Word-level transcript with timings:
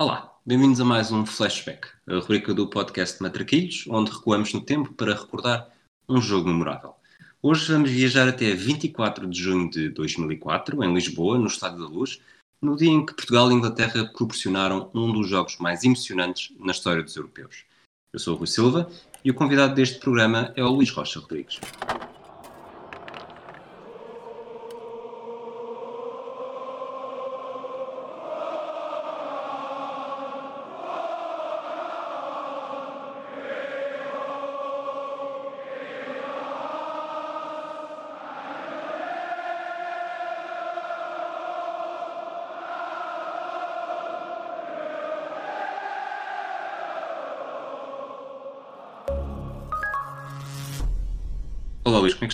Olá, 0.00 0.32
bem-vindos 0.46 0.80
a 0.80 0.84
mais 0.84 1.10
um 1.10 1.26
Flashback, 1.26 1.88
a 2.06 2.20
rubrica 2.20 2.54
do 2.54 2.68
podcast 2.68 3.20
Matraquilhos, 3.20 3.84
onde 3.88 4.12
recuamos 4.12 4.54
no 4.54 4.60
tempo 4.60 4.94
para 4.94 5.12
recordar 5.12 5.72
um 6.08 6.20
jogo 6.20 6.48
memorável. 6.48 6.94
Hoje 7.42 7.72
vamos 7.72 7.90
viajar 7.90 8.28
até 8.28 8.54
24 8.54 9.26
de 9.26 9.42
junho 9.42 9.68
de 9.68 9.88
2004, 9.88 10.84
em 10.84 10.94
Lisboa, 10.94 11.36
no 11.36 11.48
Estádio 11.48 11.80
da 11.80 11.88
Luz, 11.88 12.20
no 12.62 12.76
dia 12.76 12.92
em 12.92 13.04
que 13.04 13.12
Portugal 13.12 13.50
e 13.50 13.54
Inglaterra 13.54 14.04
proporcionaram 14.16 14.88
um 14.94 15.12
dos 15.12 15.28
jogos 15.28 15.58
mais 15.58 15.82
emocionantes 15.82 16.54
na 16.60 16.70
história 16.70 17.02
dos 17.02 17.16
europeus. 17.16 17.64
Eu 18.12 18.20
sou 18.20 18.36
o 18.36 18.38
Rui 18.38 18.46
Silva 18.46 18.88
e 19.24 19.32
o 19.32 19.34
convidado 19.34 19.74
deste 19.74 19.98
programa 19.98 20.52
é 20.54 20.62
o 20.62 20.68
Luís 20.68 20.90
Rocha 20.90 21.18
Rodrigues. 21.18 21.58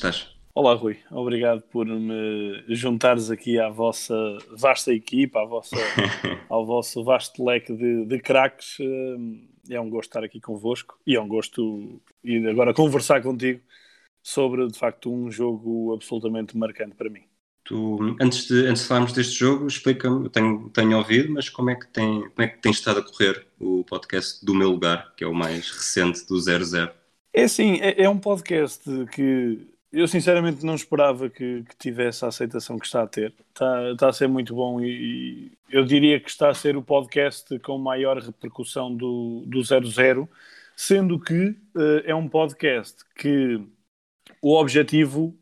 Estás? 0.05 0.29
Olá 0.55 0.75
Rui, 0.75 0.99
obrigado 1.11 1.63
por 1.63 1.87
me 1.87 2.63
juntares 2.69 3.31
aqui 3.31 3.59
à 3.59 3.71
vossa 3.71 4.15
vasta 4.57 4.93
equipa, 4.93 5.41
à 5.41 5.45
vossa, 5.45 5.77
ao 6.49 6.65
vosso 6.65 7.03
vasto 7.03 7.45
leque 7.45 7.75
de, 7.75 8.05
de 8.05 8.21
craques. 8.21 8.79
É 9.69 9.81
um 9.81 9.89
gosto 9.89 10.11
estar 10.11 10.23
aqui 10.23 10.41
convosco 10.41 10.99
e 11.07 11.17
é 11.17 11.21
um 11.21 11.27
gosto 11.27 12.01
ir 12.23 12.47
agora 12.49 12.75
conversar 12.75 13.23
contigo 13.23 13.61
sobre 14.23 14.67
de 14.69 14.79
facto 14.79 15.13
um 15.13 15.31
jogo 15.31 15.95
absolutamente 15.95 16.57
marcante 16.57 16.95
para 16.95 17.11
mim. 17.11 17.23
Tu, 17.65 18.17
antes 18.21 18.47
de, 18.47 18.67
antes 18.67 18.83
de 18.83 18.89
falarmos 18.89 19.13
deste 19.13 19.39
jogo, 19.39 19.67
explica-me, 19.67 20.27
eu 20.27 20.31
tenho, 20.31 20.69
tenho 20.69 20.99
ouvido, 20.99 21.33
mas 21.33 21.49
como 21.49 21.71
é, 21.71 21.75
que 21.75 21.87
tem, 21.89 22.21
como 22.21 22.43
é 22.43 22.47
que 22.47 22.59
tem 22.59 22.71
estado 22.71 23.01
a 23.01 23.03
correr 23.03 23.47
o 23.59 23.83
podcast 23.85 24.45
do 24.45 24.55
meu 24.55 24.71
lugar, 24.71 25.15
que 25.17 25.25
é 25.25 25.27
o 25.27 25.35
mais 25.35 25.71
recente 25.71 26.27
do 26.27 26.39
00? 26.39 26.93
É 27.33 27.45
assim, 27.45 27.81
é, 27.81 28.03
é, 28.03 28.09
um 28.09 28.19
podcast 28.19 28.85
que 29.13 29.74
eu 29.95 30.09
sinceramente 30.09 30.65
não 30.67 30.75
esperava 30.75 31.31
que, 31.31 31.63
que, 31.63 31.77
tivesse 31.77 32.25
a 32.25 32.29
aceitação 32.29 32.79
que 32.79 32.87
está 32.87 33.03
a 33.03 33.07
ter. 33.07 33.33
Está, 33.49 33.93
está 33.93 34.09
a 34.09 34.13
ser 34.13 34.29
muito 34.29 34.55
bom 34.55 34.81
e, 34.81 34.89
e, 34.89 35.53
eu 35.71 35.85
diria 35.85 36.19
que 36.21 36.29
está 36.29 36.51
a 36.51 36.55
ser 36.55 36.77
o 36.77 36.83
podcast 36.83 37.59
com 37.61 37.79
maior 37.79 38.19
repercussão 38.19 38.95
do, 38.95 39.45
do 39.47 39.63
00, 39.63 40.29
sendo 40.77 41.19
que 41.19 41.51
uh, 41.77 42.03
é 42.05 42.15
um 42.15 42.29
podcast 42.29 43.05
que 43.17 43.61
o 44.43 44.55
objetivo 44.59 45.37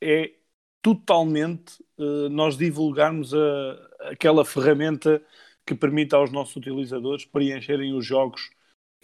é 0.00 0.32
totalmente 0.82 1.80
uh, 1.96 2.28
nós 2.28 2.56
divulgarmos 2.56 3.32
a, 3.32 4.08
aquela 4.10 4.44
ferramenta 4.44 5.22
que 5.64 5.74
permite 5.74 6.14
aos 6.14 6.30
nossos 6.30 6.56
utilizadores 6.56 7.24
preencherem 7.24 7.94
os 7.94 8.04
jogos 8.04 8.50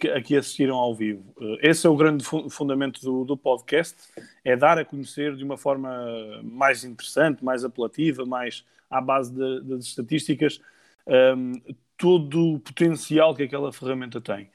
que 0.07 0.35
assistiram 0.35 0.75
ao 0.75 0.93
vivo. 0.93 1.23
Eh, 1.39 1.69
esse 1.69 1.85
é 1.85 1.89
o 1.89 1.95
grande 1.95 2.23
fundamento 2.49 3.01
do, 3.01 3.23
do, 3.23 3.37
podcast, 3.37 3.95
é 4.43 4.55
dar 4.55 4.77
a 4.77 4.85
conhecer 4.85 5.35
de 5.35 5.43
uma 5.43 5.57
forma 5.57 5.89
mais 6.43 6.83
interessante, 6.83 7.43
mais 7.43 7.63
apelativa, 7.63 8.25
mais 8.25 8.65
à 8.89 8.99
base 8.99 9.33
de, 9.33 9.61
das 9.61 9.85
estatísticas, 9.85 10.59
um, 11.07 11.13
ehm, 11.13 11.61
todo 11.97 12.55
o 12.55 12.59
potencial 12.59 13.35
que 13.35 13.43
aquela 13.43 13.71
ferramenta 13.71 14.19
tem. 14.19 14.49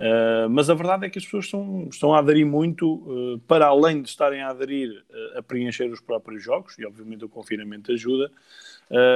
Uh, 0.00 0.48
mas 0.48 0.70
a 0.70 0.74
verdade 0.74 1.04
é 1.04 1.10
que 1.10 1.18
as 1.18 1.24
pessoas 1.26 1.44
estão, 1.44 1.86
estão 1.90 2.14
a 2.14 2.20
aderir 2.20 2.46
muito, 2.46 2.94
uh, 2.94 3.38
para 3.40 3.66
além 3.66 4.00
de 4.00 4.08
estarem 4.08 4.40
a 4.40 4.48
aderir 4.48 5.04
uh, 5.10 5.38
a 5.38 5.42
preencher 5.42 5.90
os 5.90 6.00
próprios 6.00 6.42
jogos, 6.42 6.78
e 6.78 6.86
obviamente 6.86 7.22
o 7.22 7.28
confinamento 7.28 7.92
ajuda, 7.92 8.30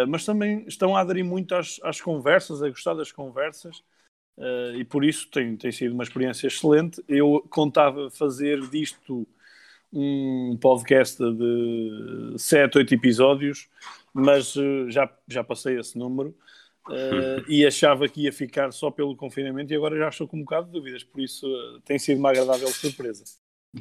mas 0.07 0.25
também 0.25 0.65
estão 0.69 0.95
a 0.95 1.01
aderir 1.01 1.25
muito 1.25 1.53
às, 1.53 1.81
às 1.83 2.01
conversas, 2.01 2.63
a 2.63 2.69
gostar 2.69 2.95
das 2.95 3.11
conversas, 3.11 3.83
Uh, 4.37 4.75
e 4.77 4.85
por 4.85 5.05
isso 5.05 5.29
tem, 5.31 5.57
tem 5.57 5.71
sido 5.71 5.93
uma 5.93 6.03
experiência 6.03 6.47
excelente. 6.47 7.03
Eu 7.09 7.45
contava 7.49 8.11
fazer 8.11 8.61
disto 8.69 9.27
um 9.93 10.57
podcast 10.61 11.23
de 11.23 12.35
7, 12.37 12.79
8 12.79 12.95
episódios, 12.95 13.69
mas 14.13 14.57
uh, 14.57 14.91
já, 14.91 15.09
já 15.29 15.45
passei 15.45 15.79
esse 15.79 15.97
número 15.97 16.35
uh, 16.89 17.49
e 17.49 17.65
achava 17.65 18.09
que 18.09 18.23
ia 18.23 18.33
ficar 18.33 18.73
só 18.73 18.91
pelo 18.91 19.17
confinamento 19.17 19.73
e 19.73 19.77
agora 19.77 19.97
já 19.97 20.09
estou 20.09 20.27
com 20.27 20.37
um 20.37 20.41
bocado 20.41 20.67
de 20.67 20.73
dúvidas, 20.73 21.05
por 21.05 21.21
isso 21.21 21.47
tem 21.85 21.99
sido 21.99 22.19
uma 22.19 22.31
agradável 22.31 22.69
surpresa. 22.69 23.23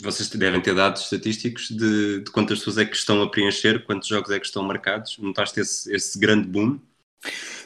Vocês 0.02 0.28
devem 0.30 0.62
ter 0.62 0.74
dados 0.74 1.04
estatísticos 1.04 1.70
de, 1.70 2.22
de 2.22 2.32
quantas 2.32 2.60
pessoas 2.60 2.80
é 2.80 2.86
que 2.86 2.96
estão 2.96 3.22
a 3.22 3.30
preencher, 3.30 3.84
quantos 3.86 4.08
jogos 4.08 4.32
é 4.32 4.40
que 4.40 4.46
estão 4.46 4.64
marcados. 4.64 5.20
Notaste 5.20 5.60
esse, 5.60 5.94
esse 5.96 6.18
grande 6.18 6.48
boom? 6.48 6.80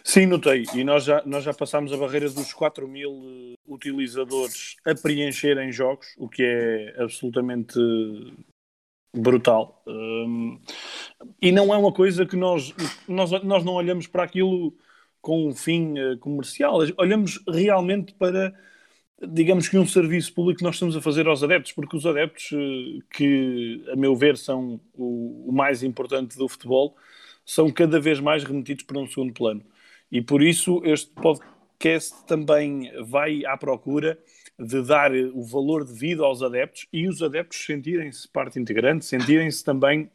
Sim, 0.07 0.25
notei. 0.25 0.63
E 0.73 0.85
nós 0.85 1.03
já, 1.03 1.21
nós 1.25 1.43
já 1.43 1.53
passámos 1.53 1.91
a 1.91 1.97
barreira 1.97 2.29
dos 2.29 2.53
4 2.53 2.87
mil 2.87 3.11
eh, 3.25 3.55
utilizadores 3.67 4.77
a 4.85 4.95
preencherem 4.95 5.69
jogos, 5.69 6.07
o 6.17 6.29
que 6.29 6.43
é 6.43 6.95
absolutamente 6.97 7.77
brutal. 9.13 9.83
Um, 9.85 10.61
e 11.41 11.51
não 11.51 11.73
é 11.73 11.77
uma 11.77 11.91
coisa 11.91 12.25
que 12.25 12.37
nós, 12.37 12.73
nós, 13.05 13.31
nós 13.43 13.65
não 13.65 13.73
olhamos 13.73 14.07
para 14.07 14.23
aquilo 14.23 14.73
com 15.21 15.45
um 15.45 15.53
fim 15.53 15.99
uh, 15.99 16.17
comercial, 16.19 16.79
olhamos 16.97 17.43
realmente 17.45 18.13
para, 18.13 18.53
digamos 19.21 19.67
que, 19.67 19.77
um 19.77 19.85
serviço 19.85 20.33
público 20.33 20.59
que 20.59 20.63
nós 20.63 20.75
estamos 20.75 20.95
a 20.95 21.01
fazer 21.01 21.27
aos 21.27 21.43
adeptos, 21.43 21.73
porque 21.73 21.97
os 21.97 22.05
adeptos, 22.05 22.49
uh, 22.53 23.03
que 23.11 23.83
a 23.91 23.95
meu 23.97 24.15
ver 24.15 24.37
são 24.37 24.79
o, 24.93 25.49
o 25.49 25.51
mais 25.51 25.83
importante 25.83 26.37
do 26.37 26.47
futebol, 26.47 26.95
são 27.45 27.69
cada 27.69 27.99
vez 27.99 28.21
mais 28.21 28.45
remetidos 28.45 28.85
para 28.85 28.99
um 28.99 29.07
segundo 29.07 29.33
plano. 29.33 29.61
E 30.11 30.21
por 30.21 30.41
isso 30.41 30.81
este 30.85 31.11
podcast 31.11 32.25
também 32.25 32.91
vai 33.03 33.45
à 33.45 33.57
procura 33.57 34.17
de 34.57 34.81
dar 34.81 35.11
o 35.13 35.43
valor 35.43 35.85
devido 35.85 36.25
aos 36.25 36.41
adeptos 36.41 36.87
e 36.91 37.07
os 37.07 37.21
adeptos 37.21 37.63
sentirem-se 37.63 38.27
parte 38.27 38.59
integrante, 38.59 39.05
sentirem-se 39.05 39.63
também 39.63 40.09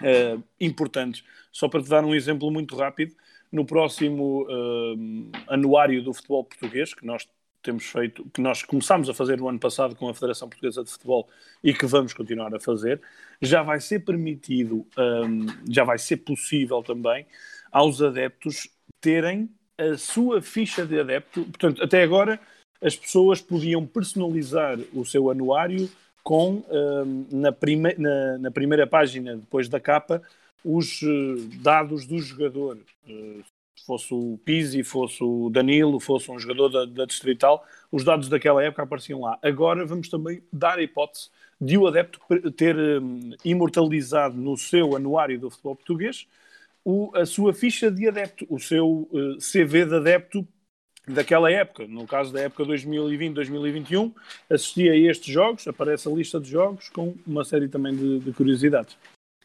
uh, 0.00 0.42
importantes. 0.60 1.24
Só 1.50 1.68
para 1.68 1.82
te 1.82 1.88
dar 1.88 2.04
um 2.04 2.14
exemplo 2.14 2.50
muito 2.50 2.76
rápido, 2.76 3.14
no 3.50 3.64
próximo 3.64 4.44
uh, 4.44 5.30
anuário 5.48 6.02
do 6.02 6.14
futebol 6.14 6.44
português, 6.44 6.94
que 6.94 7.04
nós 7.04 7.28
temos 7.62 7.84
feito, 7.86 8.24
que 8.32 8.40
nós 8.40 8.62
começámos 8.62 9.08
a 9.08 9.14
fazer 9.14 9.38
no 9.38 9.48
ano 9.48 9.58
passado 9.58 9.94
com 9.94 10.08
a 10.08 10.14
Federação 10.14 10.48
Portuguesa 10.48 10.84
de 10.84 10.90
Futebol 10.90 11.28
e 11.62 11.74
que 11.74 11.84
vamos 11.84 12.14
continuar 12.14 12.54
a 12.54 12.60
fazer, 12.60 13.00
já 13.40 13.62
vai 13.62 13.80
ser 13.80 14.00
permitido, 14.00 14.86
um, 14.96 15.46
já 15.68 15.84
vai 15.84 15.98
ser 15.98 16.18
possível 16.18 16.82
também 16.82 17.26
aos 17.70 18.00
adeptos 18.00 18.68
terem 19.00 19.48
a 19.78 19.96
sua 19.96 20.42
ficha 20.42 20.84
de 20.84 21.00
adepto. 21.00 21.44
Portanto, 21.44 21.82
até 21.82 22.02
agora 22.02 22.38
as 22.82 22.96
pessoas 22.96 23.40
podiam 23.40 23.86
personalizar 23.86 24.78
o 24.94 25.04
seu 25.04 25.30
anuário 25.30 25.88
com 26.22 26.62
um, 26.68 27.26
na, 27.30 27.52
prime 27.52 27.94
na, 27.96 28.38
na, 28.38 28.50
primeira 28.50 28.86
página, 28.86 29.36
depois 29.36 29.68
da 29.68 29.80
capa, 29.80 30.22
os 30.64 31.02
uh, 31.02 31.36
dados 31.62 32.06
do 32.06 32.18
jogador. 32.18 32.78
Uh, 33.08 33.42
fosse 33.86 34.12
o 34.12 34.38
Pizzi, 34.44 34.82
fosse 34.82 35.24
o 35.24 35.48
Danilo, 35.50 35.98
fosse 35.98 36.30
um 36.30 36.38
jogador 36.38 36.68
da, 36.68 36.84
da 36.84 37.04
Distrital, 37.06 37.64
os 37.90 38.04
dados 38.04 38.28
daquela 38.28 38.62
época 38.62 38.82
apareciam 38.82 39.22
lá. 39.22 39.38
Agora 39.42 39.84
vamos 39.86 40.08
também 40.08 40.42
dar 40.52 40.78
a 40.78 40.82
hipótese 40.82 41.30
de 41.60 41.76
o 41.76 41.86
adepto 41.86 42.20
ter 42.56 42.76
um, 42.76 43.30
imortalizado 43.44 44.36
no 44.36 44.56
seu 44.56 44.94
anuário 44.94 45.38
do 45.38 45.50
futebol 45.50 45.76
português 45.76 46.26
o, 46.84 47.10
a 47.14 47.26
sua 47.26 47.52
ficha 47.52 47.90
de 47.90 48.08
adepto, 48.08 48.46
o 48.48 48.58
seu 48.58 49.08
uh, 49.12 49.36
CV 49.38 49.84
de 49.84 49.96
adepto 49.96 50.46
daquela 51.06 51.50
época. 51.50 51.86
No 51.86 52.06
caso 52.06 52.32
da 52.32 52.40
época 52.40 52.64
2020-2021, 52.64 54.12
assistia 54.48 54.92
a 54.92 54.96
estes 54.96 55.32
jogos, 55.32 55.66
aparece 55.66 56.08
a 56.08 56.12
lista 56.12 56.40
de 56.40 56.50
jogos 56.50 56.88
com 56.88 57.14
uma 57.26 57.44
série 57.44 57.68
também 57.68 57.94
de, 57.94 58.20
de 58.20 58.32
curiosidades. 58.32 58.96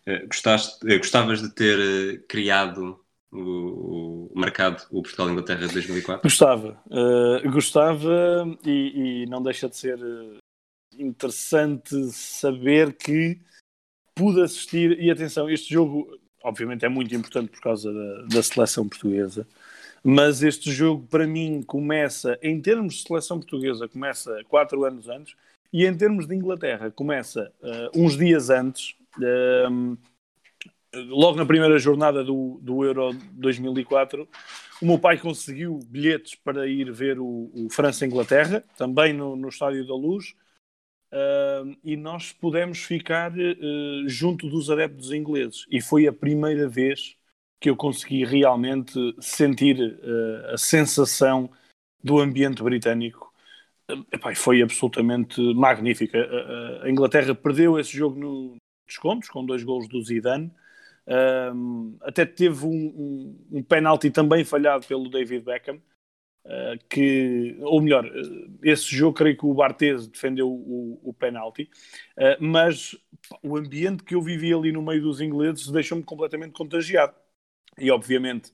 Uh, 0.07 0.27
gostaste, 0.27 0.86
uh, 0.86 0.98
gostavas 0.98 1.42
de 1.42 1.50
ter 1.50 2.25
criado 2.27 3.00
o, 3.31 4.31
o 4.31 4.31
marcado 4.33 4.83
o 4.92 5.01
Portugal-Inglaterra 5.01 5.68
de 5.68 5.74
2004? 5.74 6.24
Gostava, 6.24 6.81
gostava 7.51 8.57
e, 8.65 9.24
e, 9.24 9.25
não 9.25 9.44
deixa 9.44 9.68
de 9.68 9.75
ser 9.75 10.00
interessante 10.98 12.12
saber 12.13 12.94
que 12.94 13.42
pude 14.15 14.42
assistir, 14.42 14.98
e 15.00 15.12
atenção, 15.12 15.50
este 15.50 15.74
jogo 15.74 16.07
obviamente 16.45 16.86
é 16.86 16.89
muito 16.89 17.13
importante 17.15 17.50
por 17.50 17.59
causa 17.59 17.92
da, 17.92 18.21
da, 18.36 18.44
seleção 18.44 18.88
portuguesa, 18.88 19.47
mas 20.03 20.44
este 20.44 20.71
jogo 20.71 21.07
para 21.07 21.25
mim 21.25 21.63
começa, 21.65 22.38
em 22.42 22.62
termos 22.62 22.95
de 22.95 23.07
seleção 23.07 23.39
portuguesa, 23.39 23.88
começa 23.88 24.39
quatro 24.47 24.86
anos 24.86 25.09
antes, 25.09 25.36
e 25.74 25.86
em 25.86 25.97
termos 25.97 26.27
de 26.27 26.36
Inglaterra 26.36 26.92
começa 26.92 27.51
uh, 27.62 28.00
uns 28.00 28.15
dias 28.15 28.50
antes, 28.51 28.95
uh, 29.18 29.97
logo 31.09 31.38
na 31.38 31.45
primeira 31.45 31.77
jornada 31.80 32.24
do, 32.24 32.59
do 32.62 32.86
Euro 32.86 33.12
2004, 33.33 34.27
O 34.81 34.86
meu 34.86 35.00
pai 35.00 35.18
conseguiu 35.18 35.80
bilhetes 35.88 36.36
para 36.36 36.68
ir 36.68 36.92
ver 36.92 37.19
o, 37.19 37.50
o 37.53 37.68
França-Inglaterra, 37.71 38.63
também 38.77 39.12
no, 39.12 39.36
no 39.36 39.50
Estádio 39.50 39.86
da 39.88 39.95
Luz, 39.95 40.36
uh, 41.12 41.78
e 41.84 41.96
nós 41.96 42.31
pudemos 42.31 42.80
ficar 42.80 43.31
uh, 43.31 44.07
junto 44.07 44.50
dos 44.50 44.69
adeptos 44.69 45.12
ingleses. 45.12 45.66
E 45.69 45.81
foi 45.81 46.07
a 46.07 46.13
primeira 46.13 46.68
vez 46.68 47.16
que 47.60 47.69
eu 47.69 47.75
consegui 47.75 48.25
realmente 48.25 48.94
sentir 49.19 49.78
uh, 49.80 50.54
a 50.54 50.57
sensação 50.57 51.50
do 52.04 52.19
ambiente 52.19 52.62
britânico. 52.62 53.34
Epá, 54.12 54.34
foi 54.36 54.62
absolutamente 54.62 55.40
magnífica. 55.54 56.18
A, 56.84 56.90
Inglaterra 56.90 57.36
perdeu 57.36 57.80
esse 57.80 57.96
jogo 57.96 58.19
no 58.19 58.56
descontos, 58.88 59.30
com 59.30 59.46
dois 59.46 59.63
gols 59.63 59.88
do 59.88 60.02
Zidane, 60.02 60.52
até 62.02 62.25
teve 62.25 62.66
um, 62.66 62.69
um, 62.69 63.60
um 63.60 63.63
penalti 63.63 64.10
também 64.10 64.44
falhado 64.44 64.86
pelo 64.88 65.10
David 65.10 65.44
Beckham, 65.44 65.80
que, 66.89 67.57
ou 67.62 67.81
melhor, 67.81 68.06
uh, 68.06 68.59
esse 68.63 68.95
jogo 68.95 69.18
creio 69.18 69.38
que 69.38 69.45
o 69.45 69.53
Barthez 69.53 70.07
defendeu 70.07 70.50
o, 70.50 71.00
o 71.03 71.13
penalti, 71.13 71.69
uh, 72.18 72.38
mas 72.39 72.95
o 73.42 73.57
ambiente 73.57 74.03
que 74.03 74.15
eu 74.15 74.21
vivi 74.21 74.53
ali 74.53 74.71
no 74.71 74.81
meio 74.81 75.01
dos 75.01 75.21
ingleses 75.21 75.68
deixou-me 75.69 76.03
completamente 76.03 76.51
contagiado. 76.51 77.13
E 77.77 77.92
obviamente, 77.92 78.53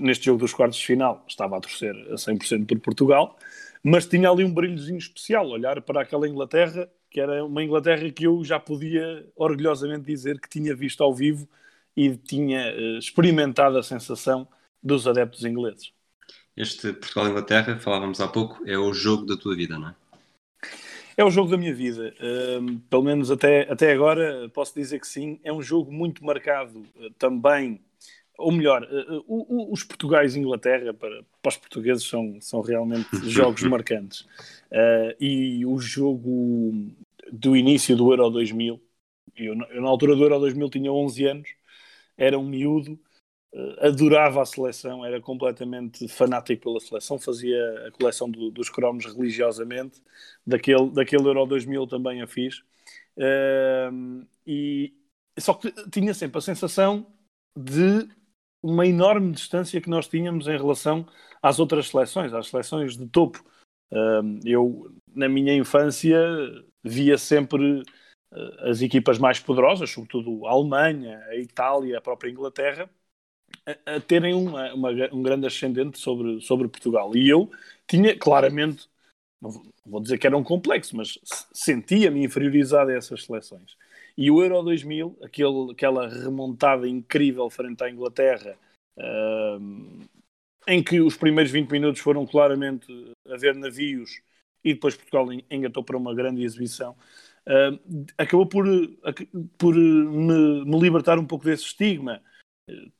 neste 0.00 0.26
jogo 0.26 0.40
dos 0.40 0.52
quartos 0.52 0.78
de 0.78 0.84
final, 0.84 1.24
estava 1.28 1.56
a 1.56 1.60
torcer 1.60 1.94
a 2.10 2.14
100% 2.14 2.66
por 2.66 2.80
Portugal, 2.80 3.38
mas 3.80 4.06
tinha 4.06 4.28
ali 4.28 4.42
um 4.42 4.52
brilhozinho 4.52 4.98
especial, 4.98 5.48
olhar 5.48 5.80
para 5.82 6.02
aquela 6.02 6.28
Inglaterra 6.28 6.90
que 7.10 7.20
era 7.20 7.44
uma 7.44 7.62
Inglaterra 7.62 8.10
que 8.10 8.26
eu 8.26 8.44
já 8.44 8.60
podia 8.60 9.26
orgulhosamente 9.34 10.04
dizer 10.04 10.40
que 10.40 10.48
tinha 10.48 10.74
visto 10.74 11.02
ao 11.02 11.14
vivo 11.14 11.48
e 11.96 12.16
tinha 12.16 12.70
experimentado 12.98 13.78
a 13.78 13.82
sensação 13.82 14.46
dos 14.82 15.06
adeptos 15.06 15.44
ingleses. 15.44 15.92
Este 16.58 16.92
Portugal-Inglaterra, 16.92 17.78
falávamos 17.78 18.20
há 18.20 18.26
pouco, 18.26 18.68
é 18.68 18.76
o 18.76 18.92
jogo 18.92 19.24
da 19.24 19.36
tua 19.36 19.54
vida, 19.54 19.78
não 19.78 19.90
é? 19.90 19.94
É 21.16 21.24
o 21.24 21.30
jogo 21.30 21.48
da 21.48 21.56
minha 21.56 21.72
vida. 21.72 22.12
Uh, 22.18 22.80
pelo 22.90 23.04
menos 23.04 23.30
até, 23.30 23.60
até 23.70 23.92
agora 23.92 24.48
posso 24.48 24.74
dizer 24.74 24.98
que 24.98 25.06
sim. 25.06 25.38
É 25.44 25.52
um 25.52 25.62
jogo 25.62 25.92
muito 25.92 26.24
marcado 26.24 26.80
uh, 26.96 27.10
também, 27.16 27.80
ou 28.36 28.50
melhor, 28.50 28.82
uh, 28.82 29.72
os 29.72 29.84
Portugais 29.84 30.34
e 30.34 30.40
Inglaterra, 30.40 30.92
para, 30.92 31.22
para 31.40 31.48
os 31.48 31.56
portugueses, 31.56 32.02
são, 32.02 32.40
são 32.40 32.60
realmente 32.60 33.08
jogos 33.30 33.62
marcantes. 33.62 34.26
E 35.20 35.64
o 35.64 35.78
jogo 35.78 36.92
do 37.30 37.56
início 37.56 37.96
do 37.96 38.10
Euro 38.10 38.30
2000, 38.30 38.82
eu, 39.36 39.54
eu, 39.54 39.80
na 39.80 39.88
altura 39.88 40.16
do 40.16 40.24
Euro 40.24 40.40
2000 40.40 40.70
tinha 40.70 40.92
11 40.92 41.24
anos, 41.24 41.48
era 42.16 42.36
um 42.36 42.48
miúdo, 42.48 42.98
adorava 43.80 44.42
a 44.42 44.46
seleção, 44.46 45.04
era 45.04 45.20
completamente 45.20 46.06
fanático 46.08 46.64
pela 46.64 46.80
seleção, 46.80 47.18
fazia 47.18 47.86
a 47.86 47.90
coleção 47.90 48.30
do, 48.30 48.50
dos 48.50 48.68
cromos 48.68 49.06
religiosamente, 49.06 50.02
daquele, 50.46 50.90
daquele 50.90 51.26
Euro 51.26 51.46
2000 51.46 51.86
também 51.86 52.20
a 52.22 52.26
fiz. 52.26 52.58
Uh, 53.16 54.26
e, 54.46 54.94
só 55.38 55.54
que 55.54 55.72
tinha 55.90 56.14
sempre 56.14 56.38
a 56.38 56.42
sensação 56.42 57.06
de 57.56 58.08
uma 58.62 58.86
enorme 58.86 59.32
distância 59.32 59.80
que 59.80 59.90
nós 59.90 60.08
tínhamos 60.08 60.46
em 60.46 60.56
relação 60.56 61.06
às 61.42 61.58
outras 61.58 61.88
seleções, 61.88 62.32
às 62.32 62.48
seleções 62.48 62.96
de 62.96 63.06
topo 63.08 63.42
eu, 64.44 64.94
na 65.14 65.28
minha 65.28 65.54
infância, 65.54 66.18
via 66.82 67.16
sempre 67.16 67.80
uh, 67.80 68.68
as 68.70 68.82
equipas 68.82 69.18
mais 69.18 69.40
poderosas, 69.40 69.90
sobretudo 69.90 70.46
a 70.46 70.50
Alemanha, 70.50 71.18
a 71.28 71.36
Itália, 71.36 71.98
a 71.98 72.00
própria 72.00 72.30
Inglaterra, 72.30 72.90
a, 73.86 74.00
terem 74.00 74.34
uma, 74.34 74.72
uma, 74.74 74.90
um 75.12 75.22
grande 75.22 75.46
ascendente 75.46 75.98
sobre, 75.98 76.40
sobre 76.40 76.68
Portugal. 76.68 77.14
E 77.16 77.28
eu 77.28 77.50
tinha 77.86 78.16
claramente, 78.16 78.88
não 79.40 79.50
vou 79.84 80.00
dizer 80.00 80.18
que 80.18 80.26
era 80.26 80.36
um 80.36 80.44
complexo, 80.44 80.96
mas 80.96 81.18
sentia-me 81.52 82.24
inferiorizado 82.24 82.90
a 82.90 82.94
essas 82.94 83.24
seleções. 83.24 83.76
E 84.16 84.30
o 84.30 84.42
Euro 84.42 84.62
2000, 84.62 85.18
aquele, 85.22 85.72
aquela 85.72 86.08
remontada 86.08 86.88
incrível 86.88 87.48
frente 87.48 87.84
à 87.84 87.90
Inglaterra, 87.90 88.56
uh, 88.98 90.08
em 90.66 90.82
que 90.82 91.00
os 91.00 91.16
primeiros 91.16 91.52
20 91.52 91.70
minutos 91.70 92.00
foram 92.00 92.26
claramente 92.26 92.86
a 93.28 93.36
ver 93.36 93.54
navios 93.54 94.20
e 94.64 94.74
depois 94.74 94.96
Portugal 94.96 95.26
engatou 95.50 95.82
para 95.82 95.96
uma 95.96 96.14
grande 96.14 96.42
exibição. 96.42 96.96
Uh, 97.46 98.04
acabou 98.18 98.46
por, 98.46 98.66
por 99.56 99.74
me, 99.74 100.64
me, 100.64 100.80
libertar 100.80 101.18
um 101.18 101.24
pouco 101.24 101.44
desse 101.44 101.64
estigma. 101.64 102.20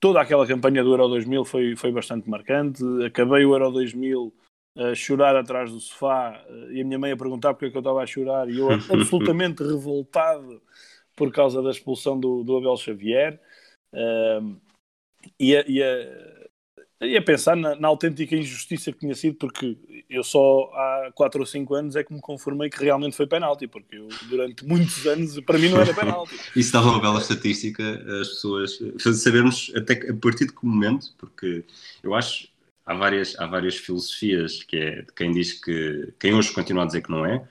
Toda 0.00 0.20
aquela 0.20 0.46
campanha 0.46 0.82
do 0.82 0.92
Euro 0.92 1.08
2000 1.08 1.44
foi, 1.44 1.76
foi 1.76 1.92
bastante 1.92 2.28
marcante. 2.28 2.82
Acabei 3.04 3.44
o 3.44 3.54
Euro 3.54 3.70
2000 3.70 4.32
a 4.76 4.94
chorar 4.94 5.34
atrás 5.36 5.72
do 5.72 5.80
sofá 5.80 6.40
uh, 6.48 6.72
e 6.72 6.80
a 6.80 6.84
minha 6.84 6.98
mãe 6.98 7.10
a 7.10 7.16
perguntar 7.16 7.52
porque 7.52 7.66
é 7.66 7.70
que 7.70 7.76
eu 7.76 7.80
estava 7.80 8.00
a 8.00 8.06
chorar 8.06 8.48
e 8.48 8.58
eu 8.58 8.68
absolutamente 8.92 9.62
revoltado 9.62 10.62
por 11.16 11.32
causa 11.32 11.60
da 11.60 11.70
expulsão 11.70 12.18
do, 12.18 12.44
do 12.44 12.56
Abel 12.56 12.76
Xavier. 12.76 13.40
Uh, 13.92 14.56
e, 15.38 15.56
a, 15.56 15.64
e 15.66 15.82
a, 15.82 16.37
e 17.00 17.16
a 17.16 17.22
pensar 17.22 17.56
na, 17.56 17.76
na, 17.76 17.88
autêntica 17.88 18.34
injustiça 18.34 18.92
que 18.92 18.98
tinha 18.98 19.14
sido, 19.14 19.36
porque 19.36 19.76
eu 20.10 20.24
só 20.24 20.70
há 20.74 21.12
4 21.14 21.40
ou 21.40 21.46
5 21.46 21.74
anos 21.74 21.96
é 21.96 22.02
que 22.02 22.12
me 22.12 22.20
conformei 22.20 22.68
que 22.68 22.82
realmente 22.82 23.16
foi 23.16 23.26
penalti, 23.26 23.68
porque 23.68 23.96
eu, 23.96 24.08
durante 24.28 24.66
muitos 24.66 25.06
anos, 25.06 25.38
para 25.40 25.58
mim 25.58 25.68
não 25.68 25.80
era 25.80 25.94
penalti. 25.94 26.34
Isso 26.56 26.72
dava 26.72 26.88
uma 26.88 27.00
bela 27.00 27.20
estatística, 27.20 27.82
as 28.20 28.28
pessoas 28.28 28.78
sabermos 29.14 29.72
até 29.76 30.10
a 30.10 30.14
partir 30.14 30.46
de 30.46 30.52
que 30.52 30.66
momento, 30.66 31.14
porque 31.18 31.64
eu 32.02 32.14
acho 32.14 32.48
há 32.84 32.94
várias, 32.94 33.38
há 33.38 33.46
várias 33.46 33.76
filosofias 33.76 34.62
que 34.64 34.76
é 34.76 35.02
de 35.02 35.12
quem 35.14 35.30
diz 35.30 35.52
que 35.52 36.12
quem 36.18 36.34
hoje 36.34 36.52
continua 36.52 36.82
a 36.82 36.86
dizer 36.86 37.02
que 37.02 37.10
não 37.10 37.24
é, 37.24 37.46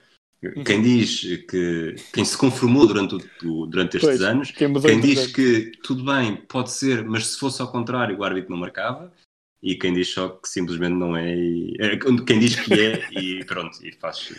quem 0.64 0.82
diz 0.82 1.20
que 1.48 1.96
quem 2.12 2.24
se 2.24 2.36
conformou 2.36 2.86
durante, 2.86 3.16
o, 3.44 3.66
durante 3.66 3.96
estes 3.96 4.18
pois, 4.18 4.22
anos, 4.22 4.50
quem, 4.50 4.72
quem 4.80 5.00
diz 5.00 5.26
que 5.32 5.72
tudo 5.82 6.04
bem, 6.04 6.36
pode 6.36 6.70
ser, 6.70 7.04
mas 7.04 7.28
se 7.28 7.38
fosse 7.38 7.60
ao 7.62 7.72
contrário, 7.72 8.16
o 8.16 8.24
árbitro 8.24 8.50
não 8.50 8.58
marcava, 8.58 9.12
e 9.62 9.74
quem 9.74 9.92
diz 9.92 10.12
só 10.12 10.28
que 10.28 10.48
simplesmente 10.48 10.94
não 10.94 11.16
é, 11.16 11.34
e, 11.34 11.76
é 11.80 11.96
quem 11.96 12.38
diz 12.38 12.56
que 12.56 12.74
é 12.74 13.08
e 13.12 13.44
pronto, 13.44 13.78
e 13.84 13.92
faz. 13.92 14.32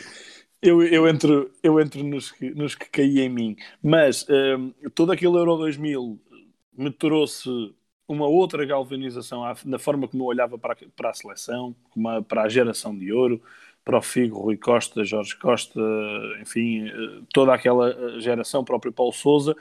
Eu, 0.62 0.84
eu 0.84 1.08
entro, 1.08 1.52
eu 1.64 1.80
entro 1.80 2.04
nos, 2.04 2.32
que, 2.32 2.50
nos 2.52 2.76
que 2.76 2.90
caí 2.90 3.22
em 3.22 3.30
mim, 3.30 3.56
mas 3.82 4.26
um, 4.30 4.72
todo 4.90 5.12
aquele 5.12 5.38
Euro 5.38 5.58
2000 5.58 6.20
me 6.78 6.92
trouxe 6.92 7.50
uma 8.08 8.28
outra 8.28 8.66
galvanização 8.66 9.44
na 9.66 9.78
forma 9.78 10.08
como 10.08 10.24
eu 10.24 10.28
olhava 10.28 10.58
para, 10.58 10.76
para 10.96 11.12
a 11.12 11.14
seleção, 11.14 11.76
uma, 11.96 12.22
para 12.22 12.44
a 12.44 12.50
geração 12.50 12.98
de 12.98 13.14
ouro, 13.14 13.42
para 13.86 13.98
o 13.98 14.02
Figo, 14.02 14.40
Rui 14.40 14.58
Costa, 14.58 15.04
Jorge 15.04 15.36
Costa, 15.38 15.80
enfim, 16.42 16.88
eh, 16.88 17.22
toda 17.34 17.54
aquela 17.54 17.90
eh, 17.90 18.20
geração, 18.20 18.64
próprio 18.64 18.92
Paulo 18.92 19.14
Souza. 19.14 19.56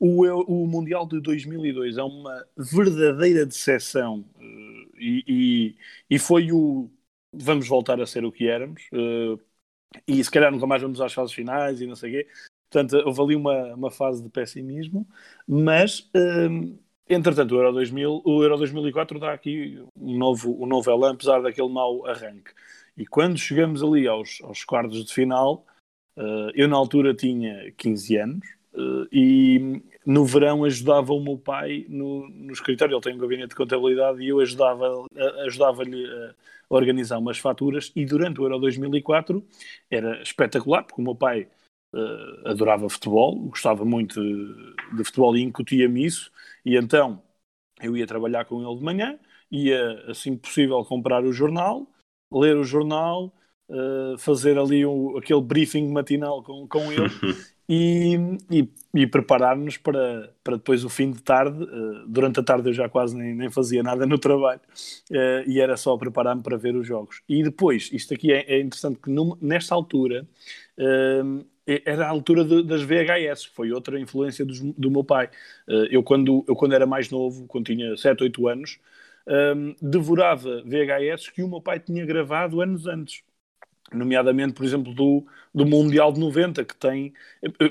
O, 0.00 0.24
o 0.24 0.66
Mundial 0.66 1.06
de 1.06 1.20
2002 1.20 1.98
é 1.98 2.02
uma 2.02 2.46
verdadeira 2.56 3.44
decepção 3.44 4.24
eh, 4.40 4.88
e, 4.98 5.24
e, 5.28 5.76
e, 6.08 6.18
foi 6.18 6.50
o 6.50 6.90
vamos 7.34 7.68
voltar 7.68 8.00
a 8.00 8.06
ser 8.06 8.24
o 8.24 8.32
que 8.32 8.48
éramos 8.48 8.82
e 10.08 10.24
se 10.24 10.30
calhar 10.30 10.50
nunca 10.50 10.66
mais 10.66 10.80
vamos 10.82 11.00
às 11.00 11.12
fases 11.12 11.34
finais 11.34 11.80
e 11.80 11.86
não 11.86 11.94
sei 11.94 12.10
o 12.10 12.12
quê. 12.14 12.28
Portanto, 12.70 13.02
houve 13.04 13.20
ali 13.20 13.36
uma, 13.36 13.74
uma 13.74 13.90
fase 13.90 14.22
de 14.22 14.28
pessimismo, 14.30 15.06
mas 15.46 16.08
entretanto 17.08 17.52
o 17.52 17.58
Euro 17.58 17.72
2000, 17.72 18.22
o 18.24 18.42
Euro 18.42 18.56
2004 18.56 19.18
dá 19.18 19.32
aqui 19.32 19.84
um 19.96 20.16
novo, 20.16 20.56
um 20.62 20.66
novo 20.66 20.90
elan, 20.90 21.12
apesar 21.12 21.42
daquele 21.42 21.68
mau 21.68 22.06
arranque. 22.06 22.52
E 22.96 23.04
quando 23.06 23.38
chegamos 23.38 23.82
ali 23.82 24.06
aos, 24.06 24.40
aos 24.42 24.64
quartos 24.64 25.04
de 25.04 25.12
final, 25.12 25.66
uh, 26.16 26.50
eu 26.54 26.68
na 26.68 26.76
altura 26.76 27.14
tinha 27.14 27.72
15 27.72 28.16
anos 28.16 28.59
e 29.12 29.82
no 30.04 30.24
verão 30.24 30.64
ajudava 30.64 31.12
o 31.12 31.22
meu 31.22 31.38
pai 31.38 31.86
no, 31.88 32.28
no 32.28 32.52
escritório. 32.52 32.94
Ele 32.94 33.02
tem 33.02 33.14
um 33.14 33.18
gabinete 33.18 33.50
de 33.50 33.54
contabilidade 33.54 34.22
e 34.22 34.28
eu 34.28 34.40
ajudava-lhe 34.40 35.06
ajudava 35.46 35.82
a 35.82 36.34
organizar 36.68 37.18
umas 37.18 37.38
faturas. 37.38 37.92
E 37.94 38.04
durante 38.04 38.40
o 38.40 38.44
Euro 38.44 38.58
2004 38.58 39.44
era 39.90 40.22
espetacular, 40.22 40.84
porque 40.84 41.00
o 41.00 41.04
meu 41.04 41.14
pai 41.14 41.48
uh, 41.94 42.48
adorava 42.48 42.88
futebol, 42.88 43.36
gostava 43.48 43.84
muito 43.84 44.20
de, 44.22 44.96
de 44.96 45.04
futebol 45.04 45.36
e 45.36 45.42
incutia-me 45.42 46.04
isso. 46.04 46.30
E 46.64 46.76
então 46.76 47.22
eu 47.82 47.96
ia 47.96 48.06
trabalhar 48.06 48.44
com 48.44 48.62
ele 48.62 48.78
de 48.78 48.84
manhã, 48.84 49.18
ia 49.50 50.04
assim 50.10 50.36
possível 50.36 50.84
comprar 50.84 51.24
o 51.24 51.32
jornal 51.32 51.86
ler 52.32 52.56
o 52.56 52.64
jornal, 52.64 53.32
uh, 53.68 54.16
fazer 54.18 54.58
ali 54.58 54.84
o, 54.86 55.18
aquele 55.18 55.40
briefing 55.40 55.90
matinal 55.90 56.42
com, 56.42 56.66
com 56.68 56.92
ele 56.92 57.10
e, 57.72 58.18
e, 58.50 58.68
e 58.92 59.06
preparar-nos 59.06 59.76
para, 59.76 60.34
para 60.42 60.56
depois 60.56 60.84
o 60.84 60.88
fim 60.88 61.12
de 61.12 61.22
tarde. 61.22 61.62
Uh, 61.62 62.04
durante 62.08 62.40
a 62.40 62.42
tarde 62.42 62.68
eu 62.68 62.72
já 62.72 62.88
quase 62.88 63.16
nem, 63.16 63.32
nem 63.32 63.48
fazia 63.48 63.80
nada 63.80 64.04
no 64.04 64.18
trabalho 64.18 64.60
uh, 65.08 65.48
e 65.48 65.60
era 65.60 65.76
só 65.76 65.96
preparar-me 65.96 66.42
para 66.42 66.56
ver 66.56 66.74
os 66.74 66.84
jogos. 66.84 67.22
E 67.28 67.44
depois, 67.44 67.88
isto 67.92 68.12
aqui 68.12 68.32
é, 68.32 68.56
é 68.56 68.60
interessante 68.60 68.98
que 68.98 69.08
num, 69.08 69.36
nesta 69.40 69.72
altura 69.72 70.26
era 71.84 72.06
a 72.06 72.08
altura 72.08 72.42
de, 72.42 72.64
das 72.64 72.82
VHS, 72.82 73.44
foi 73.54 73.70
outra 73.70 74.00
influência 74.00 74.44
dos, 74.44 74.60
do 74.60 74.90
meu 74.90 75.04
pai. 75.04 75.28
eu, 75.90 76.02
quando, 76.02 76.42
eu, 76.48 76.56
quando 76.56 76.72
era 76.72 76.86
mais 76.86 77.10
novo, 77.10 77.46
quando 77.46 77.66
tinha 77.66 77.96
7, 77.96 78.24
8 78.24 78.48
anos, 78.48 78.80
um, 79.28 79.74
devorava 79.80 80.62
VHS 80.64 81.28
que 81.28 81.42
o 81.42 81.48
meu 81.48 81.60
pai 81.60 81.78
tinha 81.78 82.04
gravado 82.06 82.62
anos 82.62 82.86
antes 82.86 83.22
nomeadamente, 83.92 84.54
por 84.54 84.64
exemplo, 84.64 84.94
do, 84.94 85.24
do 85.54 85.66
Mundial 85.66 86.12
de 86.12 86.20
90, 86.20 86.64
que 86.64 86.76
tem. 86.76 87.12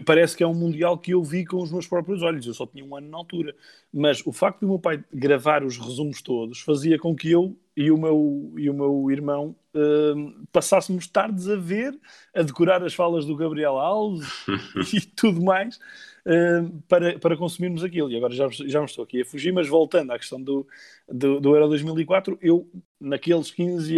Parece 0.05 0.35
que 0.35 0.43
é 0.43 0.47
um 0.47 0.53
Mundial 0.53 0.97
que 0.97 1.11
eu 1.11 1.23
vi 1.23 1.45
com 1.45 1.61
os 1.61 1.71
meus 1.71 1.87
próprios 1.87 2.21
olhos, 2.21 2.45
eu 2.45 2.53
só 2.53 2.65
tinha 2.65 2.83
um 2.83 2.95
ano 2.95 3.09
na 3.09 3.17
altura. 3.17 3.55
Mas 3.93 4.25
o 4.25 4.31
facto 4.31 4.61
do 4.61 4.67
meu 4.67 4.79
pai 4.79 5.03
gravar 5.13 5.63
os 5.63 5.77
resumos 5.77 6.21
todos 6.21 6.59
fazia 6.61 6.97
com 6.97 7.15
que 7.15 7.31
eu 7.31 7.55
e 7.75 7.89
o 7.91 7.97
meu, 7.97 8.53
e 8.57 8.69
o 8.69 8.73
meu 8.73 9.09
irmão 9.09 9.55
uh, 9.73 10.47
passássemos 10.51 11.07
tardes 11.07 11.47
a 11.47 11.55
ver, 11.55 11.97
a 12.35 12.41
decorar 12.41 12.83
as 12.83 12.93
falas 12.93 13.25
do 13.25 13.35
Gabriel 13.35 13.77
Alves 13.77 14.27
e 14.93 15.01
tudo 15.01 15.41
mais 15.41 15.79
uh, 16.25 16.81
para, 16.87 17.17
para 17.19 17.37
consumirmos 17.37 17.83
aquilo. 17.83 18.11
E 18.11 18.17
agora 18.17 18.33
já, 18.33 18.47
já 18.49 18.79
me 18.79 18.85
estou 18.85 19.03
aqui 19.03 19.21
a 19.21 19.25
fugir, 19.25 19.51
mas 19.51 19.67
voltando 19.67 20.11
à 20.11 20.19
questão 20.19 20.41
do, 20.41 20.67
do, 21.07 21.39
do 21.39 21.55
Euro 21.55 21.67
2004, 21.69 22.37
eu, 22.41 22.69
naqueles 22.99 23.51
15, 23.51 23.95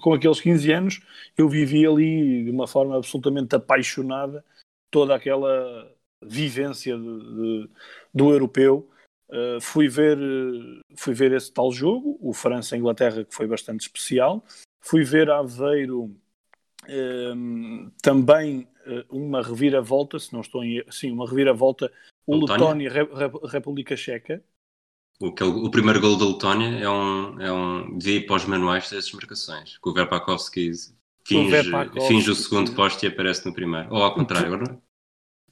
com 0.00 0.12
aqueles 0.12 0.40
15 0.40 0.72
anos, 0.72 1.00
eu 1.36 1.48
vivi 1.48 1.86
ali 1.86 2.44
de 2.44 2.50
uma 2.50 2.66
forma 2.66 2.96
absolutamente 2.96 3.54
apaixonada 3.54 4.44
toda 4.90 5.14
aquela 5.14 5.90
vivência 6.22 6.96
de, 6.96 7.02
de, 7.02 7.70
do 8.12 8.30
europeu. 8.30 8.88
Uh, 9.30 9.60
fui 9.60 9.88
ver 9.88 10.16
fui 10.96 11.12
ver 11.12 11.32
esse 11.32 11.52
tal 11.52 11.70
jogo 11.70 12.18
o 12.18 12.32
França 12.32 12.78
Inglaterra 12.78 13.26
que 13.26 13.34
foi 13.34 13.46
bastante 13.46 13.82
especial 13.82 14.42
fui 14.80 15.04
ver 15.04 15.30
Aveiro 15.30 16.16
um, 16.88 17.90
também 18.02 18.68
uh, 18.86 19.16
uma 19.16 19.42
reviravolta, 19.42 20.18
se 20.18 20.32
não 20.32 20.40
estou 20.40 20.64
em 20.64 20.82
sim, 20.90 21.10
uma 21.10 21.28
reviravolta, 21.28 21.92
o 22.26 22.36
Letónia, 22.36 22.90
Re, 22.90 23.04
Re, 23.04 23.30
República 23.48 23.96
Checa. 23.96 24.42
O, 25.20 25.32
que, 25.32 25.42
o 25.42 25.70
primeiro 25.70 26.00
gol 26.00 26.16
da 26.16 26.26
Letónia 26.26 26.78
é 26.78 26.88
um, 26.88 27.40
é 27.40 27.52
um 27.52 27.98
devia 27.98 28.16
ir 28.18 28.26
para 28.26 28.36
os 28.36 28.44
manuais 28.44 28.88
dessas 28.88 29.12
marcações, 29.12 29.78
que 29.78 29.88
o 29.88 29.92
Verpakovski 29.92 30.70
finge, 31.24 31.74
o, 31.74 32.00
finge 32.02 32.30
o 32.30 32.34
segundo 32.34 32.72
poste 32.74 33.04
e 33.04 33.08
aparece 33.08 33.44
no 33.46 33.52
primeiro. 33.52 33.92
Ou 33.92 34.02
ao 34.02 34.14
contrário, 34.14 34.54
agora? 34.54 34.80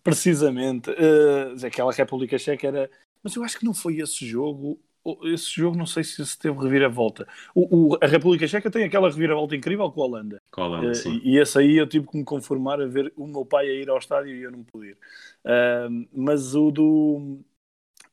Precisamente. 0.03 0.91
Uh, 0.91 1.67
aquela 1.67 1.93
República 1.93 2.39
Checa 2.39 2.69
era. 2.69 2.91
Mas 3.23 3.35
eu 3.35 3.43
acho 3.43 3.59
que 3.59 3.65
não 3.65 3.75
foi 3.75 3.99
esse 3.99 4.25
jogo 4.25 4.81
esse 5.25 5.51
jogo 5.51 5.77
não 5.77 5.87
sei 5.87 6.05
se, 6.05 6.25
se 6.25 6.39
teve 6.39 6.59
reviravolta. 6.59 7.27
O, 7.55 7.95
o, 7.95 7.99
a 8.03 8.07
República 8.07 8.47
Checa 8.47 8.71
tem 8.71 8.85
aquela 8.85 9.09
reviravolta 9.09 9.57
incrível 9.57 9.91
com 9.91 10.03
a 10.03 10.07
Holanda. 10.07 10.43
Com 10.51 10.63
a 10.63 10.67
Holanda, 10.67 10.91
uh, 10.91 10.95
sim. 10.95 11.21
E, 11.25 11.39
esse 11.39 11.59
aí 11.59 11.77
eu 11.77 11.87
tive 11.87 12.07
que 12.07 12.17
me 12.17 12.25
conformar 12.25 12.81
a 12.81 12.87
ver 12.87 13.13
o 13.17 13.27
meu 13.27 13.45
pai 13.45 13.69
a 13.69 13.73
ir 13.73 13.89
ao 13.89 13.99
estádio 13.99 14.35
e 14.35 14.43
eu 14.43 14.51
não 14.51 14.63
pude 14.65 14.89
ir. 14.89 14.99
Uh, 15.45 16.09
mas 16.13 16.55
o 16.55 16.71
do 16.71 17.41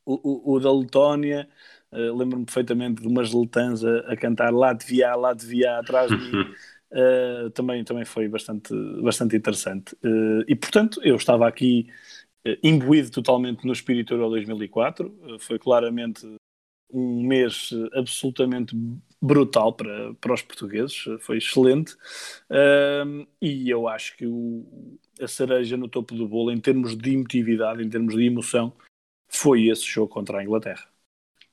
o, 0.05 0.55
o 0.55 0.59
da 0.59 0.71
Letónia, 0.71 1.47
uh, 1.91 2.15
lembro-me 2.15 2.45
perfeitamente 2.45 3.01
de 3.01 3.07
umas 3.07 3.33
letãs 3.33 3.83
a, 3.83 3.99
a 4.11 4.17
cantar 4.17 4.51
lá 4.53 4.73
de 4.73 4.85
via, 4.85 5.15
lá 5.15 5.33
de 5.33 5.45
via 5.45 5.79
atrás 5.79 6.09
de 6.09 6.17
mim. 6.17 6.45
Uh, 6.91 7.49
também, 7.51 7.83
também 7.83 8.05
foi 8.05 8.27
bastante, 8.27 8.73
bastante 9.01 9.35
interessante. 9.35 9.93
Uh, 10.03 10.43
e 10.47 10.55
portanto, 10.55 10.99
eu 11.03 11.15
estava 11.15 11.47
aqui 11.47 11.87
uh, 12.47 12.57
imbuído 12.63 13.09
totalmente 13.09 13.65
no 13.65 13.73
espírito 13.73 14.13
Euro 14.13 14.29
2004. 14.29 15.39
foi 15.39 15.57
claramente 15.57 16.25
um 16.93 17.25
mês 17.25 17.71
eh, 17.73 17.99
absolutamente 17.99 18.75
brutal 19.21 19.73
para, 19.73 20.13
para 20.15 20.33
os 20.33 20.41
portugueses, 20.41 21.05
foi 21.19 21.37
excelente. 21.37 21.95
Um, 23.05 23.25
e 23.41 23.69
eu 23.69 23.87
acho 23.87 24.15
que 24.17 24.27
o, 24.27 24.99
a 25.19 25.27
cereja 25.27 25.77
no 25.77 25.87
topo 25.87 26.13
do 26.13 26.27
bolo, 26.27 26.51
em 26.51 26.59
termos 26.59 26.95
de 26.95 27.13
emotividade, 27.13 27.81
em 27.81 27.89
termos 27.89 28.15
de 28.15 28.23
emoção, 28.23 28.73
foi 29.29 29.67
esse 29.67 29.83
jogo 29.85 30.09
contra 30.09 30.39
a 30.39 30.43
Inglaterra. 30.43 30.85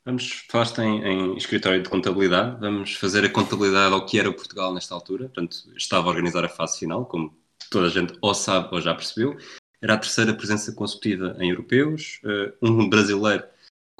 Vamos, 0.05 0.47
falaste 0.51 0.79
em, 0.79 1.05
em 1.05 1.37
escritório 1.37 1.83
de 1.83 1.89
contabilidade, 1.89 2.59
vamos 2.59 2.95
fazer 2.95 3.25
a 3.25 3.31
contabilidade 3.31 3.95
ao 3.95 4.05
que 4.05 4.19
era 4.19 4.33
Portugal 4.33 4.75
nesta 4.75 4.95
altura. 4.95 5.27
Portanto, 5.27 5.57
estava 5.77 6.09
a 6.09 6.11
organizar 6.11 6.45
a 6.45 6.49
fase 6.49 6.81
final, 6.81 7.07
como 7.07 7.37
toda 7.71 7.87
a 7.87 7.91
gente 7.91 8.15
ou 8.21 8.35
sabe 8.35 8.69
ou 8.73 8.81
já 8.81 8.95
percebeu. 8.95 9.37
Era 9.81 9.95
a 9.95 9.99
terceira 9.99 10.35
presença 10.35 10.73
consecutiva 10.75 11.37
em 11.39 11.51
europeus, 11.51 12.21
uh, 12.25 12.53
um 12.61 12.89
brasileiro 12.89 13.45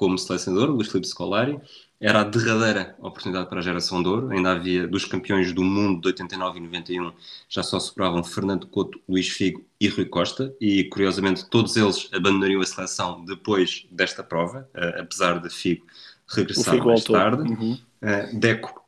como 0.01 0.17
selecionador, 0.17 0.71
Luís 0.71 0.87
Filipe 0.87 1.07
Scolari. 1.07 1.61
Era 1.99 2.21
a 2.21 2.23
derradeira 2.23 2.95
oportunidade 2.97 3.47
para 3.47 3.59
a 3.59 3.61
geração 3.61 4.01
de 4.01 4.09
ouro. 4.09 4.31
Ainda 4.31 4.53
havia 4.53 4.87
dos 4.87 5.05
campeões 5.05 5.53
do 5.53 5.63
mundo 5.63 6.01
de 6.01 6.07
89 6.07 6.57
e 6.57 6.61
91, 6.63 7.13
já 7.47 7.61
só 7.61 7.79
superavam 7.79 8.23
Fernando 8.23 8.65
Couto, 8.65 8.99
Luís 9.07 9.29
Figo 9.29 9.63
e 9.79 9.87
Rui 9.87 10.05
Costa. 10.05 10.51
E 10.59 10.85
curiosamente, 10.85 11.47
todos 11.47 11.77
eles 11.77 12.09
abandonariam 12.11 12.59
a 12.61 12.65
seleção 12.65 13.23
depois 13.23 13.85
desta 13.91 14.23
prova, 14.23 14.67
uh, 14.73 15.01
apesar 15.01 15.39
de 15.39 15.51
Figo 15.51 15.85
regressar 16.27 16.73
Figo 16.73 16.87
mais 16.87 17.03
tarde. 17.03 17.43
Uhum. 17.43 17.73
Uh, 18.01 18.39
Deco 18.39 18.81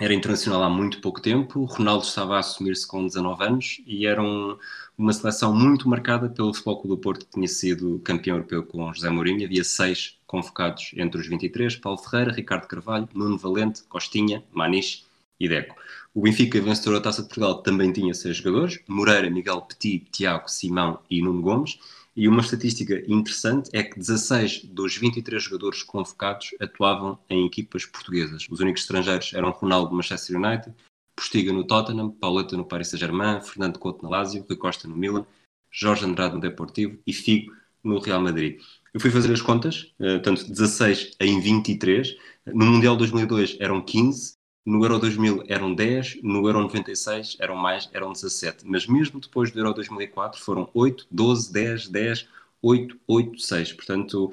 era 0.00 0.12
internacional 0.12 0.64
há 0.64 0.68
muito 0.68 1.00
pouco 1.00 1.22
tempo, 1.22 1.64
Ronaldo 1.64 2.04
estava 2.04 2.34
a 2.36 2.40
assumir-se 2.40 2.86
com 2.86 3.06
19 3.06 3.44
anos 3.44 3.80
e 3.86 4.04
era 4.04 4.20
um, 4.20 4.58
uma 4.98 5.12
seleção 5.12 5.54
muito 5.54 5.88
marcada 5.88 6.28
pelo 6.28 6.52
Futebol 6.52 6.80
Clube 6.80 6.96
do 6.96 7.00
Porto, 7.00 7.24
que 7.24 7.32
tinha 7.32 7.48
sido 7.48 7.98
campeão 8.00 8.36
europeu 8.36 8.62
com 8.64 8.92
José 8.92 9.08
Mourinho. 9.08 9.46
Havia 9.46 9.64
seis 9.64 10.15
convocados 10.26 10.90
entre 10.96 11.20
os 11.20 11.26
23, 11.26 11.76
Paulo 11.76 11.98
Ferreira, 11.98 12.32
Ricardo 12.32 12.66
Carvalho, 12.66 13.08
Nuno 13.14 13.38
Valente, 13.38 13.82
Costinha, 13.84 14.44
Maniche 14.52 15.04
e 15.38 15.48
Deco. 15.48 15.76
O 16.14 16.22
Benfica, 16.22 16.60
vencedor 16.60 16.94
da 16.94 17.02
Taça 17.02 17.22
de 17.22 17.28
Portugal, 17.28 17.62
também 17.62 17.92
tinha 17.92 18.14
seis 18.14 18.38
jogadores, 18.38 18.80
Moreira, 18.88 19.30
Miguel 19.30 19.62
Petit, 19.62 20.06
Tiago, 20.10 20.48
Simão 20.50 20.98
e 21.10 21.22
Nuno 21.22 21.42
Gomes. 21.42 21.78
E 22.16 22.26
uma 22.26 22.40
estatística 22.40 23.02
interessante 23.06 23.68
é 23.74 23.82
que 23.82 23.98
16 23.98 24.64
dos 24.64 24.96
23 24.96 25.42
jogadores 25.42 25.82
convocados 25.82 26.54
atuavam 26.58 27.18
em 27.28 27.44
equipas 27.44 27.84
portuguesas. 27.84 28.46
Os 28.50 28.60
únicos 28.60 28.82
estrangeiros 28.82 29.34
eram 29.34 29.50
Ronaldo 29.50 29.90
do 29.90 29.96
Manchester 29.96 30.36
United, 30.36 30.74
Postiga 31.14 31.50
no 31.50 31.64
Tottenham, 31.64 32.10
Pauleta 32.10 32.56
no 32.56 32.64
Paris 32.64 32.88
Saint-Germain, 32.88 33.40
Fernando 33.40 33.78
Couto 33.78 34.02
no 34.02 34.10
Lazio, 34.10 34.44
Rui 34.46 34.56
Costa 34.56 34.86
no 34.86 34.96
Milan, 34.96 35.26
Jorge 35.70 36.04
Andrade 36.04 36.34
no 36.34 36.40
Deportivo 36.40 36.98
e 37.06 37.12
Figo 37.12 37.52
no 37.86 37.98
Real 37.98 38.20
Madrid. 38.20 38.60
Eu 38.92 39.00
fui 39.00 39.10
fazer 39.10 39.32
as 39.32 39.42
contas, 39.42 39.92
uh, 40.00 40.20
tanto 40.22 40.48
16 40.48 41.16
em 41.20 41.40
23. 41.40 42.16
No 42.46 42.66
Mundial 42.66 42.96
2002 42.96 43.56
eram 43.60 43.82
15, 43.82 44.34
no 44.64 44.82
Euro 44.84 44.98
2000 44.98 45.44
eram 45.48 45.74
10, 45.74 46.22
no 46.22 46.46
Euro 46.46 46.60
96 46.62 47.36
eram 47.40 47.56
mais, 47.56 47.88
eram 47.92 48.12
17. 48.12 48.64
Mas 48.66 48.86
mesmo 48.86 49.20
depois 49.20 49.50
do 49.50 49.58
Euro 49.60 49.72
2004 49.74 50.40
foram 50.40 50.68
8, 50.74 51.06
12, 51.10 51.52
10, 51.52 51.88
10, 51.88 52.28
8, 52.60 53.00
8, 53.06 53.40
6. 53.40 53.72
Portanto, 53.74 54.32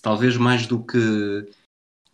talvez 0.00 0.36
mais 0.36 0.66
do 0.66 0.82
que 0.82 1.46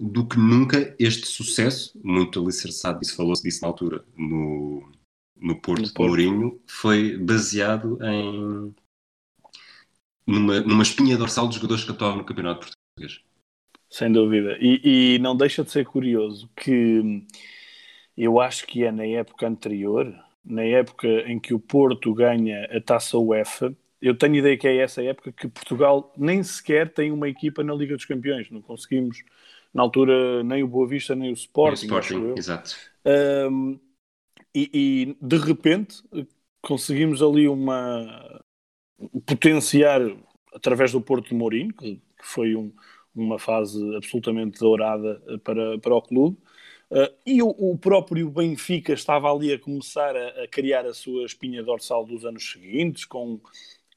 do 0.01 0.27
que 0.27 0.39
nunca 0.39 0.95
este 0.99 1.27
sucesso, 1.27 1.93
muito 2.03 2.41
alicerçado, 2.41 3.01
isso 3.03 3.15
falou-se 3.15 3.43
disso 3.43 3.61
na 3.61 3.69
altura, 3.69 4.03
no, 4.17 4.91
no 5.37 5.61
Porto, 5.61 5.83
no 5.83 5.93
Porto. 5.93 6.17
de 6.17 6.27
Mourinho, 6.27 6.61
foi 6.67 7.19
baseado 7.19 7.99
em 8.03 8.75
numa, 10.31 10.61
numa 10.61 10.83
espinha 10.83 11.17
dorsal 11.17 11.47
dos 11.47 11.57
jogadores 11.57 11.85
que 11.85 11.91
atuavam 11.91 12.19
no 12.19 12.25
Campeonato 12.25 12.67
Português. 12.67 13.23
Sem 13.89 14.13
dúvida. 14.13 14.57
E, 14.61 15.15
e 15.15 15.19
não 15.19 15.37
deixa 15.37 15.65
de 15.65 15.71
ser 15.71 15.85
curioso 15.85 16.49
que 16.57 17.27
eu 18.17 18.41
acho 18.41 18.67
que 18.67 18.85
é 18.85 18.93
na 18.93 19.05
época 19.05 19.49
anterior, 19.49 20.15
na 20.45 20.63
época 20.63 21.09
em 21.27 21.39
que 21.39 21.53
o 21.53 21.59
Porto 21.59 22.15
ganha 22.15 22.65
a 22.67 22.81
taça 22.81 23.19
UEFA, 23.19 23.75
eu 24.01 24.17
tenho 24.17 24.37
ideia 24.37 24.57
que 24.57 24.69
é 24.69 24.77
essa 24.77 25.03
época 25.03 25.33
que 25.33 25.49
Portugal 25.49 26.13
nem 26.17 26.43
sequer 26.43 26.93
tem 26.93 27.11
uma 27.11 27.29
equipa 27.29 27.63
na 27.63 27.75
Liga 27.75 27.97
dos 27.97 28.05
Campeões. 28.05 28.51
Não 28.51 28.63
conseguimos, 28.63 29.23
na 29.75 29.83
altura, 29.83 30.43
nem 30.43 30.63
o 30.63 30.69
Boa 30.69 30.89
Vista, 30.89 31.15
nem 31.15 31.31
o 31.31 31.35
Sporting. 31.35 31.87
Nem 31.87 31.97
o 31.97 32.01
Sporting, 32.01 32.39
exato. 32.39 32.77
Um, 33.51 33.79
e, 34.55 34.71
e, 34.73 35.17
de 35.21 35.37
repente 35.37 36.03
conseguimos 36.61 37.23
ali 37.23 37.49
uma, 37.49 38.43
potenciar 39.27 40.01
através 40.55 40.93
do 40.93 41.01
Porto 41.01 41.29
de 41.29 41.35
Mourinho, 41.35 41.73
que, 41.75 42.01
foi 42.23 42.55
um, 42.55 42.71
uma 43.15 43.39
fase 43.39 43.97
absolutamente 43.97 44.59
dourada 44.59 45.23
para, 45.43 45.79
para 45.79 45.95
o 45.95 46.03
clube. 46.03 46.37
Uh, 46.91 47.09
e 47.25 47.41
o, 47.41 47.49
o, 47.49 47.79
próprio 47.79 48.29
Benfica 48.29 48.93
estava 48.93 49.33
ali 49.33 49.53
a 49.53 49.59
começar 49.59 50.15
a, 50.17 50.43
a, 50.43 50.49
criar 50.49 50.85
a 50.85 50.93
sua 50.93 51.25
espinha 51.25 51.63
dorsal 51.63 52.05
dos 52.05 52.25
anos 52.25 52.51
seguintes, 52.51 53.05
com 53.05 53.41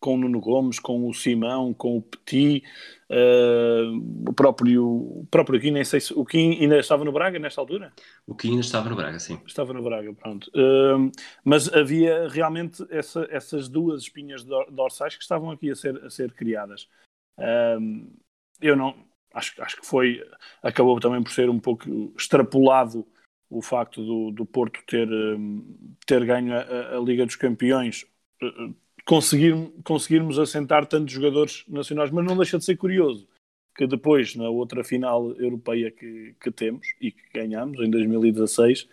com 0.03 0.15
o 0.15 0.17
Nuno 0.17 0.41
Gomes, 0.41 0.79
com 0.79 1.07
o 1.07 1.13
Simão, 1.13 1.73
com 1.73 1.95
o 1.95 2.01
Petit, 2.01 2.61
uh, 3.09 4.27
o 4.27 4.33
próprio, 4.33 4.85
o 4.85 5.27
próprio 5.31 5.61
Kim, 5.61 5.71
nem 5.71 5.85
sei 5.85 6.01
se 6.01 6.13
o 6.13 6.25
Kim 6.25 6.59
ainda 6.59 6.77
estava 6.77 7.05
no 7.05 7.11
Braga 7.13 7.39
nesta 7.39 7.61
altura? 7.61 7.93
O 8.27 8.35
Kim 8.35 8.49
ainda 8.49 8.61
estava 8.61 8.89
no 8.89 8.97
Braga, 8.97 9.17
sim. 9.17 9.39
Estava 9.47 9.71
no 9.71 9.81
Braga, 9.81 10.13
pronto. 10.13 10.51
Uh, 10.53 11.09
mas 11.41 11.73
havia 11.73 12.27
realmente 12.27 12.85
essa, 12.89 13.25
essas 13.31 13.69
duas 13.69 14.01
espinhas 14.01 14.43
dorsais 14.43 15.15
que 15.15 15.23
estavam 15.23 15.49
aqui 15.51 15.71
a 15.71 15.75
ser, 15.75 15.95
a 16.03 16.09
ser 16.09 16.33
criadas. 16.33 16.89
Uh, 17.39 18.11
eu 18.59 18.75
não, 18.75 18.93
acho, 19.33 19.61
acho 19.63 19.79
que 19.79 19.87
foi, 19.87 20.21
acabou 20.61 20.99
também 20.99 21.23
por 21.23 21.31
ser 21.31 21.49
um 21.49 21.61
pouco 21.61 22.13
extrapolado 22.17 23.07
o 23.49 23.61
facto 23.61 24.03
do, 24.03 24.31
do 24.31 24.45
Porto 24.45 24.81
ter, 24.85 25.07
ter 26.05 26.25
ganho 26.25 26.53
a, 26.53 26.97
a 26.97 26.99
Liga 26.99 27.25
dos 27.25 27.37
Campeões 27.37 28.05
conseguir, 29.05 29.53
conseguirmos 29.83 30.39
assentar 30.39 30.85
tantos 30.85 31.13
jogadores 31.13 31.63
nacionais, 31.67 32.11
mas 32.11 32.25
não 32.25 32.37
deixa 32.37 32.57
de 32.57 32.65
ser 32.65 32.77
curioso 32.77 33.27
que 33.75 33.87
depois, 33.87 34.35
na 34.35 34.49
outra 34.49 34.83
final 34.83 35.31
europeia 35.33 35.89
que, 35.91 36.35
que 36.39 36.51
temos 36.51 36.87
e 37.01 37.11
que 37.11 37.23
ganhamos 37.33 37.79
em 37.79 37.89
2016, 37.89 38.87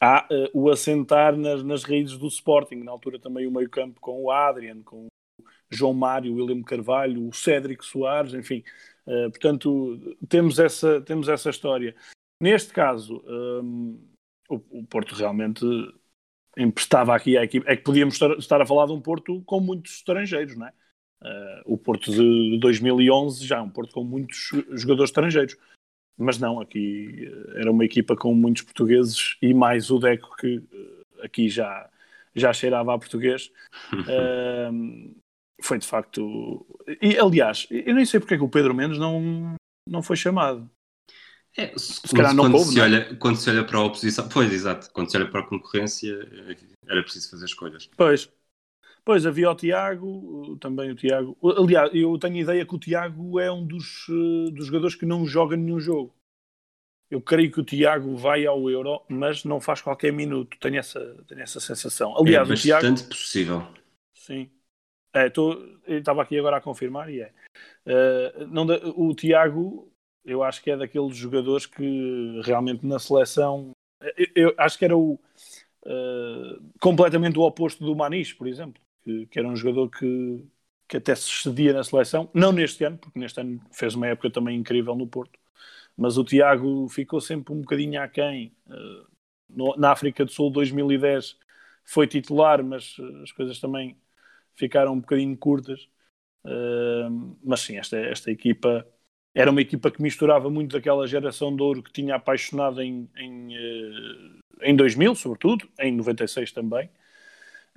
há 0.00 0.26
uh, 0.30 0.50
o 0.52 0.70
assentar 0.70 1.36
nas, 1.36 1.62
nas 1.62 1.84
raízes 1.84 2.18
do 2.18 2.26
Sporting. 2.26 2.76
Na 2.76 2.92
altura 2.92 3.18
também 3.18 3.46
o 3.46 3.50
meio-campo 3.50 4.00
com 4.00 4.24
o 4.24 4.30
Adrian, 4.30 4.82
com 4.82 5.06
o 5.06 5.44
João 5.70 5.94
Mário, 5.94 6.32
o 6.32 6.36
William 6.36 6.62
Carvalho, 6.62 7.28
o 7.28 7.32
Cédric 7.32 7.84
Soares, 7.84 8.34
enfim. 8.34 8.64
Uh, 9.06 9.30
portanto, 9.30 10.16
temos 10.28 10.58
essa, 10.58 11.00
temos 11.00 11.28
essa 11.28 11.50
história. 11.50 11.94
Neste 12.40 12.72
caso, 12.72 13.22
um, 13.26 14.00
o, 14.48 14.56
o, 14.80 14.86
Porto 14.86 15.14
realmente 15.14 15.64
emprestava 16.56 17.14
aqui 17.14 17.36
à 17.36 17.44
equipe. 17.44 17.68
É 17.68 17.76
que 17.76 17.82
podíamos 17.82 18.20
estar, 18.38 18.60
a 18.60 18.66
falar 18.66 18.86
de 18.86 18.92
um 18.92 19.00
Porto 19.00 19.42
com 19.42 19.60
muitos 19.60 19.96
estrangeiros, 19.96 20.56
não 20.56 20.66
é? 20.66 20.72
Uh, 21.22 21.74
o 21.74 21.78
Porto 21.78 22.10
de 22.10 22.58
2011 22.58 23.46
já 23.46 23.58
é 23.58 23.60
um 23.60 23.70
Porto 23.70 23.94
com 23.94 24.04
muitos 24.04 24.50
jogadores 24.72 25.10
estrangeiros. 25.10 25.56
Mas 26.16 26.38
não, 26.38 26.60
aqui 26.60 27.28
eh, 27.28 27.60
era 27.60 27.70
uma 27.70 27.84
equipa 27.84 28.16
com 28.16 28.32
muitos 28.34 28.62
portugueses 28.62 29.36
e 29.42 29.52
mais 29.52 29.90
o 29.90 29.98
Deco 29.98 30.36
que 30.36 30.62
eh, 30.72 31.24
aqui 31.24 31.48
já, 31.48 31.90
já 32.34 32.52
cheirava 32.52 32.94
a 32.94 32.98
português. 32.98 33.50
uh, 33.92 35.14
foi 35.60 35.78
de 35.78 35.86
facto. 35.86 36.64
E 37.02 37.18
aliás, 37.18 37.66
eu 37.70 37.94
nem 37.94 38.04
sei 38.04 38.20
porque 38.20 38.34
é 38.34 38.36
que 38.36 38.44
o 38.44 38.48
Pedro 38.48 38.74
Mendes 38.74 38.98
não, 38.98 39.56
não 39.88 40.02
foi 40.02 40.16
chamado. 40.16 40.70
É, 41.56 41.76
se, 41.78 41.94
se 41.94 42.14
calhar 42.14 42.34
não 42.34 42.44
quando, 42.44 42.52
coube, 42.52 42.70
se 42.70 42.76
não? 42.76 42.82
É? 42.82 42.86
olha, 42.86 43.16
quando 43.16 43.36
se 43.36 43.50
olha 43.50 43.64
para 43.64 43.78
a 43.78 43.84
oposição, 43.84 44.28
pois 44.28 44.52
exato, 44.52 44.90
quando 44.92 45.10
se 45.10 45.16
olha 45.16 45.30
para 45.30 45.40
a 45.40 45.46
concorrência 45.46 46.12
era 46.86 47.02
preciso 47.02 47.30
fazer 47.30 47.44
escolhas. 47.44 47.88
Pois, 47.96 48.28
Pois, 49.04 49.26
havia 49.26 49.50
o 49.50 49.54
Tiago, 49.54 50.56
também 50.58 50.90
o 50.90 50.94
Tiago. 50.94 51.36
Aliás, 51.58 51.90
eu 51.92 52.18
tenho 52.18 52.36
a 52.36 52.40
ideia 52.40 52.64
que 52.64 52.74
o 52.74 52.78
Tiago 52.78 53.38
é 53.38 53.52
um 53.52 53.64
dos, 53.64 54.06
eh, 54.08 54.50
dos 54.50 54.66
jogadores 54.66 54.94
que 54.94 55.04
não 55.04 55.26
joga 55.26 55.56
nenhum 55.56 55.78
jogo. 55.78 56.14
Eu 57.10 57.20
creio 57.20 57.52
que 57.52 57.60
o 57.60 57.64
Tiago 57.64 58.16
vai 58.16 58.46
ao 58.46 58.70
Euro, 58.70 59.02
mas 59.06 59.44
não 59.44 59.60
faz 59.60 59.82
qualquer 59.82 60.10
minuto. 60.10 60.56
Tenho 60.58 60.78
essa, 60.78 61.22
tenho 61.28 61.42
essa 61.42 61.60
sensação. 61.60 62.16
Aliás, 62.16 62.48
é 62.48 62.52
bastante 62.52 63.02
Tiago, 63.02 63.08
possível. 63.10 63.68
Sim. 64.14 64.50
É, 65.12 65.28
tô, 65.28 65.52
eu 65.86 65.98
estava 65.98 66.22
aqui 66.22 66.38
agora 66.38 66.56
a 66.56 66.62
confirmar 66.62 67.10
e 67.10 67.20
é. 67.20 67.32
Uh, 67.86 68.46
não, 68.46 68.66
o 68.96 69.14
Tiago, 69.14 69.92
eu 70.24 70.42
acho 70.42 70.62
que 70.62 70.70
é 70.70 70.76
daqueles 70.76 71.16
jogadores 71.16 71.66
que 71.66 72.40
realmente 72.44 72.86
na 72.86 72.98
seleção. 72.98 73.72
Eu, 74.16 74.28
eu 74.34 74.54
acho 74.58 74.78
que 74.78 74.84
era 74.84 74.96
o. 74.96 75.18
Uh, 75.86 76.62
completamente 76.80 77.38
o 77.38 77.42
oposto 77.42 77.84
do 77.84 77.94
Manis, 77.94 78.32
por 78.32 78.46
exemplo 78.46 78.80
que, 79.04 79.26
que 79.26 79.38
era 79.38 79.48
um 79.48 79.54
jogador 79.54 79.90
que, 79.90 80.44
que 80.88 80.96
até 80.96 81.14
se 81.14 81.30
cedia 81.30 81.72
na 81.72 81.84
seleção, 81.84 82.30
não 82.34 82.50
neste 82.52 82.84
ano, 82.84 82.98
porque 82.98 83.18
neste 83.18 83.40
ano 83.40 83.60
fez 83.72 83.94
uma 83.94 84.08
época 84.08 84.30
também 84.30 84.58
incrível 84.58 84.96
no 84.96 85.06
Porto, 85.06 85.38
mas 85.96 86.16
o 86.16 86.24
Tiago 86.24 86.88
ficou 86.88 87.20
sempre 87.20 87.52
um 87.54 87.60
bocadinho 87.60 88.00
aquém. 88.02 88.52
Uh, 88.66 89.06
no, 89.48 89.76
na 89.76 89.92
África 89.92 90.24
do 90.24 90.30
Sul 90.32 90.50
2010 90.50 91.36
foi 91.84 92.06
titular, 92.06 92.64
mas 92.64 92.96
as 93.22 93.30
coisas 93.32 93.60
também 93.60 93.96
ficaram 94.54 94.94
um 94.94 95.00
bocadinho 95.00 95.36
curtas. 95.36 95.88
Uh, 96.44 97.36
mas 97.44 97.60
sim, 97.60 97.76
esta, 97.78 97.96
esta 97.98 98.30
equipa 98.30 98.86
era 99.34 99.50
uma 99.50 99.60
equipa 99.60 99.90
que 99.90 100.00
misturava 100.00 100.48
muito 100.48 100.72
daquela 100.72 101.06
geração 101.06 101.54
de 101.54 101.62
ouro 101.62 101.82
que 101.82 101.92
tinha 101.92 102.14
apaixonado 102.14 102.80
em, 102.80 103.08
em, 103.16 103.56
uh, 103.56 104.38
em 104.62 104.76
2000, 104.76 105.14
sobretudo, 105.16 105.68
em 105.78 105.92
96 105.92 106.52
também. 106.52 106.88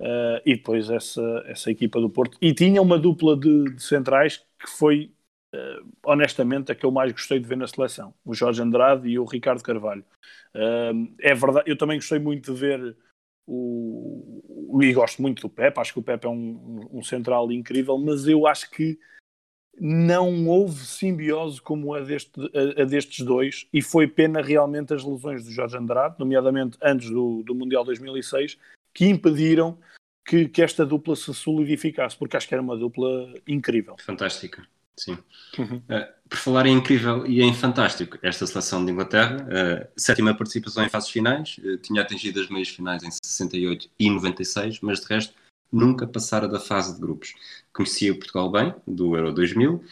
Uh, 0.00 0.38
e 0.46 0.54
depois 0.54 0.88
essa, 0.88 1.44
essa 1.46 1.70
equipa 1.70 2.00
do 2.00 2.08
Porto. 2.08 2.38
E 2.40 2.54
tinha 2.54 2.80
uma 2.80 2.96
dupla 2.96 3.36
de, 3.36 3.74
de 3.74 3.82
centrais 3.82 4.38
que 4.56 4.70
foi, 4.70 5.12
uh, 5.52 5.88
honestamente, 6.04 6.70
a 6.70 6.74
que 6.74 6.86
eu 6.86 6.92
mais 6.92 7.10
gostei 7.10 7.40
de 7.40 7.48
ver 7.48 7.56
na 7.56 7.66
seleção: 7.66 8.14
o 8.24 8.32
Jorge 8.32 8.62
Andrade 8.62 9.08
e 9.08 9.18
o 9.18 9.24
Ricardo 9.24 9.60
Carvalho. 9.60 10.04
Uh, 10.54 11.12
é 11.20 11.34
verdade, 11.34 11.68
eu 11.68 11.76
também 11.76 11.98
gostei 11.98 12.20
muito 12.20 12.54
de 12.54 12.60
ver 12.60 12.96
o. 13.44 14.80
E 14.80 14.92
gosto 14.92 15.20
muito 15.20 15.42
do 15.42 15.48
Pepe, 15.48 15.80
acho 15.80 15.92
que 15.92 15.98
o 15.98 16.02
Pepe 16.02 16.26
é 16.26 16.30
um, 16.30 16.88
um 16.92 17.02
central 17.02 17.50
incrível, 17.50 17.98
mas 17.98 18.28
eu 18.28 18.46
acho 18.46 18.70
que 18.70 18.96
não 19.80 20.46
houve 20.46 20.84
simbiose 20.84 21.60
como 21.60 21.94
a, 21.94 22.00
deste, 22.00 22.40
a, 22.40 22.82
a, 22.82 22.84
destes 22.84 23.24
dois 23.24 23.66
e 23.72 23.80
foi 23.80 24.06
pena 24.06 24.42
realmente 24.42 24.92
as 24.92 25.04
lesões 25.04 25.44
do 25.44 25.50
Jorge 25.50 25.76
Andrade, 25.76 26.16
nomeadamente 26.18 26.76
antes 26.82 27.10
do, 27.10 27.42
do 27.42 27.54
Mundial 27.54 27.84
2006, 27.84 28.58
que 28.92 29.06
impediram 29.06 29.78
que, 30.26 30.48
que, 30.48 30.62
esta 30.62 30.84
dupla 30.84 31.16
se 31.16 31.32
solidificasse, 31.32 32.16
porque 32.16 32.36
acho 32.36 32.46
que 32.46 32.54
era 32.54 32.62
uma 32.62 32.76
dupla 32.76 33.32
incrível. 33.46 33.96
Fantástica, 33.98 34.66
sim. 34.96 35.16
Uhum. 35.58 35.76
Uh, 35.76 36.28
por 36.28 36.38
falar 36.38 36.66
em 36.66 36.76
incrível 36.76 37.26
e 37.26 37.40
em 37.40 37.54
fantástico, 37.54 38.18
esta 38.22 38.46
seleção 38.46 38.84
de 38.84 38.92
Inglaterra, 38.92 39.36
uh, 39.36 39.88
sétima 39.96 40.34
participação 40.34 40.84
em 40.84 40.88
fases 40.88 41.08
finais, 41.08 41.58
uh, 41.64 41.78
tinha 41.78 42.02
atingido 42.02 42.40
as 42.40 42.48
meias 42.48 42.68
finais 42.68 43.02
em 43.02 43.10
68 43.10 43.88
e 43.98 44.10
96, 44.10 44.80
mas 44.80 45.00
de 45.00 45.06
resto 45.06 45.34
nunca 45.72 46.06
passara 46.06 46.48
da 46.48 46.60
fase 46.60 46.94
de 46.94 47.00
grupos. 47.00 47.34
Conhecia 47.72 48.12
o 48.12 48.16
Portugal 48.16 48.50
bem, 48.50 48.74
do 48.86 49.16
Euro 49.16 49.32
2000, 49.32 49.74
uh, 49.74 49.82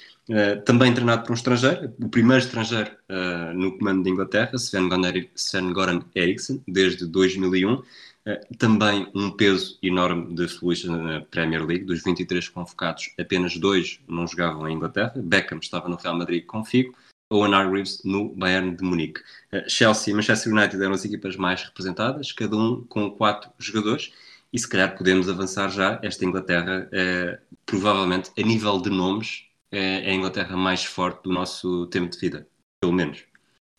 também 0.65 0.93
treinado 0.93 1.23
por 1.23 1.33
um 1.33 1.35
estrangeiro, 1.35 1.93
o 2.01 2.09
primeiro 2.09 2.43
estrangeiro 2.43 2.91
uh, 3.09 3.55
no 3.55 3.79
comando 3.79 4.03
de 4.03 4.11
Inglaterra, 4.11 4.53
Sven-Goran 4.55 6.01
Eriksson, 6.15 6.61
desde 6.67 7.07
2001, 7.07 7.83
eh, 8.27 8.41
também 8.59 9.09
um 9.15 9.31
peso 9.31 9.79
enorme 9.81 10.35
de 10.35 10.49
futebolistas 10.49 10.91
na 10.91 11.21
Premier 11.21 11.65
League. 11.65 11.85
Dos 11.85 12.03
23 12.03 12.49
convocados, 12.49 13.13
apenas 13.19 13.57
dois 13.57 14.01
não 14.09 14.27
jogavam 14.27 14.69
em 14.69 14.75
Inglaterra. 14.75 15.13
Beckham 15.17 15.61
estava 15.63 15.89
no 15.89 15.95
Real 15.95 16.19
Madrid 16.19 16.45
com 16.45 16.65
Figo. 16.65 16.93
Owen 17.31 17.55
Hargreaves 17.55 18.03
no 18.05 18.29
Bayern 18.31 18.77
de 18.77 18.85
Munique. 18.85 19.21
Eh, 19.53 19.69
Chelsea 19.69 20.13
e 20.13 20.15
Manchester 20.15 20.53
United 20.53 20.83
eram 20.83 20.95
as 20.95 21.05
equipas 21.05 21.37
mais 21.37 21.63
representadas, 21.63 22.33
cada 22.33 22.57
um 22.57 22.85
com 22.89 23.11
quatro 23.11 23.51
jogadores. 23.59 24.13
E 24.53 24.59
se 24.59 24.69
calhar 24.69 24.97
podemos 24.97 25.29
avançar 25.29 25.69
já. 25.71 26.01
Esta 26.03 26.25
Inglaterra, 26.25 26.89
é, 26.93 27.39
provavelmente, 27.65 28.31
a 28.39 28.43
nível 28.43 28.81
de 28.81 28.91
nomes, 28.91 29.47
é 29.71 30.11
a 30.11 30.15
Inglaterra 30.15 30.57
mais 30.57 30.85
forte 30.85 31.25
do 31.25 31.33
nosso 31.33 31.87
tempo 31.89 32.11
de 32.11 32.19
vida, 32.19 32.49
pelo 32.81 32.93
menos. 32.93 33.25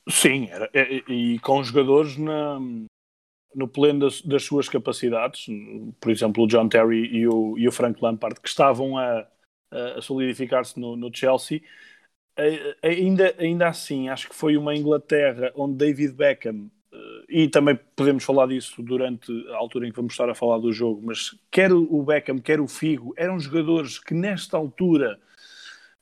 Sim, 0.10 0.48
era, 0.50 0.70
e, 0.74 1.34
e 1.36 1.40
com 1.40 1.62
jogadores 1.64 2.18
na, 2.18 2.60
no 3.54 3.68
pleno 3.68 4.02
das, 4.02 4.22
das, 4.22 4.44
suas 4.44 4.70
capacidades, 4.70 5.48
por 6.00 6.12
exemplo, 6.12 6.44
o 6.44 6.48
John 6.48 6.70
Terry 6.70 7.08
e 7.08 7.28
o, 7.28 7.58
e 7.58 7.68
o 7.68 7.72
Frank 7.72 8.02
Lampard, 8.02 8.40
que 8.40 8.48
estavam 8.48 8.98
a, 8.98 9.28
a 9.72 10.02
solidificar-se 10.02 10.80
no, 10.80 10.96
no, 10.96 11.14
Chelsea, 11.14 11.62
ainda, 12.82 13.36
ainda 13.38 13.68
assim, 13.68 14.10
acho 14.10 14.30
que 14.30 14.36
foi 14.36 14.56
uma 14.56 14.76
Inglaterra 14.76 15.52
onde 15.56 15.76
David 15.76 16.14
Beckham, 16.14 16.70
eh, 16.70 16.77
e 17.30 17.48
também 17.48 17.78
podemos 17.96 18.24
falar 18.24 18.48
disso 18.48 18.82
durante 18.82 19.32
a 19.52 19.58
altura 19.58 19.88
em 19.88 19.92
que 19.92 19.98
vamos 19.98 20.14
estar 20.14 20.30
a 20.30 20.36
falar 20.36 20.60
do 20.60 20.72
jogo, 20.72 21.02
mas 21.04 21.36
quer 21.52 21.72
o 21.74 22.04
Beckham, 22.04 22.40
quer 22.40 22.60
o 22.60 22.68
Figo, 22.68 23.14
eram 23.18 23.40
jogadores 23.40 24.00
que 24.00 24.14
nesta 24.14 24.58
altura 24.58 25.20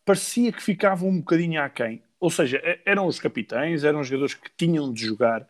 parecia 0.03 0.51
que 0.51 0.61
ficavam 0.61 1.09
um 1.09 1.19
bocadinho 1.19 1.61
aquém. 1.61 2.03
Ou 2.19 2.29
seja, 2.29 2.61
eram 2.85 3.07
os 3.07 3.19
capitães, 3.19 3.83
eram 3.83 4.03
jogadores 4.03 4.33
que 4.33 4.49
tinham 4.55 4.91
de 4.93 5.05
jogar, 5.05 5.47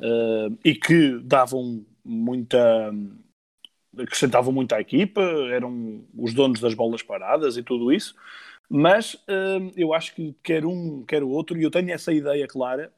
uh, 0.00 0.58
e 0.64 0.74
que 0.74 1.18
davam 1.20 1.84
muita 2.04 2.92
acrescentavam 3.98 4.52
muito 4.52 4.72
à 4.72 4.80
equipa, 4.80 5.20
eram 5.50 6.04
os 6.16 6.32
donos 6.32 6.60
das 6.60 6.74
bolas 6.74 7.02
paradas 7.02 7.56
e 7.56 7.62
tudo 7.62 7.92
isso, 7.92 8.14
mas 8.68 9.14
uh, 9.14 9.72
eu 9.76 9.92
acho 9.92 10.14
que 10.14 10.34
quer 10.44 10.64
um, 10.64 11.04
quer 11.04 11.24
o 11.24 11.28
outro, 11.28 11.58
e 11.58 11.62
eu 11.64 11.70
tenho 11.70 11.90
essa 11.90 12.12
ideia 12.12 12.46
clara, 12.46 12.92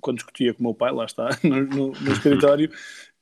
quando 0.00 0.18
discutia 0.18 0.54
com 0.54 0.60
o 0.60 0.64
meu 0.64 0.74
pai, 0.74 0.92
lá 0.92 1.04
está, 1.04 1.28
no, 1.42 1.62
no, 1.62 1.92
no 1.92 2.12
escritório, 2.12 2.70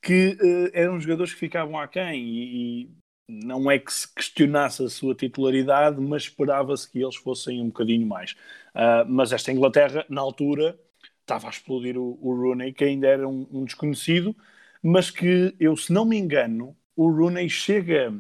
que 0.03 0.37
uh, 0.41 0.71
eram 0.73 1.01
jogadores 1.01 1.33
que 1.33 1.41
ficavam 1.41 1.79
aquém 1.79 2.23
e, 2.25 2.83
e 2.83 2.91
não 3.29 3.71
é 3.71 3.79
que 3.79 3.93
se 3.93 4.13
questionasse 4.13 4.83
a 4.83 4.89
sua 4.89 5.15
titularidade, 5.15 6.01
mas 6.01 6.23
esperava-se 6.23 6.91
que 6.91 7.01
eles 7.01 7.17
fossem 7.17 7.61
um 7.61 7.67
bocadinho 7.67 8.07
mais. 8.07 8.33
Uh, 8.75 9.07
mas 9.09 9.33
esta 9.33 9.53
Inglaterra, 9.53 10.05
na 10.09 10.21
altura, 10.21 10.79
estava 11.21 11.47
a 11.47 11.51
explodir 11.51 11.97
o, 11.97 12.19
o 12.21 12.35
Rooney, 12.35 12.73
que 12.73 12.85
ainda 12.85 13.07
era 13.07 13.29
um, 13.29 13.47
um, 13.53 13.65
desconhecido, 13.65 14.35
mas 14.83 15.11
que 15.11 15.55
eu, 15.61 15.77
se 15.77 15.93
não 15.93 16.05
me 16.05 16.17
engano, 16.17 16.77
o 16.97 17.09
Rooney 17.09 17.49
chega, 17.49 18.13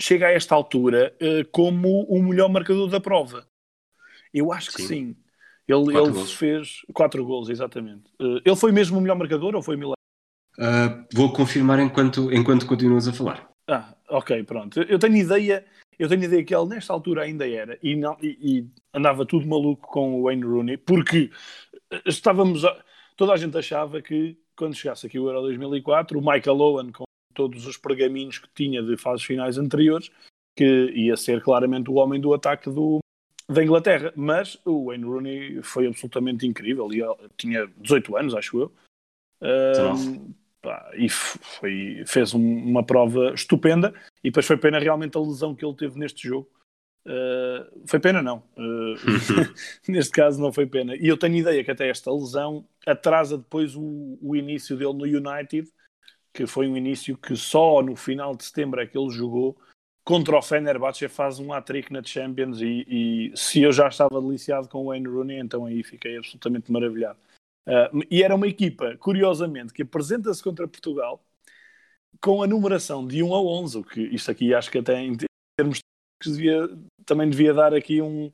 chega 0.00 0.28
a 0.28 0.32
esta 0.32 0.54
altura 0.54 1.14
uh, 1.20 1.46
como 1.50 2.04
o 2.04 2.22
melhor 2.22 2.48
marcador 2.48 2.88
da 2.88 3.00
prova. 3.00 3.46
Eu 4.32 4.50
acho 4.50 4.72
sim. 4.72 4.76
que 4.76 4.82
sim. 4.82 5.16
Ele, 5.72 5.96
ele 5.96 6.24
fez 6.26 6.82
quatro 6.92 7.24
gols, 7.24 7.48
exatamente. 7.48 8.04
Uh, 8.20 8.40
ele 8.44 8.56
foi 8.56 8.72
mesmo 8.72 8.98
o 8.98 9.00
melhor 9.00 9.16
marcador 9.16 9.54
ou 9.54 9.62
foi 9.62 9.76
Milão? 9.76 9.94
Uh, 10.58 11.04
vou 11.14 11.32
confirmar 11.32 11.80
enquanto, 11.80 12.32
enquanto 12.32 12.66
continuas 12.66 13.08
a 13.08 13.12
falar. 13.12 13.50
Ah, 13.66 13.94
ok, 14.10 14.42
pronto. 14.44 14.80
Eu 14.82 14.98
tenho 14.98 15.16
ideia, 15.16 15.64
eu 15.98 16.08
tenho 16.08 16.24
ideia 16.24 16.44
que 16.44 16.54
ele 16.54 16.66
nesta 16.66 16.92
altura 16.92 17.22
ainda 17.22 17.48
era 17.48 17.78
e, 17.82 17.96
não, 17.96 18.16
e, 18.20 18.38
e 18.40 18.66
andava 18.92 19.24
tudo 19.24 19.46
maluco 19.46 19.88
com 19.88 20.20
o 20.20 20.24
Wayne 20.24 20.44
Rooney, 20.44 20.76
porque 20.76 21.30
estávamos. 22.04 22.64
A, 22.64 22.84
toda 23.16 23.32
a 23.32 23.36
gente 23.36 23.56
achava 23.56 24.02
que 24.02 24.36
quando 24.56 24.74
chegasse 24.74 25.06
aqui 25.06 25.18
o 25.18 25.28
Euro 25.28 25.42
2004, 25.42 26.18
o 26.18 26.20
Michael 26.20 26.60
Owen, 26.60 26.92
com 26.92 27.04
todos 27.34 27.66
os 27.66 27.78
pergaminhos 27.78 28.38
que 28.38 28.48
tinha 28.54 28.82
de 28.82 28.96
fases 28.96 29.24
finais 29.24 29.56
anteriores, 29.56 30.10
que 30.56 30.92
ia 30.94 31.16
ser 31.16 31.42
claramente 31.42 31.90
o 31.90 31.94
homem 31.94 32.20
do 32.20 32.34
ataque 32.34 32.68
do, 32.68 32.98
da 33.52 33.62
Inglaterra, 33.62 34.12
mas 34.16 34.58
o 34.64 34.86
Wayne 34.86 35.04
Rooney 35.04 35.62
foi 35.62 35.86
absolutamente 35.86 36.46
incrível. 36.46 36.90
Ele 36.90 37.04
tinha 37.36 37.66
18 37.78 38.16
anos, 38.16 38.34
acho 38.34 38.60
eu. 38.60 38.72
Uh, 39.40 40.34
pá, 40.60 40.90
e 40.94 41.08
foi, 41.08 42.04
fez 42.06 42.34
um, 42.34 42.40
uma 42.40 42.84
prova 42.84 43.32
estupenda. 43.34 43.92
E 44.22 44.30
depois 44.30 44.46
foi 44.46 44.56
pena 44.56 44.78
realmente 44.78 45.16
a 45.16 45.20
lesão 45.20 45.54
que 45.54 45.64
ele 45.64 45.76
teve 45.76 45.98
neste 45.98 46.26
jogo. 46.28 46.48
Uh, 47.04 47.86
foi 47.86 47.98
pena, 47.98 48.22
não. 48.22 48.42
Uh, 48.56 48.94
neste 49.88 50.12
caso, 50.12 50.40
não 50.40 50.52
foi 50.52 50.66
pena. 50.66 50.94
E 50.96 51.06
eu 51.06 51.16
tenho 51.16 51.36
ideia 51.36 51.62
que 51.64 51.70
até 51.70 51.88
esta 51.88 52.12
lesão 52.12 52.66
atrasa 52.86 53.36
depois 53.36 53.74
o, 53.74 54.18
o 54.20 54.36
início 54.36 54.76
dele 54.76 54.94
no 54.94 55.04
United, 55.04 55.68
que 56.32 56.46
foi 56.46 56.66
um 56.68 56.76
início 56.76 57.16
que 57.16 57.36
só 57.36 57.82
no 57.82 57.94
final 57.94 58.34
de 58.34 58.44
setembro 58.44 58.80
é 58.80 58.86
que 58.86 58.96
ele 58.96 59.10
jogou 59.10 59.56
contra 60.04 60.36
o 60.36 60.42
Fenerbahçe 60.42 61.08
faz 61.08 61.38
um 61.38 61.52
hat-trick 61.52 61.92
na 61.92 62.02
Champions 62.02 62.60
e, 62.60 62.84
e, 62.88 63.32
se 63.36 63.62
eu 63.62 63.72
já 63.72 63.88
estava 63.88 64.20
deliciado 64.20 64.68
com 64.68 64.82
o 64.82 64.86
Wayne 64.86 65.08
Rooney, 65.08 65.38
então 65.38 65.66
aí 65.66 65.82
fiquei 65.82 66.16
absolutamente 66.16 66.70
maravilhado. 66.70 67.18
Uh, 67.66 68.02
e 68.10 68.22
era 68.22 68.34
uma 68.34 68.48
equipa, 68.48 68.96
curiosamente, 68.96 69.72
que 69.72 69.82
apresenta-se 69.82 70.42
contra 70.42 70.66
Portugal 70.66 71.24
com 72.20 72.42
a 72.42 72.46
numeração 72.46 73.06
de 73.06 73.22
1 73.22 73.34
a 73.34 73.40
11, 73.40 73.78
o 73.78 73.84
que 73.84 74.00
isto 74.00 74.30
aqui 74.30 74.52
acho 74.52 74.70
que 74.70 74.78
até 74.78 75.00
em 75.00 75.16
termos 75.56 75.78
devia, 76.24 76.68
também 77.06 77.30
devia 77.30 77.54
dar 77.54 77.72
aqui 77.72 78.02
um, 78.02 78.32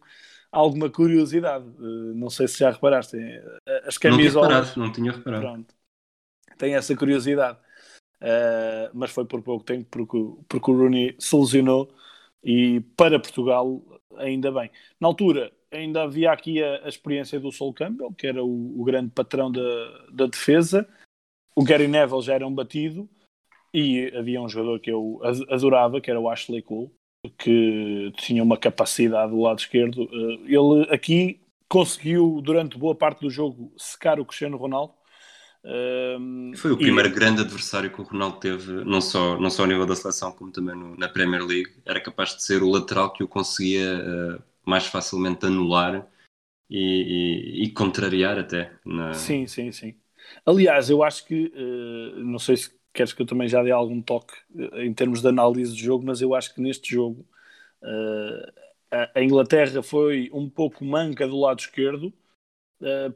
alguma 0.50 0.88
curiosidade. 0.88 1.66
Uh, 1.78 2.14
não 2.14 2.30
sei 2.30 2.48
se 2.48 2.58
já 2.58 2.70
reparaste, 2.70 3.16
as 3.84 3.98
camisolas... 3.98 4.48
Não 4.48 4.62
tinha 4.62 4.62
reparado, 4.62 4.80
não 4.80 4.92
tinha 4.92 5.12
reparado. 5.12 5.42
Pronto, 5.42 5.74
tem 6.56 6.74
essa 6.74 6.96
curiosidade. 6.96 7.58
Uh, 8.20 8.90
mas 8.92 9.10
foi 9.12 9.24
por 9.24 9.40
pouco 9.42 9.64
tempo 9.64 9.86
porque, 9.90 10.18
porque 10.48 10.70
o 10.70 10.76
Rooney 10.76 11.14
se 11.20 11.36
lesionou 11.36 11.88
e 12.42 12.80
para 12.96 13.20
Portugal 13.20 13.80
ainda 14.16 14.50
bem. 14.50 14.70
Na 15.00 15.08
altura 15.08 15.52
ainda 15.70 16.02
havia 16.02 16.32
aqui 16.32 16.62
a, 16.62 16.84
a 16.84 16.88
experiência 16.88 17.38
do 17.38 17.52
Sol 17.52 17.72
Campbell, 17.72 18.12
que 18.12 18.26
era 18.26 18.42
o, 18.42 18.80
o, 18.80 18.84
grande 18.84 19.10
patrão 19.10 19.50
da, 19.52 20.06
da 20.10 20.26
defesa. 20.26 20.88
O 21.54 21.62
Gary 21.62 21.86
Neville 21.86 22.22
já 22.22 22.34
era 22.34 22.46
um 22.46 22.54
batido 22.54 23.08
e 23.72 24.12
havia 24.16 24.40
um 24.40 24.48
jogador 24.48 24.80
que 24.80 24.90
eu 24.90 25.20
adorava, 25.50 26.00
que 26.00 26.10
era 26.10 26.20
o 26.20 26.28
Ashley 26.28 26.62
Cole, 26.62 26.90
que 27.36 28.12
tinha 28.16 28.42
uma 28.42 28.56
capacidade 28.56 29.30
do 29.30 29.40
lado 29.40 29.58
esquerdo. 29.58 30.04
Uh, 30.04 30.46
ele 30.46 30.88
aqui 30.90 31.40
conseguiu, 31.68 32.40
durante 32.42 32.78
boa 32.78 32.94
parte 32.94 33.20
do 33.20 33.30
jogo, 33.30 33.72
secar 33.76 34.18
o 34.18 34.24
Cristiano 34.24 34.56
Ronaldo 34.56 34.94
foi 36.56 36.72
o 36.72 36.76
primeiro 36.76 37.08
e... 37.08 37.12
grande 37.12 37.40
adversário 37.40 37.90
que 37.90 38.00
o 38.00 38.04
Ronaldo 38.04 38.38
teve, 38.38 38.84
não 38.84 39.00
só, 39.00 39.38
não 39.38 39.50
só 39.50 39.62
ao 39.62 39.68
nível 39.68 39.86
da 39.86 39.96
seleção, 39.96 40.32
como 40.32 40.50
também 40.50 40.76
no, 40.76 40.96
na 40.96 41.08
Premier 41.08 41.44
League. 41.44 41.72
Era 41.84 42.00
capaz 42.00 42.36
de 42.36 42.42
ser 42.42 42.62
o 42.62 42.70
lateral 42.70 43.12
que 43.12 43.22
o 43.22 43.28
conseguia 43.28 43.98
uh, 43.98 44.42
mais 44.64 44.86
facilmente 44.86 45.46
anular 45.46 46.06
e, 46.70 47.62
e, 47.62 47.64
e 47.64 47.70
contrariar 47.70 48.38
até. 48.38 48.72
Na... 48.84 49.12
Sim, 49.14 49.46
sim, 49.46 49.72
sim. 49.72 49.94
Aliás, 50.44 50.90
eu 50.90 51.02
acho 51.02 51.26
que, 51.26 51.52
uh, 51.54 52.20
não 52.20 52.38
sei 52.38 52.56
se 52.56 52.70
queres 52.92 53.12
que 53.12 53.22
eu 53.22 53.26
também 53.26 53.48
já 53.48 53.62
dê 53.62 53.70
algum 53.70 54.00
toque 54.00 54.34
uh, 54.54 54.80
em 54.80 54.94
termos 54.94 55.20
de 55.20 55.28
análise 55.28 55.74
de 55.74 55.82
jogo, 55.82 56.04
mas 56.06 56.20
eu 56.20 56.34
acho 56.34 56.54
que 56.54 56.60
neste 56.60 56.94
jogo 56.94 57.26
a 58.90 59.22
Inglaterra 59.22 59.82
foi 59.82 60.30
um 60.32 60.48
pouco 60.48 60.84
manca 60.84 61.28
do 61.28 61.38
lado 61.38 61.60
esquerdo 61.60 62.12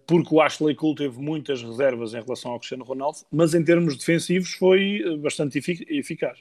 porque 0.07 0.35
o 0.35 0.41
Ashley 0.41 0.75
Cole 0.75 0.97
teve 0.97 1.19
muitas 1.19 1.63
reservas 1.63 2.15
em 2.15 2.21
relação 2.21 2.53
ao 2.53 2.59
Cristiano 2.59 2.85
Ronaldo, 2.85 3.19
mas 3.31 3.55
em 3.55 3.65
termos 3.65 3.97
defensivos 3.97 4.55
foi 4.55 5.03
eh, 5.05 5.17
bastante 5.17 5.59
eficaz. 5.89 6.39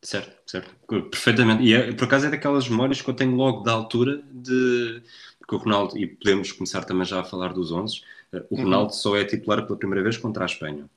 Certo, 0.00 0.36
certo, 0.46 0.74
perfeitamente. 1.10 1.62
E 1.62 1.74
é, 1.74 1.92
por 1.92 2.04
acaso 2.04 2.26
é 2.26 2.30
daquelas 2.30 2.68
memórias 2.68 3.00
que 3.00 3.08
eu 3.08 3.14
tenho 3.14 3.36
logo 3.36 3.62
da 3.62 3.72
altura 3.72 4.22
de 4.32 5.02
que 5.46 5.54
o 5.54 5.58
Ronaldo, 5.58 5.98
e 5.98 6.06
podemos 6.06 6.50
começar 6.50 6.84
também 6.84 7.04
já 7.04 7.20
a 7.20 7.24
falar 7.24 7.52
dos 7.52 7.70
11, 7.70 8.00
eh, 8.32 8.44
o 8.50 8.56
uhum. 8.56 8.64
Ronaldo 8.64 8.92
uhum. 8.92 8.98
só 8.98 9.16
é 9.16 9.24
titular 9.24 9.64
pela 9.64 9.78
primeira 9.78 10.02
vez 10.02 10.16
contra 10.16 10.44
a 10.44 10.46
Espanha. 10.46 10.88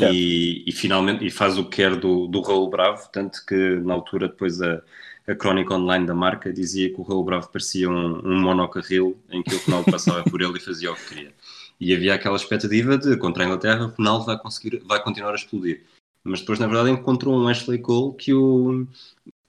E, 0.00 0.64
e, 0.66 0.72
finalmente 0.72 1.26
e 1.26 1.30
faz 1.30 1.58
o 1.58 1.64
que 1.64 1.76
quer 1.76 1.96
do, 1.96 2.26
do 2.26 2.40
Raul 2.40 2.70
Bravo, 2.70 3.06
tanto 3.12 3.44
que 3.44 3.76
na 3.80 3.92
altura 3.92 4.28
depois 4.28 4.62
a, 4.62 4.82
a 5.26 5.34
crónica 5.34 5.74
online 5.74 6.06
da 6.06 6.14
marca 6.14 6.52
dizia 6.52 6.92
que 6.92 7.00
o 7.00 7.04
Raul 7.04 7.24
Bravo 7.24 7.48
parecia 7.48 7.88
um, 7.88 8.20
um 8.24 8.40
monocarril 8.40 9.16
em 9.30 9.42
que 9.42 9.54
o 9.54 9.58
Ronaldo 9.58 9.90
passava 9.92 10.22
por 10.24 10.42
ele 10.42 10.58
e 10.58 10.60
fazia 10.60 10.92
o 10.92 10.96
que 10.96 11.08
queria. 11.08 11.32
E 11.80 11.94
havia 11.94 12.14
aquela 12.14 12.36
expectativa 12.36 12.96
de 12.96 13.16
contra 13.16 13.42
a 13.42 13.46
Inglaterra 13.46 13.86
o 13.86 13.88
Ronaldo 13.96 14.26
vai 14.26 14.38
conseguir, 14.38 14.82
vai 14.84 15.02
continuar 15.02 15.32
a 15.32 15.36
explodir. 15.36 15.82
Mas 16.22 16.40
depois, 16.40 16.58
na 16.58 16.66
verdade, 16.66 16.90
encontrou 16.90 17.34
um 17.34 17.48
Ashley 17.48 17.78
Cole 17.78 18.16
que 18.16 18.32
o 18.32 18.86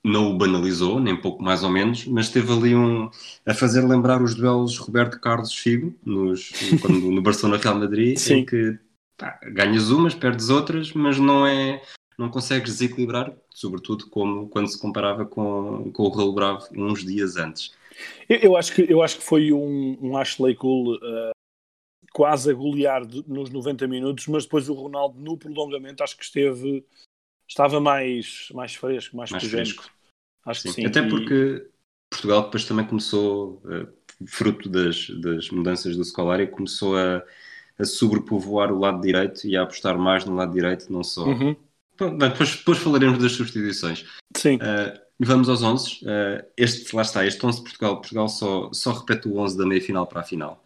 não 0.04 0.32
o 0.32 0.38
banalizou, 0.38 1.00
nem 1.00 1.20
pouco 1.20 1.42
mais 1.42 1.64
ou 1.64 1.70
menos, 1.70 2.06
mas 2.06 2.30
teve 2.30 2.54
ali 2.54 2.76
um 2.76 3.10
a 3.44 3.54
fazer 3.56 3.82
lembrar 3.82 4.22
os 4.22 4.36
duelos 4.36 4.78
Roberto 4.78 5.20
Carlos 5.20 5.52
Figo 5.52 5.96
nos, 6.06 6.52
quando, 6.80 7.10
no 7.10 7.22
Barcelona 7.24 7.58
Real 7.58 7.80
Madrid, 7.80 8.16
Sim. 8.16 8.36
em 8.36 8.46
que 8.46 8.78
pá, 9.18 9.40
ganhas 9.52 9.90
umas, 9.90 10.14
perdes 10.14 10.50
outras, 10.50 10.94
mas 10.94 11.18
não 11.18 11.48
é 11.48 11.82
não 12.18 12.30
consegues 12.30 12.72
desequilibrar, 12.72 13.36
sobretudo 13.50 14.10
como 14.10 14.48
quando 14.50 14.68
se 14.68 14.80
comparava 14.80 15.26
com, 15.26 15.92
com 15.92 16.04
o 16.04 16.10
Raul 16.10 16.34
Bravo 16.34 16.68
uns 16.76 17.04
dias 17.04 17.36
antes. 17.36 17.76
Eu, 18.28 18.38
eu, 18.38 18.58
acho, 18.58 18.74
que, 18.74 18.92
eu 18.92 19.02
acho 19.02 19.18
que 19.18 19.24
foi 19.24 19.52
um, 19.52 19.98
um 20.02 20.18
Ashley 20.18 20.56
Cole 20.56 20.98
uh, 20.98 21.32
quase 22.14 22.52
a 22.52 22.54
golear 22.54 23.06
de, 23.06 23.24
nos 23.28 23.50
90 23.50 23.88
minutos, 23.88 24.28
mas 24.28 24.44
depois 24.44 24.70
o 24.70 24.74
Ronaldo 24.74 25.20
no 25.20 25.38
prolongamento 25.38 26.04
acho 26.04 26.18
que 26.18 26.24
esteve 26.24 26.86
estava 27.48 27.80
mais, 27.80 28.50
mais 28.54 28.76
fresco, 28.76 29.16
mais, 29.16 29.32
mais 29.32 29.44
fresco. 29.44 29.90
Acho 30.46 30.62
sim. 30.62 30.70
que 30.70 30.76
sim. 30.76 30.86
Até 30.86 31.02
e... 31.02 31.10
porque 31.10 31.68
Portugal 32.10 32.44
depois 32.44 32.66
também 32.66 32.86
começou, 32.86 33.62
uh, 33.66 33.88
fruto 34.26 34.70
das, 34.70 35.10
das 35.22 35.50
mudanças 35.50 35.96
do 35.96 36.04
Scolari, 36.04 36.48
começou 36.48 36.98
a, 36.98 37.24
a 37.78 37.84
sobrepovoar 37.84 38.72
o 38.72 38.80
lado 38.80 39.02
direito 39.02 39.46
e 39.46 39.56
a 39.56 39.64
apostar 39.64 39.98
mais 39.98 40.26
no 40.26 40.36
lado 40.36 40.54
direito, 40.54 40.92
não 40.92 41.04
só 41.04 41.26
uhum. 41.26 41.56
Depois, 41.98 42.56
depois 42.56 42.78
falaremos 42.78 43.20
das 43.20 43.32
substituições. 43.34 44.06
Sim. 44.36 44.56
Uh, 44.58 45.00
vamos 45.20 45.50
aos 45.50 45.64
11. 45.64 46.04
Uh, 46.04 46.46
este, 46.58 46.96
lá 46.96 47.02
está, 47.02 47.26
este 47.26 47.44
11 47.46 47.58
de 47.58 47.64
Portugal. 47.64 47.96
Portugal 47.98 48.28
só, 48.28 48.70
só 48.74 48.92
repete 48.92 49.28
o 49.28 49.38
11 49.38 49.58
da 49.58 49.66
meia-final 49.66 50.06
para 50.08 50.22
a 50.22 50.24
final. 50.24 50.64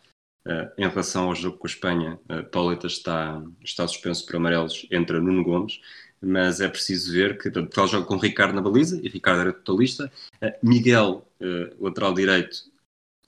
Uh, 0.47 0.71
em 0.77 0.87
relação 0.87 1.27
ao 1.27 1.35
jogo 1.35 1.57
com 1.57 1.67
a 1.67 1.69
Espanha, 1.69 2.19
uh, 2.29 2.43
Pauleta 2.45 2.87
está, 2.87 3.41
está 3.63 3.87
suspenso 3.87 4.25
por 4.25 4.37
amarelos, 4.37 4.87
entra 4.89 5.19
Nuno 5.19 5.43
Gomes, 5.43 5.79
mas 6.21 6.59
é 6.59 6.67
preciso 6.67 7.11
ver 7.13 7.37
que 7.37 7.51
Portugal 7.51 7.87
joga 7.87 8.05
com 8.05 8.17
Ricardo 8.17 8.55
na 8.55 8.61
baliza, 8.61 8.99
e 9.03 9.07
Ricardo 9.07 9.41
era 9.41 9.53
totalista. 9.53 10.11
Miguel, 10.61 11.25
lateral 11.79 12.13
direito, 12.13 12.57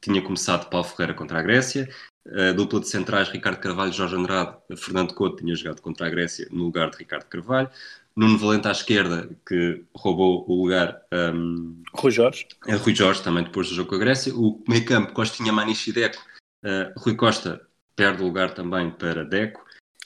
tinha 0.02 0.22
começado 0.22 0.70
Paulo 0.70 0.86
Ferreira 0.86 1.14
contra 1.14 1.40
a 1.40 1.42
Grécia. 1.42 1.88
A 2.28 2.52
dupla 2.52 2.80
de 2.80 2.88
centrais, 2.88 3.30
Ricardo 3.30 3.60
Carvalho, 3.60 3.92
Jorge 3.92 4.16
Andrade, 4.16 4.56
Fernando 4.78 5.14
Couto 5.14 5.38
tinha 5.38 5.56
jogado 5.56 5.82
contra 5.82 6.06
a 6.06 6.10
Grécia 6.10 6.48
no 6.52 6.66
lugar 6.66 6.92
de 6.92 6.98
Ricardo 6.98 7.26
Carvalho. 7.26 7.70
Nuno 8.16 8.38
Valente 8.38 8.68
à 8.68 8.72
esquerda, 8.72 9.30
que 9.48 9.84
roubou 9.96 10.46
o 10.48 10.62
lugar. 10.62 11.02
Um, 11.14 11.82
Rui 11.94 12.12
Jorge. 12.12 12.48
É 12.68 12.76
Rui 12.76 12.94
Jorge, 12.94 13.24
também 13.24 13.44
depois 13.44 13.70
do 13.70 13.76
jogo 13.76 13.90
com 13.90 13.96
a 13.96 14.00
Grécia. 14.00 14.36
O 14.36 14.62
meio 14.68 14.86
campo, 14.86 15.14
Costinha, 15.14 15.52
Maniche 15.52 15.90
e 15.90 15.94
Deco. 15.94 16.22
Uh, 16.64 16.92
Rui 16.98 17.16
Costa 17.16 17.62
perde 17.96 18.22
o 18.22 18.26
lugar 18.26 18.54
também 18.54 18.92
para 18.92 19.24
Deco. 19.24 19.66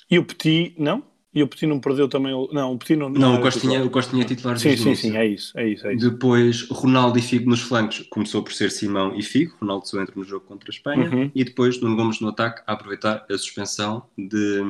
E 0.10 0.20
o 0.20 0.26
Petit, 0.26 0.76
não? 0.78 1.04
E 1.36 1.44
o 1.44 1.48
Petit 1.50 1.68
não 1.68 1.82
perdeu 1.82 2.08
também 2.08 2.34
o. 2.34 2.48
Não, 2.54 2.72
o 2.72 2.80
Petit 2.80 2.96
não. 2.96 3.10
Não, 3.10 3.34
não 3.34 3.36
o, 3.36 3.42
Costinha, 3.42 3.84
o 3.84 3.90
Costinha 3.90 4.24
é 4.24 4.26
titular 4.26 4.58
Sim, 4.58 4.78
sim, 4.78 4.96
sim, 4.96 5.18
é 5.18 5.28
isso, 5.28 5.52
é 5.60 5.68
isso, 5.68 5.86
é 5.86 5.94
isso. 5.94 6.10
Depois, 6.10 6.66
Ronaldo 6.70 7.20
e 7.20 7.22
Figo 7.22 7.50
nos 7.50 7.60
flancos, 7.60 8.08
começou 8.10 8.42
por 8.42 8.54
ser 8.54 8.72
Simão 8.72 9.14
e 9.14 9.22
Figo. 9.22 9.54
Ronaldo 9.60 9.86
só 9.86 10.02
entra 10.02 10.14
no 10.16 10.24
jogo 10.24 10.46
contra 10.46 10.70
a 10.70 10.72
Espanha. 10.72 11.10
Uhum. 11.10 11.30
E 11.36 11.44
depois, 11.44 11.82
Nuno 11.82 11.98
Gomes 11.98 12.22
no 12.22 12.30
ataque, 12.30 12.64
a 12.66 12.72
aproveitar 12.72 13.26
a 13.30 13.38
suspensão 13.38 14.06
de. 14.18 14.64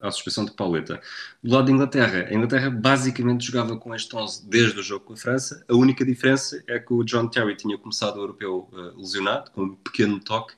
A 0.00 0.10
suspensão 0.10 0.44
de 0.44 0.52
Pauleta. 0.52 1.00
Do 1.42 1.54
lado 1.54 1.66
da 1.66 1.72
Inglaterra, 1.72 2.26
a 2.28 2.34
Inglaterra 2.34 2.68
basicamente 2.68 3.46
jogava 3.46 3.76
com 3.76 3.94
este 3.94 4.14
11 4.14 4.46
desde 4.46 4.80
o 4.80 4.82
jogo 4.82 5.04
com 5.04 5.14
a 5.14 5.16
França. 5.16 5.64
A 5.68 5.74
única 5.74 6.04
diferença 6.04 6.62
é 6.66 6.78
que 6.78 6.92
o 6.92 7.02
John 7.02 7.28
Terry 7.28 7.56
tinha 7.56 7.78
começado 7.78 8.16
o 8.16 8.20
europeu 8.20 8.68
uh, 8.72 8.98
lesionado, 8.98 9.50
com 9.52 9.62
um 9.62 9.74
pequeno 9.76 10.20
toque, 10.20 10.52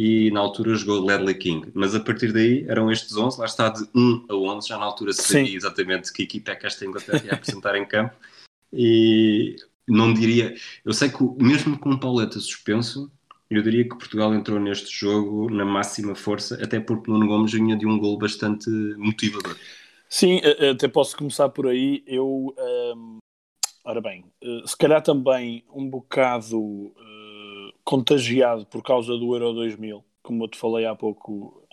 e 0.00 0.30
na 0.30 0.38
altura 0.38 0.76
jogou 0.76 1.04
Ledley 1.04 1.34
King. 1.34 1.72
Mas 1.74 1.92
a 1.92 1.98
partir 1.98 2.32
daí 2.32 2.64
eram 2.68 2.88
estes 2.88 3.16
11, 3.16 3.40
lá 3.40 3.46
está 3.46 3.68
de 3.68 3.82
1 3.92 4.26
a 4.28 4.34
11, 4.36 4.68
já 4.68 4.78
na 4.78 4.84
altura 4.84 5.12
se 5.12 5.22
sabia 5.22 5.56
exatamente 5.56 6.12
que 6.12 6.22
equipa 6.22 6.52
é 6.52 6.54
que 6.54 6.68
esta 6.68 6.86
Inglaterra 6.86 7.20
ia 7.24 7.32
apresentar 7.34 7.74
em 7.74 7.84
campo. 7.84 8.14
E 8.72 9.56
não 9.88 10.14
diria, 10.14 10.54
eu 10.84 10.92
sei 10.92 11.08
que 11.08 11.18
mesmo 11.42 11.76
com 11.76 11.90
o 11.90 11.98
Pauleta 11.98 12.38
suspenso, 12.38 13.10
eu 13.50 13.60
diria 13.60 13.82
que 13.82 13.96
Portugal 13.96 14.32
entrou 14.32 14.60
neste 14.60 14.88
jogo 14.88 15.50
na 15.50 15.64
máxima 15.64 16.14
força, 16.14 16.62
até 16.62 16.78
porque 16.78 17.10
Nuno 17.10 17.26
Gomes 17.26 17.52
vinha 17.52 17.76
de 17.76 17.84
um 17.84 17.98
gol 17.98 18.16
bastante 18.16 18.70
motivador. 18.98 19.56
Sim, 20.08 20.40
até 20.70 20.86
posso 20.86 21.16
começar 21.16 21.48
por 21.48 21.66
aí. 21.66 22.04
Eu, 22.06 22.54
hum, 22.94 23.18
ora 23.84 24.00
bem, 24.00 24.24
eh, 24.40 24.62
se 24.64 24.76
calhar 24.76 25.02
também 25.02 25.64
um 25.74 25.90
bocado 25.90 26.94
contagiado 27.88 28.66
por 28.66 28.82
causa 28.82 29.16
do 29.16 29.34
Euro 29.34 29.54
2000, 29.54 30.04
como 30.22 30.44
eu 30.44 30.48
te 30.48 30.58
falei 30.58 30.84
há 30.84 30.94
pouco, 30.94 31.66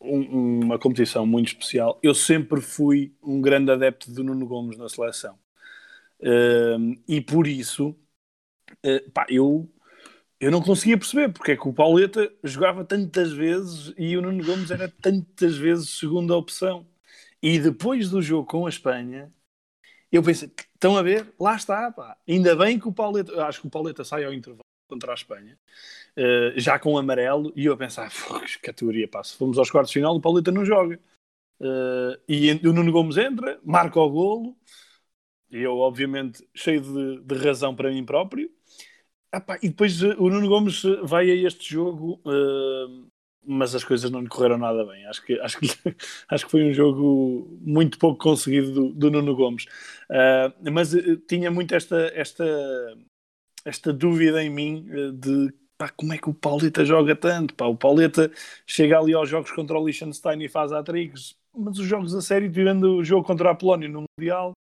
um, 0.00 0.62
uma 0.64 0.78
competição 0.78 1.26
muito 1.26 1.48
especial. 1.48 2.00
Eu 2.02 2.14
sempre 2.14 2.62
fui 2.62 3.14
um 3.22 3.42
grande 3.42 3.70
adepto 3.70 4.10
de 4.10 4.22
Nuno 4.22 4.46
Gomes 4.46 4.78
na 4.78 4.88
seleção. 4.88 5.38
Uh, 6.18 6.98
e 7.06 7.20
por 7.20 7.46
isso, 7.46 7.90
uh, 8.86 9.10
pá, 9.12 9.26
eu 9.28 9.68
eu 10.40 10.50
não 10.50 10.62
conseguia 10.62 10.96
perceber 10.96 11.30
porque 11.30 11.52
é 11.52 11.56
que 11.56 11.68
o 11.68 11.74
Pauleta 11.74 12.32
jogava 12.42 12.82
tantas 12.82 13.30
vezes 13.30 13.92
e 13.98 14.16
o 14.16 14.22
Nuno 14.22 14.42
Gomes 14.42 14.70
era 14.70 14.88
tantas 14.88 15.58
vezes 15.58 15.90
segunda 15.98 16.34
opção. 16.34 16.86
E 17.42 17.58
depois 17.58 18.08
do 18.08 18.22
jogo 18.22 18.46
com 18.46 18.66
a 18.66 18.70
Espanha, 18.70 19.30
eu 20.12 20.22
pensei, 20.22 20.50
estão 20.74 20.96
a 20.96 21.02
ver? 21.02 21.34
Lá 21.38 21.56
está, 21.56 21.92
pá. 21.92 22.16
Ainda 22.26 22.56
bem 22.56 22.78
que 22.80 22.88
o 22.88 22.92
Pauleta, 22.92 23.44
acho 23.46 23.60
que 23.60 23.66
o 23.66 23.70
Pauleta 23.70 24.04
sai 24.04 24.24
ao 24.24 24.32
intervalo 24.32 24.69
contra 24.90 25.12
a 25.12 25.14
Espanha, 25.14 25.56
uh, 26.16 26.58
já 26.58 26.78
com 26.78 26.98
amarelo, 26.98 27.52
e 27.56 27.66
eu 27.66 27.72
a 27.72 27.76
pensar, 27.76 28.10
que 28.10 28.58
categoria, 28.60 29.08
pá, 29.08 29.22
se 29.22 29.36
fomos 29.36 29.56
aos 29.56 29.70
quartos 29.70 29.92
de 29.92 30.00
final, 30.00 30.16
o 30.16 30.20
Pauleta 30.20 30.50
não 30.50 30.64
joga. 30.64 31.00
Uh, 31.60 32.18
e 32.28 32.52
o 32.66 32.72
Nuno 32.72 32.90
Gomes 32.90 33.16
entra, 33.16 33.60
marca 33.64 34.00
o 34.00 34.10
golo, 34.10 34.56
e 35.50 35.58
eu, 35.58 35.78
obviamente, 35.78 36.46
cheio 36.54 36.80
de, 36.80 37.20
de 37.20 37.34
razão 37.36 37.74
para 37.74 37.90
mim 37.90 38.04
próprio. 38.04 38.50
e 39.62 39.68
depois 39.68 40.02
uh, 40.02 40.16
o 40.18 40.28
Nuno 40.28 40.48
Gomes 40.48 40.82
vai 41.04 41.30
a 41.30 41.34
este 41.34 41.72
jogo, 41.72 42.20
mas 43.46 43.74
as 43.74 43.84
coisas 43.84 44.10
não 44.10 44.20
lhe 44.20 44.28
correram 44.28 44.58
nada 44.58 44.84
bem. 44.84 45.06
Acho 45.06 45.24
que, 45.24 45.38
acho 45.40 45.58
que, 45.58 45.68
acho 46.28 46.44
que 46.44 46.50
foi 46.50 46.64
um 46.64 46.72
jogo 46.72 47.58
muito 47.60 47.98
pouco 47.98 48.18
conseguido 48.18 48.72
do, 48.72 48.88
do 48.92 49.10
Nuno 49.10 49.36
Gomes. 49.36 49.66
mas 50.72 50.92
tinha 51.28 51.50
muito 51.50 51.74
esta, 51.74 52.10
esta 52.14 52.44
esta 53.64 53.92
dúvida 53.92 54.42
em 54.42 54.50
mim 54.50 54.86
eh, 54.90 55.12
de 55.12 55.52
pá, 55.80 55.88
como 55.88 56.12
é 56.12 56.18
que 56.18 56.28
o 56.28 56.34
Pauleta 56.34 56.84
joga 56.84 57.16
tanto? 57.16 57.54
Pá, 57.54 57.64
o 57.64 57.76
Pauleta 57.76 58.30
chega 58.66 58.98
ali 58.98 59.14
aos 59.14 59.28
jogos 59.28 59.50
contra 59.50 59.78
o 59.78 59.84
Liechtenstein 59.84 60.42
e 60.42 60.48
faz 60.48 60.72
atrigos, 60.72 61.36
mas 61.56 61.78
os 61.78 61.86
jogos 61.86 62.14
a 62.14 62.20
sério, 62.20 62.52
tirando 62.52 62.96
o 62.96 63.04
jogo 63.04 63.26
contra 63.26 63.50
a 63.50 63.54
Polónia 63.54 63.88
no 63.88 64.04
Mundial, 64.18 64.52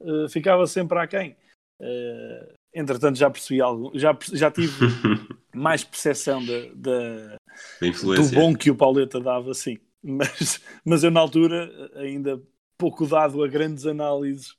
uh, 0.00 0.28
ficava 0.28 0.66
sempre 0.66 0.98
aquém. 0.98 1.36
Uh, 1.80 2.54
entretanto, 2.72 3.18
já 3.18 3.28
percebi 3.28 3.60
algo, 3.60 3.90
já, 3.98 4.16
já 4.32 4.50
tive 4.50 4.72
mais 5.52 5.82
percepção 5.82 6.40
de, 6.40 6.72
de, 6.74 7.36
do 7.80 8.30
bom 8.32 8.54
que 8.54 8.70
o 8.70 8.76
Pauleta 8.76 9.20
dava, 9.20 9.52
sim. 9.54 9.78
Mas, 10.02 10.60
mas 10.84 11.02
eu, 11.02 11.10
na 11.10 11.20
altura, 11.20 11.90
ainda 11.96 12.40
pouco 12.78 13.06
dado 13.06 13.42
a 13.42 13.48
grandes 13.48 13.86
análises, 13.86 14.50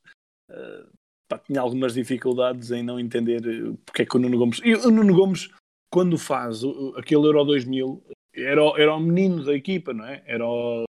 uh, 0.50 0.95
pá, 1.28 1.38
tinha 1.40 1.62
algumas 1.62 1.94
dificuldades 1.94 2.72
em 2.72 2.84
não 2.84 3.00
entender 3.00 3.46
eh, 3.46 3.74
porque 3.86 4.04
é 4.04 4.06
que 4.06 4.16
o 4.16 4.20
Nuno 4.20 4.38
Gomes. 4.38 4.62
E 4.64 4.74
o 4.74 4.92
Nuno 4.92 5.14
Gomes, 5.14 5.50
quando 5.92 6.18
faz 6.18 6.62
aquele 6.98 7.26
Euro 7.28 7.44
2000, 7.46 8.04
era, 8.34 8.62
era 8.78 8.96
o 8.96 9.00
menino 9.00 9.44
da 9.44 9.54
equipa, 9.54 9.94
não 9.94 10.06
é? 10.06 10.24
Era 10.26 10.46
o, 10.46 10.84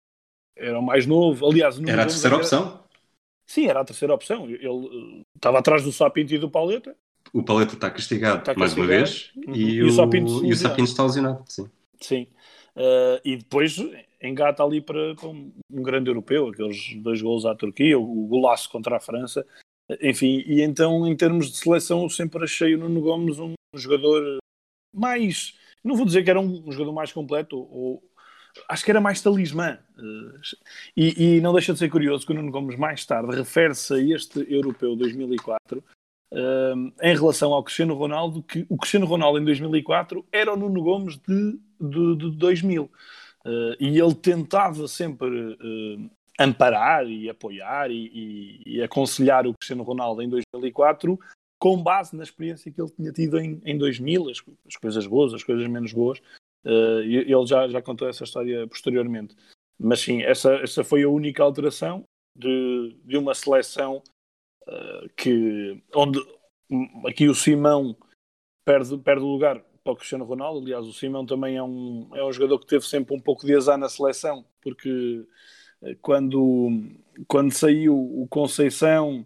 era 0.56 0.80
o 0.80 0.84
mais 0.84 1.06
novo. 1.06 1.48
Aliás, 1.48 1.80
era 1.80 2.04
a 2.04 2.06
terceira 2.06 2.36
era... 2.36 2.44
opção? 2.44 2.84
Sim, 3.46 3.68
era 3.68 3.82
a 3.82 3.86
terceira 3.86 4.14
opção. 4.14 4.50
Ele 4.50 4.66
eh, 4.66 5.22
estava 5.36 5.60
atrás 5.60 5.84
do 5.84 5.92
Sapinto 5.92 6.34
e 6.34 6.38
do 6.38 6.50
Pauleta. 6.50 6.96
O 7.34 7.44
Pauleta 7.44 7.74
está 7.74 7.90
castigado, 7.90 8.40
está 8.40 8.54
mais 8.54 8.74
uma 8.74 8.86
vez 8.86 9.32
uhum. 9.36 9.56
e, 9.56 9.76
e, 9.76 9.84
o, 9.84 9.92
Sapinto, 9.92 10.46
e 10.46 10.52
o 10.52 10.56
Sapinto 10.56 10.90
está 10.90 11.04
lesionado. 11.04 11.44
Sim. 11.48 11.70
Sim. 12.00 12.28
Uh, 12.76 13.22
e 13.24 13.38
depois 13.38 13.78
engata 14.22 14.64
ali 14.64 14.82
para, 14.82 15.16
para 15.16 15.28
um, 15.28 15.52
um, 15.72 15.84
grande 15.84 16.10
europeu, 16.10 16.48
aqueles 16.48 16.96
dois 16.96 17.22
gols 17.22 17.46
à 17.46 17.56
Turquia, 17.56 17.98
o, 18.00 18.24
o 18.24 18.28
golaço 18.28 18.70
contra 18.70 18.98
a 18.98 19.00
França. 19.00 19.46
Enfim, 20.02 20.44
e 20.46 20.62
então 20.62 21.08
em 21.08 21.16
termos 21.16 21.52
de 21.52 21.58
seleção 21.58 22.04
eu 22.04 22.10
sempre 22.10 22.44
achei 22.44 22.74
o 22.74 22.78
Nuno 22.78 23.02
Gomes 23.02 23.38
um 23.40 23.54
jogador 23.76 24.38
mais, 24.94 25.58
não 25.84 25.96
vou 25.96 26.06
dizer 26.06 26.24
que 26.24 26.30
era 26.30 26.40
um, 26.40 26.72
jogador 26.72 26.94
mais 26.94 27.12
completo, 27.12 27.58
ou, 27.58 28.04
acho 28.70 28.86
que 28.86 28.92
era 28.92 29.02
mais 29.02 29.22
talismã. 29.22 29.80
E, 30.96 31.38
e, 31.38 31.42
não 31.42 31.54
deixa 31.54 31.74
de 31.74 31.80
ser 31.80 31.90
curioso 31.90 32.26
que 32.26 32.32
o 32.32 32.36
Nuno 32.36 32.52
Gomes 32.52 32.78
mais 32.78 33.06
tarde 33.06 33.36
refere-se 33.36 33.94
a 33.94 34.00
este 34.00 34.46
Europeu 34.52 34.96
2004 34.96 35.84
um, 36.32 36.92
em 37.02 37.16
relação 37.16 37.54
ao 37.54 37.64
Cristiano 37.64 37.94
Ronaldo, 37.94 38.42
que 38.42 38.66
o 38.70 38.78
Cristiano 38.78 39.06
Ronaldo 39.06 39.40
em 39.40 39.46
2004 39.46 40.26
era 40.32 40.54
o 40.54 40.58
Nuno 40.58 40.82
Gomes 40.82 41.18
de, 41.18 41.60
de, 41.80 42.16
de 42.16 42.32
2000. 42.32 42.90
Uh, 43.46 43.76
e 43.80 44.00
ele 44.00 44.16
tentava 44.16 44.88
sempre 44.88 45.30
uh, 45.30 46.10
amparar 46.40 47.08
e 47.08 47.30
apoiar 47.30 47.92
e, 47.92 48.08
e, 48.14 48.78
e, 48.78 48.84
aconselhar 48.84 49.46
o 49.46 49.54
Cristiano 49.54 49.84
Ronaldo 49.84 50.22
em 50.22 50.30
2004 50.30 51.20
com 51.60 51.82
base 51.82 52.16
na 52.16 52.24
experiência 52.24 52.72
que 52.72 52.82
ele 52.82 52.92
tinha 52.92 53.12
tido 53.12 53.40
em, 53.40 53.62
em 53.64 53.78
2000, 53.78 54.30
as, 54.30 54.44
as 54.68 54.76
coisas 54.76 55.08
boas, 55.08 55.34
as 55.34 55.44
coisas 55.44 55.66
menos 55.68 55.94
boas. 55.94 56.20
Uh, 56.66 57.00
ele 57.00 57.46
já, 57.46 57.68
já 57.68 57.82
contou 57.82 58.08
essa 58.08 58.24
história 58.24 58.68
posteriormente. 58.68 59.36
Mas 59.80 60.02
sim, 60.02 60.22
essa, 60.24 60.56
essa 60.56 60.84
foi 60.84 61.04
a 61.04 61.10
única 61.10 61.42
alteração 61.42 62.04
de, 62.38 62.98
de 63.06 63.18
uma 63.18 63.34
seleção 63.34 64.04
uh, 64.68 65.10
que, 65.16 65.82
onde 65.96 66.20
aqui 67.08 67.30
o 67.30 67.36
Simão 67.36 67.96
perde, 68.66 68.98
perde 68.98 69.24
o 69.24 69.32
lugar 69.32 69.64
para 69.84 69.94
o 69.94 69.96
Cristiano 69.96 70.26
Ronaldo. 70.26 70.66
Aliás, 70.66 70.86
o 70.86 70.94
Simão 70.94 71.26
também 71.26 71.58
é 71.58 71.64
um, 71.64 72.10
é 72.14 72.24
um 72.24 72.32
jogador 72.34 72.60
que 72.60 72.68
teve 72.68 72.86
sempre 72.86 73.16
um 73.16 73.20
pouco 73.20 73.46
de 73.46 73.56
azar 73.56 73.78
na 73.78 73.90
seleção, 73.90 74.46
porque 74.62 75.26
quando, 76.02 76.70
quando 77.28 77.52
saiu 77.52 77.96
o 77.96 78.28
Conceição, 78.28 79.26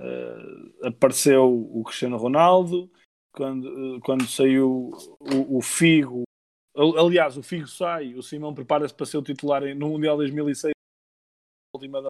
uh, 0.00 0.86
apareceu 0.86 1.46
o 1.46 1.82
Cristiano 1.84 2.16
Ronaldo, 2.16 2.90
quando, 3.32 3.96
uh, 3.96 4.00
quando 4.00 4.26
saiu 4.26 4.90
o, 5.20 5.58
o, 5.58 5.62
Figo, 5.62 6.22
aliás, 6.74 7.36
o 7.36 7.42
Figo 7.42 7.66
sai, 7.66 8.14
o 8.14 8.22
Simão 8.22 8.54
prepara-se 8.54 8.94
para 8.94 9.06
ser 9.06 9.18
o 9.18 9.22
titular 9.22 9.62
no 9.74 9.90
Mundial 9.90 10.16
2006, 10.16 10.72
última 11.74 12.06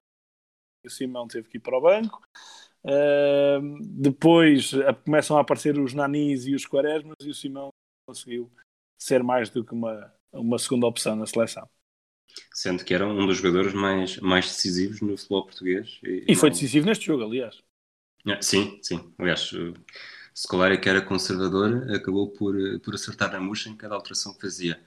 o 0.85 0.91
Simão 0.91 1.29
teve 1.29 1.49
que 1.49 1.59
ir 1.59 1.61
para 1.61 1.77
o 1.77 1.81
banco. 1.81 2.23
Uh, 2.83 3.79
depois 3.83 4.73
começam 5.05 5.37
a 5.37 5.43
aparecer 5.43 5.79
os 5.79 5.93
Nanis 5.93 6.47
e 6.47 6.55
os 6.55 6.65
Quaresmas 6.65 7.17
e 7.23 7.29
o 7.29 7.35
Simão 7.35 7.69
conseguiu 8.09 8.51
ser 8.99 9.23
mais 9.23 9.51
do 9.51 9.63
que 9.63 9.75
uma, 9.75 10.13
uma 10.33 10.59
segunda 10.59 10.87
opção 10.87 11.15
na 11.15 11.27
seleção. 11.27 11.69
Sendo 12.53 12.85
que 12.85 12.93
era 12.93 13.07
um 13.07 13.27
dos 13.27 13.39
jogadores 13.39 13.73
mais, 13.73 14.19
mais 14.19 14.47
decisivos 14.47 15.01
no 15.01 15.17
futebol 15.17 15.45
português. 15.45 15.99
E, 16.03 16.25
e 16.29 16.37
foi 16.37 16.51
decisivo 16.51 16.87
neste 16.87 17.07
jogo, 17.07 17.25
aliás. 17.25 17.63
É, 18.27 18.41
sim, 18.43 18.79
sim. 18.83 19.13
Aliás, 19.19 19.51
Scolari, 20.37 20.79
que 20.79 20.89
era 20.89 21.03
conservador, 21.03 21.91
acabou 21.95 22.31
por, 22.31 22.55
por 22.81 22.95
acertar 22.95 23.33
na 23.33 23.41
murcha 23.41 23.69
em 23.69 23.77
cada 23.77 23.95
alteração 23.95 24.33
que 24.35 24.41
fazia. 24.41 24.81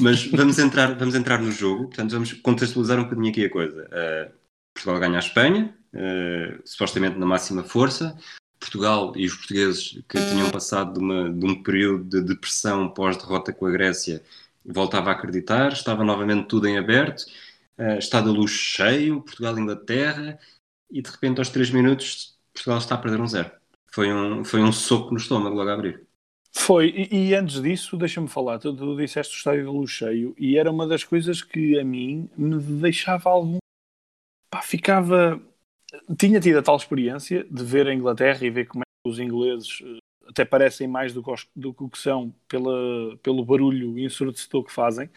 Mas 0.00 0.24
vamos 0.30 0.58
entrar, 0.58 0.94
vamos 0.98 1.14
entrar 1.14 1.40
no 1.40 1.50
jogo, 1.50 1.86
portanto, 1.86 2.12
vamos 2.12 2.32
contextualizar 2.34 2.98
um 2.98 3.04
bocadinho 3.04 3.30
aqui 3.30 3.44
a 3.44 3.50
coisa. 3.50 3.84
Uh, 3.86 4.32
Portugal 4.74 5.00
ganha 5.00 5.16
a 5.16 5.20
Espanha, 5.20 5.74
uh, 5.94 6.60
supostamente 6.64 7.18
na 7.18 7.26
máxima 7.26 7.62
força. 7.64 8.16
Portugal 8.60 9.12
e 9.16 9.24
os 9.24 9.34
portugueses 9.34 10.02
que 10.08 10.18
tinham 10.18 10.50
passado 10.50 10.94
de, 10.94 10.98
uma, 10.98 11.32
de 11.32 11.46
um 11.46 11.62
período 11.62 12.04
de 12.04 12.34
depressão 12.34 12.88
pós-derrota 12.88 13.52
com 13.52 13.66
a 13.66 13.70
Grécia 13.70 14.20
voltava 14.72 15.10
a 15.10 15.12
acreditar, 15.12 15.72
estava 15.72 16.04
novamente 16.04 16.46
tudo 16.46 16.66
em 16.66 16.78
aberto, 16.78 17.22
uh, 17.78 17.98
está 17.98 18.20
de 18.20 18.28
luz 18.28 18.50
cheio, 18.50 19.22
Portugal-Inglaterra, 19.22 20.38
e 20.90 21.02
de 21.02 21.10
repente 21.10 21.38
aos 21.38 21.48
3 21.48 21.70
minutos 21.70 22.38
Portugal 22.52 22.78
está 22.78 22.94
a 22.94 22.98
perder 22.98 23.20
um 23.20 23.26
zero. 23.26 23.50
Foi 23.90 24.12
um, 24.12 24.44
foi 24.44 24.60
um 24.60 24.72
soco 24.72 25.10
no 25.10 25.16
estômago 25.18 25.56
logo 25.56 25.70
a 25.70 25.74
abrir. 25.74 26.06
Foi, 26.54 26.88
e, 26.88 27.28
e 27.28 27.34
antes 27.34 27.62
disso, 27.62 27.96
deixa-me 27.96 28.28
falar, 28.28 28.58
tu, 28.58 28.74
tu 28.74 28.96
disseste 28.96 29.34
o 29.34 29.38
estádio 29.38 29.64
de 29.64 29.70
luz 29.70 29.90
cheio, 29.90 30.34
e 30.38 30.56
era 30.56 30.70
uma 30.70 30.86
das 30.86 31.04
coisas 31.04 31.42
que 31.42 31.78
a 31.78 31.84
mim 31.84 32.28
me 32.36 32.58
deixava 32.58 33.30
algum. 33.30 33.58
Pá, 34.50 34.62
ficava. 34.62 35.40
Tinha 36.18 36.40
tido 36.40 36.58
a 36.58 36.62
tal 36.62 36.76
experiência 36.76 37.44
de 37.44 37.64
ver 37.64 37.86
a 37.86 37.94
Inglaterra 37.94 38.44
e 38.44 38.50
ver 38.50 38.66
como 38.66 38.82
é 38.82 38.84
que 38.84 39.10
os 39.10 39.18
ingleses 39.18 39.80
eh, 39.82 39.98
até 40.28 40.44
parecem 40.44 40.86
mais 40.86 41.12
do 41.12 41.22
que, 41.22 41.30
do 41.56 41.74
que 41.74 41.98
são 41.98 42.34
pela, 42.46 43.16
pelo 43.22 43.44
barulho 43.44 43.98
ensurdecedor 43.98 44.64
que 44.64 44.72
fazem, 44.72 45.10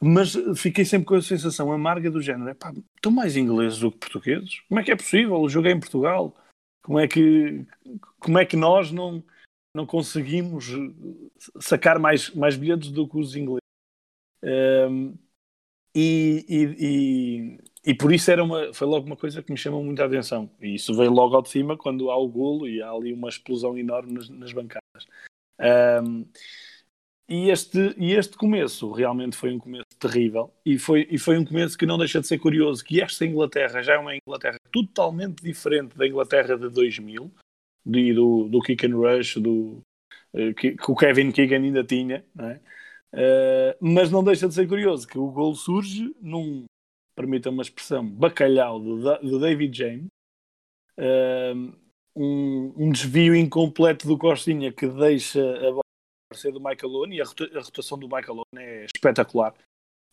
mas 0.00 0.34
fiquei 0.56 0.84
sempre 0.84 1.06
com 1.06 1.14
a 1.16 1.22
sensação 1.22 1.72
amarga 1.72 2.10
do 2.10 2.22
género: 2.22 2.54
pá, 2.54 2.72
estão 2.94 3.10
mais 3.10 3.36
ingleses 3.36 3.80
do 3.80 3.90
que 3.90 3.98
portugueses? 3.98 4.60
Como 4.68 4.80
é 4.80 4.84
que 4.84 4.92
é 4.92 4.96
possível? 4.96 5.40
O 5.40 5.66
é 5.66 5.70
em 5.70 5.80
Portugal. 5.80 6.34
Como 6.82 6.98
é 6.98 7.08
que, 7.08 7.66
como 8.18 8.38
é 8.38 8.46
que 8.46 8.56
nós 8.56 8.90
não, 8.90 9.22
não 9.74 9.84
conseguimos 9.84 10.68
sacar 11.60 11.98
mais, 11.98 12.30
mais 12.30 12.56
bilhetes 12.56 12.90
do 12.90 13.06
que 13.06 13.18
os 13.18 13.36
ingleses? 13.36 13.60
Um, 14.42 15.18
e, 15.94 16.46
e, 16.48 17.58
e 17.88 17.94
por 17.94 18.12
isso 18.12 18.30
era 18.30 18.44
uma, 18.44 18.70
foi 18.74 18.86
logo 18.86 19.06
uma 19.06 19.16
coisa 19.16 19.42
que 19.42 19.50
me 19.50 19.56
chamou 19.56 19.82
muita 19.82 20.04
atenção. 20.04 20.50
E 20.60 20.74
isso 20.74 20.94
veio 20.94 21.10
logo 21.10 21.34
ao 21.34 21.40
de 21.40 21.48
cima 21.48 21.74
quando 21.74 22.10
há 22.10 22.16
o 22.18 22.28
golo 22.28 22.68
e 22.68 22.82
há 22.82 22.90
ali 22.90 23.14
uma 23.14 23.30
explosão 23.30 23.78
enorme 23.78 24.12
nas, 24.12 24.28
nas 24.28 24.52
bancadas. 24.52 25.06
Um, 26.04 26.26
e, 27.26 27.48
este, 27.48 27.94
e 27.96 28.12
este 28.12 28.36
começo 28.36 28.92
realmente 28.92 29.38
foi 29.38 29.54
um 29.54 29.58
começo 29.58 29.86
terrível 29.98 30.52
e 30.66 30.78
foi, 30.78 31.08
e 31.10 31.18
foi 31.18 31.38
um 31.38 31.46
começo 31.46 31.78
que 31.78 31.86
não 31.86 31.96
deixa 31.96 32.20
de 32.20 32.26
ser 32.26 32.38
curioso, 32.38 32.84
que 32.84 33.00
esta 33.00 33.24
Inglaterra 33.24 33.82
já 33.82 33.94
é 33.94 33.98
uma 33.98 34.14
Inglaterra 34.14 34.58
totalmente 34.70 35.42
diferente 35.42 35.96
da 35.96 36.06
Inglaterra 36.06 36.58
de 36.58 36.68
2000, 36.68 37.32
e 37.86 38.12
do, 38.12 38.48
do 38.50 38.60
kick 38.60 38.86
and 38.86 38.96
rush, 38.96 39.36
do, 39.36 39.80
uh, 40.34 40.54
que, 40.54 40.72
que, 40.72 40.90
o 40.90 40.94
Kevin 40.94 41.32
Keegan 41.32 41.62
ainda 41.62 41.82
tinha, 41.82 42.22
não 42.34 42.50
é? 42.50 42.60
Uh, 43.14 43.76
mas 43.80 44.10
não 44.10 44.22
deixa 44.22 44.46
de 44.46 44.52
ser 44.52 44.68
curioso 44.68 45.08
que 45.08 45.18
o 45.18 45.30
gol 45.30 45.54
surge 45.54 46.14
num, 46.20 46.66
permita 47.18 47.50
uma 47.50 47.62
expressão, 47.62 48.08
bacalhau 48.08 48.78
do, 48.78 49.40
David 49.40 49.76
James, 49.76 50.06
um, 52.16 52.72
um, 52.76 52.90
desvio 52.92 53.34
incompleto 53.34 54.06
do 54.06 54.16
Costinha 54.16 54.72
que 54.72 54.86
deixa 54.86 55.40
a 55.40 55.70
bola 55.70 55.82
ser 56.34 56.52
do 56.52 56.60
Michael 56.60 56.92
Owen 56.92 57.16
e 57.16 57.20
a, 57.20 57.24
rotação 57.24 57.98
do 57.98 58.06
Michael 58.06 58.44
Owen 58.52 58.64
é 58.64 58.84
espetacular 58.84 59.52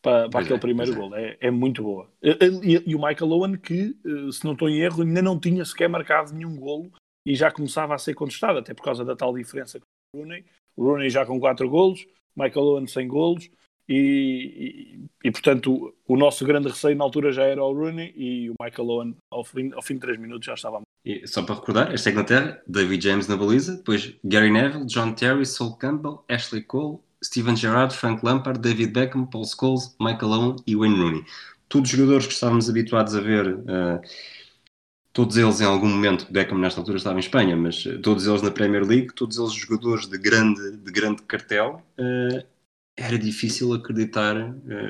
para, 0.02 0.30
para 0.30 0.40
aquele 0.40 0.56
é, 0.56 0.60
primeiro 0.60 0.92
é. 0.94 0.96
gol. 0.96 1.16
É, 1.16 1.38
é 1.42 1.52
muito 1.52 1.84
boa. 1.84 2.10
E, 2.24 2.82
e, 2.88 2.96
o 2.96 3.00
Michael 3.00 3.32
Owen, 3.32 3.58
que, 3.58 3.96
eh, 4.06 4.32
se 4.32 4.44
não 4.46 4.54
estou 4.54 4.70
em 4.70 4.80
erro, 4.80 5.04
ainda 5.04 5.22
não 5.22 5.40
tinha 5.40 5.66
sequer 5.66 5.90
marcado 5.90 6.34
nenhum 6.34 6.56
golo 6.58 6.92
e 7.26 7.36
já 7.36 7.52
começava 7.52 7.94
a 7.94 7.98
ser 7.98 8.14
contestado, 8.14 8.60
até 8.60 8.74
por 8.74 8.84
causa 8.84 9.04
da 9.04 9.16
tal 9.16 9.34
diferença 9.34 9.80
com 9.80 9.86
o 10.16 10.22
Rooney. 10.22 10.46
O 10.76 10.84
Rooney 10.84 11.10
já 11.10 11.26
com 11.26 11.40
4 11.40 11.68
golos, 11.70 12.06
Michael 12.36 12.66
Owen 12.66 12.88
sem 12.88 13.08
golos. 13.08 13.50
E, 13.88 15.08
e, 15.24 15.32
portanto 15.32 15.94
o, 16.08 16.18
nosso 16.18 16.44
grande 16.44 16.70
receio 16.70 16.96
na 16.96 17.04
altura 17.04 17.32
já 17.32 17.44
era 17.44 17.64
o 17.64 17.72
Rooney 17.72 18.12
e 18.18 18.50
o 18.50 18.56
Michael 18.60 18.90
Owen 18.90 19.16
ao 19.30 19.44
fim, 19.44 19.72
ao 19.74 19.82
fim 19.84 19.94
de 19.94 20.00
3 20.00 20.18
minutos 20.18 20.44
já 20.44 20.56
estava 20.56 20.82
e 21.06 21.28
só 21.28 21.44
para 21.44 21.56
recordar, 21.56 21.94
esta 21.94 22.10
é 22.10 22.12
Inglaterra, 22.12 22.60
David 22.68 23.04
James 23.04 23.28
na 23.28 23.38
baliza, 23.38 23.76
depois 23.76 24.16
Gary 24.24 24.52
Neville, 24.52 24.86
John 24.88 25.14
Terry, 25.14 25.46
Sol 25.46 25.78
Campbell, 25.78 26.26
Ashley 26.28 26.64
Cole, 26.64 26.98
Steven 27.24 27.56
Gerrard, 27.56 27.96
Frank 27.96 28.26
Lampard, 28.26 28.60
David 28.60 28.92
Beckham, 28.92 29.28
Paul 29.28 29.46
Scholes, 29.46 29.96
Michael 30.00 30.32
Owen 30.32 30.56
e 30.66 30.76
Wayne 30.76 30.98
Rooney. 30.98 31.26
Todos 31.70 31.92
jogadores 31.92 32.26
que 32.26 32.34
estávamos 32.34 32.68
habituados 32.68 33.16
a 33.16 33.22
ver, 33.22 33.54
uh, 33.54 34.02
todos 35.14 35.38
eles 35.38 35.62
em 35.62 35.66
algum 35.66 35.88
momento, 35.88 36.26
Beckham 36.32 36.58
nesta 36.58 36.82
altura 36.82 36.98
estava 36.98 37.18
em 37.18 37.20
Espanha, 37.20 37.56
mas 37.56 37.86
uh, 37.86 38.00
todos 38.00 38.26
eles 38.26 38.42
na 38.42 38.50
Premier 38.50 38.84
League, 38.84 39.14
todos 39.14 39.38
eles 39.38 39.54
jogadores 39.54 40.08
de 40.08 40.18
grande, 40.18 40.78
de 40.78 40.92
grande 40.92 41.22
cartel, 41.22 41.84
uh, 42.00 42.55
era 42.98 43.18
difícil 43.18 43.74
acreditar, 43.74 44.36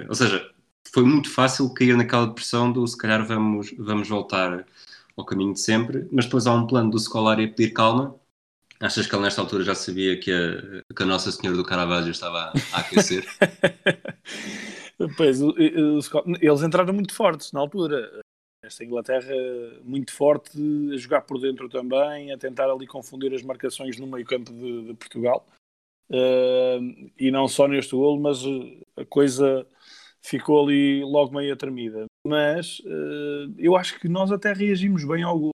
ou 0.08 0.15
seja, 0.15 0.52
foi 0.91 1.04
muito 1.04 1.30
fácil 1.30 1.74
cair 1.74 1.98
naquela 1.98 2.28
depressão 2.28 2.72
do 2.72 2.86
se 2.88 2.98
calhar 2.98 3.26
vamos, 3.26 3.74
vamos 3.78 4.08
voltar 4.08 4.65
ao 5.18 5.26
caminho 5.26 5.54
de 5.54 5.60
sempre, 5.60 6.08
mas 6.12 6.26
depois 6.26 6.46
há 6.46 6.54
um 6.54 6.68
plano 6.68 6.91
do 6.91 7.00
Scolari 7.00 7.46
a 7.46 7.48
pedir 7.48 7.72
calma 7.72 8.20
Achas 8.80 9.08
que 9.08 9.15
ele 9.15 9.24
nesta 9.24 9.41
altura 9.41 9.63
já 9.63 9.74
sabia 9.74 10.20
que 10.20 10.32
a, 10.32 10.94
que 10.94 11.04
a 11.04 11.06
Nossa 11.06 11.32
Senhora 11.32 11.58
do 11.58 11.63
Caravaggio 11.63 12.12
estava 12.12 12.52
a 12.74 12.80
aquecer? 12.80 13.26
pois, 15.15 15.39
eles 15.41 16.62
entraram 16.62 16.94
muito 16.94 17.13
fortes 17.13 17.52
na 17.54 17.62
altura. 17.62 18.22
Esta 18.63 18.84
Inglaterra 18.84 19.34
muito 19.84 20.12
forte, 20.12 20.60
a 20.94 20.98
jogar 20.98 21.22
por 21.22 21.39
dentro 21.39 21.70
também, 21.70 22.34
a 22.34 22.38
tentar 22.38 22.70
ali 22.70 22.86
confundir 22.86 23.34
as 23.34 23.44
marcações 23.44 23.98
no 23.98 24.08
meio 24.08 24.26
campo 24.26 24.52
de, 24.52 24.88
de 24.88 24.94
Portugal. 24.96 25.48
Uh, 26.10 27.12
e 27.18 27.32
não 27.32 27.48
só 27.48 27.68
neste 27.68 27.96
golo, 27.96 28.22
mas 28.22 28.44
a 28.96 29.06
coisa 29.06 29.68
ficou 30.22 30.63
ali 30.63 31.04
logo 31.04 31.36
meio 31.36 31.56
tremida. 31.56 32.06
Mas 32.26 32.80
uh, 32.80 33.54
eu 33.58 33.76
acho 33.76 34.00
que 34.00 34.08
nós 34.08 34.32
até 34.32 34.54
reagimos 34.54 35.06
bem 35.06 35.24
ao 35.24 35.38
golo. 35.38 35.52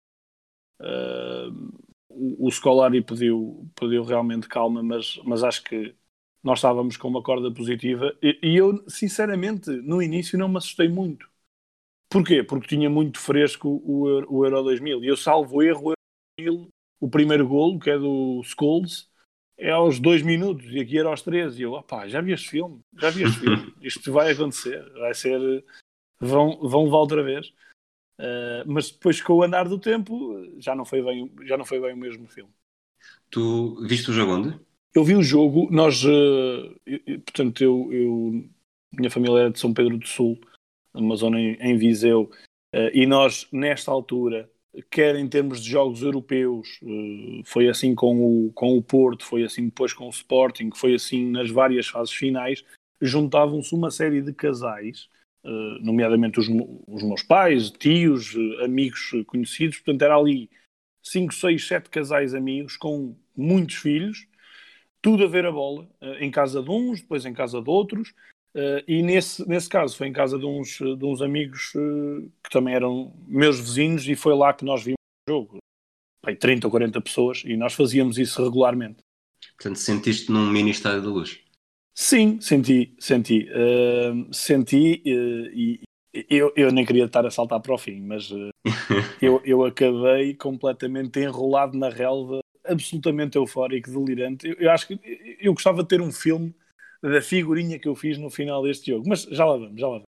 Uh, 0.80 1.78
o, 2.10 2.50
Scolari 2.50 3.02
pediu, 3.02 3.68
pediu 3.74 4.02
realmente 4.02 4.48
calma, 4.48 4.82
mas, 4.82 5.18
mas 5.24 5.42
acho 5.42 5.62
que 5.64 5.94
nós 6.42 6.58
estávamos 6.58 6.96
com 6.96 7.08
uma 7.08 7.22
corda 7.22 7.52
positiva 7.52 8.16
e, 8.22 8.38
e, 8.42 8.56
eu, 8.56 8.84
sinceramente, 8.88 9.70
no 9.70 10.02
início 10.02 10.38
não 10.38 10.48
me 10.48 10.58
assustei 10.58 10.88
muito. 10.88 11.28
Porquê? 12.10 12.42
Porque 12.42 12.68
tinha 12.68 12.88
muito 12.88 13.18
fresco 13.18 13.68
o, 13.84 14.04
o 14.28 14.44
Euro 14.44 14.62
2000 14.62 15.04
e 15.04 15.08
eu 15.08 15.16
salvo 15.16 15.62
erro 15.62 15.88
o 15.88 15.90
Euro 15.90 15.96
2000, 16.38 16.68
o 17.00 17.10
primeiro 17.10 17.46
golo, 17.46 17.78
que 17.78 17.90
é 17.90 17.98
do 17.98 18.42
Scholes, 18.42 19.07
é 19.58 19.70
aos 19.70 19.98
dois 19.98 20.22
minutos 20.22 20.64
e 20.70 20.78
aqui 20.78 20.98
era 20.98 21.08
aos 21.08 21.20
três 21.20 21.58
e 21.58 21.62
eu, 21.62 21.72
opá, 21.72 22.06
já 22.06 22.20
vi 22.20 22.32
este 22.32 22.48
filme, 22.48 22.80
já 22.96 23.10
vi 23.10 23.24
este 23.24 23.40
filme, 23.40 23.74
isto 23.82 24.12
vai 24.12 24.30
acontecer, 24.30 24.88
vai 24.92 25.12
ser, 25.12 25.64
vão, 26.20 26.58
vão 26.60 26.84
levar 26.84 26.98
outra 26.98 27.22
vez. 27.22 27.52
Uh, 28.20 28.66
mas 28.66 28.90
depois 28.90 29.20
com 29.20 29.34
o 29.34 29.42
andar 29.44 29.68
do 29.68 29.78
tempo 29.78 30.44
já 30.58 30.74
não 30.74 30.84
foi 30.84 31.02
bem, 31.02 31.30
já 31.42 31.56
não 31.56 31.64
foi 31.64 31.80
bem 31.80 31.92
o 31.92 31.96
mesmo 31.96 32.26
filme. 32.26 32.52
Tu 33.30 33.80
viste 33.86 34.10
o 34.10 34.12
jogo 34.12 34.32
onde? 34.32 34.60
Eu 34.94 35.04
vi 35.04 35.14
o 35.14 35.22
jogo, 35.22 35.68
nós, 35.70 36.02
uh, 36.04 36.80
eu, 36.86 37.20
portanto, 37.20 37.62
eu, 37.62 37.92
eu, 37.92 38.48
minha 38.92 39.10
família 39.10 39.40
era 39.40 39.50
de 39.50 39.58
São 39.58 39.72
Pedro 39.72 39.98
do 39.98 40.06
Sul, 40.06 40.40
uma 40.94 41.14
zona 41.14 41.38
em, 41.38 41.54
em 41.60 41.76
Viseu, 41.76 42.30
uh, 42.74 42.90
e 42.92 43.06
nós, 43.06 43.46
nesta 43.52 43.92
altura, 43.92 44.50
quer 44.90 45.16
em 45.16 45.28
termos 45.28 45.62
de 45.62 45.70
jogos 45.70 46.02
europeus, 46.02 46.80
foi 47.44 47.68
assim 47.68 47.94
com 47.94 48.46
o, 48.46 48.52
com 48.52 48.76
o 48.76 48.82
Porto, 48.82 49.24
foi 49.24 49.44
assim 49.44 49.66
depois 49.66 49.92
com 49.92 50.06
o 50.06 50.10
Sporting, 50.10 50.70
foi 50.74 50.94
assim 50.94 51.30
nas 51.30 51.50
várias 51.50 51.88
fases 51.88 52.12
finais, 52.12 52.64
juntavam-se 53.00 53.74
uma 53.74 53.90
série 53.90 54.20
de 54.20 54.32
casais 54.32 55.08
eh, 55.44 55.78
nomeadamente 55.80 56.38
os, 56.40 56.48
os, 56.86 57.02
meus 57.02 57.22
pais, 57.22 57.70
tios, 57.70 58.34
eh, 58.34 58.64
amigos 58.64 59.12
conhecidos. 59.26 59.78
Portanto, 59.78 60.02
era 60.02 60.16
ali 60.16 60.50
5, 61.02 61.32
6, 61.32 61.66
7 61.66 61.90
casais 61.90 62.34
amigos 62.34 62.76
com 62.76 63.16
muitos 63.36 63.76
filhos, 63.76 64.26
tudo 65.00 65.24
a 65.24 65.28
ver 65.28 65.46
a 65.46 65.52
bola, 65.52 65.88
eh, 66.00 66.24
em 66.24 66.30
casa 66.30 66.62
de 66.62 66.70
uns, 66.70 67.00
depois 67.00 67.24
em 67.24 67.32
casa 67.32 67.62
de 67.62 67.70
outros. 67.70 68.14
E 68.86 69.02
nesse, 69.02 69.48
nesse 69.48 69.68
caso 69.68 69.96
foi 69.96 70.08
em 70.08 70.12
casa 70.12 70.38
de 70.38 70.46
uns, 70.46 70.78
de 70.78 71.04
uns 71.04 71.22
amigos 71.22 71.72
que 71.72 72.50
também 72.50 72.74
eram 72.74 73.12
meus 73.26 73.58
vizinhos 73.58 74.08
e 74.08 74.16
foi 74.16 74.34
lá 74.34 74.52
que 74.52 74.64
nós 74.64 74.82
vimos 74.82 74.98
o 75.28 75.32
jogo. 75.32 75.58
Pai, 76.22 76.34
30 76.34 76.66
ou 76.66 76.70
40 76.70 77.00
pessoas 77.00 77.42
e 77.44 77.56
nós 77.56 77.74
fazíamos 77.74 78.18
isso 78.18 78.42
regularmente. 78.42 78.98
Portanto, 79.56 79.76
sentiste 79.76 80.30
num 80.30 80.50
mini 80.50 80.70
estádio 80.70 81.02
da 81.02 81.08
luz? 81.08 81.40
Sim, 81.94 82.40
senti, 82.40 82.94
senti. 82.98 83.48
Uh, 83.50 84.32
senti 84.32 85.02
uh, 85.04 85.50
e 85.52 85.80
eu, 86.30 86.52
eu 86.56 86.70
nem 86.70 86.84
queria 86.84 87.04
estar 87.04 87.26
a 87.26 87.30
saltar 87.30 87.60
para 87.60 87.74
o 87.74 87.78
fim, 87.78 88.00
mas 88.00 88.30
uh, 88.30 88.50
eu, 89.20 89.42
eu 89.44 89.64
acabei 89.64 90.34
completamente 90.34 91.18
enrolado 91.18 91.76
na 91.76 91.88
relva, 91.88 92.38
absolutamente 92.64 93.36
eufórico, 93.36 93.90
delirante. 93.90 94.46
Eu, 94.46 94.54
eu, 94.54 94.70
acho 94.70 94.86
que 94.86 95.00
eu 95.40 95.52
gostava 95.52 95.82
de 95.82 95.88
ter 95.88 96.00
um 96.00 96.12
filme 96.12 96.54
da 97.02 97.20
figurinha 97.20 97.78
que 97.78 97.88
eu 97.88 97.94
fiz 97.94 98.18
no 98.18 98.30
final 98.30 98.62
deste 98.62 98.90
jogo, 98.90 99.08
mas 99.08 99.22
já 99.22 99.44
lá 99.44 99.56
vamos, 99.56 99.80
já 99.80 99.86
lá 99.86 99.92
vamos. 99.94 100.08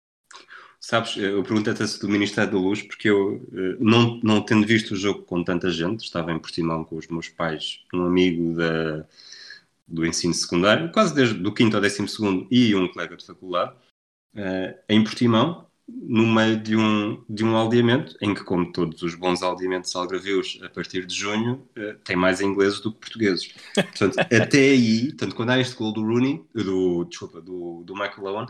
Sabes, 0.78 1.16
eu 1.16 1.42
perguntei-te 1.42 1.98
do 1.98 2.08
Ministério 2.08 2.52
da 2.52 2.58
Luz, 2.58 2.82
porque 2.82 3.08
eu, 3.08 3.44
eh, 3.52 3.76
não, 3.80 4.20
não 4.22 4.40
tendo 4.40 4.66
visto 4.66 4.92
o 4.92 4.96
jogo 4.96 5.22
com 5.22 5.42
tanta 5.42 5.70
gente, 5.70 6.04
estava 6.04 6.30
em 6.30 6.38
Portimão 6.38 6.84
com 6.84 6.96
os 6.96 7.08
meus 7.08 7.28
pais, 7.28 7.80
um 7.92 8.02
amigo 8.02 8.54
da 8.54 9.04
do 9.86 10.04
ensino 10.04 10.34
secundário, 10.34 10.90
quase 10.90 11.14
desde 11.14 11.34
do 11.34 11.54
quinto 11.54 11.76
ao 11.76 11.82
décimo 11.82 12.08
segundo, 12.08 12.46
e 12.50 12.74
um 12.74 12.88
colega 12.88 13.16
de 13.16 13.24
faculdade, 13.24 13.72
uh, 14.34 14.78
em 14.88 15.02
Portimão, 15.04 15.65
no 15.88 16.26
meio 16.26 16.56
de 16.56 16.76
um, 16.76 17.22
de 17.28 17.44
um 17.44 17.56
aldeamento, 17.56 18.16
em 18.20 18.34
que, 18.34 18.42
como 18.42 18.72
todos 18.72 19.02
os 19.02 19.14
bons 19.14 19.42
aldeamentos 19.42 19.94
algravios, 19.94 20.58
a 20.62 20.68
partir 20.68 21.06
de 21.06 21.14
junho, 21.14 21.62
uh, 21.76 21.94
tem 22.02 22.16
mais 22.16 22.40
ingleses 22.40 22.80
do 22.80 22.92
que 22.92 23.00
portugueses. 23.00 23.52
Portanto, 23.74 24.18
até 24.18 24.58
aí, 24.58 25.12
tanto 25.12 25.34
quando 25.34 25.50
há 25.50 25.60
este 25.60 25.76
gol 25.76 25.92
do 25.92 26.02
Rooney, 26.02 26.42
do, 26.54 27.04
desculpa, 27.04 27.40
do, 27.40 27.82
do 27.84 27.94
Michael 27.94 28.26
Owen, 28.26 28.46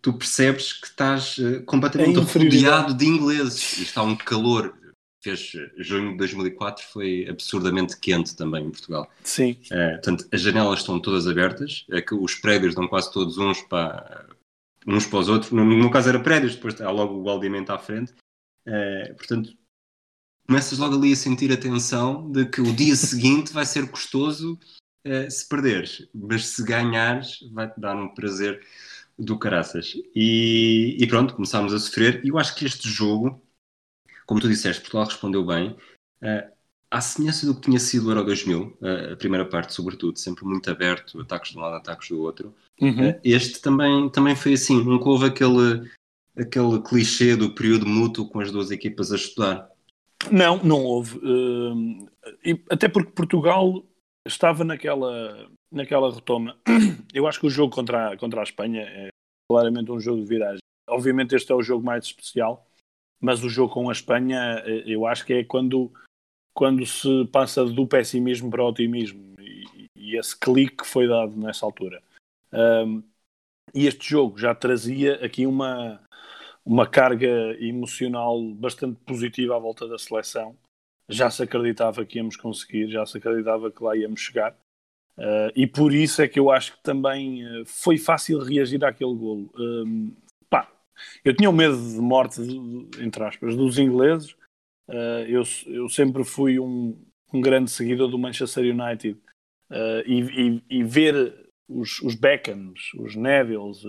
tu 0.00 0.12
percebes 0.12 0.72
que 0.72 0.88
estás 0.88 1.38
uh, 1.38 1.62
completamente 1.64 2.18
é 2.18 2.22
rodeado 2.22 2.94
de 2.94 3.06
ingleses. 3.06 3.78
E 3.78 3.82
está 3.82 4.02
um 4.02 4.16
calor 4.16 4.74
fez 5.22 5.52
junho 5.78 6.10
de 6.10 6.16
2004 6.16 6.84
foi 6.92 7.28
absurdamente 7.28 7.96
quente 7.96 8.34
também 8.34 8.66
em 8.66 8.70
Portugal. 8.70 9.08
Sim. 9.22 9.56
Uh, 9.70 9.92
portanto, 9.92 10.26
as 10.32 10.40
janelas 10.40 10.80
estão 10.80 10.98
todas 10.98 11.28
abertas, 11.28 11.86
é 11.92 12.02
que 12.02 12.12
os 12.12 12.34
prédios 12.34 12.74
dão 12.74 12.88
quase 12.88 13.12
todos 13.12 13.38
uns 13.38 13.60
para, 13.62 14.26
uns 14.86 15.06
para 15.06 15.18
os 15.18 15.28
outros. 15.28 15.52
No, 15.52 15.64
no 15.64 15.90
caso 15.90 16.08
era 16.08 16.20
prédios, 16.20 16.54
depois 16.54 16.80
há 16.80 16.90
logo 16.90 17.20
o 17.20 17.28
aldeamento 17.28 17.72
à 17.72 17.78
frente. 17.78 18.12
Uh, 18.66 19.14
portanto, 19.16 19.56
começas 20.46 20.78
logo 20.78 20.96
ali 20.96 21.12
a 21.12 21.16
sentir 21.16 21.52
a 21.52 21.56
tensão 21.56 22.30
de 22.30 22.46
que 22.46 22.60
o 22.60 22.74
dia 22.74 22.94
seguinte 22.96 23.52
vai 23.52 23.66
ser 23.66 23.90
custoso 23.90 24.58
uh, 25.06 25.30
se 25.30 25.48
perderes, 25.48 26.08
mas 26.14 26.46
se 26.46 26.64
ganhares 26.64 27.38
vai-te 27.52 27.80
dar 27.80 27.96
um 27.96 28.14
prazer 28.14 28.64
do 29.18 29.38
caraças. 29.38 29.94
E, 30.14 30.96
e 30.98 31.06
pronto, 31.06 31.34
começámos 31.34 31.72
a 31.72 31.78
sofrer. 31.78 32.24
E 32.24 32.28
eu 32.28 32.38
acho 32.38 32.54
que 32.54 32.64
este 32.64 32.88
jogo 32.88 33.42
como 34.26 34.40
tu 34.40 34.48
disseste, 34.48 34.80
Portugal 34.80 35.06
respondeu 35.06 35.44
bem. 35.44 35.76
Uh, 36.22 36.50
à 36.92 37.00
semelhança 37.00 37.46
do 37.46 37.54
que 37.54 37.62
tinha 37.62 37.78
sido 37.78 38.06
o 38.06 38.10
Euro 38.10 38.24
2000, 38.24 38.60
uh, 38.60 38.86
eh, 38.86 39.12
a 39.14 39.16
primeira 39.16 39.46
parte, 39.46 39.72
sobretudo, 39.72 40.18
sempre 40.18 40.44
muito 40.44 40.70
aberto, 40.70 41.18
ataques 41.18 41.52
de 41.52 41.58
um 41.58 41.62
lado, 41.62 41.76
ataques 41.76 42.10
do 42.10 42.20
outro. 42.20 42.54
Uhum. 42.78 43.08
Uh, 43.08 43.20
este 43.24 43.62
também, 43.62 44.10
também 44.10 44.36
foi 44.36 44.52
assim, 44.52 44.84
nunca 44.84 45.08
houve 45.08 45.24
aquele, 45.24 45.90
aquele 46.36 46.82
clichê 46.82 47.34
do 47.34 47.54
período 47.54 47.86
mútuo 47.86 48.28
com 48.28 48.40
as 48.40 48.52
duas 48.52 48.70
equipas 48.70 49.10
a 49.10 49.16
estudar. 49.16 49.70
Não, 50.30 50.62
não 50.62 50.84
houve. 50.84 51.16
Uh, 51.18 52.06
até 52.70 52.88
porque 52.88 53.12
Portugal 53.12 53.82
estava 54.26 54.62
naquela, 54.62 55.48
naquela 55.72 56.14
retoma. 56.14 56.58
Eu 57.14 57.26
acho 57.26 57.40
que 57.40 57.46
o 57.46 57.50
jogo 57.50 57.74
contra 57.74 58.12
a, 58.12 58.16
contra 58.18 58.40
a 58.40 58.44
Espanha 58.44 58.82
é 58.82 59.08
claramente 59.50 59.90
um 59.90 59.98
jogo 59.98 60.20
de 60.20 60.28
viragem. 60.28 60.60
Obviamente 60.90 61.34
este 61.34 61.50
é 61.50 61.54
o 61.54 61.62
jogo 61.62 61.84
mais 61.84 62.04
especial, 62.04 62.66
mas 63.18 63.42
o 63.42 63.48
jogo 63.48 63.72
com 63.72 63.88
a 63.88 63.92
Espanha, 63.92 64.62
eh, 64.66 64.82
eu 64.86 65.06
acho 65.06 65.24
que 65.24 65.32
é 65.32 65.44
quando, 65.44 65.92
quando 66.54 66.84
se 66.86 67.24
passa 67.26 67.64
do 67.64 67.86
pessimismo 67.86 68.50
para 68.50 68.62
o 68.62 68.68
otimismo 68.68 69.34
e, 69.40 69.88
e 69.96 70.16
esse 70.16 70.38
clique 70.38 70.86
foi 70.86 71.08
dado 71.08 71.36
nessa 71.36 71.64
altura. 71.64 72.02
Um, 72.52 73.02
e 73.74 73.86
este 73.86 74.08
jogo 74.08 74.38
já 74.38 74.54
trazia 74.54 75.14
aqui 75.24 75.46
uma, 75.46 76.00
uma 76.64 76.86
carga 76.86 77.56
emocional 77.58 78.42
bastante 78.54 78.98
positiva 79.06 79.56
à 79.56 79.58
volta 79.58 79.88
da 79.88 79.98
seleção. 79.98 80.56
Já 81.08 81.30
se 81.30 81.42
acreditava 81.42 82.04
que 82.04 82.18
íamos 82.18 82.36
conseguir, 82.36 82.88
já 82.88 83.04
se 83.06 83.18
acreditava 83.18 83.70
que 83.70 83.82
lá 83.82 83.96
íamos 83.96 84.20
chegar. 84.20 84.54
Uh, 85.16 85.52
e 85.54 85.66
por 85.66 85.92
isso 85.92 86.22
é 86.22 86.28
que 86.28 86.38
eu 86.38 86.50
acho 86.50 86.72
que 86.76 86.82
também 86.82 87.44
uh, 87.44 87.66
foi 87.66 87.98
fácil 87.98 88.38
reagir 88.38 88.82
àquele 88.84 89.14
golo. 89.14 89.50
Um, 89.58 90.14
pá, 90.48 90.70
eu 91.24 91.34
tinha 91.34 91.50
o 91.50 91.52
um 91.52 91.56
medo 91.56 91.76
de 91.76 92.00
morte, 92.00 92.40
entre 93.00 93.24
aspas, 93.24 93.56
dos 93.56 93.78
ingleses. 93.78 94.34
Uh, 94.88 95.24
eu, 95.28 95.42
eu 95.66 95.88
sempre 95.88 96.24
fui 96.24 96.58
um, 96.58 97.00
um 97.32 97.40
grande 97.40 97.70
seguidor 97.70 98.08
do 98.08 98.18
Manchester 98.18 98.64
United 98.64 99.18
e, 100.04 100.20
e, 100.20 100.62
e, 100.68 100.84
ver 100.84 101.50
os, 101.66 101.98
os 102.00 102.14
Beckhams, 102.14 102.92
os 102.98 103.16
Nevilles, 103.16 103.82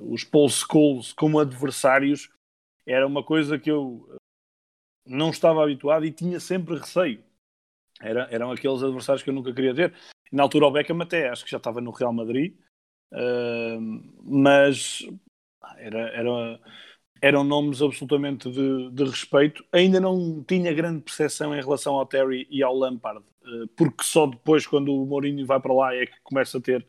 os 0.00 0.24
Paul 0.24 0.48
Scholes 0.48 1.12
como 1.12 1.38
adversários 1.38 2.28
era 2.84 3.06
uma 3.06 3.22
coisa 3.22 3.56
que 3.56 3.70
eu 3.70 4.18
não 5.06 5.30
estava 5.30 5.62
habituado 5.62 6.04
e 6.04 6.10
tinha 6.10 6.40
sempre 6.40 6.76
receio. 6.76 7.22
Era, 8.00 8.28
eram 8.30 8.50
aqueles 8.50 8.82
adversários 8.82 9.22
que 9.22 9.30
eu 9.30 9.34
nunca 9.34 9.52
queria 9.52 9.74
ter. 9.74 9.94
Na 10.30 10.42
altura 10.42 10.66
o 10.66 10.70
Beckham 10.70 11.00
até 11.00 11.28
acho 11.28 11.44
que 11.44 11.50
já 11.50 11.56
estava 11.56 11.80
no 11.80 11.90
Real 11.90 12.12
Madrid, 12.12 12.54
uh, 13.12 13.80
mas 14.22 15.06
era, 15.76 16.08
era, 16.10 16.60
eram 17.20 17.44
nomes 17.44 17.82
absolutamente 17.82 18.50
de, 18.50 18.90
de, 18.90 19.04
respeito. 19.04 19.64
Ainda 19.72 20.00
não 20.00 20.42
tinha 20.46 20.72
grande 20.72 21.02
percepção 21.02 21.54
em 21.54 21.60
relação 21.60 21.94
ao 21.94 22.06
Terry 22.06 22.46
e 22.50 22.62
ao 22.62 22.76
Lampard, 22.76 23.24
uh, 23.42 23.68
porque 23.76 24.04
só 24.04 24.26
depois, 24.26 24.66
quando 24.66 24.94
o 24.94 25.06
Mourinho 25.06 25.44
vai 25.46 25.60
para 25.60 25.74
lá, 25.74 25.94
é 25.94 26.06
que 26.06 26.20
começa 26.22 26.58
a 26.58 26.60
ter 26.60 26.86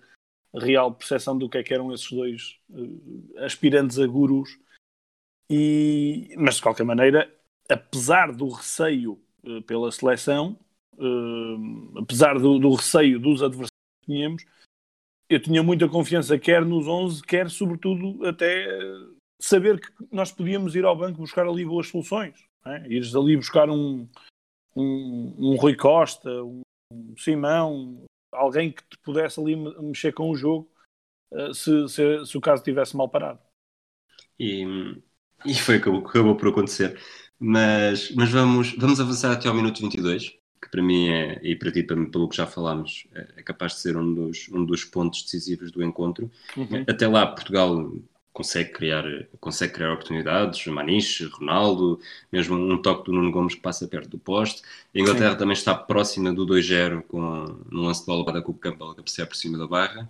real 0.53 0.93
percepção 0.93 1.37
do 1.37 1.49
que 1.49 1.57
é 1.57 1.63
que 1.63 1.73
eram 1.73 1.93
esses 1.93 2.11
dois 2.11 2.59
uh, 2.69 3.43
aspirantes 3.43 3.99
a 3.99 4.07
gurus. 4.07 4.57
E, 5.49 6.33
mas 6.37 6.55
de 6.55 6.61
qualquer 6.61 6.83
maneira, 6.83 7.31
apesar 7.67 8.31
do 8.31 8.47
receio 8.49 9.19
pela 9.65 9.91
seleção, 9.91 10.59
apesar 11.97 12.37
do, 12.37 12.59
do, 12.59 12.75
receio 12.75 13.19
dos 13.19 13.41
adversários 13.41 13.71
que 14.01 14.13
tínhamos, 14.13 14.45
eu 15.27 15.41
tinha 15.41 15.63
muita 15.63 15.89
confiança, 15.89 16.37
quer 16.37 16.63
nos 16.63 16.87
11, 16.87 17.23
quer 17.23 17.49
sobretudo 17.49 18.23
até 18.27 18.67
saber 19.41 19.79
que 19.79 19.89
nós 20.11 20.31
podíamos 20.31 20.75
ir 20.75 20.85
ao 20.85 20.97
banco 20.97 21.19
buscar 21.19 21.47
ali 21.47 21.65
boas 21.65 21.87
soluções. 21.87 22.43
É? 22.65 22.87
Ires 22.87 23.15
ali 23.15 23.37
buscar 23.37 23.69
um, 23.69 24.07
um, 24.75 25.35
um 25.37 25.55
Rui 25.55 25.75
Costa, 25.75 26.29
um, 26.43 26.61
um 26.91 27.15
Simão, 27.17 28.03
alguém 28.31 28.71
que 28.71 28.83
te 28.83 28.97
pudesse 28.99 29.39
ali 29.39 29.55
mexer 29.55 30.13
com 30.13 30.29
o 30.29 30.35
jogo 30.35 30.69
uh, 31.31 31.53
se, 31.53 31.87
se, 31.87 32.25
se, 32.25 32.37
o 32.37 32.41
caso 32.41 32.61
estivesse 32.61 32.95
mal 32.95 33.07
parado. 33.07 33.39
E, 34.37 34.65
e 35.45 35.53
foi 35.55 35.77
o 35.77 35.81
que 35.81 36.09
acabou 36.09 36.35
por 36.35 36.49
acontecer. 36.49 36.99
Mas, 37.39 38.11
mas 38.11 38.29
vamos, 38.29 38.75
vamos 38.77 38.99
avançar 38.99 39.31
até 39.31 39.47
ao 39.47 39.55
minuto 39.55 39.79
22 39.81 40.39
que 40.61 40.69
para 40.69 40.83
mim 40.83 41.07
é, 41.07 41.39
e 41.41 41.55
para 41.55 41.71
ti, 41.71 41.83
para 41.83 41.95
mim, 41.95 42.11
pelo 42.11 42.27
que 42.27 42.35
já 42.35 42.45
falámos, 42.45 43.07
é, 43.13 43.27
é, 43.37 43.43
capaz 43.43 43.75
de 43.75 43.79
ser 43.79 43.95
um 43.95 44.13
dos, 44.13 44.49
um 44.49 44.65
dos 44.65 44.83
pontos 44.83 45.23
decisivos 45.23 45.71
do 45.71 45.81
encontro. 45.81 46.29
Uhum. 46.57 46.83
Até 46.87 47.07
lá, 47.07 47.25
Portugal 47.27 47.93
consegue 48.33 48.71
criar, 48.71 49.03
consegue 49.39 49.73
criar 49.73 49.93
oportunidades, 49.93 50.65
Maniche, 50.67 51.25
Ronaldo, 51.25 51.99
mesmo 52.31 52.55
um 52.55 52.81
toque 52.81 53.05
do 53.05 53.13
Nuno 53.13 53.31
Gomes 53.31 53.55
que 53.55 53.61
passa 53.61 53.87
perto 53.87 54.09
do 54.09 54.19
poste. 54.19 54.61
A 54.95 54.99
Inglaterra 54.99 55.31
Sim. 55.31 55.37
também 55.37 55.53
está 55.53 55.75
próxima 55.75 56.33
do 56.33 56.45
2-0 56.45 57.03
com 57.03 57.19
um 57.71 57.81
lance 57.81 58.01
de 58.01 58.05
bola 58.05 58.25
para 58.25 58.41
com 58.41 58.51
o 58.51 58.57
Campbell 58.57 58.91
a 58.91 58.95
cabecear 58.95 59.27
por 59.27 59.35
cima 59.35 59.57
da 59.57 59.67
barra. 59.67 60.09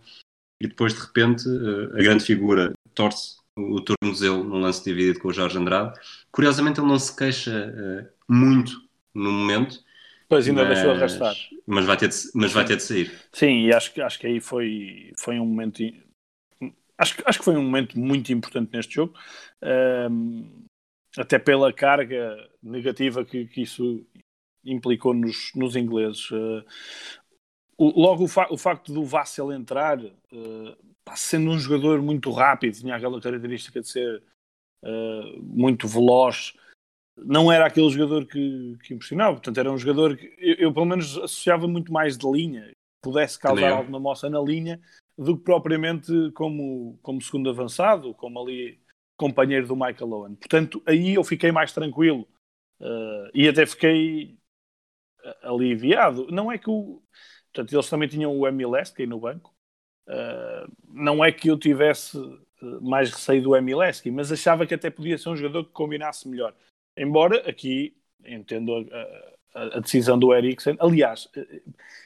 E 0.62 0.68
depois, 0.68 0.94
de 0.94 1.00
repente, 1.00 1.48
eh, 1.48 2.00
a 2.00 2.04
grande 2.04 2.24
figura 2.24 2.74
torce 2.94 3.38
o 3.56 3.82
tornozelo 3.82 4.44
num 4.44 4.60
lance 4.60 4.84
dividido 4.84 5.20
com 5.20 5.30
o 5.30 5.34
Jorge 5.34 5.58
Andrade. 5.58 5.98
Curiosamente, 6.32 6.80
ele 6.80 6.88
não 6.88 7.00
se 7.00 7.16
queixa 7.16 7.74
uh, 7.74 8.34
muito 8.34 8.82
no 9.14 9.32
momento, 9.32 9.84
Pois 10.30 10.48
ainda 10.48 10.64
mas, 10.64 10.76
deixou 10.76 10.92
arrastar. 10.92 11.36
Mas 11.66 11.86
vai, 11.86 11.98
ter 11.98 12.08
de, 12.08 12.16
mas 12.36 12.54
vai 12.54 12.64
ter 12.64 12.78
de 12.78 12.84
sair. 12.84 13.12
Sim, 13.34 13.66
e 13.66 13.74
acho, 13.74 14.00
acho 14.04 14.20
que 14.20 14.28
aí 14.28 14.40
foi, 14.40 15.12
foi 15.18 15.40
um 15.40 15.46
momento. 15.46 15.82
Acho, 17.00 17.16
acho 17.26 17.40
que 17.40 17.46
foi 17.46 17.56
um 17.56 17.64
momento 17.64 17.98
muito 17.98 18.34
importante 18.34 18.74
neste 18.74 18.96
jogo, 18.96 19.18
um, 20.12 20.66
até 21.18 21.40
pela 21.40 21.72
carga 21.72 22.36
negativa 22.62 23.24
que, 23.24 23.46
que 23.48 23.62
isso 23.62 24.06
implicou 24.66 25.14
nos, 25.14 25.54
nos 25.56 25.78
ingleses. 25.78 26.30
Uh, 26.30 26.66
o, 27.78 28.02
logo 28.02 28.26
o, 28.26 28.28
fa 28.28 28.48
o, 28.52 28.58
facto 28.58 28.94
do 28.94 29.06
Vassel 29.06 29.54
entrar, 29.54 29.98
uh, 29.98 30.78
sendo 31.16 31.52
um 31.52 31.58
jogador 31.58 32.02
muito 32.02 32.30
rápido, 32.32 32.78
tinha 32.78 32.98
aquela 32.98 33.22
característica 33.22 33.80
de 33.80 33.88
ser 33.88 34.22
uh, 34.84 35.42
muito 35.42 35.88
veloz, 35.88 36.54
não 37.18 37.50
era 37.50 37.66
aquele 37.66 37.90
jogador 37.90 38.26
que, 38.26 38.78
que 38.84 38.94
impressionava, 38.94 39.38
portanto 39.38 39.58
era 39.58 39.72
um 39.72 39.78
jogador 39.78 40.18
que 40.18 40.36
eu, 40.38 40.56
eu, 40.56 40.74
pelo 40.74 40.86
menos 40.86 41.18
associava 41.18 41.66
muito 41.66 41.94
mais 41.94 42.18
de 42.18 42.30
linha, 42.30 42.72
pudesse 43.02 43.40
causar 43.40 43.72
alguma 43.72 44.02
moça 44.02 44.30
na 44.30 44.42
linha 44.42 44.82
do 45.20 45.38
que 45.38 45.44
propriamente 45.44 46.32
como, 46.32 46.98
como 47.02 47.22
segundo 47.22 47.50
avançado, 47.50 48.14
como 48.14 48.42
ali 48.42 48.80
companheiro 49.18 49.68
do 49.68 49.76
Michael 49.76 50.14
Owen. 50.14 50.36
Portanto, 50.36 50.82
aí 50.86 51.16
eu 51.16 51.24
fiquei 51.26 51.52
mais 51.52 51.74
tranquilo 51.74 52.26
uh, 52.80 53.30
e 53.34 53.50
até 53.50 53.66
fiquei 53.66 54.38
aliviado. 55.44 56.28
Não 56.32 56.50
é 56.50 56.58
que 56.58 56.70
o. 56.70 57.04
Portanto, 57.52 57.74
eles 57.74 57.90
também 57.90 58.08
tinham 58.08 58.38
o 58.38 58.48
MLS 58.48 58.94
aí 58.98 59.06
no 59.06 59.20
banco. 59.20 59.54
Uh, 60.08 60.72
não 60.88 61.24
é 61.24 61.34
que 61.34 61.50
eu 61.50 61.60
tivesse 61.60 62.18
mais 62.82 63.12
receio 63.12 63.44
do 63.44 63.56
Emileski, 63.56 64.10
mas 64.12 64.32
achava 64.32 64.66
que 64.66 64.74
até 64.74 64.90
podia 64.90 65.18
ser 65.18 65.30
um 65.30 65.36
jogador 65.36 65.66
que 65.66 65.72
combinasse 65.72 66.28
melhor. 66.30 66.56
Embora 66.96 67.50
aqui 67.50 67.96
entendo 68.26 68.74
a, 68.74 69.60
a, 69.60 69.78
a 69.78 69.80
decisão 69.80 70.18
do 70.18 70.34
Eriksen, 70.34 70.78
aliás, 70.80 71.30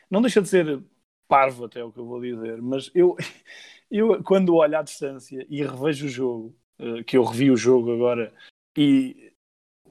não 0.10 0.22
deixa 0.22 0.42
de 0.42 0.48
ser 0.48 0.84
parvo 1.28 1.66
até 1.66 1.84
o 1.84 1.92
que 1.92 2.00
eu 2.00 2.06
vou 2.06 2.22
dizer, 2.22 2.62
mas 2.62 2.92
eu, 2.94 3.16
eu 3.90 4.24
quando 4.24 4.56
olho 4.56 4.78
à 4.78 4.82
distância 4.82 5.46
e 5.50 5.64
revejo 5.64 6.06
o 6.06 6.10
jogo, 6.10 6.56
eh, 6.80 7.04
que 7.04 7.18
eu 7.18 7.24
revi 7.24 7.52
o 7.52 7.58
jogo 7.58 7.94
agora 7.94 8.34
e 8.78 9.34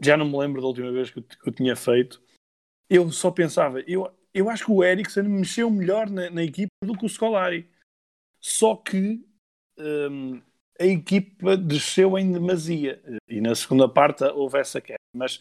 já 0.00 0.16
não 0.16 0.28
me 0.28 0.36
lembro 0.36 0.60
da 0.60 0.66
última 0.66 0.90
vez 0.90 1.10
que 1.10 1.18
eu, 1.18 1.22
que 1.22 1.48
eu 1.48 1.52
tinha 1.52 1.76
feito, 1.76 2.22
eu 2.90 3.10
só 3.10 3.30
pensava, 3.30 3.80
eu, 3.86 4.10
eu 4.34 4.50
acho 4.50 4.66
que 4.66 4.72
o 4.72 4.82
Eriksen 4.82 5.24
mexeu 5.24 5.70
melhor 5.70 6.10
na, 6.10 6.30
na 6.30 6.42
equipa 6.42 6.70
do 6.84 6.96
que 6.96 7.06
o 7.06 7.08
Scolari. 7.08 7.68
Só 8.40 8.74
que 8.76 9.24
hum, 9.78 10.42
a 10.80 10.84
equipa 10.84 11.56
desceu 11.56 12.18
em 12.18 12.32
demasia 12.32 13.02
e 13.28 13.40
na 13.40 13.54
segunda 13.54 13.88
parte 13.88 14.24
houve 14.24 14.58
essa 14.58 14.80
queda. 14.80 14.98
Mas 15.14 15.36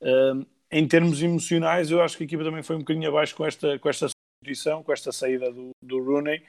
uh, 0.00 0.46
em 0.70 0.86
termos 0.86 1.22
emocionais, 1.22 1.90
eu 1.90 2.02
acho 2.02 2.16
que 2.16 2.24
a 2.24 2.26
equipa 2.26 2.44
também 2.44 2.62
foi 2.62 2.76
um 2.76 2.80
bocadinho 2.80 3.08
abaixo 3.08 3.34
com 3.34 3.44
esta, 3.44 3.78
com 3.78 3.88
esta 3.88 4.08
substituição, 4.44 4.82
com 4.82 4.92
esta 4.92 5.10
saída 5.10 5.50
do, 5.50 5.70
do 5.82 5.98
Rooney 6.02 6.42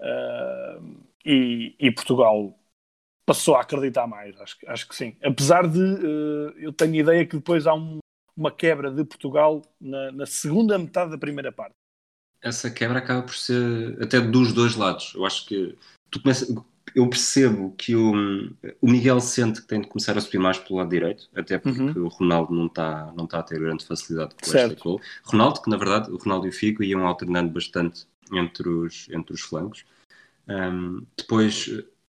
uh, 0.00 1.04
e, 1.24 1.74
e, 1.78 1.90
Portugal 1.92 2.58
passou 3.24 3.54
a 3.56 3.60
acreditar 3.60 4.06
mais. 4.06 4.38
Acho, 4.40 4.56
acho 4.66 4.88
que 4.88 4.96
sim. 4.96 5.16
Apesar 5.22 5.66
de 5.66 5.80
uh, 5.80 6.58
eu 6.58 6.72
tenho 6.72 6.96
ideia 6.96 7.24
que 7.24 7.36
depois 7.36 7.66
há 7.66 7.74
um, 7.74 7.98
uma 8.36 8.50
quebra 8.50 8.90
de 8.90 9.04
Portugal 9.04 9.62
na, 9.80 10.12
na 10.12 10.26
segunda 10.26 10.78
metade 10.78 11.10
da 11.10 11.18
primeira 11.18 11.52
parte. 11.52 11.74
Essa 12.42 12.70
quebra 12.70 12.98
acaba 12.98 13.22
por 13.22 13.34
ser 13.34 14.00
até 14.02 14.20
dos 14.20 14.52
dois 14.52 14.76
lados. 14.76 15.14
Eu 15.14 15.24
acho 15.24 15.46
que 15.46 15.76
tu 16.10 16.20
começa, 16.20 16.46
eu 16.94 17.08
percebo 17.08 17.74
que 17.76 17.94
o, 17.94 18.12
o 18.80 18.90
Miguel 18.90 19.20
sente 19.20 19.60
que 19.60 19.66
tem 19.66 19.80
de 19.80 19.88
começar 19.88 20.16
a 20.16 20.20
subir 20.20 20.38
mais 20.38 20.58
pelo 20.58 20.78
lado 20.78 20.90
direito, 20.90 21.28
até 21.34 21.58
porque 21.58 21.80
uhum. 21.80 22.06
o 22.06 22.08
Ronaldo 22.08 22.54
não 22.54 22.66
está 22.66 23.12
não 23.16 23.26
tá 23.26 23.40
a 23.40 23.42
ter 23.42 23.58
grande 23.58 23.84
facilidade 23.84 24.34
com 24.34 24.50
certo. 24.50 24.72
esta 24.72 24.82
gol. 24.82 25.00
Ronaldo, 25.24 25.60
que 25.62 25.70
na 25.70 25.76
verdade 25.76 26.10
o 26.10 26.16
Ronaldo 26.16 26.46
e 26.46 26.50
o 26.50 26.52
Figo 26.52 26.82
iam 26.82 27.06
alternando 27.06 27.50
bastante 27.50 28.06
entre 28.32 28.68
os, 28.68 29.08
entre 29.10 29.34
os 29.34 29.40
flancos. 29.40 29.84
Um, 30.48 31.04
depois, 31.16 31.70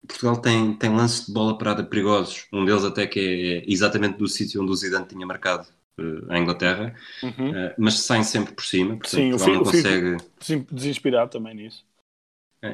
Portugal 0.08 0.38
tem, 0.38 0.74
tem 0.76 0.90
lances 0.90 1.28
de 1.28 1.34
bola 1.34 1.58
parada 1.58 1.84
perigosos, 1.84 2.48
um 2.52 2.66
deles 2.66 2.84
até 2.84 3.06
que 3.06 3.20
é 3.20 3.72
exatamente 3.72 4.18
do 4.18 4.28
sítio 4.28 4.62
onde 4.62 4.72
o 4.72 4.76
Zidane 4.76 5.06
tinha 5.06 5.26
marcado 5.26 5.68
uh, 6.00 6.32
a 6.32 6.40
Inglaterra, 6.40 6.96
uhum. 7.22 7.52
uh, 7.52 7.74
mas 7.78 8.00
saem 8.00 8.24
sempre 8.24 8.54
por 8.54 8.64
cima, 8.66 8.98
portanto 8.98 9.10
Sim, 9.10 9.30
Portugal 9.32 9.62
o 9.62 9.66
Figo, 9.66 10.10
não 10.10 10.18
consegue... 10.18 10.66
Desinspirado 10.72 11.32
também 11.32 11.56
nisso. 11.56 11.86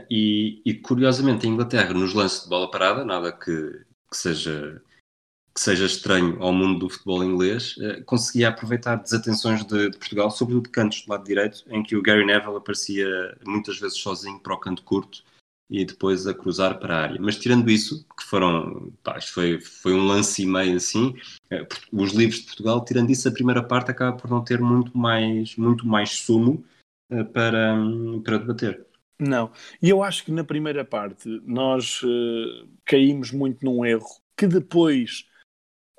E, 0.10 0.62
e, 0.66 0.74
curiosamente 0.74 1.46
a 1.46 1.50
Inglaterra 1.50 1.94
nos 1.94 2.14
lances 2.14 2.44
de 2.44 2.50
bola 2.50 2.70
parada, 2.70 3.06
nada 3.06 3.32
que, 3.32 3.86
que, 4.10 4.18
seja, 4.18 4.82
que 5.56 5.62
seja 5.62 5.86
estranho 5.86 6.42
ao 6.44 6.52
mundo 6.52 6.80
do 6.80 6.90
futebol 6.90 7.24
inglês, 7.24 7.76
eh, 7.80 8.02
conseguia 8.02 8.50
aproveitar 8.50 8.98
desatenções 8.98 9.64
de, 9.66 9.92
Portugal, 9.92 10.30
sobretudo 10.30 10.66
de 10.66 10.72
cantos 10.72 11.06
do 11.06 11.10
lado 11.10 11.24
direito, 11.24 11.64
em 11.70 11.82
que 11.84 11.96
o 11.96 12.02
Gary 12.02 12.26
Neville 12.26 12.58
aparecia 12.58 13.38
muitas 13.46 13.80
vezes 13.80 13.98
sozinho 13.98 14.40
para 14.40 14.54
o 14.54 14.60
canto 14.60 14.84
curto 14.84 15.24
e 15.70 15.86
depois 15.86 16.28
a 16.28 16.34
cruzar 16.34 16.80
para 16.80 16.96
a 16.96 17.02
área. 17.04 17.22
Mas 17.22 17.38
tirando 17.38 17.70
isso, 17.70 18.06
que 18.18 18.24
foram, 18.24 18.92
pá, 19.04 19.20
foi, 19.22 19.60
foi 19.62 19.94
um 19.94 20.06
lance 20.06 20.42
e 20.44 20.46
meio 20.46 20.76
assim, 20.76 21.16
eh, 21.50 21.66
os 21.94 22.12
livros 22.12 22.40
de 22.40 22.46
Portugal, 22.48 22.84
tirando 22.84 23.10
isso, 23.10 23.28
a 23.28 23.32
primeira 23.32 23.64
parte 23.64 23.92
acaba 23.92 24.18
por 24.18 24.30
não 24.30 24.44
ter 24.44 24.60
muito 24.60 24.98
mais, 24.98 25.56
muito 25.56 25.88
mais 25.88 26.12
sumo 26.12 26.64
eh, 27.10 27.24
para, 27.24 27.76
para 28.24 28.38
debater. 28.38 28.87
Não. 29.20 29.51
E 29.82 29.89
eu 29.89 30.03
acho 30.03 30.24
que 30.24 30.32
na 30.32 30.43
primeira 30.43 30.86
parte 30.86 31.28
nós 31.43 32.01
uh, 32.03 32.70
caímos 32.86 33.32
muito 33.32 33.65
num 33.65 33.84
erro 33.84 34.07
que 34.38 34.45
depois 34.45 35.28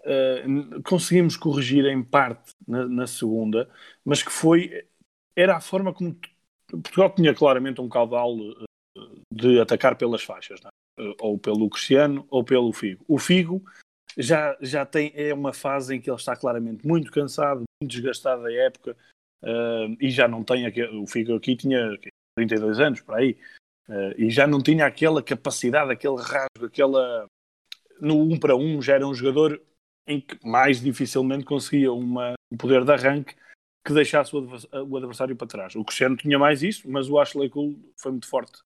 uh, 0.00 0.82
conseguimos 0.84 1.36
corrigir 1.36 1.84
em 1.86 2.02
parte 2.02 2.54
na, 2.66 2.86
na, 2.86 3.06
segunda, 3.06 3.68
mas 4.04 4.22
que 4.22 4.30
foi. 4.30 4.86
Era 5.34 5.56
a 5.56 5.60
forma 5.60 5.92
como 5.92 6.16
Portugal 6.68 7.14
tinha 7.14 7.34
claramente 7.34 7.80
um 7.80 7.88
caudal 7.88 8.36
de 9.32 9.60
atacar 9.60 9.96
pelas 9.96 10.22
faixas, 10.22 10.60
é? 10.64 10.68
ou 11.20 11.38
pelo 11.38 11.68
Cristiano 11.70 12.26
ou 12.30 12.44
pelo 12.44 12.72
Figo. 12.72 13.04
O 13.08 13.18
Figo 13.18 13.62
já, 14.16 14.56
já 14.60 14.84
tem, 14.84 15.12
é 15.14 15.32
uma 15.32 15.52
fase 15.52 15.94
em 15.94 16.00
que 16.00 16.10
ele 16.10 16.16
está 16.16 16.34
claramente 16.36 16.86
muito 16.86 17.10
cansado, 17.12 17.62
muito 17.80 17.92
desgastado 17.92 18.42
da 18.42 18.52
época 18.52 18.96
uh, 19.42 19.96
e 20.00 20.10
já 20.10 20.26
não 20.26 20.42
tem, 20.42 20.66
o 21.00 21.06
Figo 21.06 21.34
aqui 21.34 21.56
tinha 21.56 21.96
32 22.46 22.80
anos, 22.80 23.00
por 23.00 23.16
aí, 23.16 23.36
uh, 23.88 24.14
e 24.16 24.30
já 24.30 24.46
não 24.46 24.62
tinha 24.62 24.86
aquela 24.86 25.22
capacidade, 25.22 25.90
aquele 25.90 26.16
rasgo, 26.16 26.66
aquela. 26.66 27.26
No 28.00 28.16
1 28.22 28.32
um 28.32 28.38
para 28.38 28.54
1 28.54 28.60
um, 28.60 28.82
já 28.82 28.94
era 28.94 29.06
um 29.06 29.14
jogador 29.14 29.60
em 30.06 30.20
que 30.20 30.38
mais 30.46 30.80
dificilmente 30.80 31.44
conseguia 31.44 31.92
uma, 31.92 32.34
um 32.50 32.56
poder 32.56 32.84
de 32.84 32.92
arranque 32.92 33.34
que 33.84 33.92
deixasse 33.92 34.34
o 34.34 34.96
adversário 34.96 35.34
para 35.34 35.46
trás. 35.46 35.74
O 35.74 35.84
Cristiano 35.84 36.16
tinha 36.16 36.38
mais 36.38 36.62
isso, 36.62 36.88
mas 36.88 37.08
o 37.08 37.18
Ashley 37.18 37.48
Cole 37.50 37.76
foi 37.96 38.12
muito 38.12 38.28
forte 38.28 38.60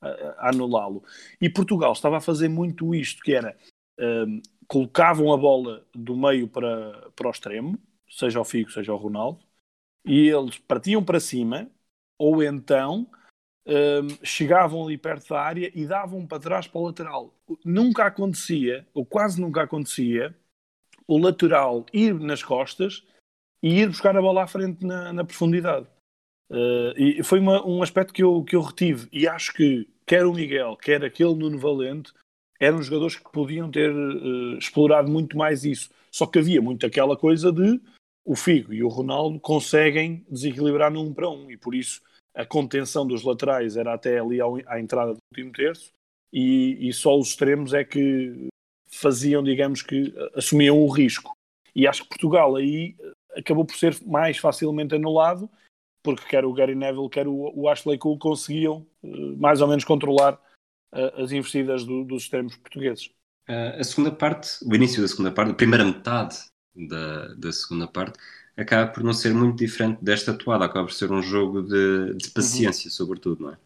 a, 0.00 0.48
anulá-lo. 0.48 1.02
E 1.40 1.50
Portugal 1.50 1.92
estava 1.92 2.18
a 2.18 2.20
fazer 2.20 2.48
muito 2.48 2.94
isto, 2.94 3.22
que 3.22 3.34
era 3.34 3.56
um, 3.98 4.40
colocavam 4.66 5.32
a 5.32 5.36
bola 5.36 5.86
do 5.94 6.16
meio 6.16 6.48
para, 6.48 7.10
para 7.16 7.28
o 7.28 7.30
extremo, 7.30 7.78
seja 8.08 8.40
o 8.40 8.44
Figo, 8.44 8.70
seja 8.70 8.92
o 8.92 8.96
Ronaldo, 8.96 9.40
e 10.04 10.28
eles 10.28 10.58
partiam 10.58 11.04
para 11.04 11.20
cima, 11.20 11.70
ou 12.16 12.42
então 12.42 13.08
um, 13.68 14.24
chegavam 14.24 14.84
ali 14.84 14.96
perto 14.96 15.28
da 15.28 15.40
área 15.40 15.70
e 15.74 15.86
davam 15.86 16.26
para 16.26 16.40
trás 16.40 16.66
para 16.66 16.80
o 16.80 16.86
lateral. 16.86 17.34
Nunca 17.64 18.06
acontecia, 18.06 18.86
ou 18.94 19.04
quase 19.04 19.40
nunca 19.40 19.62
acontecia, 19.62 20.34
o 21.06 21.18
lateral 21.18 21.84
ir 21.92 22.14
nas 22.14 22.42
costas 22.42 23.04
e 23.62 23.80
ir 23.80 23.88
buscar 23.88 24.16
a 24.16 24.22
bola 24.22 24.44
à 24.44 24.46
frente 24.46 24.84
na, 24.84 25.12
na 25.12 25.24
profundidade. 25.24 25.86
Uh, 26.50 26.96
e 26.96 27.22
foi 27.22 27.40
uma, 27.40 27.64
um 27.66 27.82
aspecto 27.82 28.12
que 28.12 28.22
eu, 28.22 28.42
que 28.42 28.56
eu 28.56 28.62
retive 28.62 29.06
e 29.12 29.28
acho 29.28 29.52
que 29.52 29.86
quer 30.06 30.24
o 30.24 30.32
Miguel, 30.32 30.76
quer 30.76 31.04
aquele 31.04 31.34
Nuno 31.34 31.58
Valente 31.58 32.12
eram 32.58 32.82
jogadores 32.82 33.16
que 33.16 33.30
podiam 33.30 33.70
ter 33.70 33.94
uh, 33.94 34.58
explorado 34.58 35.10
muito 35.10 35.36
mais 35.36 35.64
isso. 35.64 35.90
Só 36.10 36.26
que 36.26 36.38
havia 36.38 36.60
muito 36.60 36.86
aquela 36.86 37.16
coisa 37.16 37.52
de 37.52 37.80
o 38.24 38.34
Figo 38.34 38.72
e 38.72 38.82
o 38.82 38.88
Ronaldo 38.88 39.38
conseguem 39.40 40.24
desequilibrar 40.28 40.92
1 40.92 41.14
para 41.14 41.30
1 41.30 41.50
e 41.50 41.56
por 41.56 41.74
isso 41.74 42.02
a 42.38 42.46
contenção 42.46 43.04
dos 43.04 43.24
laterais 43.24 43.76
era 43.76 43.92
até 43.92 44.20
ali 44.20 44.40
ao, 44.40 44.56
à 44.68 44.78
entrada 44.78 45.12
do 45.12 45.18
último 45.32 45.52
terço 45.52 45.90
e, 46.32 46.88
e, 46.88 46.92
só 46.92 47.18
os 47.18 47.30
extremos 47.30 47.74
é 47.74 47.82
que 47.82 48.46
faziam, 48.86 49.42
digamos 49.42 49.82
que, 49.82 50.14
assumiam 50.34 50.78
o 50.78 50.88
risco. 50.88 51.32
E 51.74 51.86
acho 51.86 52.04
que 52.04 52.10
Portugal 52.10 52.54
aí 52.54 52.94
acabou 53.36 53.64
por 53.64 53.74
ser 53.74 53.96
mais 54.06 54.38
facilmente 54.38 54.94
anulado 54.94 55.50
porque 56.00 56.28
quer 56.28 56.44
o 56.44 56.52
Gary 56.52 56.76
Neville, 56.76 57.10
quer 57.10 57.26
o, 57.26 57.68
Ashley 57.68 57.98
Cole 57.98 58.18
conseguiam 58.18 58.86
uh, 59.02 59.36
mais 59.36 59.60
ou 59.60 59.66
menos 59.66 59.84
controlar 59.84 60.34
uh, 60.94 61.22
as 61.22 61.32
investidas 61.32 61.84
do, 61.84 62.04
dos 62.04 62.22
extremos 62.22 62.56
portugueses. 62.56 63.10
A 63.48 63.82
segunda 63.82 64.12
parte, 64.12 64.62
o 64.64 64.74
início 64.74 65.00
da 65.00 65.08
segunda 65.08 65.32
parte, 65.32 65.52
a 65.52 65.54
primeira 65.54 65.84
metade 65.84 66.36
da, 66.76 67.34
da 67.34 67.50
segunda 67.50 67.88
parte, 67.88 68.18
acaba 68.58 68.90
por 68.90 69.04
não 69.04 69.12
ser 69.12 69.32
muito 69.32 69.56
diferente 69.56 70.02
desta 70.02 70.32
atuada, 70.32 70.64
acaba 70.64 70.86
por 70.86 70.92
ser 70.92 71.12
um 71.12 71.22
jogo 71.22 71.62
de, 71.62 72.14
de 72.14 72.30
paciência, 72.30 72.88
uhum. 72.88 72.92
sobretudo, 72.92 73.44
não 73.44 73.52
é? 73.52 73.58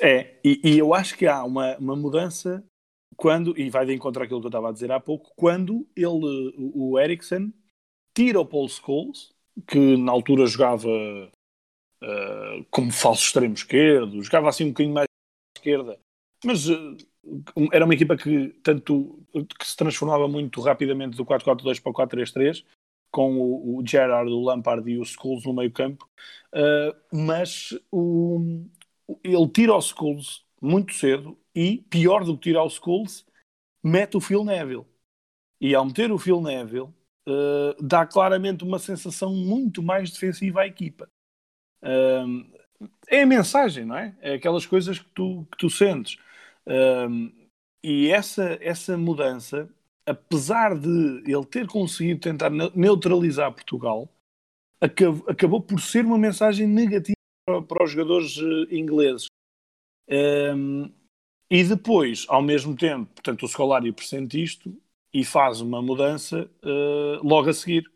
É, 0.00 0.38
e, 0.44 0.60
e, 0.62 0.78
eu 0.78 0.94
acho 0.94 1.16
que 1.16 1.26
há 1.26 1.42
uma, 1.42 1.76
uma 1.76 1.96
mudança 1.96 2.64
quando, 3.16 3.58
e 3.58 3.68
vai 3.68 3.84
de 3.84 3.92
encontro 3.92 4.22
àquilo 4.22 4.40
que 4.40 4.46
eu 4.46 4.50
estava 4.50 4.68
a 4.68 4.72
dizer 4.72 4.92
há 4.92 5.00
pouco, 5.00 5.32
quando 5.34 5.84
ele, 5.96 6.54
o 6.56 6.98
Ericsson, 7.00 7.52
tira 8.14 8.38
o 8.38 8.46
Paul 8.46 8.68
Scholes, 8.68 9.32
que 9.66 9.96
na 9.96 10.12
altura 10.12 10.46
jogava 10.46 10.88
uh, 10.88 12.64
como 12.70 12.92
falso 12.92 13.24
extremo 13.24 13.54
esquerdo, 13.54 14.22
jogava 14.22 14.48
assim 14.48 14.66
um 14.66 14.68
bocadinho 14.68 14.94
mais 14.94 15.06
à 15.06 15.58
esquerda, 15.58 15.98
mas 16.44 16.68
uh, 16.68 16.96
era 17.72 17.84
uma 17.84 17.94
equipa 17.94 18.16
que 18.16 18.50
tanto 18.62 19.20
que 19.58 19.66
se 19.66 19.76
transformava 19.76 20.28
muito 20.28 20.60
rapidamente 20.60 21.16
do 21.16 21.26
4-4-2 21.26 21.82
para 21.82 21.90
o 21.90 21.94
4-3-3 21.94 22.64
com 23.10 23.38
o, 23.38 23.78
o 23.78 23.86
Gerard, 23.86 24.30
o 24.30 24.40
Lampard 24.42 24.90
e 24.90 24.98
o 24.98 25.04
Scholes 25.04 25.44
no 25.44 25.54
meio 25.54 25.72
campo 25.72 26.08
uh, 26.54 26.96
mas 27.12 27.70
o, 27.90 28.64
ele 29.24 29.48
tira 29.48 29.74
o 29.74 29.80
Scholes 29.80 30.44
muito 30.60 30.94
cedo 30.94 31.38
e, 31.54 31.78
pior 31.90 32.24
do 32.24 32.36
que 32.36 32.50
tirar 32.50 32.64
o 32.64 32.70
Scholes 32.70 33.26
mete 33.82 34.16
o 34.16 34.20
Phil 34.20 34.44
Neville 34.44 34.86
e 35.60 35.74
ao 35.74 35.84
meter 35.84 36.12
o 36.12 36.18
Phil 36.18 36.40
Neville 36.40 36.88
uh, 37.28 37.82
dá 37.82 38.06
claramente 38.06 38.64
uma 38.64 38.78
sensação 38.78 39.34
muito 39.34 39.82
mais 39.82 40.10
defensiva 40.10 40.62
à 40.62 40.66
equipa 40.66 41.08
um, 41.82 42.50
é 43.08 43.22
a 43.22 43.26
mensagem, 43.26 43.84
não 43.84 43.96
é? 43.96 44.16
É 44.20 44.34
aquelas 44.34 44.66
coisas 44.66 44.98
que 44.98 45.10
tu, 45.12 45.46
que 45.50 45.58
tu 45.58 45.70
sentes. 45.70 46.16
Um, 46.66 47.32
e 47.82 48.08
essa, 48.10 48.58
essa 48.60 48.96
mudança, 48.96 49.68
apesar 50.08 50.78
de 50.78 51.22
ele 51.26 51.44
ter 51.44 51.66
conseguido 51.66 52.20
tentar 52.20 52.50
neutralizar 52.74 53.52
Portugal, 53.52 54.08
acabou, 54.80 55.24
acabou 55.28 55.60
por 55.60 55.80
ser 55.80 56.04
uma 56.04 56.18
mensagem 56.18 56.66
negativa 56.66 57.16
para, 57.46 57.62
para 57.62 57.84
os 57.84 57.90
jogadores 57.90 58.36
uh, 58.38 58.74
ingleses. 58.74 59.26
Um, 60.08 60.90
e 61.50 61.64
depois, 61.64 62.26
ao 62.28 62.42
mesmo 62.42 62.76
tempo, 62.76 63.10
portanto, 63.14 63.42
o 63.42 63.48
Scolari 63.48 63.92
pressente 63.92 64.42
isto 64.42 64.74
e 65.12 65.24
faz 65.24 65.60
uma 65.60 65.80
mudança 65.80 66.50
uh, 66.62 67.26
logo 67.26 67.48
a 67.48 67.52
seguir. 67.52 67.90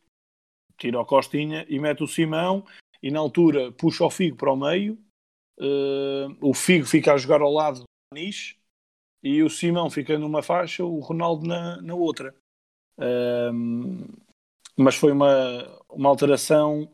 Tira 0.79 1.01
o 1.01 1.05
Costinha 1.05 1.67
e 1.69 1.79
mete 1.79 2.03
o 2.03 2.09
Simão 2.09 2.65
e 3.03 3.11
na 3.11 3.19
altura 3.19 3.73
puxa 3.73 4.05
o 4.05 4.11
Figo 4.11 4.37
para 4.37 4.53
o 4.53 4.57
meio, 4.57 4.99
uh, 5.59 6.37
o 6.41 6.55
Figo 6.55 6.87
fica 6.87 7.13
a 7.13 7.17
jogar 7.19 7.41
ao 7.41 7.53
lado 7.53 7.81
do 7.81 7.85
Anish 8.13 8.57
e 9.23 9.43
o 9.43 9.51
Simão 9.51 9.89
fica 9.89 10.19
numa 10.19 10.43
faixa, 10.43 10.85
o 10.85 10.99
Ronaldo 10.99 11.47
na, 11.47 11.81
na 11.81 11.95
outra. 11.95 12.35
Uh, 12.99 14.23
mas 14.77 14.95
foi 14.95 15.13
uma, 15.13 15.83
uma 15.89 16.09
alteração 16.09 16.91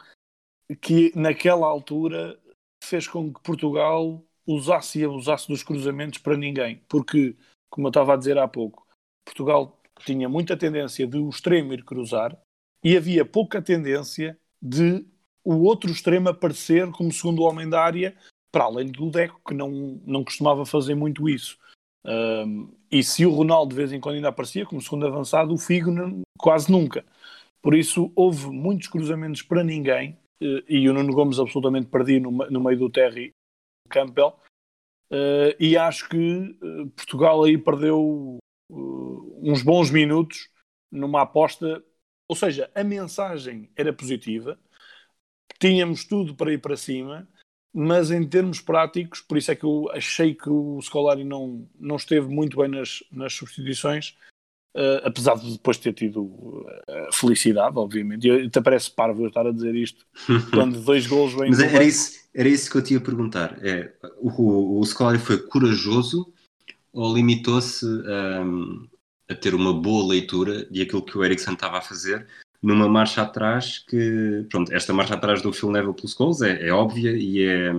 que 0.81 1.13
naquela 1.17 1.67
altura 1.67 2.39
fez 2.85 3.09
com 3.09 3.33
que 3.33 3.41
Portugal 3.43 4.23
usasse 4.47 5.01
e 5.01 5.05
abusasse 5.05 5.49
dos 5.49 5.63
cruzamentos 5.63 6.19
para 6.19 6.37
ninguém, 6.37 6.83
porque, 6.89 7.37
como 7.71 7.87
eu 7.87 7.91
estava 7.91 8.15
a 8.15 8.17
dizer 8.17 8.39
há 8.39 8.49
pouco, 8.49 8.87
Portugal 9.25 9.81
tinha 10.05 10.29
muita 10.29 10.57
tendência 10.57 11.07
de 11.07 11.19
o 11.19 11.29
extremo 11.29 11.73
ir 11.73 11.85
cruzar 11.85 12.39
e 12.83 12.97
havia 12.97 13.25
pouca 13.25 13.61
tendência 13.61 14.39
de 14.61 15.05
o 15.45 15.63
outro 15.63 15.91
extremo 15.91 16.29
aparecer 16.29 16.91
como 16.93 17.13
segundo 17.13 17.43
homem 17.43 17.69
da 17.69 17.83
área, 17.83 18.17
para 18.53 18.65
além 18.65 18.91
do 18.91 19.11
Deco, 19.11 19.41
que 19.47 19.55
não, 19.55 19.71
não 20.05 20.25
costumava 20.25 20.65
fazer 20.65 20.95
muito 20.95 21.29
isso. 21.29 21.59
Um, 22.05 22.73
e 22.91 23.03
se 23.03 23.27
o 23.27 23.31
Ronaldo 23.31 23.71
de 23.71 23.77
vez 23.77 23.93
em 23.93 24.01
quando 24.01 24.17
ainda 24.17 24.29
aparecia 24.29 24.65
como 24.65 24.81
segundo 24.81 25.07
avançado, 25.07 25.53
o 25.53 25.59
Figo 25.59 25.91
quase 26.39 26.71
nunca. 26.71 27.05
Por 27.61 27.75
isso 27.75 28.13
houve 28.15 28.47
muitos 28.51 28.89
cruzamentos 28.89 29.43
para 29.43 29.65
ninguém 29.65 30.19
uh, 30.43 30.63
e 30.69 30.89
o 30.89 30.95
Nuno 30.95 31.13
Gomes 31.13 31.39
absolutamente 31.39 31.89
perdido 31.89 32.31
no, 32.31 32.51
no 32.51 32.61
meio 32.61 32.79
do 32.79 32.91
Terry 32.91 33.33
Campbell. 33.89 34.39
Uh, 35.11 35.57
e 35.59 35.77
acho 35.77 36.09
que 36.09 36.59
uh, 36.63 36.89
Portugal 36.91 37.45
aí 37.45 37.57
perdeu 37.59 38.39
uns 38.71 39.63
bons 39.63 39.91
minutos 39.91 40.51
numa 40.91 41.23
aposta. 41.23 41.83
Ou 42.29 42.37
seja, 42.37 42.71
a 42.75 42.85
mensagem 42.85 43.71
era 43.75 43.93
positiva, 43.93 44.59
tínhamos 45.59 46.05
tudo 46.05 46.35
para 46.35 46.53
ir 46.53 46.59
para 46.59 46.77
cima, 46.77 47.27
mas 47.73 48.11
em 48.11 48.27
termos 48.27 48.61
práticos, 48.61 49.21
por 49.21 49.37
isso 49.39 49.51
é 49.51 49.55
que 49.55 49.65
eu 49.65 49.89
achei 49.93 50.35
que 50.35 50.49
o 50.49 50.81
Scolari 50.83 51.25
não, 51.25 51.69
não 51.79 51.97
esteve 51.97 52.29
muito 52.29 52.57
bem 52.57 52.69
nas, 52.69 53.03
nas 53.13 53.33
substituições, 53.33 54.17
uh, 54.77 55.05
apesar 55.05 55.37
de 55.37 55.53
depois 55.53 55.77
ter 55.77 55.93
tido 55.93 56.23
uh, 56.23 56.67
felicidade, 57.13 57.77
obviamente. 57.77 58.27
E 58.27 58.47
até 58.47 58.61
parece 58.61 58.91
parvo 58.91 59.23
eu 59.23 59.29
estar 59.29 59.47
a 59.47 59.53
dizer 59.53 59.75
isto, 59.75 60.07
quando 60.53 60.81
dois 60.81 61.07
gols 61.07 61.35
vêm... 61.35 61.51
Mas 61.51 61.61
era 61.61 61.85
isso, 61.85 62.19
era 62.35 62.49
isso 62.49 62.71
que 62.71 62.77
eu 62.77 62.83
tinha 62.83 62.99
a 62.99 63.03
perguntar. 63.03 63.59
É, 63.65 63.93
o, 64.19 64.81
o 64.81 64.85
Scolari 64.85 65.19
foi 65.19 65.39
corajoso 65.39 66.33
ou 66.93 67.15
limitou-se 67.15 67.85
um, 67.85 68.89
a 69.29 69.35
ter 69.35 69.55
uma 69.55 69.73
boa 69.73 70.09
leitura 70.09 70.65
de 70.67 70.83
aquilo 70.83 71.05
que 71.05 71.17
o 71.17 71.25
Ericsson 71.25 71.53
estava 71.53 71.79
a 71.79 71.83
fazer 71.83 72.27
numa 72.63 72.89
marcha 72.89 73.23
atrás 73.23 73.79
que, 73.79 74.47
pronto, 74.51 74.73
esta 74.73 74.93
marcha 74.93 75.15
atrás 75.15 75.43
do 75.43 75.53
Phil 75.53 75.71
Neville 75.71 75.95
pelos 75.95 76.15
gols 76.15 76.43
é, 76.43 76.67
é 76.67 76.73
óbvia 76.73 77.13
e 77.13 77.43
é, 77.43 77.73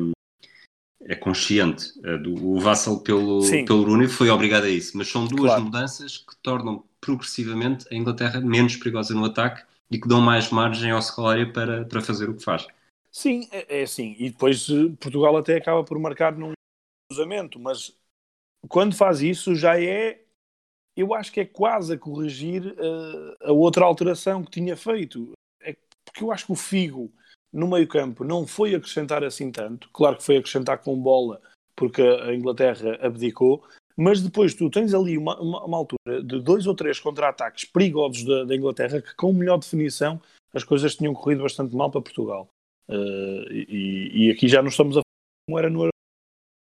é 1.02 1.16
consciente. 1.16 1.94
Do, 2.02 2.56
o 2.56 2.60
Vassal 2.60 3.02
pelo, 3.02 3.42
pelo 3.66 3.84
Rooney 3.84 4.08
foi 4.08 4.30
obrigado 4.30 4.64
a 4.64 4.70
isso, 4.70 4.98
mas 4.98 5.10
são 5.10 5.26
duas 5.26 5.52
claro. 5.52 5.64
mudanças 5.64 6.18
que 6.18 6.36
tornam 6.42 6.84
progressivamente 7.02 7.86
a 7.92 7.96
Inglaterra 7.96 8.42
menos 8.42 8.76
perigosa 8.76 9.14
no 9.14 9.26
ataque 9.26 9.64
e 9.92 10.00
que 10.00 10.08
dão 10.08 10.22
mais 10.22 10.50
margem 10.50 10.92
ao 10.92 11.02
Scolari 11.02 11.52
para, 11.52 11.86
para 11.86 12.02
fazer 12.02 12.30
o 12.30 12.36
que 12.36 12.44
faz. 12.44 12.68
Sim, 13.12 13.48
é, 13.52 13.80
é 13.80 13.84
assim. 13.84 14.16
E 14.20 14.30
depois 14.30 14.70
eh, 14.70 14.96
Portugal 15.00 15.36
até 15.38 15.58
acaba 15.58 15.84
por 15.84 15.98
marcar 15.98 16.38
num 16.38 16.54
cruzamento, 17.10 17.60
mas 17.60 17.98
quando 18.68 18.96
faz 18.96 19.22
isso 19.22 19.56
já 19.56 19.82
é 19.82 20.22
eu 20.96 21.14
acho 21.14 21.32
que 21.32 21.40
é 21.40 21.46
quase 21.46 21.94
a 21.94 21.98
corrigir 21.98 22.66
uh, 22.74 23.36
a 23.42 23.52
outra 23.52 23.86
alteração 23.86 24.44
que 24.44 24.52
tinha 24.52 24.76
feito. 24.76 25.32
É 25.62 25.76
porque 26.06 26.24
eu 26.24 26.32
acho 26.32 26.46
que 26.46 26.52
o 26.52 26.56
Figo 26.56 27.12
no 27.52 27.68
meio 27.68 27.88
campo 27.88 28.24
não 28.24 28.46
foi 28.46 28.76
acrescentar 28.76 29.24
assim 29.24 29.52
tanto, 29.52 29.90
claro 29.92 30.18
que 30.18 30.24
foi 30.24 30.38
acrescentar 30.38 30.80
com 30.80 31.00
bola, 31.00 31.42
porque 31.76 32.02
a 32.02 32.34
Inglaterra 32.34 32.98
abdicou, 33.02 33.64
mas 33.98 34.22
depois 34.22 34.54
tu 34.54 34.70
tens 34.70 34.94
ali 34.94 35.18
uma, 35.18 35.40
uma, 35.42 35.66
uma 35.66 35.78
altura 35.78 36.24
de 36.24 36.40
dois 36.42 36.68
ou 36.68 36.76
três 36.76 37.00
contra-ataques 37.00 37.66
perigosos 37.66 38.24
da, 38.24 38.44
da, 38.44 38.56
Inglaterra 38.56 39.02
que 39.02 39.16
com 39.16 39.34
melhor 39.34 39.58
definição 39.58 40.22
as 40.54 40.64
coisas 40.64 40.96
tinham 40.96 41.14
corrido 41.14 41.44
bastante 41.44 41.76
mal 41.76 41.92
para 41.92 42.02
Portugal. 42.02 42.48
Uh, 42.88 43.52
e, 43.52 44.28
e, 44.28 44.32
aqui 44.32 44.48
já 44.48 44.62
não 44.62 44.70
estamos 44.70 44.98
a 44.98 45.02
falar 45.02 45.46
como 45.48 45.60
era 45.60 45.70
no 45.70 45.90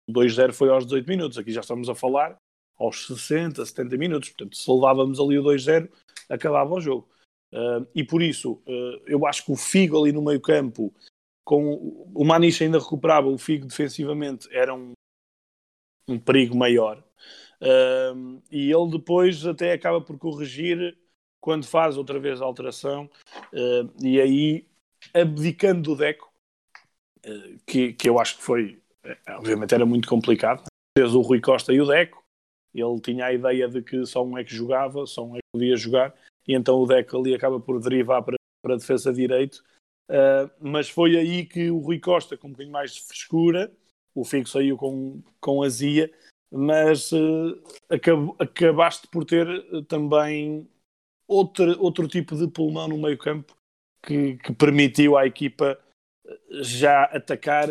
2-0 0.09 0.51
foi 0.51 0.69
aos 0.69 0.85
18 0.85 1.07
minutos, 1.07 1.37
aqui 1.37 1.51
já 1.51 1.61
estamos 1.61 1.87
a 1.89 1.95
falar 1.95 2.35
aos 2.81 3.07
60, 3.07 3.65
70 3.65 3.97
minutos. 3.97 4.29
Portanto, 4.29 4.57
se 4.57 4.71
levávamos 4.71 5.19
ali 5.19 5.37
o 5.37 5.43
2-0, 5.43 5.89
acabava 6.29 6.73
o 6.73 6.81
jogo. 6.81 7.07
Uh, 7.53 7.85
e 7.93 8.03
por 8.03 8.21
isso, 8.21 8.53
uh, 8.65 9.01
eu 9.05 9.25
acho 9.25 9.45
que 9.45 9.51
o 9.51 9.57
Figo 9.57 10.01
ali 10.01 10.11
no 10.11 10.21
meio 10.21 10.39
campo, 10.39 10.93
com 11.43 12.07
o 12.13 12.23
Maniche 12.23 12.63
ainda 12.63 12.79
recuperava, 12.79 13.27
o 13.27 13.37
Figo 13.37 13.67
defensivamente 13.67 14.47
era 14.51 14.73
um, 14.73 14.93
um 16.07 16.17
perigo 16.17 16.55
maior. 16.57 17.03
Uh, 17.61 18.41
e 18.49 18.71
ele 18.71 18.91
depois 18.91 19.45
até 19.45 19.73
acaba 19.73 20.01
por 20.01 20.17
corrigir 20.17 20.97
quando 21.41 21.65
faz 21.65 21.97
outra 21.97 22.19
vez 22.19 22.41
a 22.41 22.45
alteração. 22.45 23.09
e 23.99 24.21
aí, 24.21 24.67
abdicando 25.11 25.81
do 25.81 25.95
Deco, 25.95 26.31
que, 27.65 27.93
que 27.93 28.07
eu 28.07 28.19
acho 28.19 28.37
que 28.37 28.43
foi, 28.43 28.79
obviamente 29.27 29.73
era 29.73 29.85
muito 29.85 30.07
complicado, 30.07 30.65
fez 30.95 31.15
o 31.15 31.21
Rui 31.21 31.41
Costa 31.41 31.73
e 31.73 31.81
o 31.81 31.87
Deco, 31.87 32.20
ele 32.73 32.99
tinha 33.01 33.25
a 33.25 33.33
ideia 33.33 33.67
de 33.67 33.81
que 33.81 34.05
só 34.05 34.23
um 34.23 34.37
é 34.37 34.43
que 34.43 34.55
jogava, 34.55 35.05
só 35.05 35.25
um 35.25 35.35
é 35.35 35.39
que 35.39 35.51
podia 35.53 35.75
jogar, 35.75 36.13
e 36.47 36.53
então 36.53 36.79
o 36.79 36.87
Deco 36.87 37.17
ali 37.17 37.33
acaba 37.33 37.59
por 37.59 37.79
derivar 37.79 38.23
para, 38.23 38.37
para 38.63 38.75
a 38.75 38.77
defesa 38.77 39.13
direito. 39.13 39.63
Uh, 40.09 40.51
mas 40.59 40.89
foi 40.89 41.17
aí 41.17 41.45
que 41.45 41.71
o 41.71 41.79
Rui 41.79 41.99
Costa, 41.99 42.37
com 42.37 42.47
um 42.47 42.51
bocadinho 42.51 42.73
mais 42.73 42.93
de 42.93 43.01
frescura, 43.03 43.71
o 44.13 44.25
Figo 44.25 44.47
saiu 44.47 44.77
com, 44.77 45.21
com 45.39 45.63
azia, 45.63 46.11
mas 46.51 47.11
uh, 47.13 47.61
acab, 47.89 48.33
acabaste 48.37 49.07
por 49.07 49.23
ter 49.23 49.47
uh, 49.47 49.81
também 49.83 50.67
outro, 51.27 51.81
outro 51.81 52.07
tipo 52.07 52.35
de 52.35 52.47
pulmão 52.47 52.89
no 52.89 52.97
meio 52.97 53.17
campo 53.17 53.55
que, 54.05 54.35
que 54.37 54.53
permitiu 54.53 55.17
à 55.17 55.25
equipa 55.25 55.79
já 56.61 57.03
atacar 57.05 57.69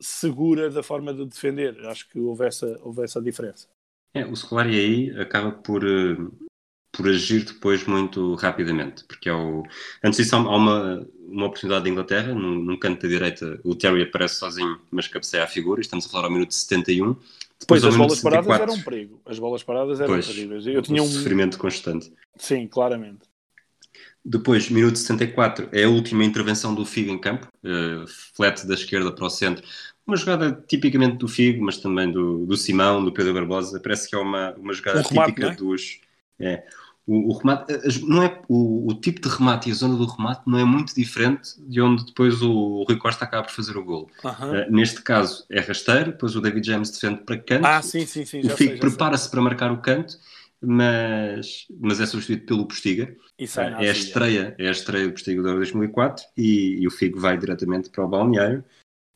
segura 0.00 0.70
da 0.70 0.82
forma 0.82 1.12
de 1.12 1.26
defender. 1.26 1.86
Acho 1.86 2.08
que 2.08 2.18
houve 2.18 2.46
essa, 2.46 2.78
houve 2.82 3.02
essa 3.02 3.20
diferença. 3.20 3.68
É, 4.12 4.24
o 4.26 4.34
Scolari 4.34 4.78
aí 4.78 5.20
acaba 5.20 5.52
por, 5.52 5.84
eh, 5.84 6.16
por 6.92 7.08
agir 7.08 7.44
depois 7.44 7.84
muito 7.84 8.34
rapidamente, 8.34 9.04
porque 9.04 9.28
é 9.28 9.32
o... 9.32 9.62
antes 10.02 10.18
disso 10.18 10.34
há 10.34 10.38
uma, 10.56 11.06
uma 11.28 11.46
oportunidade 11.46 11.84
de 11.84 11.90
Inglaterra, 11.90 12.34
num, 12.34 12.56
num 12.56 12.76
canto 12.76 13.02
da 13.02 13.08
direita, 13.08 13.60
o 13.62 13.74
Terry 13.74 14.02
aparece 14.02 14.34
sozinho, 14.36 14.80
mas 14.90 15.06
cabeceia 15.06 15.44
a 15.44 15.46
figura, 15.46 15.80
estamos 15.80 16.06
a 16.06 16.08
falar 16.08 16.24
ao 16.24 16.30
minuto 16.30 16.52
71. 16.52 17.16
Depois, 17.60 17.84
as 17.84 17.94
bolas 17.94 18.18
74, 18.18 18.48
paradas 18.48 18.68
eram 18.68 18.74
um 18.74 18.84
perigo, 18.84 19.22
as 19.26 19.38
bolas 19.38 19.62
paradas 19.62 20.00
eram 20.00 20.14
pois, 20.14 20.66
Eu 20.66 20.82
tinha 20.82 21.02
um 21.02 21.06
sofrimento 21.06 21.58
constante. 21.58 22.12
Sim, 22.36 22.66
claramente. 22.66 23.30
Depois, 24.24 24.68
minuto 24.68 24.98
74, 24.98 25.68
é 25.72 25.84
a 25.84 25.88
última 25.88 26.24
intervenção 26.24 26.74
do 26.74 26.84
Figo 26.84 27.10
em 27.10 27.18
campo, 27.18 27.48
uh, 27.64 28.06
flete 28.34 28.66
da 28.66 28.74
esquerda 28.74 29.12
para 29.12 29.24
o 29.24 29.30
centro, 29.30 29.64
uma 30.10 30.16
jogada 30.16 30.52
tipicamente 30.66 31.16
do 31.16 31.28
Figo, 31.28 31.64
mas 31.64 31.78
também 31.78 32.10
do, 32.10 32.44
do 32.44 32.56
Simão, 32.56 33.04
do 33.04 33.12
Pedro 33.12 33.32
Barbosa. 33.32 33.80
Parece 33.80 34.08
que 34.08 34.14
é 34.14 34.18
uma, 34.18 34.52
uma 34.54 34.72
jogada 34.72 35.02
remate, 35.02 35.30
típica 35.30 35.52
é? 35.52 35.54
dos. 35.54 36.00
É, 36.38 36.64
o, 37.06 37.30
o, 37.30 37.38
remate, 37.38 37.72
não 38.06 38.22
é, 38.22 38.40
o, 38.48 38.90
o, 38.90 38.94
tipo 38.94 39.20
de 39.20 39.28
remate 39.28 39.68
e 39.68 39.72
a 39.72 39.74
zona 39.74 39.96
do 39.96 40.06
remate 40.06 40.42
não 40.46 40.58
é 40.58 40.64
muito 40.64 40.94
diferente 40.94 41.50
de 41.58 41.80
onde 41.80 42.04
depois 42.06 42.42
o, 42.42 42.52
o 42.52 42.84
Rui 42.84 42.96
Costa 42.96 43.24
acaba 43.24 43.44
por 43.44 43.52
fazer 43.52 43.76
o 43.76 43.84
gol. 43.84 44.10
Uh, 44.24 44.70
neste 44.70 45.02
caso 45.02 45.44
é 45.50 45.60
rasteiro, 45.60 46.12
depois 46.12 46.34
o 46.34 46.40
David 46.40 46.66
James 46.66 46.90
defende 46.90 47.22
para 47.22 47.38
canto. 47.38 47.66
Ah, 47.66 47.82
sim, 47.82 48.06
sim, 48.06 48.24
sim. 48.24 48.40
O 48.40 48.50
Figo 48.56 48.78
prepara-se 48.78 49.30
para 49.30 49.40
marcar 49.40 49.72
o 49.72 49.78
canto, 49.78 50.18
mas, 50.60 51.66
mas 51.80 52.00
é 52.00 52.06
substituído 52.06 52.46
pelo 52.46 52.66
Postiga. 52.66 53.14
Uh, 53.40 53.60
é, 53.80 53.88
a 53.88 53.92
estreia, 53.92 54.54
é 54.58 54.68
a 54.68 54.72
estreia 54.72 55.06
do 55.06 55.12
Postiga 55.12 55.40
Euro 55.40 55.56
2004 55.56 56.24
e, 56.36 56.80
e 56.80 56.86
o 56.86 56.90
Figo 56.90 57.18
vai 57.18 57.38
diretamente 57.38 57.90
para 57.90 58.04
o 58.04 58.08
balneário 58.08 58.64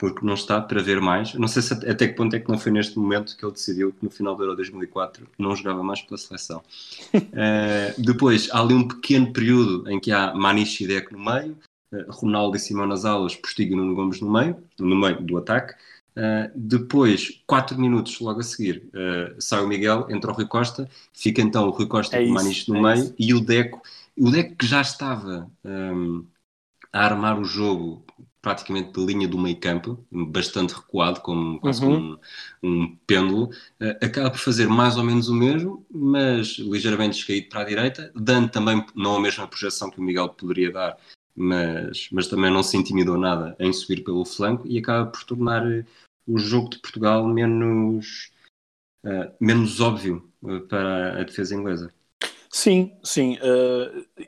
porque 0.05 0.27
não 0.27 0.35
está 0.35 0.61
para 0.61 0.83
ver 0.83 1.01
mais. 1.01 1.33
Não 1.33 1.49
sei 1.49 1.63
se 1.63 1.73
até 1.73 2.09
que 2.09 2.13
ponto 2.13 2.37
é 2.37 2.41
que 2.41 2.51
não 2.51 2.59
foi 2.59 2.71
neste 2.71 2.99
momento 2.99 3.35
que 3.35 3.43
ele 3.43 3.53
decidiu 3.53 3.91
que 3.91 4.05
no 4.05 4.11
final 4.11 4.37
do 4.37 4.43
Euro 4.43 4.55
2004 4.55 5.27
não 5.39 5.57
jogava 5.57 5.83
mais 5.83 6.03
pela 6.03 6.19
seleção. 6.19 6.63
uh, 7.15 7.23
depois, 7.97 8.51
há 8.53 8.61
ali 8.61 8.75
um 8.75 8.87
pequeno 8.87 9.33
período 9.33 9.91
em 9.91 9.99
que 9.99 10.13
há 10.13 10.35
Maniche 10.35 10.85
e 10.85 10.87
Deco 10.87 11.17
no 11.17 11.25
meio, 11.25 11.57
uh, 11.91 12.05
Ronaldo 12.11 12.55
e 12.55 12.61
Simão 12.61 12.87
nas 12.87 13.07
aulas, 13.07 13.35
Postigo 13.35 13.73
e 13.73 13.77
Nuno 13.77 13.95
Gomes 13.95 14.21
no 14.21 14.31
meio, 14.31 14.63
no 14.79 14.95
meio 14.95 15.23
do 15.23 15.39
ataque. 15.39 15.73
Uh, 16.15 16.53
depois, 16.55 17.43
4 17.47 17.81
minutos 17.81 18.21
logo 18.21 18.41
a 18.41 18.43
seguir, 18.43 18.91
sai 19.39 19.65
o 19.65 19.67
Miguel, 19.67 20.07
entra 20.11 20.31
o 20.31 20.35
Rui 20.35 20.47
Costa, 20.47 20.87
fica 21.15 21.41
então 21.41 21.67
o 21.67 21.71
Rui 21.71 21.87
Costa 21.87 22.19
é 22.19 22.27
e 22.27 22.31
o 22.31 22.35
Maniche 22.35 22.71
no 22.71 22.77
é 22.77 22.95
meio 22.95 23.05
isso. 23.05 23.15
e 23.19 23.33
o 23.33 23.41
Deco, 23.41 23.81
o 24.19 24.31
Deco 24.31 24.55
que 24.55 24.67
já 24.67 24.83
estava 24.83 25.51
um, 25.65 26.27
a 26.93 27.05
armar 27.07 27.41
o 27.41 27.45
jogo 27.45 28.04
praticamente 28.45 28.93
de 28.93 29.07
linha 29.07 29.27
do 29.27 29.39
meio 29.39 29.59
campo, 29.59 30.07
bastante 30.13 30.75
recuado, 30.75 31.23
como 31.23 31.59
quase 31.59 31.83
uhum. 31.83 32.19
um, 32.63 32.79
um 32.83 32.97
pêndulo, 33.07 33.47
uh, 33.81 34.05
acaba 34.05 34.31
por 34.31 34.39
fazer 34.39 34.69
mais 34.69 34.99
ou 34.99 35.03
menos 35.03 35.31
o 35.31 35.35
mesmo, 35.35 35.87
mas 35.91 36.59
ligeiramente 36.59 37.17
descaído 37.17 37.49
para 37.49 37.63
a 37.63 37.65
direita, 37.65 38.13
dando 38.15 38.51
também 38.51 38.85
não 38.95 39.17
a 39.17 39.21
mesma 39.21 39.49
projeção 39.49 39.91
que 39.91 39.99
o 39.99 40.03
Miguel 40.03 40.29
poderia 40.29 40.71
dar, 40.71 40.99
mas, 41.35 42.11
mas 42.13 42.29
também 42.29 42.53
não 42.53 42.63
se 42.63 42.77
intimidou 42.77 43.17
nada 43.17 43.57
em 43.59 43.73
subir 43.73 44.05
pelo 44.05 44.27
flanco 44.27 44.69
e 44.69 44.79
acaba 44.79 45.11
por 45.11 45.25
tornar 45.25 45.67
eh, 45.67 45.87
o 46.27 46.37
jogo 46.39 46.69
de 46.69 46.81
Portugal 46.81 47.27
menos, 47.27 48.31
uh, 49.07 49.33
menos 49.41 49.81
óbvio 49.81 50.31
uh, 50.43 50.61
para 50.69 51.19
a 51.19 51.25
defesa 51.25 51.55
inglesa. 51.55 51.91
Sim, 52.51 52.93
sim. 53.03 53.37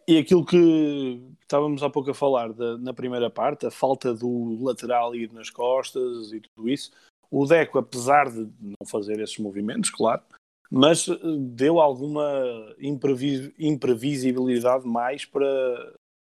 e 0.08 0.18
aquilo 0.18 0.44
que, 0.44 1.22
estávamos 1.46 1.82
há 1.82 1.88
pouco 1.88 2.10
a 2.10 2.14
falar 2.14 2.52
de, 2.52 2.76
na 2.78 2.92
primeira 2.92 3.30
parte, 3.30 3.66
a 3.66 3.70
falta 3.70 4.12
do 4.12 4.58
lateral 4.62 5.14
ir 5.14 5.32
nas 5.32 5.48
costas 5.48 6.32
e 6.32 6.40
tudo 6.40 6.68
isso. 6.68 6.90
O 7.30 7.46
Deco, 7.46 7.78
apesar 7.78 8.30
de 8.30 8.48
não 8.60 8.86
fazer 8.86 9.20
esses 9.20 9.38
movimentos, 9.38 9.90
claro, 9.90 10.22
mas 10.70 11.08
eh, 11.08 11.16
deu 11.38 11.80
alguma 11.80 12.74
imprevis 12.78 13.52
imprevisibilidade 13.58 14.86
mais 14.86 15.24
para 15.24 15.46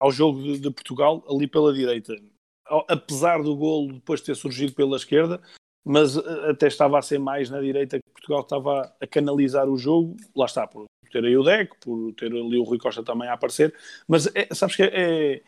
ao 0.00 0.10
jogo 0.10 0.42
de, 0.42 0.58
de, 0.58 0.70
Portugal 0.70 1.24
ali 1.28 1.46
pela 1.46 1.72
direita. 1.72 2.14
Apesar 2.88 3.42
do 3.42 3.56
golo 3.56 3.92
depois 3.94 4.20
ter 4.20 4.34
surgido 4.34 4.72
pela 4.74 4.96
esquerda, 4.96 5.40
mas 5.84 6.16
eh, 6.16 6.50
até 6.50 6.66
estava 6.66 6.98
a 6.98 7.02
ser 7.02 7.18
mais 7.18 7.50
na 7.50 7.60
direita 7.60 7.98
que 7.98 8.10
Portugal 8.10 8.40
estava 8.40 8.96
a 9.00 9.06
canalizar 9.06 9.68
o 9.68 9.76
jogo, 9.76 10.16
lá 10.34 10.46
está, 10.46 10.66
por 10.66 10.86
ter 11.12 11.24
aí 11.24 11.36
o 11.36 11.42
Deco, 11.42 11.76
por 11.80 12.12
ter 12.14 12.32
ali 12.32 12.58
o 12.58 12.64
Rui 12.64 12.78
Costa 12.78 13.02
também 13.02 13.28
a 13.28 13.34
aparecer, 13.34 13.74
mas 14.08 14.26
é, 14.34 14.52
sabes 14.54 14.76
que 14.76 14.82
é, 14.82 15.42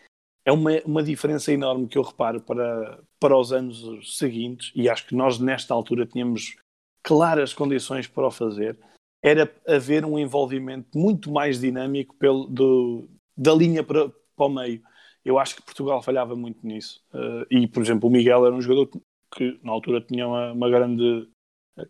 é 0.44 0.52
uma, 0.52 0.70
uma 0.84 1.02
diferença 1.02 1.52
enorme 1.52 1.88
que 1.88 1.98
eu 1.98 2.02
reparo 2.02 2.40
para, 2.40 3.00
para 3.18 3.36
os 3.36 3.52
anos 3.52 4.16
seguintes, 4.18 4.70
e 4.74 4.88
acho 4.88 5.06
que 5.06 5.14
nós 5.14 5.38
nesta 5.38 5.74
altura 5.74 6.06
tínhamos 6.06 6.56
claras 7.02 7.52
condições 7.52 8.06
para 8.06 8.26
o 8.26 8.30
fazer, 8.30 8.78
era 9.22 9.50
haver 9.66 10.04
um 10.04 10.18
envolvimento 10.18 10.98
muito 10.98 11.32
mais 11.32 11.58
dinâmico 11.58 12.14
pelo, 12.16 12.46
do, 12.46 13.08
da 13.36 13.54
linha 13.54 13.82
para, 13.82 14.10
para 14.36 14.46
o 14.46 14.48
meio. 14.50 14.82
Eu 15.24 15.38
acho 15.38 15.56
que 15.56 15.62
Portugal 15.62 16.02
falhava 16.02 16.36
muito 16.36 16.66
nisso. 16.66 17.02
Uh, 17.12 17.46
e, 17.50 17.66
por 17.66 17.82
exemplo, 17.82 18.08
o 18.08 18.12
Miguel 18.12 18.44
era 18.44 18.54
um 18.54 18.60
jogador 18.60 18.90
que 19.34 19.58
na 19.62 19.72
altura 19.72 20.02
tinha 20.02 20.28
uma, 20.28 20.52
uma 20.52 20.68
grande 20.68 21.26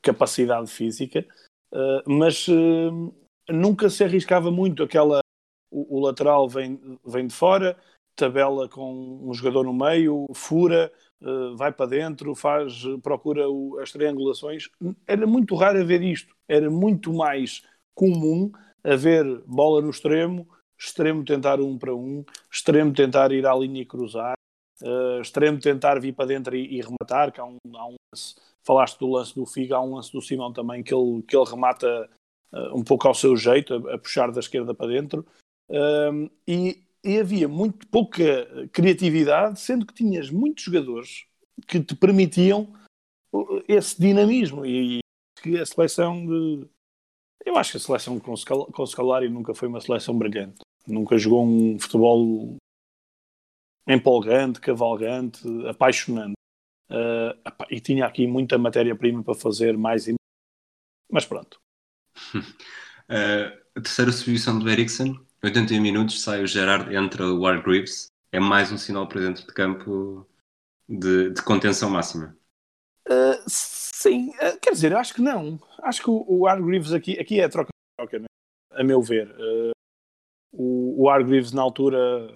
capacidade 0.01 0.71
física, 0.71 1.27
uh, 1.73 2.03
mas 2.07 2.47
uh, 2.49 3.15
nunca 3.49 3.91
se 3.91 4.05
arriscava 4.05 4.51
muito 4.51 4.83
aquela 4.83 5.21
o, 5.71 5.99
o, 5.99 6.01
lateral 6.01 6.49
vem, 6.49 6.99
vem 7.05 7.27
de 7.27 7.35
fora, 7.35 7.77
tabela 8.15 8.69
com 8.69 9.21
um 9.23 9.35
jogador 9.35 9.65
no 9.65 9.75
meio, 9.75 10.27
fura, 10.33 10.93
uh, 11.21 11.57
vai 11.57 11.73
para 11.73 11.87
dentro, 11.87 12.35
faz, 12.35 12.85
procura 13.03 13.49
o, 13.49 13.79
as 13.81 13.91
triangulações. 13.91 14.71
Era 15.07 15.27
muito 15.27 15.55
raro 15.57 15.85
ver 15.85 16.03
isto. 16.03 16.35
Era 16.49 16.71
muito 16.71 17.13
mais 17.13 17.63
comum 17.95 18.53
haver 18.85 19.25
bola 19.47 19.81
no 19.81 19.91
extremo, 19.91 20.49
extremo 20.79 21.25
tentar 21.25 21.61
um 21.61 21.77
para 21.77 21.95
um, 21.95 22.25
extremo 22.51 22.93
tentar 22.93 23.33
ir 23.33 23.47
à 23.47 23.55
linha 23.55 23.83
e 23.83 23.87
cruzar, 23.87 24.35
uh, 24.83 25.21
extremo 25.21 25.59
tentar 25.59 26.01
vir 26.01 26.15
para 26.15 26.27
dentro 26.27 26.55
e, 26.55 26.79
e 26.79 26.81
rematar, 26.81 27.33
que 27.33 27.41
há 27.41 27.45
um, 27.45 27.59
há 27.75 27.87
um 27.87 27.97
lance, 28.13 28.37
falaste 28.63 28.99
do 28.99 29.11
lance 29.11 29.35
do 29.35 29.47
Figa, 29.47 29.77
há 29.77 29.83
um 29.83 29.97
lance 29.97 30.13
do 30.13 30.21
Simão 30.21 30.53
também 30.53 30.83
que 30.83 30.95
ele, 30.95 31.23
que 31.23 31.37
ele 31.37 31.49
remata 31.49 32.09
um 32.73 32.83
pouco 32.83 33.09
ao 33.09 33.15
seu 33.15 33.37
jeito, 33.37 33.75
a, 33.75 33.95
a, 33.95 33.99
puxar 33.99 34.31
da 34.31 34.41
esquerda 34.41 34.75
para 34.75 34.89
dentro, 34.89 35.27
uh, 35.71 36.31
e, 36.47 36.83
e, 37.03 37.19
havia 37.19 37.49
muito 37.49 37.87
pouca 37.89 38.47
criatividade, 38.73 39.61
sendo 39.61 39.87
que 39.87 39.95
tinhas 39.95 40.31
muitos 40.31 40.65
jogadores 40.65 41.27
que 41.67 41.81
te 41.81 41.95
permitiam 41.95 42.73
esse 43.69 44.01
dinamismo, 44.01 44.65
e, 44.65 45.01
e 45.45 45.59
a 45.59 45.67
seleção 45.67 46.25
de... 46.27 46.67
Eu 47.45 47.57
acho 47.57 47.73
que 47.73 47.77
a 47.77 47.81
seleção 47.81 48.19
com, 48.19 48.35
com 48.73 48.87
Scalari 48.87 49.29
nunca 49.29 49.55
foi 49.55 49.69
uma 49.69 49.81
seleção 49.81 50.17
brilhante. 50.17 50.61
Nunca 50.87 51.19
jogou 51.19 51.45
um 51.45 51.79
futebol 51.79 52.57
empolgante, 53.87 54.61
cavalgante, 54.61 55.43
apaixonante. 55.67 56.35
Uh, 56.91 57.37
e 57.71 57.81
tinha 57.81 58.07
aqui 58.07 58.27
muita 58.27 58.59
matéria-prima 58.59 59.23
para 59.23 59.35
fazer 59.35 59.77
mais. 59.77 60.07
Mas 61.11 61.27
pronto. 61.27 61.59
Uh, 62.35 63.53
a 63.77 63.81
terceira 63.81 64.13
substituição 64.13 64.59
do 64.59 64.69
Eriksen, 64.71 65.19
81 65.43 65.81
minutos, 65.81 66.23
sai 66.23 66.43
o 66.43 66.47
Gerard, 66.47 66.95
entra 66.95 67.27
o 67.27 67.41
Wargreaves. 67.41 68.07
É 68.33 68.41
mais 68.41 68.73
um 68.73 68.79
sinal 68.79 69.07
para 69.07 69.21
dentro 69.21 69.47
de 69.47 69.53
campo 69.53 70.27
de, 70.89 71.31
de 71.31 71.43
contenção 71.43 71.91
máxima. 71.91 72.37
Uh, 73.09 73.39
sim, 73.47 74.31
uh, 74.31 74.59
quer 74.61 74.73
dizer, 74.73 74.95
acho 74.95 75.15
que 75.15 75.21
não. 75.21 75.61
Acho 75.83 76.03
que 76.03 76.11
o, 76.11 76.25
o 76.27 76.47
Hargreaves 76.47 76.93
aqui, 76.93 77.19
aqui 77.19 77.41
é 77.41 77.49
troca-troca, 77.49 78.19
né? 78.19 78.27
a 78.73 78.83
meu 78.83 79.03
ver. 79.03 79.31
Uh, 79.31 79.73
o, 80.53 81.03
o 81.03 81.11
Hargreaves 81.11 81.53
na 81.53 81.63
altura 81.63 82.35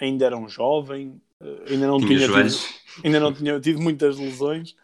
ainda 0.00 0.26
era 0.26 0.36
um 0.36 0.48
jovem, 0.48 1.20
ainda 1.68 1.86
não 1.86 1.98
tinha, 1.98 2.26
tinha 2.26 2.48
tido, 2.48 3.04
ainda 3.04 3.20
não 3.20 3.32
tinha 3.32 3.60
tido 3.60 3.80
muitas 3.80 4.18
lesões. 4.18 4.74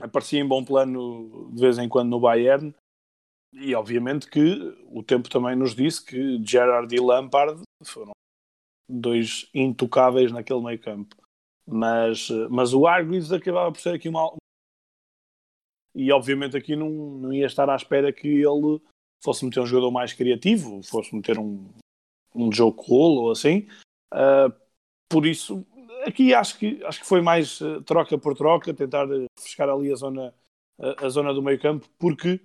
Aparecia 0.00 0.40
em 0.40 0.46
bom 0.46 0.64
plano 0.64 1.50
de 1.52 1.60
vez 1.60 1.78
em 1.78 1.88
quando 1.88 2.10
no 2.10 2.20
Bayern 2.20 2.74
e 3.52 3.74
obviamente 3.74 4.28
que 4.28 4.40
o 4.90 5.02
tempo 5.02 5.28
também 5.28 5.56
nos 5.56 5.74
disse 5.74 6.04
que 6.04 6.42
Gerard 6.44 6.94
e 6.94 7.00
Lampard 7.00 7.62
foram 7.84 8.12
dois 8.88 9.48
intocáveis 9.54 10.32
naquele 10.32 10.62
meio 10.62 10.80
campo. 10.80 11.16
Mas, 11.66 12.28
mas 12.50 12.72
o 12.72 12.86
Hargreaves 12.86 13.32
acabava 13.32 13.70
por 13.72 13.80
ser 13.80 13.94
aqui 13.94 14.08
uma. 14.08 14.34
E 15.94 16.10
obviamente 16.12 16.56
aqui 16.56 16.76
não, 16.76 16.88
não 16.90 17.32
ia 17.32 17.46
estar 17.46 17.68
à 17.68 17.76
espera 17.76 18.12
que 18.12 18.28
ele 18.28 18.80
fosse 19.22 19.44
meter 19.44 19.60
um 19.60 19.66
jogador 19.66 19.90
mais 19.90 20.12
criativo, 20.12 20.82
fosse 20.82 21.14
meter 21.14 21.38
um, 21.38 21.68
um 22.34 22.52
Joe 22.52 22.72
Cole 22.72 23.18
ou 23.18 23.30
assim. 23.30 23.66
Uh, 24.14 24.54
por 25.10 25.26
isso, 25.26 25.66
aqui 26.08 26.34
acho 26.34 26.58
que, 26.58 26.82
acho 26.84 27.00
que 27.00 27.06
foi 27.06 27.20
mais 27.20 27.60
uh, 27.60 27.82
troca 27.82 28.16
por 28.18 28.34
troca, 28.34 28.74
tentar 28.74 29.06
fechar 29.38 29.68
ali 29.68 29.92
a 29.92 29.96
zona, 29.96 30.34
a, 30.78 31.06
a 31.06 31.08
zona 31.08 31.32
do 31.32 31.42
meio 31.42 31.60
campo, 31.60 31.88
porque 31.98 32.40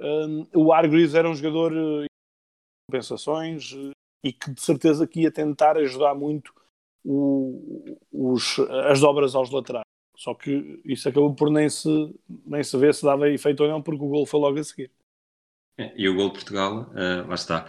um, 0.00 0.46
o 0.54 0.72
Hargreaves 0.72 1.14
era 1.14 1.28
um 1.28 1.34
jogador 1.34 1.72
uh, 1.72 2.04
compensações 2.88 3.72
e 4.24 4.32
que 4.32 4.50
de 4.50 4.60
certeza 4.60 5.06
que 5.06 5.22
ia 5.22 5.30
tentar 5.30 5.76
ajudar 5.76 6.14
muito 6.14 6.52
o, 7.04 7.98
os, 8.12 8.58
as 8.88 9.00
dobras 9.00 9.34
aos 9.34 9.50
laterais. 9.50 9.84
Só 10.16 10.34
que 10.34 10.80
isso 10.84 11.08
acabou 11.08 11.34
por 11.34 11.50
nem 11.50 11.68
se, 11.68 11.88
nem 12.46 12.62
se 12.62 12.76
ver 12.78 12.94
se 12.94 13.04
dava 13.04 13.28
efeito 13.28 13.62
ou 13.62 13.68
não, 13.68 13.82
porque 13.82 14.02
o 14.02 14.08
gol 14.08 14.26
foi 14.26 14.40
logo 14.40 14.58
a 14.58 14.64
seguir. 14.64 14.90
É, 15.76 15.92
e 15.96 16.08
o 16.08 16.14
gol 16.14 16.28
de 16.28 16.34
Portugal, 16.34 16.90
uh, 16.90 17.28
lá 17.28 17.34
está. 17.34 17.68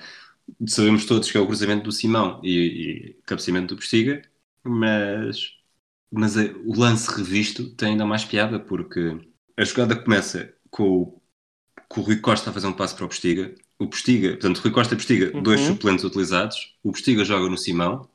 Sabemos 0.68 1.06
todos 1.06 1.32
que 1.32 1.38
é 1.38 1.42
o 1.42 1.48
cruzamento 1.48 1.86
do 1.86 1.92
Simão 1.92 2.40
e, 2.44 2.50
e 2.50 3.14
cabeceamento 3.26 3.74
do 3.74 3.80
Postiga, 3.80 4.22
mas, 4.66 5.52
mas 6.12 6.36
uh, 6.36 6.62
o 6.66 6.78
lance 6.80 7.10
revisto 7.16 7.70
tem 7.76 7.90
ainda 7.90 8.06
mais 8.06 8.26
piada, 8.26 8.60
porque 8.60 9.18
a 9.58 9.64
jogada 9.64 9.96
começa 9.96 10.54
com, 10.70 11.20
com 11.88 12.02
o 12.02 12.04
Rui 12.04 12.18
Costa 12.18 12.50
a 12.50 12.54
fazer 12.54 12.68
um 12.68 12.74
passo 12.74 12.96
para 12.96 13.06
o 13.06 13.10
Postiga. 13.10 13.54
O 13.78 13.88
Postiga, 13.88 14.30
portanto, 14.32 14.60
Rui 14.60 14.72
Costa 14.72 14.94
e 14.94 14.98
Postiga, 14.98 15.36
uhum. 15.36 15.44
dois 15.44 15.62
suplentes 15.62 16.06
utilizados. 16.06 16.76
O 16.84 16.92
Postiga 16.92 17.24
joga 17.24 17.50
no 17.50 17.58
Simão, 17.58 18.10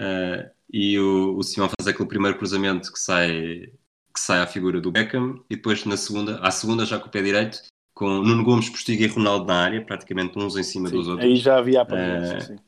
Uh, 0.00 0.48
e 0.72 0.98
o, 0.98 1.36
o 1.36 1.42
Simão 1.42 1.68
faz 1.68 1.86
aquele 1.86 2.08
primeiro 2.08 2.38
cruzamento 2.38 2.90
que 2.90 2.98
sai, 2.98 3.70
que 4.14 4.20
sai 4.20 4.40
à 4.40 4.46
figura 4.46 4.80
do 4.80 4.90
Beckham, 4.90 5.44
e 5.50 5.56
depois 5.56 5.84
na 5.84 5.96
segunda, 5.96 6.38
à 6.38 6.50
segunda 6.50 6.86
já 6.86 6.98
com 6.98 7.08
o 7.08 7.10
pé 7.10 7.20
direito, 7.20 7.58
com 7.92 8.08
Nuno 8.08 8.42
Gomes, 8.42 8.70
Postiga 8.70 9.04
e 9.04 9.08
Ronaldo 9.08 9.46
na 9.46 9.62
área, 9.62 9.84
praticamente 9.84 10.38
uns 10.38 10.56
em 10.56 10.62
cima 10.62 10.88
sim, 10.88 10.96
dos 10.96 11.06
outros. 11.06 11.28
Aí 11.28 11.36
já 11.36 11.58
havia 11.58 11.82
a 11.82 11.84
uh, 11.84 12.60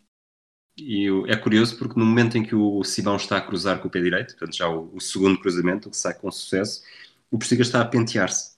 E 0.77 1.07
é 1.27 1.37
curioso 1.37 1.77
porque 1.77 1.99
no 1.99 2.07
momento 2.07 2.39
em 2.39 2.43
que 2.43 2.55
o 2.55 2.83
Simão 2.83 3.17
está 3.17 3.37
a 3.37 3.41
cruzar 3.41 3.81
com 3.81 3.89
o 3.89 3.91
pé 3.91 4.01
direito, 4.01 4.35
portanto 4.35 4.57
já 4.57 4.69
o, 4.69 4.91
o 4.95 5.01
segundo 5.01 5.39
cruzamento, 5.39 5.91
que 5.91 5.97
sai 5.97 6.15
com 6.15 6.31
sucesso, 6.31 6.83
o 7.31 7.39
Postiga 7.39 7.63
está 7.63 7.81
a 7.81 7.85
pentear-se. 7.85 8.53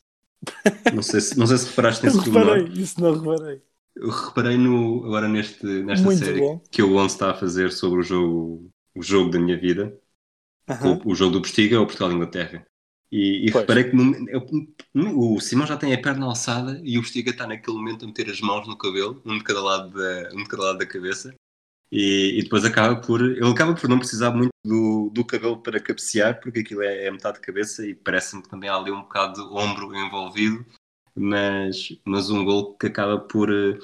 Não 0.93 1.03
sei 1.03 1.21
se, 1.21 1.39
não 1.39 1.47
sei 1.47 1.59
se 1.59 1.69
reparaste 1.69 2.05
nesse 2.05 2.19
reparei, 2.19 2.65
isso 2.75 3.01
não 3.01 3.19
reparei. 3.19 3.63
Eu 3.97 4.11
reparei 4.11 4.57
no, 4.57 5.05
agora 5.07 5.29
neste, 5.29 5.65
nesta 5.65 6.05
Muito 6.05 6.19
série 6.19 6.41
bom. 6.41 6.61
que 6.71 6.83
o 6.83 6.97
Onze 6.97 7.15
está 7.15 7.31
a 7.31 7.35
fazer 7.35 7.71
sobre 7.71 8.01
o 8.01 8.03
jogo, 8.03 8.69
o 8.95 9.03
jogo 9.03 9.31
da 9.31 9.39
minha 9.39 9.57
vida, 9.57 9.97
o, 10.69 11.13
o, 11.13 11.15
jogo 11.15 11.33
do 11.33 11.41
Postiga 11.41 11.79
ou 11.79 11.87
Portugal-Inglaterra. 11.87 12.67
E, 13.11 13.47
e 13.47 13.51
reparei 13.51 13.85
que 13.85 13.95
no, 13.95 14.29
eu, 14.29 14.45
o 14.95 15.41
Simão 15.41 15.67
já 15.67 15.77
tem 15.77 15.95
a 15.95 16.01
perna 16.01 16.27
alçada 16.27 16.81
e 16.83 16.99
o 16.99 17.03
Postiga 17.03 17.31
está 17.31 17.47
naquele 17.47 17.77
momento 17.77 18.05
a 18.05 18.09
meter 18.09 18.29
as 18.29 18.41
mãos 18.41 18.67
no 18.67 18.77
cabelo, 18.77 19.23
um 19.25 19.39
de 19.39 19.45
cada 19.45 19.63
lado 19.63 19.91
da, 19.91 20.31
um 20.35 20.43
de 20.43 20.49
cada 20.49 20.65
lado 20.65 20.79
da 20.79 20.87
cabeça. 20.87 21.33
E, 21.97 22.41
e, 22.41 22.43
depois 22.43 22.65
acaba 22.65 22.97
por 23.01 23.21
ele 23.21 23.49
acaba 23.49 23.73
por 23.73 23.89
não 23.89 23.99
precisar 23.99 24.33
muito 24.33 24.51
do, 24.65 25.11
do 25.11 25.25
cabelo 25.25 25.63
para 25.63 25.79
cabecear 25.79 26.41
porque 26.41 26.59
aquilo 26.59 26.83
é, 26.83 27.05
é 27.05 27.11
metade 27.11 27.37
de 27.37 27.47
cabeça 27.47 27.87
e 27.87 27.95
parece-me 27.95 28.43
que 28.43 28.49
também 28.49 28.69
há 28.69 28.75
ali 28.75 28.91
um 28.91 29.03
bocado 29.03 29.35
de 29.35 29.55
ombro 29.55 29.95
envolvido 29.95 30.67
mas, 31.15 31.97
mas 32.05 32.31
um 32.31 32.45
gol 32.45 32.75
que 32.77 32.89
acaba 32.89 33.19
por, 33.19 33.49
eh, 33.51 33.79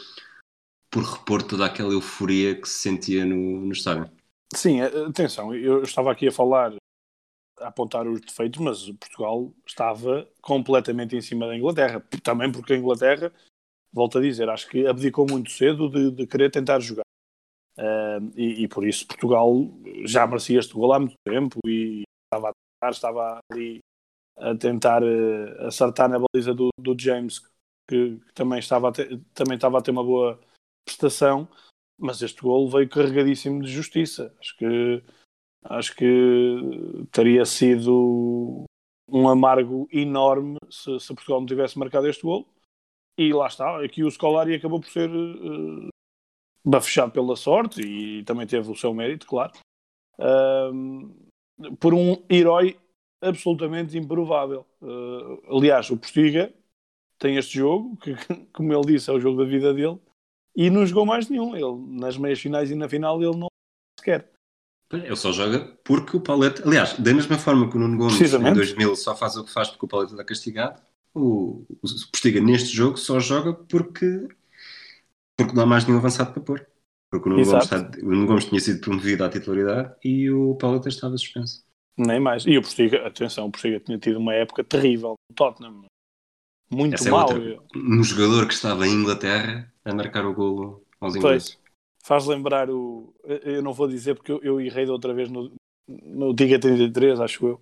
por 0.91 1.05
repor 1.05 1.43
toda 1.43 1.65
aquela 1.65 1.93
euforia 1.93 2.61
que 2.61 2.69
se 2.69 2.83
sentia 2.83 3.25
no, 3.25 3.61
no 3.61 3.73
estádio. 3.73 4.11
Sim, 4.55 4.81
atenção, 4.81 5.55
eu 5.55 5.83
estava 5.83 6.11
aqui 6.11 6.27
a 6.27 6.33
falar, 6.33 6.75
a 7.61 7.69
apontar 7.69 8.07
os 8.09 8.21
defeitos, 8.21 8.61
mas 8.61 8.91
Portugal 8.91 9.53
estava 9.65 10.29
completamente 10.43 11.17
em 11.17 11.21
cima 11.21 11.47
da 11.47 11.57
Inglaterra. 11.57 12.05
Também 12.23 12.51
porque 12.51 12.73
a 12.73 12.77
Inglaterra, 12.77 13.33
volto 13.93 14.19
a 14.19 14.21
dizer, 14.21 14.49
acho 14.49 14.69
que 14.69 14.87
abdicou 14.87 15.25
muito 15.29 15.51
cedo 15.53 15.89
de, 15.89 16.11
de 16.11 16.27
querer 16.27 16.51
tentar 16.51 16.81
jogar. 16.81 17.05
Uh, 17.81 18.31
e, 18.37 18.65
e, 18.65 18.69
por 18.69 18.87
isso 18.87 19.07
Portugal 19.07 19.51
já 20.05 20.27
merecia 20.27 20.59
este 20.59 20.75
gol 20.75 20.93
há 20.93 20.99
muito 20.99 21.15
tempo 21.27 21.59
e 21.65 22.03
estava 22.27 22.51
a 22.51 22.53
tentar, 22.53 22.91
estava 22.91 23.39
ali 23.51 23.79
a 24.37 24.55
tentar 24.55 25.03
uh, 25.03 25.67
acertar 25.67 26.11
na 26.11 26.19
baliza 26.19 26.53
do, 26.53 26.69
do 26.79 26.95
James, 26.99 27.39
que, 27.89 28.19
que, 28.19 28.33
também, 28.35 28.59
estava 28.59 28.93
ter, 28.93 29.19
também 29.33 29.55
estava 29.55 29.79
a 29.79 29.83
ter 29.83 29.93
uma 29.93 30.05
boa 30.05 30.39
prestação, 30.85 31.49
mas 31.99 32.21
este 32.21 32.43
gol 32.43 32.69
veio 32.69 32.89
carregadíssimo 32.89 33.63
de 33.63 33.71
justiça. 33.71 34.35
Acho 34.39 34.57
que, 34.59 35.03
acho 35.65 35.97
que 35.97 37.07
teria 37.11 37.47
sido 37.47 38.65
um 39.09 39.27
amargo 39.27 39.89
enorme 39.91 40.59
se, 40.71 41.01
se 41.01 41.15
Portugal 41.15 41.41
não 41.41 41.47
tivesse 41.47 41.79
marcado 41.79 42.07
este 42.09 42.23
gol. 42.23 42.47
E 43.17 43.33
lá 43.33 43.47
está, 43.47 43.83
aqui 43.83 44.05
o 44.05 44.11
Scolari 44.11 44.55
acabou 44.55 44.81
por 44.81 44.91
ser 44.91 45.11
uh, 45.11 45.90
bafechado 46.65 47.13
pela 47.13 47.37
sorte 47.37 47.81
e 47.81 48.23
também 48.25 48.47
teve 48.47 48.71
o 48.71 48.77
seu 48.77 48.93
mérito, 48.93 49.27
claro. 49.27 49.53
Uh, 50.19 51.75
por 51.79 51.95
um 51.95 52.23
herói 52.29 52.79
absolutamente 53.21 53.97
improvável. 53.97 54.67
Uh, 54.81 55.57
aliás, 55.57 55.91
o 55.91 55.97
Postiga 55.97 56.53
tem 57.19 57.37
este 57.37 57.59
jogo, 57.59 57.97
que, 57.99 58.15
como 58.53 58.73
ele 58.73 58.93
disse, 58.93 59.11
é 59.11 59.13
o 59.13 59.21
jogo 59.21 59.43
da 59.43 59.49
vida 59.49 59.73
dele, 59.75 59.99
e 60.57 60.71
não 60.71 60.85
jogou 60.87 61.07
mais 61.07 61.29
nenhum. 61.29 61.55
Ele, 61.55 62.01
nas 62.01 62.17
meias 62.17 62.41
finais 62.41 62.71
e 62.71 62.75
na 62.75 62.89
final, 62.89 63.23
ele 63.23 63.37
não 63.37 63.49
sequer. 63.99 64.31
Ele 64.93 65.17
só 65.17 65.31
joga 65.31 65.61
porque 65.85 66.17
o 66.17 66.21
Paulette. 66.21 66.63
Aliás, 66.63 66.99
da 66.99 67.15
mesma 67.15 67.39
forma 67.39 67.71
que 67.71 67.77
o 67.77 67.79
Nuno 67.79 67.97
Gomes 67.97 68.21
em 68.21 68.53
2000 68.53 68.97
só 68.97 69.15
faz 69.15 69.37
o 69.37 69.45
que 69.45 69.53
faz 69.53 69.69
porque 69.71 69.85
o 69.85 69.89
Paulette 69.89 70.13
está 70.15 70.25
castigado, 70.25 70.83
o, 71.15 71.65
o 71.69 71.89
Postiga 72.11 72.41
neste 72.41 72.71
jogo 72.71 72.97
só 72.97 73.21
joga 73.21 73.55
porque, 73.55 74.27
porque 75.45 75.57
não 75.57 75.65
há 75.65 75.67
mais 75.67 75.85
nenhum 75.85 75.99
avançado 75.99 76.33
para 76.33 76.43
pôr. 76.43 76.67
Porque 77.11 77.29
o 77.29 77.33
Nuno, 77.33 77.45
Gomes, 77.45 77.65
está, 77.65 77.91
o 78.03 78.11
Nuno 78.11 78.27
Gomes 78.27 78.45
tinha 78.45 78.61
sido 78.61 78.81
promovido 78.81 79.25
à 79.25 79.29
titularidade 79.29 79.95
e 80.05 80.31
o 80.31 80.55
Paulette 80.55 80.89
estava 80.89 81.17
suspenso. 81.19 81.65
Nem 81.97 82.21
mais. 82.21 82.47
E 82.47 82.57
o 82.57 82.63
Postiga, 82.63 83.07
atenção, 83.07 83.47
o 83.47 83.51
Postiga 83.51 83.81
tinha 83.81 83.99
tido 83.99 84.19
uma 84.19 84.33
época 84.33 84.63
terrível 84.63 85.15
no 85.29 85.35
Tottenham. 85.35 85.85
Muito 86.71 86.95
Essa 86.95 87.11
mal. 87.11 87.29
É 87.33 87.59
um 87.77 88.03
jogador 88.05 88.47
que 88.47 88.55
estava 88.55 88.87
em 88.87 88.93
Inglaterra 88.93 89.73
a 89.85 89.93
marcar 89.93 90.25
o 90.25 90.33
golo 90.33 90.85
aos 91.01 91.17
ingleses. 91.17 91.59
Faz 92.05 92.27
lembrar 92.27 92.71
o. 92.71 93.13
Eu 93.25 93.61
não 93.61 93.73
vou 93.73 93.89
dizer 93.89 94.15
porque 94.15 94.31
eu, 94.31 94.41
eu 94.43 94.61
errei 94.61 94.85
de 94.85 94.91
outra 94.93 95.13
vez 95.13 95.29
no, 95.29 95.53
no 95.89 96.33
Diga 96.33 96.61
33, 96.61 97.21
acho 97.21 97.47
eu. 97.47 97.61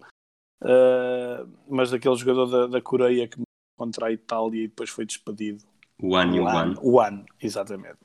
Uh, 0.63 1.49
mas 1.69 1.93
aquele 1.93 2.17
jogador 2.17 2.47
da, 2.47 2.67
da 2.67 2.83
Coreia 2.83 3.27
que 3.27 3.41
contra 3.79 4.09
a 4.09 4.13
Itália 4.13 4.65
e 4.65 4.69
depois 4.69 4.91
foi 4.91 5.07
despedido. 5.07 5.65
O 6.01 6.15
One, 6.15 6.41
o 6.41 6.45
One. 6.45 6.75
O 6.81 6.99
One, 6.99 7.25
exatamente. 7.41 7.99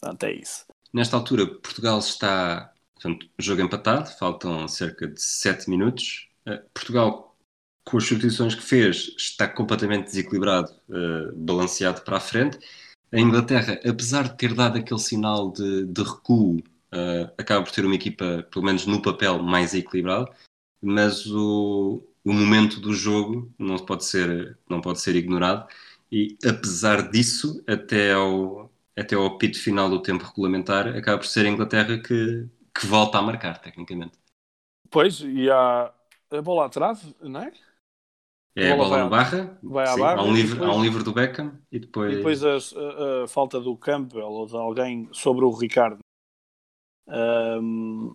Portanto, 0.00 0.24
é 0.24 0.32
isso. 0.32 0.64
Nesta 0.92 1.16
altura, 1.16 1.46
Portugal 1.46 1.98
está 1.98 2.72
Portanto, 3.00 3.28
jogo 3.38 3.62
empatado, 3.62 4.10
faltam 4.18 4.66
cerca 4.66 5.06
de 5.06 5.22
7 5.22 5.70
minutos. 5.70 6.28
Uh, 6.46 6.58
Portugal, 6.74 7.36
com 7.84 7.96
as 7.96 8.04
substituições 8.04 8.56
que 8.56 8.62
fez, 8.62 9.14
está 9.16 9.46
completamente 9.46 10.06
desequilibrado, 10.06 10.72
uh, 10.88 11.32
balanceado 11.36 12.02
para 12.02 12.16
a 12.16 12.20
frente. 12.20 12.58
A 13.12 13.20
Inglaterra, 13.20 13.80
apesar 13.88 14.24
de 14.24 14.36
ter 14.36 14.52
dado 14.52 14.78
aquele 14.78 15.00
sinal 15.00 15.52
de, 15.52 15.86
de 15.86 16.02
recuo, 16.02 16.56
uh, 16.56 17.32
acaba 17.38 17.64
por 17.64 17.72
ter 17.72 17.84
uma 17.84 17.94
equipa, 17.94 18.44
pelo 18.50 18.64
menos 18.64 18.84
no 18.84 19.00
papel, 19.00 19.40
mais 19.40 19.74
equilibrada, 19.74 20.28
mas 20.82 21.24
o, 21.26 22.02
o 22.24 22.32
momento 22.32 22.80
do 22.80 22.92
jogo 22.92 23.52
não 23.56 23.76
pode 23.78 24.04
ser, 24.04 24.58
não 24.68 24.80
pode 24.80 25.00
ser 25.00 25.14
ignorado. 25.14 25.68
E 26.10 26.36
apesar 26.46 27.10
disso, 27.10 27.62
até 27.66 28.12
ao, 28.12 28.70
até 28.96 29.14
ao 29.14 29.26
apito 29.26 29.60
final 29.60 29.90
do 29.90 30.00
tempo 30.00 30.24
regulamentar, 30.24 30.88
acaba 30.88 31.18
por 31.18 31.26
ser 31.26 31.46
a 31.46 31.50
Inglaterra 31.50 31.98
que, 31.98 32.48
que 32.74 32.86
volta 32.86 33.18
a 33.18 33.22
marcar, 33.22 33.60
tecnicamente. 33.60 34.18
Pois, 34.90 35.20
e 35.20 35.50
há 35.50 35.92
a 36.30 36.42
bola 36.42 36.66
atrás, 36.66 37.14
não 37.20 37.42
é? 37.42 37.52
É 38.56 38.72
a 38.72 38.76
bola, 38.76 38.98
na 38.98 39.08
barra, 39.08 39.58
vai 39.62 39.84
à 39.84 39.92
sim, 39.92 40.00
barra 40.00 40.20
há, 40.20 40.24
um 40.24 40.34
livro, 40.34 40.54
depois, 40.54 40.70
há 40.70 40.74
um 40.74 40.82
livro 40.82 41.04
do 41.04 41.12
Beckham 41.12 41.58
e 41.70 41.78
depois. 41.78 42.12
E 42.12 42.16
depois 42.16 42.44
a, 42.44 42.56
a, 42.56 43.24
a, 43.24 43.28
falta 43.28 43.60
do 43.60 43.76
Campbell 43.76 44.26
ou 44.26 44.46
de 44.46 44.56
alguém 44.56 45.08
sobre 45.12 45.44
o 45.44 45.50
Ricardo. 45.50 46.00
Um, 47.06 48.12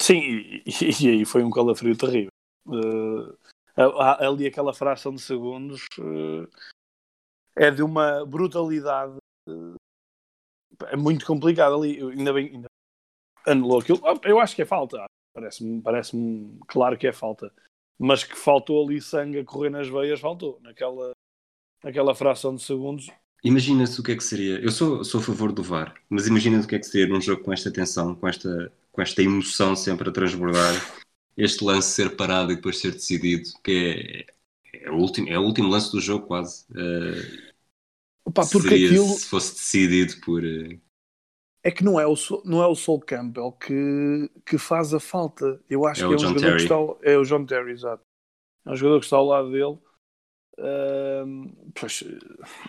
sim, 0.00 0.20
e, 0.20 0.62
e, 1.00 1.08
aí 1.08 1.24
foi 1.24 1.42
um 1.42 1.50
calafrio 1.50 1.96
terrível. 1.96 2.30
Uh, 2.66 3.36
ali 4.20 4.46
aquela 4.46 4.72
fração 4.72 5.12
de 5.12 5.20
segundos 5.20 5.86
uh, 5.98 6.48
é 7.58 7.70
de 7.70 7.82
uma 7.82 8.24
brutalidade 8.24 9.16
uh, 9.48 9.74
é 10.86 10.96
muito 10.96 11.26
complicado 11.26 11.74
ali. 11.74 12.00
Ainda 12.00 12.32
bem, 12.32 12.46
ainda 12.54 12.68
anulou 13.46 13.80
aquilo. 13.80 14.00
Eu 14.22 14.40
acho 14.40 14.54
que 14.54 14.62
é 14.62 14.66
falta. 14.66 15.04
Parece-me 15.34 15.82
parece 15.82 16.16
claro 16.66 16.96
que 16.96 17.06
é 17.06 17.12
falta 17.12 17.52
mas 17.98 18.22
que 18.22 18.36
faltou 18.36 18.86
ali 18.86 19.00
sangue 19.00 19.40
a 19.40 19.44
correr 19.44 19.70
nas 19.70 19.88
veias, 19.88 20.20
faltou 20.20 20.60
naquela, 20.62 21.10
naquela 21.82 22.14
fração 22.14 22.54
de 22.54 22.62
segundos. 22.62 23.10
Imagina-se 23.42 24.00
o 24.00 24.02
que 24.02 24.12
é 24.12 24.16
que 24.16 24.22
seria. 24.24 24.60
Eu 24.60 24.70
sou, 24.70 25.04
sou 25.04 25.20
a 25.20 25.24
favor 25.24 25.52
do 25.52 25.62
VAR, 25.62 25.94
mas 26.08 26.26
imagina-se 26.26 26.64
o 26.64 26.68
que 26.68 26.76
é 26.76 26.78
que 26.78 26.86
seria 26.86 27.08
num 27.08 27.20
jogo 27.20 27.42
com 27.42 27.52
esta 27.52 27.70
tensão, 27.70 28.14
com 28.14 28.28
esta, 28.28 28.72
com 28.92 29.02
esta 29.02 29.22
emoção 29.22 29.74
sempre 29.74 30.08
a 30.08 30.12
transbordar, 30.12 30.74
este 31.36 31.64
lance 31.64 31.90
ser 31.90 32.16
parado 32.16 32.52
e 32.52 32.56
depois 32.56 32.78
ser 32.78 32.92
decidido, 32.92 33.48
que 33.62 34.26
é, 34.72 34.86
é, 34.86 34.90
o, 34.90 34.96
último, 34.96 35.28
é 35.28 35.38
o 35.38 35.42
último 35.42 35.68
lance 35.68 35.90
do 35.90 36.00
jogo, 36.00 36.26
quase. 36.26 36.64
Uh, 36.70 37.47
Opa, 38.28 38.42
porque 38.42 38.68
seria 38.68 38.88
aquilo... 38.88 39.06
se 39.06 39.26
fosse 39.26 39.54
decidido 39.54 40.20
por. 40.20 40.44
Uh, 40.44 40.78
é 41.64 41.70
que 41.70 41.82
não 41.82 41.98
é 41.98 42.06
o, 42.06 42.14
não 42.44 42.62
é 42.62 42.66
o 42.66 42.74
Sol 42.74 43.00
Campbell 43.00 43.52
que, 43.52 44.30
que 44.44 44.58
faz 44.58 44.92
a 44.92 45.00
falta. 45.00 45.58
Eu 45.68 45.86
acho 45.86 46.04
é 46.04 46.06
que 46.06 46.12
é 46.12 46.14
um 46.14 46.18
John 46.18 46.28
jogador 46.28 46.40
Terry. 46.40 46.56
que 46.56 46.62
está. 46.62 47.10
É 47.10 47.16
o 47.16 47.24
John 47.24 47.46
Terry, 47.46 47.72
exato. 47.72 48.02
É 48.66 48.70
um 48.70 48.76
jogador 48.76 49.00
que 49.00 49.06
está 49.06 49.16
ao 49.16 49.24
lado 49.24 49.50
dele. 49.50 49.78
Uh, 50.58 51.70
pois, 51.74 52.04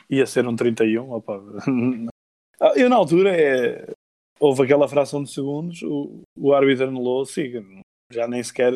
ia 0.10 0.26
ser 0.26 0.48
um 0.48 0.56
31. 0.56 1.12
Opa. 1.12 1.44
Eu, 2.76 2.90
na 2.90 2.96
altura, 2.96 3.36
é, 3.36 3.94
houve 4.40 4.64
aquela 4.64 4.88
fração 4.88 5.24
de 5.24 5.32
segundos. 5.32 5.82
O, 5.84 6.24
o 6.38 6.54
árbitro 6.54 6.88
anulou, 6.88 7.26
siga. 7.26 7.64
Já 8.12 8.28
nem 8.28 8.42
sequer 8.42 8.74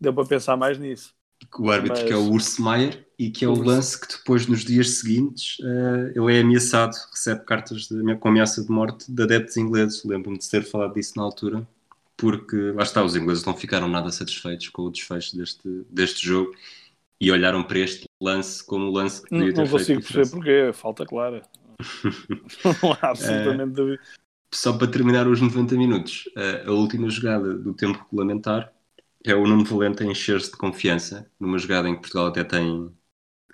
deu 0.00 0.14
para 0.14 0.26
pensar 0.26 0.56
mais 0.56 0.78
nisso 0.78 1.14
o 1.58 1.70
árbitro 1.70 1.98
Mas... 1.98 2.06
que 2.06 2.12
é 2.12 2.16
o 2.16 2.30
Urs 2.30 2.58
Maier 2.58 3.06
e 3.18 3.30
que 3.30 3.44
é 3.44 3.48
o 3.48 3.54
lance 3.54 4.00
que 4.00 4.08
depois 4.08 4.46
nos 4.46 4.64
dias 4.64 4.98
seguintes 4.98 5.58
uh, 5.60 6.12
ele 6.14 6.36
é 6.36 6.40
ameaçado, 6.40 6.94
recebe 7.10 7.44
cartas 7.44 7.88
de, 7.88 8.16
com 8.16 8.28
ameaça 8.28 8.62
de 8.62 8.70
morte 8.70 9.10
de 9.10 9.22
adeptos 9.22 9.56
ingleses. 9.56 10.04
Lembro-me 10.04 10.38
de 10.38 10.48
ter 10.48 10.62
falado 10.62 10.94
disso 10.94 11.14
na 11.16 11.22
altura, 11.22 11.66
porque 12.16 12.56
lá 12.72 12.82
está, 12.82 13.04
os 13.04 13.16
ingleses 13.16 13.44
não 13.44 13.54
ficaram 13.54 13.88
nada 13.88 14.10
satisfeitos 14.10 14.68
com 14.68 14.82
o 14.82 14.90
desfecho 14.90 15.36
deste, 15.36 15.86
deste 15.90 16.26
jogo 16.26 16.52
e 17.20 17.30
olharam 17.30 17.62
para 17.62 17.78
este 17.80 18.04
lance 18.20 18.64
como 18.64 18.86
o 18.86 18.90
lance 18.90 19.22
que 19.22 19.28
podia 19.28 19.52
ter 19.52 19.56
não. 19.56 19.64
Não 19.64 19.70
consigo 19.70 20.00
perceber 20.00 20.30
porquê, 20.30 20.50
é 20.50 20.72
falta 20.72 21.04
clara. 21.04 21.42
não 22.82 22.92
há 23.00 23.10
absolutamente. 23.10 23.80
Uh, 23.80 23.98
só 24.52 24.72
para 24.72 24.86
terminar 24.86 25.28
os 25.28 25.40
90 25.40 25.76
minutos, 25.76 26.24
uh, 26.36 26.70
a 26.70 26.72
última 26.72 27.08
jogada 27.10 27.54
do 27.54 27.74
tempo 27.74 28.04
regulamentar 28.10 28.72
é 29.24 29.34
o 29.34 29.46
Nuno 29.46 29.64
Valente 29.64 30.02
a 30.02 30.06
encher-se 30.06 30.50
de 30.50 30.56
confiança 30.56 31.30
numa 31.38 31.58
jogada 31.58 31.88
em 31.88 31.94
que 31.94 32.00
Portugal 32.00 32.26
até 32.28 32.44
tem 32.44 32.90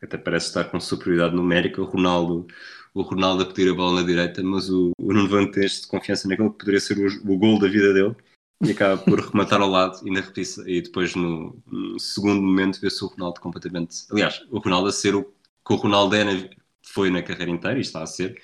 até 0.03 0.19
parece 0.19 0.49
estar 0.49 0.65
com 0.65 0.79
superioridade 0.79 1.35
numérica, 1.35 1.81
o 1.81 1.85
Ronaldo 1.85 2.47
o 2.95 3.03
Ronaldo 3.03 3.43
a 3.43 3.47
pedir 3.47 3.71
a 3.71 3.75
bola 3.75 4.01
na 4.01 4.07
direita, 4.07 4.43
mas 4.43 4.71
o, 4.71 4.91
o 4.99 5.13
Nuno 5.13 5.29
Valente 5.29 5.61
enche 5.61 5.83
de 5.83 5.87
confiança 5.87 6.27
naquele 6.27 6.49
que 6.51 6.59
poderia 6.59 6.81
ser 6.81 6.99
o, 6.99 7.33
o 7.33 7.39
gol 7.39 7.59
da 7.59 7.69
vida 7.69 7.93
dele 7.93 8.17
e 8.65 8.71
acaba 8.71 8.97
por 8.97 9.21
rematar 9.21 9.61
ao 9.61 9.69
lado 9.69 10.01
e, 10.07 10.11
na 10.11 10.21
repetição, 10.21 10.67
e 10.67 10.81
depois 10.81 11.15
no, 11.15 11.63
no 11.67 11.99
segundo 12.01 12.41
momento 12.41 12.81
vê-se 12.81 13.05
o 13.05 13.09
Ronaldo 13.09 13.41
completamente 13.41 14.07
aliás, 14.11 14.43
o 14.51 14.59
Ronaldo 14.59 14.89
a 14.89 14.93
ser 14.93 15.15
o 15.15 15.25
que 15.25 15.73
o 15.73 15.77
Ronaldo 15.77 16.17
é 16.17 16.25
na, 16.25 16.49
foi 16.83 17.11
na 17.11 17.23
carreira 17.23 17.51
inteira 17.51 17.77
e 17.77 17.83
está 17.83 18.03
a 18.03 18.07
ser 18.07 18.41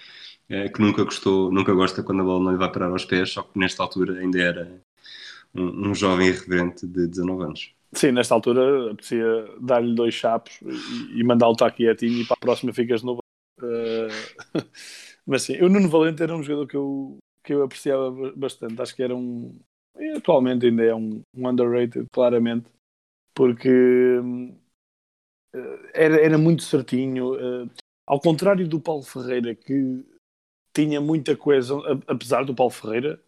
é, 0.49 0.69
que 0.69 0.83
nunca 0.83 1.03
gostou, 1.03 1.51
nunca 1.51 1.73
gosta 1.73 2.03
quando 2.03 2.21
a 2.21 2.25
bola 2.25 2.45
não 2.45 2.53
lhe 2.53 2.59
vai 2.59 2.71
parar 2.71 2.91
aos 2.91 3.07
pés, 3.07 3.31
só 3.31 3.43
que 3.43 3.59
nesta 3.59 3.83
altura 3.83 4.19
ainda 4.21 4.39
era 4.39 4.83
um, 5.55 5.91
um 5.91 5.95
jovem 5.95 6.29
irreverente 6.29 6.87
de 6.87 7.07
19 7.07 7.45
anos. 7.45 7.75
Sim, 7.95 8.13
nesta 8.13 8.35
altura 8.35 8.93
apetecia 8.93 9.25
dar-lhe 9.61 9.95
dois 9.95 10.15
chapos 10.15 10.59
e, 10.63 11.21
e 11.21 11.25
mandá-lo 11.25 11.53
estar 11.53 11.71
quietinho 11.71 12.23
e 12.23 12.27
para 12.27 12.37
a 12.37 12.41
próxima 12.41 12.73
ficas 12.73 13.03
no. 13.03 13.19
Uh, 13.61 14.09
mas 15.27 15.43
sim, 15.43 15.61
o 15.61 15.69
Nuno 15.69 15.89
Valente 15.89 16.23
era 16.23 16.35
um 16.35 16.43
jogador 16.43 16.67
que 16.67 16.77
eu, 16.77 17.19
que 17.45 17.53
eu 17.53 17.63
apreciava 17.63 18.33
bastante. 18.35 18.81
Acho 18.81 18.97
que 18.97 19.03
era 19.03 19.15
um. 19.15 19.59
Atualmente 20.17 20.67
ainda 20.67 20.83
é 20.83 20.95
um, 20.95 21.21
um 21.37 21.49
underrated, 21.49 22.07
claramente, 22.11 22.67
porque 23.35 23.69
uh, 25.55 25.91
era, 25.93 26.19
era 26.19 26.39
muito 26.39 26.63
certinho. 26.63 27.35
Uh, 27.35 27.71
ao 28.07 28.19
contrário 28.19 28.67
do 28.67 28.81
Paulo 28.81 29.03
Ferreira, 29.03 29.55
que 29.55 30.03
tinha 30.75 30.99
muita 30.99 31.37
coisa, 31.37 31.75
apesar 32.07 32.45
do 32.45 32.55
Paulo 32.55 32.73
Ferreira 32.73 33.23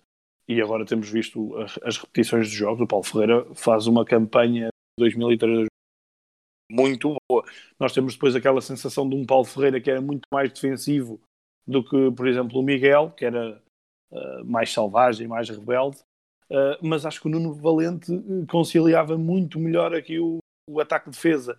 e 0.49 0.61
agora 0.61 0.85
temos 0.85 1.09
visto 1.09 1.57
as, 1.83 1.97
repetições 1.97 2.49
de 2.49 2.55
jogos. 2.55 2.83
O 2.83 2.87
Paulo 2.87 3.05
Ferreira 3.05 3.55
faz 3.55 3.87
uma 3.87 4.05
campanha 4.05 4.69
2003 4.99 5.67
muito 6.71 7.17
boa. 7.29 7.45
Nós 7.79 7.93
temos 7.93 8.15
depois 8.15 8.35
aquela 8.35 8.61
sensação 8.61 9.09
de 9.09 9.15
um 9.15 9.25
Paulo 9.25 9.45
Ferreira 9.45 9.81
que 9.81 9.91
era 9.91 10.01
muito 10.01 10.23
mais 10.33 10.53
defensivo 10.53 11.21
do 11.67 11.83
que, 11.83 12.11
por 12.13 12.29
exemplo, 12.29 12.59
o 12.59 12.63
Miguel, 12.63 13.11
que 13.11 13.25
era 13.25 13.63
uh, 14.13 14.45
mais 14.45 14.73
selvagem, 14.73 15.27
mais 15.27 15.49
rebelde. 15.49 15.99
Uh, 16.51 16.77
mas 16.83 17.07
acho 17.07 17.21
que 17.21 17.27
o 17.27 17.31
Nuno 17.31 17.55
Valente 17.55 18.13
eh, 18.13 18.47
conciliava 18.51 19.17
muito 19.17 19.59
melhor 19.59 19.95
aqui 19.95 20.19
o, 20.19 20.39
o 20.69 20.79
ataque-defesa. 20.79 21.59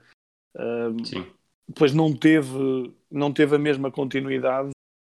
Uh, 0.55 1.03
Sim. 1.03 1.25
Depois 1.67 1.91
não 1.91 2.15
teve, 2.15 2.93
não 3.09 3.33
teve 3.33 3.55
a 3.55 3.59
mesma 3.59 3.91
continuidade 3.91 4.69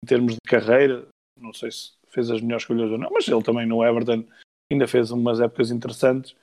em 0.03 0.07
termos 0.07 0.33
de 0.35 0.39
carreira. 0.47 1.05
Não 1.37 1.51
sei 1.51 1.69
se 1.71 1.91
fez 2.17 2.31
as 2.31 2.41
melhores 2.41 2.63
escolhas 2.63 2.89
ou 2.89 2.97
não, 2.97 3.11
mas 3.11 3.27
ele 3.27 3.43
também 3.43 3.67
no 3.67 3.85
Everton 3.85 4.25
ainda 4.71 4.87
fez 4.87 5.11
umas 5.11 5.39
épocas 5.39 5.69
interessantes. 5.69 6.35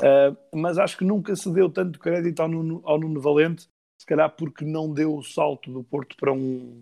Uh, 0.00 0.36
mas 0.52 0.78
acho 0.78 0.98
que 0.98 1.04
nunca 1.04 1.36
se 1.36 1.52
deu 1.52 1.70
tanto 1.70 1.98
crédito 2.00 2.40
ao 2.40 2.48
Nuno, 2.48 2.82
ao 2.84 2.98
Nuno 2.98 3.20
Valente, 3.20 3.68
se 4.00 4.06
calhar 4.06 4.34
porque 4.34 4.64
não 4.64 4.92
deu 4.92 5.14
o 5.14 5.22
salto 5.22 5.72
do 5.72 5.84
Porto 5.84 6.16
para 6.16 6.32
um 6.32 6.80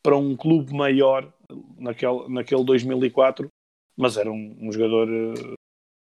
para 0.00 0.16
um 0.16 0.36
clube 0.36 0.72
maior 0.72 1.32
naquele, 1.78 2.28
naquele 2.28 2.62
2004, 2.62 3.48
mas 3.96 4.18
era 4.18 4.30
um, 4.30 4.56
um 4.60 4.70
jogador 4.70 5.08
uh, 5.08 5.54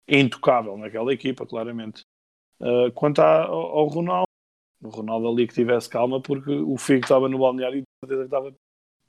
intocável 0.08 0.78
naquela 0.78 1.12
equipa, 1.12 1.46
claramente. 1.46 2.02
Uh, 2.62 2.92
quanto 2.94 3.20
ao, 3.20 3.52
ao 3.52 3.88
Ronaldo, 3.88 4.28
o 4.82 4.90
Ronaldo 4.90 5.28
ali 5.28 5.48
que 5.48 5.56
tivesse 5.56 5.90
calma, 5.90 6.22
porque 6.22 6.52
o 6.52 6.78
Figo 6.78 7.04
estava 7.04 7.28
no 7.28 7.40
balneário 7.40 7.80
e 7.80 8.14
estava 8.24 8.54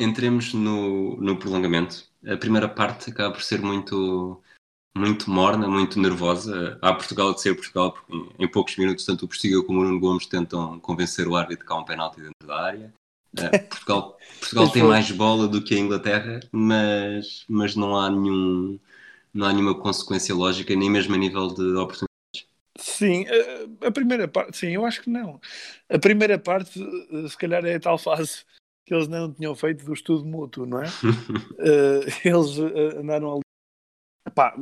entremos 0.00 0.54
no, 0.54 1.16
no 1.16 1.36
prolongamento. 1.36 2.08
A 2.26 2.36
primeira 2.36 2.68
parte 2.68 3.10
acaba 3.10 3.32
por 3.34 3.42
ser 3.42 3.60
muito, 3.60 4.42
muito 4.96 5.30
morna, 5.30 5.68
muito 5.68 6.00
nervosa. 6.00 6.78
Há 6.80 6.92
Portugal 6.94 7.34
de 7.34 7.42
ser 7.42 7.54
Portugal, 7.54 7.92
porque 7.92 8.34
em, 8.38 8.48
poucos 8.48 8.76
minutos, 8.76 9.04
tanto 9.04 9.26
o 9.26 9.28
Postiga 9.28 9.62
como 9.62 9.80
o 9.80 9.84
Nuno 9.84 10.00
Gomes 10.00 10.26
tentam 10.26 10.80
convencer 10.80 11.28
o 11.28 11.36
árbitro 11.36 11.66
que 11.66 11.72
há 11.72 11.76
um 11.76 11.84
penalti 11.84 12.20
dentro 12.20 12.46
da 12.46 12.60
área. 12.60 12.92
Uh, 13.38 13.68
Portugal, 13.68 14.18
Portugal 14.40 14.70
tem 14.70 14.82
mais 14.82 15.10
bola 15.10 15.46
do 15.46 15.62
que 15.62 15.74
a 15.74 15.78
Inglaterra, 15.78 16.40
mas, 16.50 17.44
mas 17.48 17.76
não 17.76 17.96
há 17.96 18.10
nenhum 18.10 18.78
não 19.32 19.46
há 19.46 19.52
nenhuma 19.52 19.78
consequência 19.78 20.34
lógica, 20.34 20.74
nem 20.74 20.90
mesmo 20.90 21.14
a 21.14 21.18
nível 21.18 21.46
de 21.46 21.62
oportunidades. 21.76 22.08
Sim, 22.76 23.24
a, 23.28 23.86
a 23.86 23.92
primeira 23.92 24.26
parte, 24.26 24.56
sim, 24.56 24.70
eu 24.70 24.84
acho 24.84 25.02
que 25.02 25.10
não. 25.10 25.40
A 25.88 25.98
primeira 26.00 26.36
parte, 26.36 26.72
se 27.28 27.36
calhar, 27.36 27.64
é 27.64 27.76
a 27.76 27.80
tal 27.80 27.96
fase 27.96 28.44
que 28.90 28.94
eles 28.94 29.06
não 29.06 29.32
tinham 29.32 29.54
feito 29.54 29.84
do 29.84 29.92
estudo 29.92 30.24
mútuo, 30.26 30.66
não 30.66 30.82
é? 30.82 30.86
uh, 30.88 32.02
eles 32.26 32.58
uh, 32.58 32.98
andaram 32.98 33.34
ali. 33.34 33.42
Epá, 34.26 34.56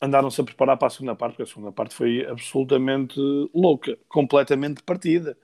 andaram-se 0.00 0.40
a 0.40 0.44
preparar 0.44 0.78
para 0.78 0.86
a 0.86 0.90
segunda 0.90 1.14
parte, 1.14 1.32
porque 1.32 1.42
a 1.42 1.46
segunda 1.46 1.72
parte 1.72 1.94
foi 1.94 2.24
absolutamente 2.24 3.20
louca, 3.52 3.98
completamente 4.08 4.82
partida. 4.82 5.36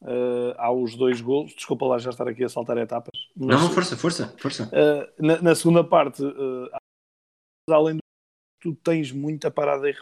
Uh, 0.00 0.54
há 0.58 0.70
os 0.70 0.94
dois 0.94 1.20
gols, 1.20 1.54
desculpa 1.56 1.84
lá 1.84 1.98
já 1.98 2.10
estar 2.10 2.28
aqui 2.28 2.44
a 2.44 2.48
saltar 2.48 2.78
etapas. 2.78 3.28
Mas, 3.34 3.60
não, 3.60 3.70
força, 3.72 3.96
força, 3.96 4.28
força. 4.38 4.68
Uh, 4.68 5.12
na, 5.20 5.42
na, 5.42 5.54
segunda 5.56 5.82
parte, 5.82 6.22
uh, 6.22 6.70
além 7.68 7.96
do 7.96 8.02
tu 8.60 8.76
tens 8.76 9.10
muita 9.10 9.50
parada, 9.50 9.90
e, 9.90 9.94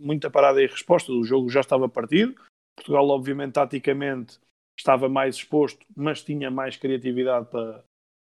muita 0.00 0.30
parada 0.30 0.62
e 0.62 0.66
resposta, 0.66 1.12
o 1.12 1.22
jogo 1.22 1.50
já 1.50 1.60
estava 1.60 1.86
partido. 1.86 2.34
Portugal, 2.74 3.06
obviamente, 3.10 3.52
taticamente, 3.52 4.38
estava 4.76 5.08
mais 5.08 5.36
exposto, 5.36 5.84
mas 5.96 6.22
tinha 6.22 6.50
mais 6.50 6.76
criatividade 6.76 7.46
para, 7.50 7.84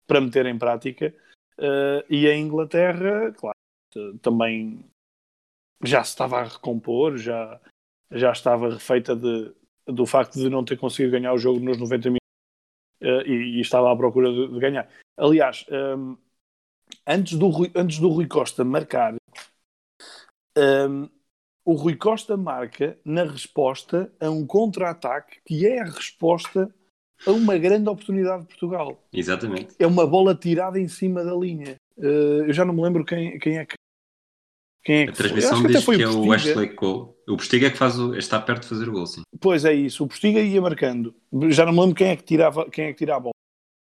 para 0.06 0.20
meter 0.20 0.46
em 0.46 0.58
prática. 0.58 1.14
Uh, 1.58 2.02
e 2.08 2.26
a 2.26 2.36
Inglaterra, 2.36 3.32
claro, 3.32 4.18
também 4.22 4.84
já 5.82 6.02
se 6.02 6.10
estava 6.10 6.40
a 6.40 6.44
recompor, 6.44 7.16
já, 7.16 7.60
já 8.10 8.32
estava 8.32 8.70
refeita 8.70 9.14
de, 9.14 9.52
do 9.86 10.06
facto 10.06 10.38
de 10.38 10.48
não 10.48 10.64
ter 10.64 10.78
conseguido 10.78 11.12
ganhar 11.12 11.32
o 11.32 11.38
jogo 11.38 11.60
nos 11.60 11.78
90 11.78 12.08
minutos 12.08 12.20
uh, 13.02 13.28
e, 13.28 13.58
e, 13.58 13.60
estava 13.60 13.92
à 13.92 13.96
procura 13.96 14.32
de, 14.32 14.48
de 14.48 14.58
ganhar. 14.58 14.88
Aliás, 15.18 15.66
um, 15.70 15.74
ehm, 15.74 16.16
antes, 17.06 17.36
do 17.38 17.48
Rui, 17.48 17.70
antes 17.74 17.98
do 17.98 18.08
Rui 18.08 18.26
Costa 18.26 18.64
marcar, 18.64 19.14
Um, 20.56 21.08
o 21.70 21.74
Rui 21.74 21.94
Costa 21.94 22.36
marca 22.36 22.98
na 23.04 23.22
resposta 23.22 24.12
a 24.18 24.28
um 24.28 24.44
contra-ataque 24.44 25.38
que 25.46 25.64
é 25.68 25.80
a 25.80 25.84
resposta 25.84 26.68
a 27.24 27.30
uma 27.30 27.56
grande 27.56 27.88
oportunidade 27.88 28.42
de 28.42 28.48
Portugal. 28.48 29.00
Exatamente. 29.12 29.76
É 29.78 29.86
uma 29.86 30.04
bola 30.04 30.34
tirada 30.34 30.80
em 30.80 30.88
cima 30.88 31.22
da 31.22 31.32
linha. 31.32 31.76
Uh, 31.96 32.42
eu 32.48 32.52
já 32.52 32.64
não 32.64 32.74
me 32.74 32.82
lembro 32.82 33.04
quem, 33.04 33.38
quem 33.38 33.58
é 33.58 33.64
que. 33.64 33.74
Quem 34.82 34.96
é 34.96 35.04
que 35.04 35.10
a 35.10 35.14
transmissão 35.14 35.62
diz 35.62 35.84
que, 35.84 35.96
que 35.96 36.02
é 36.02 36.08
o 36.08 36.32
Ashley 36.32 36.74
Cole. 36.74 37.10
O 37.28 37.36
Postiga 37.36 37.68
é 37.68 37.70
que 37.70 37.78
faz 37.78 37.96
o, 38.00 38.16
está 38.16 38.40
perto 38.40 38.62
de 38.62 38.68
fazer 38.68 38.88
o 38.88 38.92
gol, 38.92 39.06
sim. 39.06 39.22
Pois 39.40 39.64
é 39.64 39.72
isso. 39.72 40.02
O 40.02 40.08
Postiga 40.08 40.40
ia 40.40 40.60
marcando. 40.60 41.14
Já 41.50 41.64
não 41.64 41.72
me 41.72 41.80
lembro 41.80 41.94
quem 41.94 42.08
é 42.08 42.16
que 42.16 42.24
tirava, 42.24 42.68
quem 42.68 42.86
é 42.86 42.92
que 42.92 42.98
tira 42.98 43.14
a 43.14 43.20
bola. 43.20 43.34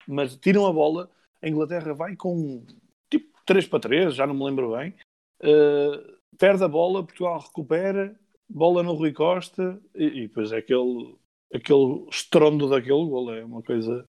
Mas 0.07 0.35
tiram 0.37 0.65
a 0.65 0.73
bola, 0.73 1.11
a 1.39 1.47
Inglaterra 1.47 1.93
vai 1.93 2.15
com 2.15 2.65
tipo 3.11 3.27
3 3.45 3.67
para 3.67 3.79
3, 3.79 4.15
já 4.15 4.25
não 4.25 4.33
me 4.33 4.43
lembro 4.43 4.75
bem. 4.75 4.95
Uh, 5.43 6.14
perde 6.37 6.63
a 6.63 6.67
bola, 6.67 7.03
Portugal 7.03 7.39
recupera, 7.39 8.17
bola 8.47 8.83
no 8.83 8.93
Rui 8.93 9.13
Costa 9.13 9.81
e, 9.93 10.05
e 10.05 10.27
depois 10.27 10.51
é 10.51 10.57
aquele, 10.57 11.17
aquele 11.53 12.07
estrondo 12.09 12.69
daquele 12.69 13.05
gol, 13.05 13.33
é 13.33 13.43
uma 13.43 13.61
coisa 13.61 14.05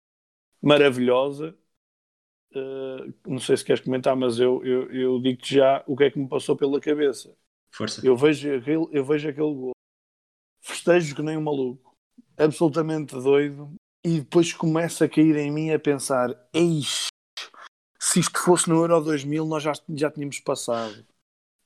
maravilhosa. 0.62 1.56
Uh, 2.54 3.14
não 3.28 3.40
sei 3.40 3.58
se 3.58 3.66
queres 3.66 3.84
comentar, 3.84 4.16
mas 4.16 4.40
eu, 4.40 4.64
eu, 4.66 4.92
eu 4.92 5.22
digo-te 5.22 5.56
já 5.56 5.84
o 5.86 5.96
que 5.96 6.06
é 6.06 6.12
que 6.12 6.20
me 6.20 6.28
passou 6.28 6.56
pela 6.56 6.80
cabeça. 6.80 7.36
Força. 7.72 8.06
Eu 8.06 8.16
vejo 8.16 8.56
aquele, 8.56 8.88
eu 8.92 9.04
vejo 9.04 9.28
aquele 9.28 9.54
gol, 9.54 9.72
festejo 10.62 11.16
que 11.16 11.22
nem 11.22 11.38
um 11.38 11.42
maluco, 11.42 11.94
absolutamente 12.38 13.14
doido, 13.14 13.74
e 14.06 14.22
depois 14.22 14.54
começa 14.54 15.04
a 15.04 15.10
cair 15.10 15.36
em 15.36 15.52
mim 15.52 15.72
a 15.72 15.80
pensar: 15.80 16.30
eis, 16.54 17.08
se 18.00 18.22
isto 18.22 18.40
fosse 18.40 18.70
no 18.70 18.78
Euro 18.78 19.02
2000, 19.02 19.46
nós 19.46 19.62
já, 19.62 19.74
já 19.90 20.10
tínhamos 20.10 20.40
passado 20.40 21.06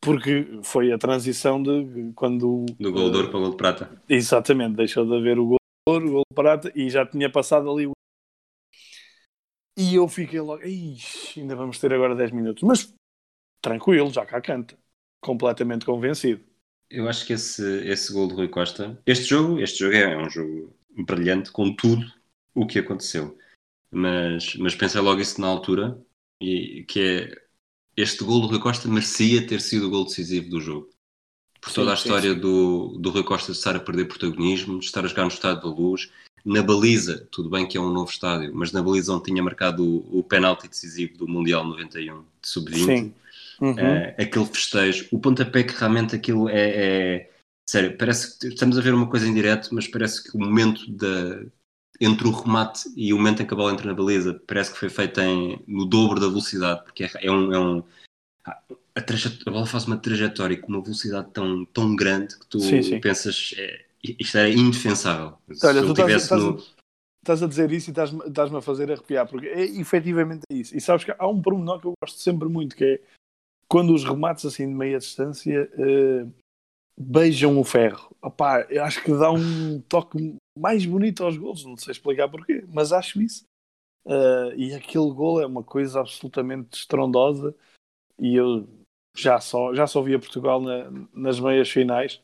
porque 0.02 0.60
foi 0.64 0.92
a 0.92 0.98
transição 0.98 1.62
de 1.62 2.12
quando. 2.16 2.66
Do 2.80 2.92
gol 2.92 3.10
de 3.12 3.18
ouro 3.18 3.28
uh, 3.28 3.32
para 3.32 3.40
o 3.40 3.42
gol 3.42 3.52
de 3.52 3.58
prata. 3.58 4.02
Exatamente, 4.08 4.76
deixou 4.76 5.06
de 5.06 5.16
haver 5.16 5.38
o 5.40 5.46
gol 5.46 5.58
de 5.58 5.92
ouro, 5.92 6.08
o 6.08 6.12
gol 6.12 6.24
de 6.30 6.36
prata 6.36 6.72
e 6.76 6.90
já 6.90 7.06
tinha 7.06 7.32
passado 7.32 7.70
ali 7.70 7.88
o. 7.88 7.92
E 9.78 9.96
eu 9.96 10.08
fiquei 10.08 10.42
logo, 10.42 10.64
Ixi, 10.64 11.42
ainda 11.42 11.56
vamos 11.56 11.80
ter 11.80 11.94
agora 11.94 12.16
10 12.16 12.32
minutos. 12.32 12.64
Mas 12.64 12.94
tranquilo, 13.62 14.12
já 14.12 14.26
cá 14.26 14.42
canta. 14.42 14.78
Completamente 15.22 15.86
convencido. 15.86 16.44
Eu 16.90 17.08
acho 17.08 17.26
que 17.26 17.34
esse, 17.34 17.88
esse 17.88 18.12
gol 18.12 18.28
de 18.28 18.34
Rui 18.34 18.48
Costa. 18.48 19.02
Este 19.06 19.26
jogo, 19.26 19.60
este 19.60 19.80
jogo 19.80 19.96
é 19.96 20.18
um 20.18 20.30
jogo 20.30 20.76
brilhante 21.06 21.52
com 21.52 21.74
tudo 21.74 22.06
o 22.54 22.66
que 22.66 22.80
aconteceu. 22.80 23.38
Mas, 23.92 24.56
mas 24.56 24.76
pensei 24.76 25.00
logo 25.02 25.22
isso 25.22 25.40
na 25.40 25.48
altura, 25.48 26.00
e 26.42 26.84
que 26.88 27.00
é 27.00 27.49
este 28.02 28.24
gol 28.24 28.42
do 28.42 28.48
Rui 28.48 28.60
Costa 28.60 28.88
merecia 28.88 29.46
ter 29.46 29.62
sido 29.62 29.88
o 29.88 29.90
gol 29.90 30.06
decisivo 30.06 30.50
do 30.50 30.62
jogo. 30.62 30.90
Por 31.62 31.74
toda 31.74 31.88
sim, 31.88 31.92
a 31.92 31.96
história 31.96 32.34
sim. 32.34 32.40
Do, 32.40 32.98
do 32.98 33.10
Rui 33.10 33.24
Costa 33.24 33.52
de 33.52 33.58
estar 33.58 33.76
a 33.76 33.80
perder 33.80 34.06
protagonismo, 34.06 34.80
de 34.80 34.86
estar 34.86 35.04
a 35.04 35.08
jogar 35.08 35.24
no 35.24 35.30
estádio 35.30 35.64
da 35.64 35.70
luz, 35.70 36.10
na 36.46 36.64
baliza, 36.64 37.28
tudo 37.32 37.50
bem 37.50 37.68
que 37.68 37.78
é 37.78 37.82
um 37.82 37.92
novo 37.92 38.10
estádio, 38.10 38.52
mas 38.54 38.72
na 38.72 38.82
baliza 38.82 39.14
onde 39.14 39.26
tinha 39.26 39.44
marcado 39.44 39.84
o, 39.84 40.20
o 40.20 40.24
penalti 40.24 40.70
decisivo 40.70 41.18
do 41.18 41.28
Mundial 41.28 41.66
91 41.66 42.22
de 42.42 42.48
sub-20, 42.48 43.14
uhum. 43.60 43.72
uh, 43.72 44.16
aquele 44.18 44.46
festejo, 44.46 45.08
o 45.12 45.20
pontapé 45.20 45.64
que 45.64 45.76
realmente 45.76 46.16
aquilo 46.16 46.48
é, 46.48 46.54
é, 46.56 47.32
sério, 47.66 47.98
parece 47.98 48.40
que 48.40 48.48
estamos 48.48 48.78
a 48.78 48.82
ver 48.82 48.94
uma 48.94 49.08
coisa 49.08 49.28
em 49.28 49.34
direto, 49.34 49.70
mas 49.74 49.88
parece 49.88 50.24
que 50.24 50.38
o 50.38 50.40
momento 50.40 50.90
da, 50.90 51.44
entre 52.00 52.28
o 52.28 52.32
remate 52.32 52.90
e 52.96 53.14
o 53.14 53.18
momento 53.18 53.42
em 53.42 53.46
que 53.46 53.54
a 53.54 53.58
bola 53.58 53.74
entra 53.74 53.88
na 53.88 53.94
baliza, 53.94 54.42
parece 54.48 54.72
que 54.72 54.80
foi 54.80 54.90
feita 54.90 55.24
em, 55.24 55.62
no 55.68 55.86
dobro 55.86 56.20
da 56.20 56.28
velocidade, 56.28 56.84
porque 56.84 57.04
é, 57.04 57.12
é 57.22 57.32
um. 57.32 57.54
É 57.54 57.60
um 57.60 57.84
a, 58.46 58.52
a, 58.96 59.52
bola 59.52 59.66
faz 59.66 59.86
uma 59.86 59.98
trajetória 59.98 60.58
com 60.58 60.68
uma 60.68 60.82
velocidade 60.82 61.30
tão, 61.32 61.66
tão 61.66 61.96
grande 61.96 62.38
que 62.38 62.48
tu 62.48 62.60
sim, 62.60 62.82
sim. 62.82 63.00
pensas 63.00 63.54
é, 63.58 63.86
isto 64.04 64.38
era 64.38 64.50
indefensável. 64.50 65.38
Olha, 65.64 65.82
tu 65.82 65.92
estás, 65.92 66.24
estás, 66.24 66.44
no... 66.44 66.64
estás, 67.22 67.44
a 67.44 67.48
dizer 67.48 67.72
isso 67.72 67.90
e 67.90 67.92
estás-me 67.92 68.26
estás 68.26 68.54
a 68.54 68.62
fazer 68.62 68.92
arrepiar, 68.92 69.28
porque 69.28 69.48
é 69.48 69.64
efetivamente 69.64 70.44
é 70.50 70.56
isso. 70.56 70.76
E 70.76 70.82
sabes 70.82 71.04
que 71.04 71.14
há 71.18 71.28
um 71.28 71.42
pormenor 71.42 71.80
que 71.82 71.88
eu 71.88 71.94
gosto 72.02 72.20
sempre 72.20 72.48
muito, 72.48 72.76
que 72.76 72.84
é 72.84 73.02
quando 73.68 73.94
os 73.94 74.04
remates 74.04 74.46
assim 74.46 74.68
de 74.68 74.74
meia 74.74 74.98
distância 74.98 75.70
uh, 75.76 76.32
beijam 77.00 77.58
o 77.58 77.64
ferro. 77.64 78.14
Opá, 78.22 78.68
eu 78.70 78.84
acho 78.84 79.02
que 79.02 79.12
dá 79.18 79.32
um 79.32 79.80
toque 79.82 80.36
mais 80.58 80.86
bonito 80.86 81.24
aos 81.24 81.38
gols, 81.38 81.64
não 81.64 81.78
sei 81.78 81.94
explicar 81.94 82.28
porquê, 82.28 82.66
mas 82.68 82.92
acho 82.92 83.22
isso. 83.22 83.46
Uh, 84.06 84.52
e 84.56 84.74
aquele 84.74 85.12
gol 85.12 85.42
é 85.42 85.46
uma 85.46 85.64
coisa 85.64 86.02
absolutamente 86.02 86.78
estrondosa 86.78 87.56
e 88.18 88.36
eu 88.36 88.68
já 89.16 89.40
só, 89.40 89.74
já 89.74 89.88
só 89.88 90.02
via 90.02 90.20
Portugal 90.20 90.62
na, 90.62 90.90
nas 91.14 91.40
meias 91.40 91.70
finais. 91.70 92.22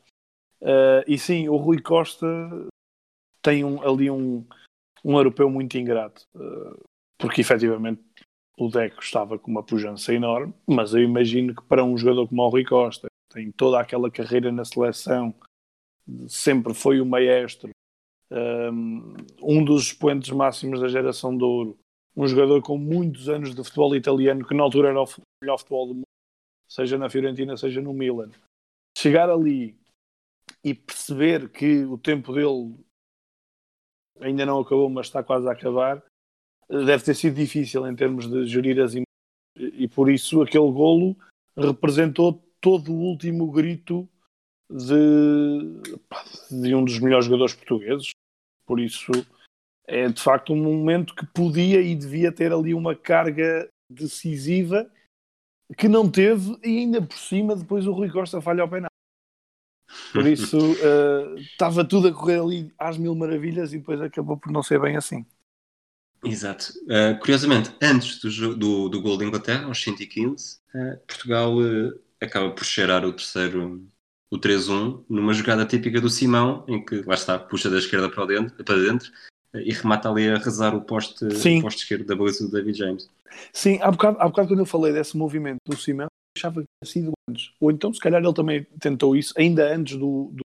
Uh, 0.60 1.04
e 1.06 1.18
sim, 1.18 1.48
o 1.48 1.56
Rui 1.56 1.80
Costa 1.80 2.26
tem 3.42 3.64
um, 3.64 3.82
ali 3.82 4.10
um, 4.10 4.44
um 5.04 5.16
europeu 5.16 5.48
muito 5.48 5.78
ingrato, 5.78 6.22
uh, 6.34 6.82
porque 7.18 7.40
efetivamente 7.40 8.02
o 8.58 8.68
Deco 8.68 9.00
estava 9.00 9.38
com 9.38 9.50
uma 9.50 9.62
pujança 9.62 10.12
enorme, 10.12 10.54
mas 10.66 10.94
eu 10.94 11.02
imagino 11.02 11.54
que 11.54 11.62
para 11.62 11.84
um 11.84 11.96
jogador 11.96 12.26
como 12.26 12.42
o 12.42 12.48
Rui 12.48 12.64
Costa, 12.64 13.06
tem 13.30 13.50
toda 13.50 13.80
aquela 13.80 14.10
carreira 14.10 14.50
na 14.52 14.64
seleção, 14.64 15.34
sempre 16.28 16.74
foi 16.74 17.00
o 17.00 17.06
maestro, 17.06 17.70
um 19.42 19.64
dos 19.64 19.86
expoentes 19.86 20.30
máximos 20.30 20.80
da 20.80 20.88
geração 20.88 21.36
de 21.36 21.44
ouro, 21.44 21.78
um 22.16 22.26
jogador 22.26 22.62
com 22.62 22.78
muitos 22.78 23.28
anos 23.28 23.54
de 23.54 23.62
futebol 23.62 23.94
italiano, 23.94 24.46
que 24.46 24.54
na 24.54 24.62
altura 24.62 24.88
era 24.88 25.02
o 25.02 25.06
melhor 25.42 25.58
futebol 25.58 25.86
do 25.88 25.94
mundo, 25.94 26.06
seja 26.68 26.96
na 26.96 27.10
Fiorentina, 27.10 27.56
seja 27.56 27.80
no 27.80 27.92
Milan. 27.92 28.30
Chegar 28.96 29.28
ali 29.28 29.76
e 30.64 30.72
perceber 30.74 31.50
que 31.50 31.84
o 31.84 31.98
tempo 31.98 32.32
dele 32.32 32.74
ainda 34.20 34.46
não 34.46 34.60
acabou, 34.60 34.88
mas 34.88 35.06
está 35.06 35.22
quase 35.22 35.46
a 35.46 35.52
acabar, 35.52 36.02
deve 36.68 37.04
ter 37.04 37.14
sido 37.14 37.36
difícil 37.36 37.86
em 37.86 37.94
termos 37.94 38.28
de 38.28 38.46
gerir 38.46 38.80
as 38.80 38.94
emoções. 38.94 39.06
E 39.56 39.86
por 39.88 40.10
isso 40.10 40.42
aquele 40.42 40.70
golo 40.70 41.16
representou 41.56 42.42
todo 42.66 42.92
o 42.92 42.98
último 42.98 43.48
grito 43.48 44.08
de, 44.68 45.80
de 46.50 46.74
um 46.74 46.84
dos 46.84 46.98
melhores 46.98 47.26
jogadores 47.26 47.54
portugueses. 47.54 48.10
Por 48.66 48.80
isso 48.80 49.12
é 49.86 50.08
de 50.08 50.20
facto 50.20 50.52
um 50.52 50.60
momento 50.60 51.14
que 51.14 51.24
podia 51.26 51.80
e 51.80 51.94
devia 51.94 52.32
ter 52.32 52.52
ali 52.52 52.74
uma 52.74 52.96
carga 52.96 53.68
decisiva 53.88 54.90
que 55.78 55.86
não 55.86 56.10
teve 56.10 56.58
e 56.64 56.78
ainda 56.78 57.00
por 57.00 57.16
cima 57.16 57.54
depois 57.54 57.86
o 57.86 57.92
Rui 57.92 58.10
Costa 58.10 58.40
falha 58.40 58.62
ao 58.62 58.68
penal. 58.68 58.90
Por 60.12 60.26
isso 60.26 60.58
uh, 60.58 61.36
estava 61.36 61.84
tudo 61.84 62.08
a 62.08 62.12
correr 62.12 62.40
ali 62.40 62.74
às 62.76 62.98
mil 62.98 63.14
maravilhas 63.14 63.72
e 63.72 63.78
depois 63.78 64.00
acabou 64.00 64.36
por 64.36 64.50
não 64.50 64.64
ser 64.64 64.80
bem 64.80 64.96
assim. 64.96 65.24
Exato. 66.24 66.72
Uh, 66.82 67.16
curiosamente, 67.20 67.72
antes 67.80 68.18
do, 68.18 68.56
do, 68.56 68.88
do 68.88 69.00
gol 69.00 69.16
da 69.16 69.24
Inglaterra, 69.24 69.66
aos 69.66 69.80
115, 69.80 70.58
uh, 70.74 70.98
Portugal 71.06 71.54
acaba 72.20 72.50
por 72.50 72.64
cheirar 72.64 73.04
o 73.04 73.12
terceiro, 73.12 73.86
o 74.30 74.38
3-1, 74.38 75.04
numa 75.08 75.32
jogada 75.32 75.64
típica 75.64 76.00
do 76.00 76.10
Simão, 76.10 76.64
em 76.68 76.84
que, 76.84 77.02
lá 77.02 77.14
está, 77.14 77.38
puxa 77.38 77.70
da 77.70 77.78
esquerda 77.78 78.10
para 78.10 78.26
dentro, 78.26 78.64
para 78.64 78.78
dentro 78.78 79.10
e 79.54 79.72
remata 79.72 80.10
ali 80.10 80.28
a 80.28 80.36
rezar 80.36 80.74
o 80.74 80.82
poste, 80.82 81.24
o 81.24 81.62
poste 81.62 81.82
esquerdo 81.82 82.06
da 82.06 82.16
baliza 82.16 82.44
do 82.44 82.50
David 82.50 82.78
James. 82.78 83.10
Sim, 83.52 83.78
há 83.80 83.90
bocado, 83.90 84.18
há 84.20 84.28
bocado 84.28 84.48
quando 84.48 84.60
eu 84.60 84.66
falei 84.66 84.92
desse 84.92 85.16
movimento 85.16 85.58
do 85.66 85.76
Simão, 85.76 86.08
achava 86.36 86.62
que 86.62 86.66
tinha 86.82 86.92
sido 86.92 87.12
antes. 87.28 87.52
Ou 87.60 87.70
então, 87.70 87.92
se 87.92 88.00
calhar, 88.00 88.22
ele 88.22 88.34
também 88.34 88.64
tentou 88.80 89.16
isso, 89.16 89.32
ainda 89.36 89.74
antes 89.74 89.96
do. 89.96 90.30
do... 90.32 90.42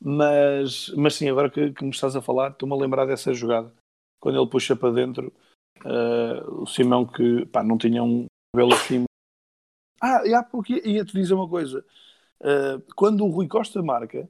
Mas, 0.00 0.90
mas 0.96 1.14
sim, 1.14 1.28
agora 1.28 1.50
que, 1.50 1.72
que 1.72 1.84
me 1.84 1.90
estás 1.90 2.14
a 2.14 2.22
falar, 2.22 2.50
estou-me 2.50 2.74
a 2.74 2.78
lembrar 2.78 3.06
dessa 3.06 3.32
jogada. 3.32 3.72
Quando 4.20 4.38
ele 4.38 4.50
puxa 4.50 4.76
para 4.76 4.92
dentro, 4.92 5.32
uh, 5.84 6.62
o 6.62 6.66
Simão 6.66 7.06
que 7.06 7.46
pá, 7.46 7.62
não 7.62 7.78
tinha 7.78 8.02
um 8.02 8.26
cabelo 8.54 8.74
assim 8.74 9.04
ah, 10.00 10.26
e 10.26 10.34
há 10.34 10.42
pouco 10.42 10.72
ia-te 10.72 11.12
dizer 11.12 11.34
uma 11.34 11.48
coisa. 11.48 11.84
Uh, 12.40 12.80
quando 12.94 13.24
o 13.24 13.30
Rui 13.30 13.48
Costa 13.48 13.82
marca, 13.82 14.28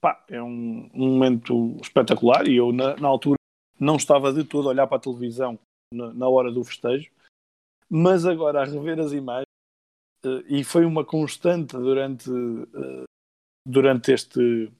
pá, 0.00 0.22
é 0.28 0.42
um, 0.42 0.90
um 0.92 1.08
momento 1.12 1.76
espetacular 1.80 2.46
e 2.46 2.56
eu, 2.56 2.72
na, 2.72 2.96
na, 2.96 3.08
altura, 3.08 3.36
não 3.80 3.96
estava 3.96 4.32
de 4.32 4.44
todo 4.44 4.68
a 4.68 4.70
olhar 4.70 4.86
para 4.86 4.98
a 4.98 5.00
televisão 5.00 5.58
na, 5.92 6.12
na 6.12 6.28
hora 6.28 6.52
do 6.52 6.62
festejo, 6.62 7.10
mas 7.88 8.26
agora 8.26 8.62
a 8.62 8.64
rever 8.64 9.00
as 9.00 9.12
imagens, 9.12 9.46
uh, 10.26 10.44
e 10.46 10.62
foi 10.62 10.84
uma 10.84 11.04
constante 11.04 11.72
durante, 11.72 12.30
uh, 12.30 13.04
durante 13.66 14.12
este, 14.12 14.70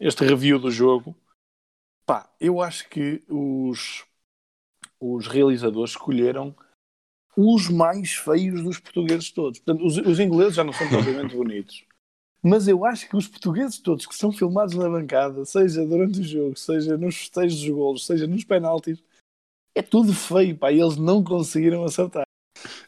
este 0.00 0.24
review 0.24 0.58
do 0.58 0.70
jogo, 0.70 1.14
pá, 2.06 2.32
eu 2.40 2.62
acho 2.62 2.88
que 2.88 3.22
os, 3.28 4.06
os 4.98 5.26
realizadores 5.26 5.90
escolheram 5.90 6.56
os 7.36 7.68
mais 7.68 8.12
feios 8.12 8.62
dos 8.62 8.78
portugueses 8.78 9.30
todos. 9.30 9.58
Portanto, 9.60 9.86
os, 9.86 9.96
os 9.96 10.20
ingleses 10.20 10.54
já 10.54 10.64
não 10.64 10.72
são 10.72 10.88
propriamente 10.88 11.34
bonitos. 11.34 11.84
Mas 12.42 12.66
eu 12.66 12.84
acho 12.84 13.08
que 13.08 13.16
os 13.16 13.28
portugueses 13.28 13.78
todos 13.78 14.04
que 14.04 14.14
são 14.14 14.32
filmados 14.32 14.74
na 14.74 14.88
bancada, 14.88 15.44
seja 15.44 15.86
durante 15.86 16.20
o 16.20 16.24
jogo, 16.24 16.58
seja 16.58 16.96
nos 16.96 17.16
festejos 17.16 17.60
dos 17.60 17.70
golos, 17.70 18.06
seja 18.06 18.26
nos 18.26 18.42
penaltis, 18.42 19.02
é 19.74 19.80
tudo 19.80 20.12
feio, 20.12 20.56
pá, 20.56 20.72
e 20.72 20.80
eles 20.80 20.96
não 20.96 21.22
conseguiram 21.22 21.84
acertar. 21.84 22.24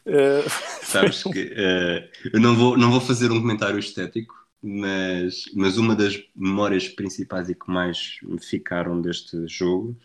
Uh, 0.05 0.47
Sabes 0.83 1.23
que 1.23 1.53
uh, 1.53 2.29
eu 2.33 2.39
não 2.39 2.55
vou, 2.55 2.77
não 2.77 2.91
vou 2.91 2.99
fazer 2.99 3.31
um 3.31 3.39
comentário 3.39 3.79
estético, 3.79 4.35
mas, 4.61 5.45
mas 5.53 5.77
uma 5.77 5.95
das 5.95 6.21
memórias 6.35 6.89
principais 6.89 7.49
e 7.49 7.55
que 7.55 7.71
mais 7.71 8.17
me 8.23 8.41
ficaram 8.41 9.01
deste 9.01 9.47
jogo 9.47 9.97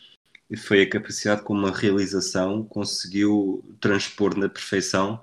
foi 0.57 0.83
a 0.83 0.89
capacidade 0.89 1.43
como 1.43 1.67
a 1.67 1.71
realização 1.71 2.65
conseguiu 2.65 3.65
transpor 3.81 4.37
na 4.37 4.49
perfeição 4.49 5.21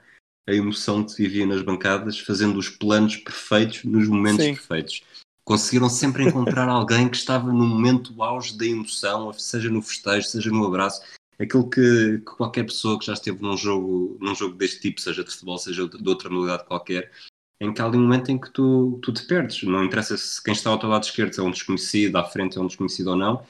a 0.48 0.54
emoção 0.54 1.04
que 1.04 1.12
se 1.12 1.22
vivia 1.22 1.46
nas 1.46 1.62
bancadas, 1.62 2.18
fazendo 2.20 2.58
os 2.58 2.70
planos 2.70 3.18
perfeitos 3.18 3.84
nos 3.84 4.08
momentos 4.08 4.46
Sim. 4.46 4.54
perfeitos. 4.56 5.04
Conseguiram 5.44 5.90
sempre 5.90 6.24
encontrar 6.24 6.70
alguém 6.70 7.10
que 7.10 7.18
estava 7.18 7.52
no 7.52 7.68
momento 7.68 8.22
auge 8.24 8.58
da 8.58 8.66
emoção, 8.66 9.32
seja 9.34 9.70
no 9.70 9.82
festejo, 9.82 10.28
seja 10.28 10.50
no 10.50 10.66
abraço, 10.66 11.02
aquilo 11.38 11.70
que, 11.70 12.20
que, 12.20 12.36
qualquer 12.38 12.64
pessoa 12.64 12.98
que 12.98 13.06
já 13.06 13.14
esteve 13.14 13.42
num 13.42 13.58
jogo, 13.58 14.18
num 14.22 14.34
jogo 14.34 14.56
deste 14.56 14.80
tipo, 14.80 15.02
seja 15.02 15.24
de 15.24 15.32
futebol, 15.32 15.58
seja 15.58 15.88
de 15.88 16.10
outra 16.10 16.30
modalidade 16.30 16.66
qualquer, 16.66 17.12
em 17.60 17.74
que 17.74 17.82
há 17.82 17.86
ali 17.86 17.98
um 17.98 18.02
momento 18.02 18.32
em 18.32 18.40
que 18.40 18.50
tu, 18.52 19.00
tu 19.02 19.12
te 19.12 19.26
perdes. 19.26 19.64
Não 19.64 19.84
interessa 19.84 20.18
se 20.18 20.42
quem 20.42 20.54
está 20.54 20.70
ao 20.70 20.80
teu 20.80 20.90
lado 20.90 21.04
esquerdo 21.04 21.40
é 21.40 21.44
um 21.44 21.52
desconhecido, 21.52 22.16
à 22.16 22.24
frente 22.24 22.58
é 22.58 22.62
um 22.62 22.68
desconhecido 22.68 23.08
ou 23.08 23.16
não, 23.16 23.46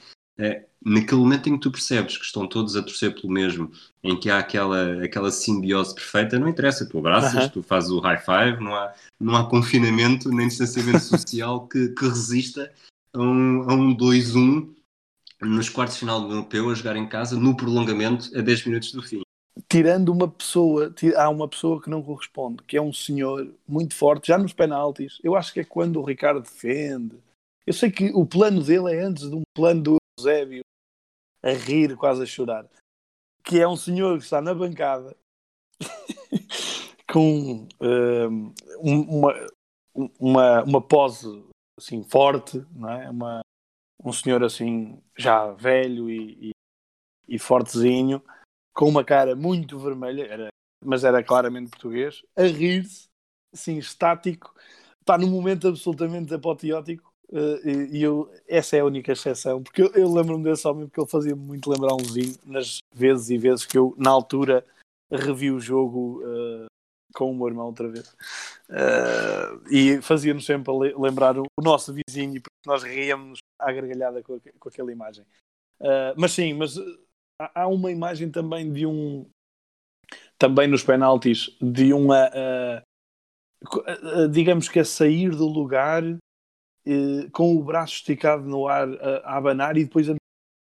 naquele 0.84 1.20
momento 1.20 1.48
em 1.48 1.54
que 1.54 1.60
tu 1.60 1.70
percebes 1.70 2.16
que 2.16 2.24
estão 2.24 2.46
todos 2.46 2.76
a 2.76 2.82
torcer 2.82 3.14
pelo 3.14 3.32
mesmo, 3.32 3.70
em 4.02 4.18
que 4.18 4.30
há 4.30 4.38
aquela, 4.38 5.04
aquela 5.04 5.30
simbiose 5.30 5.94
perfeita, 5.94 6.38
não 6.38 6.48
interessa, 6.48 6.88
tu 6.88 6.98
abraças, 6.98 7.34
uh 7.34 7.48
-huh. 7.48 7.52
tu 7.52 7.62
fazes 7.62 7.90
o 7.90 8.00
high 8.00 8.18
five, 8.18 8.62
não 8.62 8.74
há, 8.74 8.94
não 9.20 9.36
há 9.36 9.48
confinamento 9.48 10.30
nem 10.30 10.48
distanciamento 10.48 11.00
social 11.04 11.66
que, 11.66 11.88
que 11.88 12.04
resista 12.04 12.72
a 13.12 13.20
um, 13.20 13.62
a 13.68 13.74
um 13.74 13.96
2-1 13.96 14.68
nos 15.42 15.68
quartos 15.68 15.96
de 15.96 16.00
final 16.00 16.20
do 16.20 16.32
europeu 16.32 16.70
a 16.70 16.74
jogar 16.74 16.96
em 16.96 17.08
casa 17.08 17.38
no 17.38 17.56
prolongamento 17.56 18.30
a 18.36 18.40
10 18.40 18.66
minutos 18.66 18.92
do 18.92 19.02
fim. 19.02 19.22
Tirando 19.68 20.10
uma 20.10 20.28
pessoa, 20.28 20.94
há 21.16 21.28
uma 21.28 21.46
pessoa 21.46 21.82
que 21.82 21.90
não 21.90 22.02
corresponde, 22.02 22.62
que 22.66 22.76
é 22.76 22.82
um 22.82 22.92
senhor 22.92 23.52
muito 23.66 23.94
forte, 23.94 24.28
já 24.28 24.38
nos 24.38 24.52
penaltis. 24.52 25.18
Eu 25.22 25.36
acho 25.36 25.52
que 25.52 25.60
é 25.60 25.64
quando 25.64 26.00
o 26.00 26.04
Ricardo 26.04 26.40
defende. 26.40 27.16
Eu 27.66 27.74
sei 27.74 27.90
que 27.90 28.10
o 28.14 28.24
plano 28.24 28.62
dele 28.62 28.94
é 28.94 29.00
antes 29.00 29.28
de 29.28 29.34
um 29.34 29.42
plano 29.54 29.82
do 29.82 29.96
Eusébio 30.18 30.62
a 31.42 31.50
rir, 31.50 31.96
quase 31.96 32.22
a 32.22 32.26
chorar, 32.26 32.68
que 33.44 33.60
é 33.60 33.68
um 33.68 33.76
senhor 33.76 34.18
que 34.18 34.24
está 34.24 34.40
na 34.40 34.52
bancada 34.52 35.16
com 37.10 37.68
um, 37.80 38.52
uma, 38.80 39.34
uma, 40.18 40.62
uma 40.64 40.80
pose 40.82 41.44
assim 41.78 42.02
forte, 42.02 42.64
não 42.72 42.90
é? 42.90 43.08
Uma, 43.08 43.40
um 44.04 44.12
senhor 44.12 44.42
assim 44.42 45.00
já 45.16 45.52
velho 45.52 46.10
e, 46.10 46.48
e, 46.48 46.50
e 47.28 47.38
fortezinho, 47.38 48.22
com 48.74 48.88
uma 48.88 49.04
cara 49.04 49.36
muito 49.36 49.78
vermelha, 49.78 50.26
era, 50.26 50.48
mas 50.84 51.04
era 51.04 51.22
claramente 51.22 51.70
português, 51.70 52.24
a 52.36 52.42
rir-se, 52.42 53.06
assim, 53.54 53.78
estático, 53.78 54.52
está 55.00 55.16
num 55.16 55.30
momento 55.30 55.68
absolutamente 55.68 56.34
apoteótico 56.34 57.07
Uh, 57.30 57.68
e, 57.92 58.02
eu, 58.02 58.32
essa 58.46 58.76
é 58.76 58.80
a 58.80 58.84
única 58.84 59.12
exceção, 59.12 59.62
porque 59.62 59.82
eu, 59.82 59.92
eu 59.92 60.12
lembro-me 60.12 60.44
desse 60.44 60.66
homem 60.66 60.86
porque 60.86 61.00
ele 61.00 61.10
fazia 61.10 61.36
muito 61.36 61.70
lembrar 61.70 61.94
um 61.94 62.04
zinho 62.04 62.34
nas 62.46 62.78
vezes 62.94 63.28
e 63.28 63.36
vezes 63.36 63.66
que 63.66 63.76
eu, 63.76 63.94
na 63.98 64.10
altura, 64.10 64.64
revi 65.12 65.50
o 65.50 65.60
jogo 65.60 66.22
uh, 66.22 66.66
com 67.14 67.30
o 67.30 67.34
meu 67.34 67.48
irmão 67.48 67.66
outra 67.66 67.86
vez. 67.88 68.08
Uh, 68.70 69.60
e 69.70 70.00
fazia-nos 70.00 70.46
sempre 70.46 70.72
lembrar 70.96 71.38
o, 71.38 71.44
o, 71.58 71.62
nosso 71.62 71.92
vizinho, 71.92 72.40
porque 72.40 72.66
nós 72.66 72.82
ríamos 72.82 73.40
à 73.60 73.70
gargalhada 73.72 74.22
com, 74.22 74.40
com 74.58 74.68
aquela 74.68 74.90
imagem. 74.90 75.24
mas 76.16 76.32
sim, 76.32 76.54
mas 76.54 76.78
há, 77.40 77.62
há, 77.62 77.66
uma 77.66 77.90
imagem 77.90 78.30
também 78.30 78.72
de 78.72 78.86
um. 78.86 79.26
Também 80.38 80.66
nos 80.66 80.82
penaltis, 80.82 81.54
de 81.60 81.92
uma. 81.92 82.30
digamos 84.30 84.68
que 84.68 84.78
a 84.78 84.84
sair 84.84 85.30
do 85.30 85.46
lugar 85.46 86.02
eh, 86.88 87.28
com 87.30 87.54
o 87.54 87.62
braço 87.62 87.94
esticado 87.96 88.44
no 88.44 88.66
ar 88.66 88.88
a, 88.88 89.16
a 89.18 89.36
abanar 89.36 89.76
e 89.76 89.84
depois 89.84 90.08
a 90.08 90.14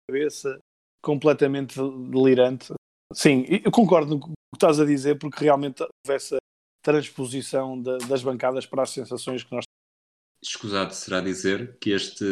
cabeça 0.10 0.58
completamente 1.02 1.76
delirante. 2.10 2.74
Sim, 3.14 3.46
eu 3.64 3.72
concordo 3.72 4.18
com 4.20 4.30
o 4.30 4.32
que 4.32 4.56
estás 4.56 4.80
a 4.80 4.86
dizer, 4.86 5.20
porque 5.20 5.44
realmente 5.44 5.82
houve 5.82 6.16
essa 6.16 6.38
transposição 6.82 7.82
de, 7.82 7.98
das 8.08 8.24
bancadas 8.24 8.66
para 8.66 8.84
as 8.84 8.92
sensações 8.92 9.44
que 9.44 9.54
nós 9.54 9.66
Escusado 10.42 10.94
será 10.94 11.22
dizer 11.22 11.76
que 11.80 11.90
este 11.90 12.24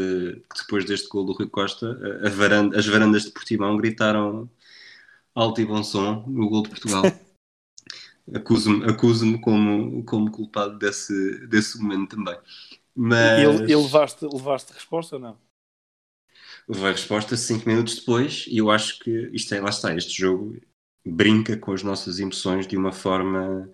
depois 0.56 0.86
deste 0.86 1.10
gol 1.10 1.26
do 1.26 1.34
Rui 1.34 1.50
Costa, 1.50 1.98
varanda, 2.36 2.78
as 2.78 2.86
varandas 2.86 3.24
de 3.24 3.32
Portimão 3.32 3.76
gritaram 3.76 4.48
alto 5.34 5.62
e 5.62 5.66
bom 5.66 5.84
som 5.84 6.24
no 6.28 6.48
gol 6.48 6.62
de 6.62 6.70
Portugal. 6.70 7.02
Acuso-me 8.34 8.86
acuso 8.86 9.40
como, 9.42 10.04
como 10.06 10.32
culpado 10.32 10.78
desse, 10.78 11.46
desse 11.48 11.78
momento 11.82 12.16
também. 12.16 12.38
Mas... 12.96 13.62
E, 13.62 13.72
e 13.72 13.76
levaste, 13.76 14.26
levaste 14.26 14.74
resposta 14.74 15.16
ou 15.16 15.22
não? 15.22 15.38
Levei 16.68 16.91
resposta 16.91 17.36
5 17.36 17.68
minutos 17.68 18.00
depois 18.00 18.46
e 18.48 18.58
eu 18.58 18.72
acho 18.72 19.00
que 19.00 19.30
isto 19.34 19.54
é, 19.54 19.60
lá 19.60 19.70
está, 19.70 19.94
este 19.96 20.22
jogo 20.22 20.62
brinca 21.06 21.58
com 21.58 21.74
as 21.74 21.84
nossas 21.84 22.20
emoções 22.20 22.66
de 22.66 22.78
uma 22.78 22.91
forma 22.91 23.70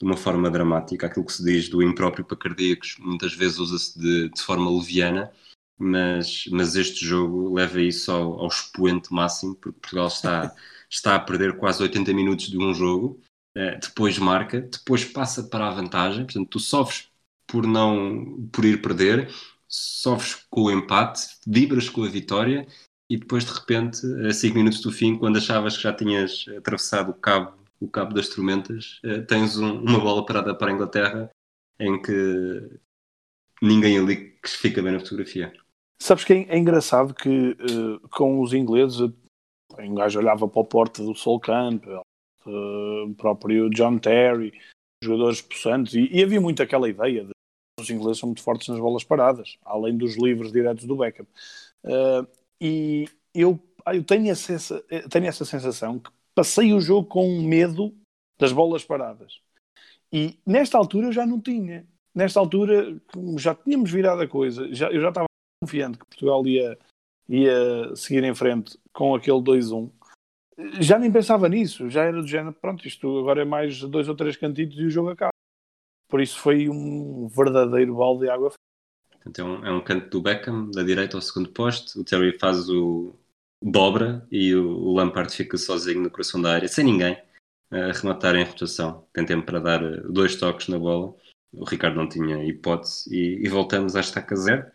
de 0.00 0.04
uma 0.04 0.16
forma 0.16 0.48
dramática, 0.48 1.06
aquilo 1.06 1.26
que 1.26 1.32
se 1.32 1.44
diz 1.44 1.68
do 1.68 1.82
impróprio 1.82 2.24
para 2.24 2.36
cardíacos 2.36 2.96
muitas 3.00 3.34
vezes 3.34 3.58
usa-se 3.58 3.98
de, 3.98 4.28
de, 4.28 4.40
forma 4.40 4.70
leviana, 4.70 5.32
mas, 5.76 6.44
mas 6.52 6.76
este 6.76 7.04
jogo 7.04 7.52
leva 7.52 7.80
isso 7.80 8.12
ao, 8.12 8.40
ao 8.40 8.46
expoente 8.46 9.12
máximo, 9.12 9.56
porque 9.56 9.80
Portugal 9.80 10.06
está, 10.06 10.54
está 10.88 11.16
a 11.16 11.20
perder 11.20 11.56
quase 11.56 11.82
80 11.82 12.14
minutos 12.14 12.46
de 12.46 12.56
um 12.56 12.72
jogo, 12.72 13.20
eh, 13.56 13.76
depois 13.82 14.16
marca, 14.18 14.60
depois 14.60 15.04
passa 15.04 15.42
para 15.42 15.66
a 15.66 15.74
vantagem, 15.74 16.24
portanto 16.24 16.48
tu 16.48 16.60
sofres 16.60 17.10
por 17.48 17.66
não 17.66 18.48
por 18.52 18.64
ir 18.64 18.80
perder, 18.80 19.28
sofres 19.66 20.46
com 20.50 20.62
o 20.62 20.70
empate, 20.70 21.22
vibras 21.46 21.88
com 21.88 22.04
a 22.04 22.08
vitória 22.08 22.66
e 23.10 23.16
depois 23.16 23.44
de 23.44 23.52
repente, 23.52 24.00
a 24.26 24.32
5 24.32 24.54
minutos 24.54 24.80
do 24.80 24.92
fim, 24.92 25.16
quando 25.16 25.38
achavas 25.38 25.76
que 25.76 25.82
já 25.82 25.92
tinhas 25.92 26.44
atravessado 26.56 27.10
o 27.10 27.14
cabo, 27.14 27.54
o 27.80 27.88
cabo 27.88 28.12
das 28.12 28.28
tormentas, 28.28 29.00
eh, 29.04 29.20
tens 29.22 29.56
um, 29.56 29.80
uma 29.80 29.98
bola 29.98 30.26
parada 30.26 30.54
para 30.54 30.70
a 30.70 30.74
Inglaterra 30.74 31.30
em 31.80 32.00
que 32.02 32.70
ninguém 33.62 33.98
ali 33.98 34.32
que 34.42 34.48
fica 34.48 34.82
bem 34.82 34.92
na 34.92 35.00
fotografia. 35.00 35.52
Sabes 36.00 36.24
que 36.24 36.32
é, 36.32 36.56
engraçado 36.56 37.14
que 37.14 37.50
uh, 37.50 38.08
com 38.10 38.40
os 38.40 38.52
ingleses 38.52 39.00
um 39.78 39.94
gajo 39.94 40.18
olhava 40.18 40.48
para 40.48 40.62
a 40.62 40.64
porta 40.64 41.02
do 41.02 41.14
Sol 41.14 41.40
Campbell, 41.40 42.02
uh, 42.46 43.04
o 43.04 43.14
próprio 43.14 43.68
John 43.70 43.98
Terry, 43.98 44.52
jogadores 45.02 45.42
possantes, 45.42 45.94
e, 45.94 46.08
e, 46.12 46.22
havia 46.22 46.40
muito 46.40 46.62
aquela 46.62 46.88
ideia 46.88 47.24
de 47.24 47.32
os 47.80 47.90
ingleses 47.90 48.18
são 48.18 48.28
muito 48.28 48.42
fortes 48.42 48.68
nas 48.68 48.78
bolas 48.78 49.04
paradas, 49.04 49.58
além 49.64 49.96
dos 49.96 50.16
livros 50.16 50.52
diretos 50.52 50.84
do 50.84 50.96
Beckham. 50.96 51.26
Uh, 51.84 52.26
e 52.60 53.08
eu, 53.34 53.58
eu 53.86 54.04
tenho, 54.04 54.30
essa, 54.30 54.82
tenho 55.10 55.26
essa 55.26 55.44
sensação 55.44 55.98
que 55.98 56.10
passei 56.34 56.72
o 56.72 56.80
jogo 56.80 57.08
com 57.08 57.40
medo 57.42 57.94
das 58.38 58.52
bolas 58.52 58.84
paradas. 58.84 59.40
E 60.12 60.38
nesta 60.46 60.78
altura 60.78 61.08
eu 61.08 61.12
já 61.12 61.26
não 61.26 61.40
tinha. 61.40 61.86
Nesta 62.14 62.40
altura 62.40 63.00
já 63.36 63.54
tínhamos 63.54 63.90
virado 63.90 64.22
a 64.22 64.28
coisa, 64.28 64.72
já, 64.72 64.90
eu 64.90 65.00
já 65.00 65.10
estava 65.10 65.26
confiante 65.62 65.98
que 65.98 66.06
Portugal 66.06 66.46
ia, 66.46 66.78
ia 67.28 67.94
seguir 67.94 68.24
em 68.24 68.34
frente 68.34 68.78
com 68.92 69.14
aquele 69.14 69.38
2-1. 69.38 69.90
Já 70.80 70.98
nem 70.98 71.12
pensava 71.12 71.48
nisso, 71.48 71.88
já 71.88 72.04
era 72.04 72.20
do 72.20 72.26
género, 72.26 72.52
pronto, 72.54 72.86
isto 72.86 73.18
agora 73.18 73.42
é 73.42 73.44
mais 73.44 73.80
dois 73.80 74.08
ou 74.08 74.16
três 74.16 74.36
cantitos 74.36 74.76
e 74.78 74.84
o 74.84 74.90
jogo 74.90 75.10
acaba. 75.10 75.30
Por 76.08 76.20
isso 76.20 76.38
foi 76.38 76.68
um 76.68 77.28
verdadeiro 77.28 77.96
balde 77.96 78.24
de 78.24 78.30
água 78.30 78.52
Portanto, 79.28 79.38
é 79.40 79.44
um, 79.44 79.66
é 79.66 79.72
um 79.72 79.80
canto 79.80 80.08
do 80.08 80.22
Beckham, 80.22 80.70
da 80.70 80.82
direita 80.82 81.16
ao 81.16 81.20
segundo 81.20 81.50
poste. 81.50 81.98
O 81.98 82.04
Terry 82.04 82.38
faz 82.38 82.68
o 82.68 83.14
dobra 83.62 84.26
e 84.30 84.54
o, 84.54 84.92
Lampard 84.92 85.34
fica 85.34 85.56
sozinho 85.56 86.00
no 86.00 86.10
coração 86.10 86.40
da 86.40 86.52
área, 86.54 86.68
sem 86.68 86.84
ninguém, 86.84 87.20
a 87.70 87.92
rematar 87.92 88.34
em 88.36 88.44
rotação. 88.44 89.06
Tem 89.12 89.26
tempo 89.26 89.44
para 89.44 89.60
dar 89.60 89.82
eh, 89.82 90.00
dois 90.08 90.36
toques 90.36 90.68
na 90.68 90.78
bola. 90.78 91.14
O 91.52 91.64
Ricardo 91.64 91.96
não 91.96 92.08
tinha 92.08 92.44
hipótese 92.44 93.14
e, 93.14 93.44
e 93.44 93.48
voltamos 93.48 93.96
à 93.96 94.00
estaca 94.00 94.36
zero 94.36 94.70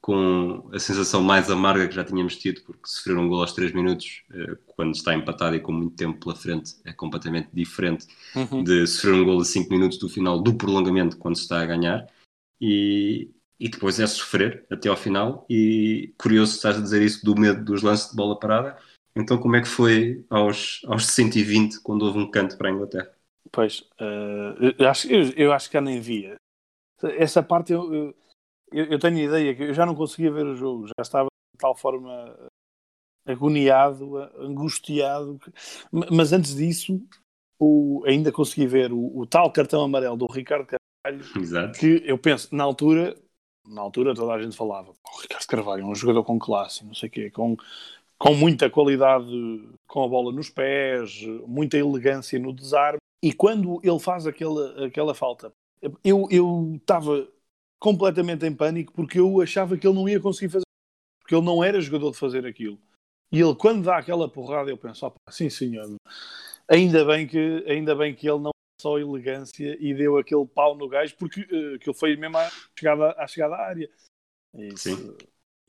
com 0.00 0.70
a 0.72 0.78
sensação 0.78 1.22
mais 1.22 1.50
amarga 1.50 1.86
que 1.86 1.94
já 1.94 2.04
tínhamos 2.04 2.36
tido, 2.36 2.62
porque 2.62 2.80
sofrer 2.86 3.18
um 3.18 3.28
gol 3.28 3.42
aos 3.42 3.52
3 3.52 3.72
minutos, 3.72 4.22
eh, 4.32 4.56
quando 4.74 4.94
está 4.94 5.14
empatado 5.14 5.56
e 5.56 5.60
com 5.60 5.72
muito 5.72 5.94
tempo 5.94 6.18
pela 6.18 6.34
frente, 6.34 6.76
é 6.84 6.92
completamente 6.92 7.50
diferente 7.52 8.06
uhum. 8.34 8.64
de 8.64 8.86
sofrer 8.86 9.14
um 9.14 9.24
gol 9.24 9.40
a 9.40 9.44
5 9.44 9.70
minutos 9.70 9.98
do 9.98 10.08
final 10.08 10.40
do 10.40 10.54
prolongamento, 10.54 11.18
quando 11.18 11.36
se 11.36 11.42
está 11.42 11.60
a 11.60 11.66
ganhar. 11.66 12.06
E, 12.60 13.30
e 13.58 13.68
depois 13.68 14.00
é 14.00 14.06
sofrer 14.06 14.64
até 14.70 14.88
ao 14.88 14.96
final. 14.96 15.44
E 15.50 16.14
curioso 16.18 16.54
estás 16.54 16.78
a 16.78 16.80
dizer 16.80 17.02
isso 17.02 17.24
do 17.24 17.38
medo 17.38 17.62
dos 17.62 17.82
lances 17.82 18.10
de 18.10 18.16
bola 18.16 18.38
parada. 18.38 18.78
Então, 19.14 19.36
como 19.36 19.56
é 19.56 19.60
que 19.60 19.68
foi 19.68 20.24
aos, 20.30 20.80
aos 20.86 21.06
120 21.06 21.80
quando 21.82 22.02
houve 22.02 22.18
um 22.18 22.30
canto 22.30 22.56
para 22.56 22.70
a 22.70 22.72
Inglaterra? 22.72 23.10
Pois, 23.52 23.80
uh, 24.00 24.74
eu, 24.78 24.88
acho, 24.88 25.12
eu, 25.12 25.30
eu, 25.36 25.52
acho 25.52 25.68
que 25.68 25.74
já 25.74 25.80
nem 25.80 26.00
via. 26.00 26.36
Essa 27.02 27.42
parte 27.42 27.72
eu, 27.72 27.92
eu 27.92 28.14
eu, 28.72 28.84
eu 28.86 28.98
tenho 28.98 29.16
a 29.16 29.22
ideia 29.22 29.54
que 29.54 29.62
eu 29.64 29.74
já 29.74 29.84
não 29.84 29.94
conseguia 29.94 30.30
ver 30.30 30.46
o 30.46 30.56
jogo, 30.56 30.86
já 30.86 31.02
estava 31.02 31.28
de 31.54 31.58
tal 31.58 31.74
forma 31.74 32.36
agoniado, 33.26 34.16
angustiado. 34.38 35.38
Mas 35.92 36.32
antes 36.32 36.54
disso, 36.54 37.00
o, 37.58 38.02
ainda 38.06 38.32
consegui 38.32 38.66
ver 38.66 38.92
o, 38.92 39.18
o, 39.18 39.26
tal 39.26 39.52
cartão 39.52 39.82
amarelo 39.82 40.16
do 40.16 40.26
Ricardo 40.26 40.66
Carvalho, 40.66 41.24
Exato. 41.40 41.78
que 41.78 42.02
eu 42.04 42.18
penso, 42.18 42.54
na 42.54 42.64
altura, 42.64 43.16
na 43.66 43.80
altura 43.80 44.14
toda 44.14 44.32
a 44.32 44.42
gente 44.42 44.56
falava, 44.56 44.90
o 44.90 45.20
Ricardo 45.20 45.46
Carvalho 45.46 45.82
é 45.82 45.86
um 45.86 45.94
jogador 45.94 46.24
com 46.24 46.38
classe, 46.38 46.84
não 46.84 46.94
sei 46.94 47.08
o 47.08 47.12
quê, 47.12 47.30
com, 47.30 47.56
com 48.18 48.34
muita 48.34 48.70
qualidade 48.70 49.30
com 49.86 50.02
a 50.02 50.08
bola 50.08 50.32
nos 50.32 50.48
pés, 50.48 51.22
muita 51.46 51.76
elegância 51.76 52.38
no 52.38 52.52
desarme, 52.52 52.98
e 53.22 53.32
quando 53.32 53.80
ele 53.82 53.98
faz 53.98 54.26
aquela, 54.26 54.86
aquela 54.86 55.14
falta, 55.14 55.52
eu 56.02 56.28
estava 56.74 57.28
completamente 57.80 58.46
em 58.46 58.54
pânico 58.54 58.92
porque 58.92 59.18
eu 59.18 59.40
achava 59.40 59.76
que 59.76 59.86
ele 59.86 59.96
não 59.96 60.08
ia 60.08 60.20
conseguir 60.20 60.52
fazer, 60.52 60.64
porque 61.20 61.34
ele 61.34 61.44
não 61.44 61.64
era 61.64 61.80
jogador 61.80 62.12
de 62.12 62.18
fazer 62.18 62.46
aquilo. 62.46 62.78
E 63.32 63.40
ele, 63.40 63.54
quando 63.54 63.84
dá 63.84 63.96
aquela 63.96 64.28
porrada, 64.28 64.70
eu 64.70 64.76
penso, 64.76 65.06
opa, 65.06 65.16
sim 65.30 65.48
senhor, 65.48 65.96
ainda 66.68 67.04
bem 67.04 67.26
que, 67.26 67.64
ainda 67.66 67.94
bem 67.94 68.14
que 68.14 68.28
ele 68.28 68.40
não 68.40 68.50
só 68.80 68.98
elegância 68.98 69.76
e 69.78 69.94
deu 69.94 70.16
aquele 70.16 70.46
pau 70.46 70.76
no 70.76 70.88
gajo, 70.88 71.14
porque 71.16 71.42
uh, 71.42 71.74
aquilo 71.74 71.94
foi 71.94 72.16
mesmo 72.16 72.38
à 72.38 72.50
chegada, 72.78 73.14
à 73.18 73.26
chegada 73.26 73.54
à 73.54 73.66
área. 73.66 73.90
Sim. 74.76 75.16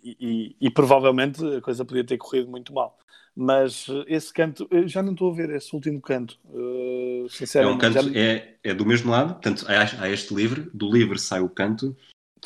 E, 0.03 0.17
e, 0.19 0.67
e, 0.67 0.71
provavelmente 0.71 1.45
a 1.45 1.61
coisa 1.61 1.85
podia 1.85 2.03
ter 2.03 2.17
corrido 2.17 2.49
muito 2.49 2.73
mal. 2.73 2.97
Mas 3.35 3.87
uh, 3.87 4.03
esse 4.07 4.33
canto, 4.33 4.67
eu 4.69 4.87
já 4.87 5.01
não 5.01 5.13
estou 5.13 5.31
a 5.31 5.35
ver 5.35 5.49
esse 5.51 5.73
último 5.73 6.01
canto. 6.01 6.37
Uh, 6.45 7.29
sinceramente, 7.29 7.85
é 7.85 7.89
um 7.89 7.93
canto, 7.93 8.13
já... 8.13 8.19
é, 8.19 8.55
é 8.63 8.73
do 8.73 8.85
mesmo 8.85 9.11
lado, 9.11 9.33
portanto, 9.33 9.65
há, 9.67 10.03
há 10.03 10.09
este 10.09 10.33
livre, 10.33 10.69
do 10.73 10.91
livre 10.91 11.17
sai 11.17 11.41
o 11.41 11.49
canto. 11.49 11.95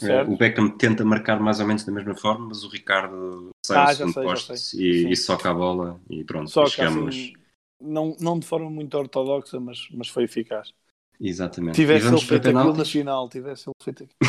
Uh, 0.02 0.32
o 0.32 0.38
Beckham 0.38 0.70
tenta 0.70 1.06
marcar 1.06 1.40
mais 1.40 1.60
ou 1.60 1.66
menos 1.66 1.84
da 1.86 1.91
mesma 1.91 2.16
forma, 2.16 2.48
mas 2.49 2.64
o 2.64 2.70
Ricardo 2.70 3.49
sai 3.66 3.78
Ah, 3.78 3.95
sei, 3.95 4.12
poste 4.12 4.78
e, 4.78 5.10
e 5.10 5.16
soca 5.16 5.49
a 5.49 5.53
bola 5.53 5.99
e 6.10 6.24
pronto, 6.24 6.52
que 6.52 6.70
chegamos. 6.70 7.16
assim, 7.16 7.34
não, 7.82 8.16
não 8.20 8.38
de 8.38 8.45
forma 8.45 8.70
muito 8.70 8.98
ortodoxa, 8.98 9.60
mas, 9.60 9.88
mas 9.91 10.10
foi 10.10 10.24
eficaz. 10.26 10.74
Exatamente. 11.20 11.76
Tivesse 11.76 12.07
ele 12.07 12.20
feito 12.20 12.49
aquilo 12.49 12.74
na 12.74 12.86
final, 12.86 13.30
tivesse 13.30 13.70
ele 13.70 13.76
feito 13.82 14.03
aquilo. 14.03 14.20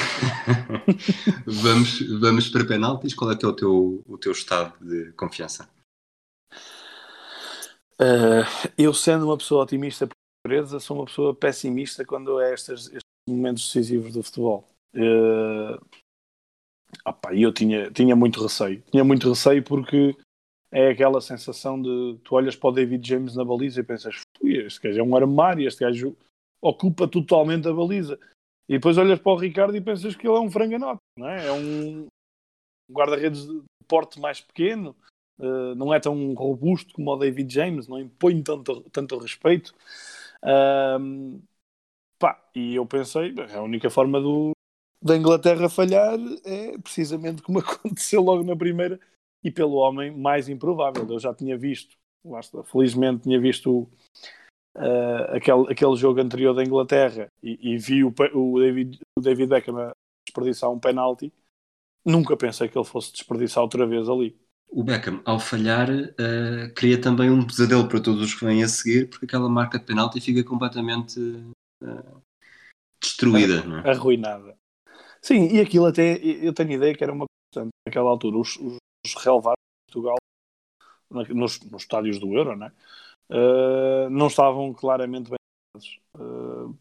vamos, 1.44 2.20
vamos 2.20 2.48
para 2.48 2.64
penaltis. 2.64 3.12
Qual 3.12 3.30
é 3.30 3.34
é 3.34 3.46
o 3.46 3.52
teu, 3.52 4.04
o 4.06 4.16
teu 4.16 4.30
estado 4.30 4.72
de 4.80 5.12
confiança? 5.12 5.68
Uh, 8.01 8.44
eu 8.77 8.93
sendo 8.93 9.27
uma 9.27 9.39
pessoa 9.39 9.62
otimista 9.62 10.06
por 10.06 10.14
natureza, 10.44 10.78
sou 10.78 10.98
uma 10.98 11.06
pessoa 11.06 11.35
pessimista 11.35 12.05
quando 12.05 12.40
é 12.40 12.52
estes, 12.52 12.86
estes 12.86 13.01
momentos 13.28 13.64
decisivos 13.64 14.12
do 14.12 14.23
futebol. 14.23 14.68
Uh, 14.94 15.81
opa, 17.05 17.35
eu 17.35 17.52
tinha, 17.52 17.90
tinha 17.90 18.14
muito 18.14 18.43
receio. 18.43 18.82
Tinha 18.90 19.05
muito 19.05 19.28
receio 19.28 19.62
porque 19.62 20.14
é 20.70 20.90
aquela 20.90 21.20
sensação 21.20 21.81
de 21.81 22.18
tu 22.23 22.35
olhas 22.35 22.55
para 22.55 22.68
o 22.68 22.73
David 22.73 23.06
James 23.06 23.35
na 23.35 23.44
baliza 23.44 23.81
e 23.81 23.85
pensas, 23.85 24.20
"Ui, 24.43 24.56
este 24.59 24.81
gajo 24.81 25.01
é 25.01 25.02
um 25.02 25.16
armário, 25.16 25.66
este 25.66 25.81
gajo 25.81 26.16
ocupa 26.60 27.09
totalmente 27.09 27.68
a 27.68 27.73
baliza. 27.73 28.18
E 28.68 28.74
depois 28.74 28.98
olhas 28.98 29.20
para 29.20 29.32
o 29.32 29.36
Ricardo 29.36 29.77
e 29.77 29.81
pensas 29.81 30.16
que 30.16 30.27
ele 30.27 30.36
é 30.36 30.40
um 30.40 30.51
franganote, 30.51 31.01
não 31.16 31.28
é? 31.28 31.47
É 31.47 31.52
um 31.52 32.06
guarda-redes 32.90 33.47
de 33.47 33.62
porte 33.86 34.18
mais 34.20 34.40
pequeno, 34.40 34.94
uh, 35.38 35.74
não 35.74 35.92
é 35.92 36.00
tão 36.00 36.34
robusto 36.34 36.94
como 36.94 37.10
o 37.10 37.16
David 37.16 37.52
James, 37.52 37.88
não 37.88 37.98
impõe 37.98 38.42
tanto, 38.42 38.82
tanto 38.90 39.18
respeito. 39.18 39.74
Um, 40.42 41.40
pá, 42.18 42.40
e 42.54 42.74
eu 42.74 42.86
pensei, 42.86 43.34
a 43.54 43.62
única 43.62 43.90
forma 43.90 44.20
do, 44.20 44.52
da 45.02 45.16
Inglaterra 45.16 45.68
falhar 45.68 46.18
é 46.44 46.78
precisamente 46.78 47.42
como 47.42 47.58
aconteceu 47.60 48.22
logo 48.22 48.42
na 48.42 48.56
primeira 48.56 49.00
e 49.42 49.50
pelo 49.50 49.74
homem 49.74 50.10
mais 50.10 50.48
improvável. 50.48 51.06
Eu 51.08 51.20
já 51.20 51.34
tinha 51.34 51.56
visto, 51.56 51.96
felizmente 52.64 53.22
tinha 53.22 53.40
visto 53.40 53.88
uh, 54.76 55.34
aquele, 55.34 55.72
aquele 55.72 55.96
jogo 55.96 56.20
anterior 56.20 56.54
da 56.54 56.64
Inglaterra 56.64 57.30
e, 57.42 57.74
e 57.74 57.78
vi 57.78 58.04
o, 58.04 58.12
o, 58.34 58.58
David, 58.58 59.00
o 59.16 59.20
David 59.20 59.48
Beckham 59.48 59.92
desperdiçar 60.26 60.70
um 60.70 60.80
penalti. 60.80 61.32
Nunca 62.04 62.36
pensei 62.36 62.68
que 62.68 62.78
ele 62.78 62.84
fosse 62.84 63.12
desperdiçar 63.12 63.62
outra 63.62 63.86
vez 63.86 64.08
ali. 64.08 64.36
O 64.68 64.82
Beckham, 64.82 65.22
ao 65.24 65.38
falhar, 65.38 65.88
uh, 65.90 66.74
cria 66.74 67.01
também 67.01 67.30
um 67.30 67.47
pesadelo 67.47 67.88
para 67.88 68.01
todos 68.01 68.20
os 68.20 68.34
que 68.34 68.44
vêm 68.44 68.62
a 68.62 68.68
seguir, 68.68 69.09
porque 69.09 69.24
aquela 69.24 69.48
marca 69.48 69.78
de 69.78 69.84
penalti 69.84 70.20
fica 70.20 70.44
completamente 70.44 71.18
uh, 71.82 72.22
destruída, 73.01 73.62
não 73.64 73.78
é? 73.78 73.90
Arruinada. 73.90 74.56
Sim, 75.22 75.48
e 75.48 75.60
aquilo 75.60 75.86
até, 75.86 76.16
eu 76.18 76.52
tenho 76.52 76.72
ideia 76.72 76.94
que 76.94 77.02
era 77.02 77.12
uma 77.12 77.24
constante 77.26 77.70
naquela 77.86 78.10
altura. 78.10 78.38
Os, 78.38 78.56
os, 78.56 78.76
os 79.05 79.14
relevados 79.14 79.56
de 79.56 79.93
Portugal, 79.93 80.16
nos, 81.10 81.60
nos 81.60 81.82
estádios 81.82 82.18
do 82.18 82.34
Euro, 82.34 82.56
né? 82.56 82.70
Uh, 83.30 84.09
não 84.10 84.28
estavam 84.28 84.72
claramente 84.72 85.30
bem 85.30 85.38
uh, 86.14 86.76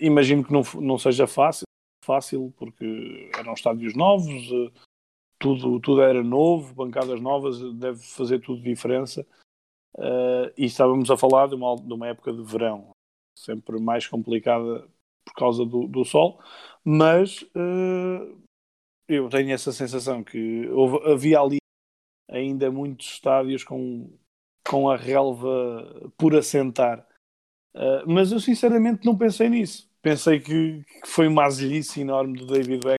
imagino 0.00 0.44
que 0.44 0.52
não, 0.52 0.62
não 0.80 0.98
seja 0.98 1.26
fácil, 1.26 1.64
fácil 2.04 2.52
porque 2.56 3.30
eram 3.36 3.52
estádios 3.52 3.94
novos, 3.94 4.50
tudo, 5.38 5.80
tudo 5.80 6.02
era 6.02 6.22
novo, 6.22 6.74
bancadas 6.74 7.20
novas, 7.20 7.60
deve 7.74 7.98
fazer 7.98 8.40
tudo 8.40 8.62
diferença. 8.62 9.26
e 10.56 10.64
estávamos 10.64 11.10
a 11.10 11.16
falar 11.16 11.48
de 11.48 11.54
uma, 11.54 11.76
de 11.76 11.92
uma 11.92 12.08
época 12.08 12.32
de 12.32 12.42
verão, 12.42 12.90
sempre 13.36 13.80
mais 13.80 14.06
complicada 14.06 14.88
por 15.24 15.34
causa 15.34 15.64
do, 15.64 15.86
do 15.86 16.04
sol, 16.04 16.40
mas 16.84 17.44
eu 19.08 19.28
tenho 19.30 19.52
essa 19.52 19.72
sensação 19.72 20.22
que 20.22 20.68
houve, 20.68 21.10
havia 21.10 21.40
ali 21.40 21.58
ainda 22.28 22.70
muitos 22.70 23.06
estádios 23.06 23.64
com, 23.64 24.12
com 24.68 24.90
a 24.90 24.96
relva 24.96 26.10
por 26.16 26.36
assentar. 26.36 27.06
Uh, 27.74 28.04
mas 28.06 28.30
eu 28.32 28.40
sinceramente 28.40 29.06
não 29.06 29.16
pensei 29.16 29.48
nisso. 29.48 29.90
Pensei 30.02 30.38
que, 30.40 30.84
que 30.84 31.06
foi 31.06 31.26
uma 31.26 31.44
azelice 31.44 32.00
enorme 32.00 32.38
do 32.38 32.46
David 32.46 32.80
Beck 32.84 32.97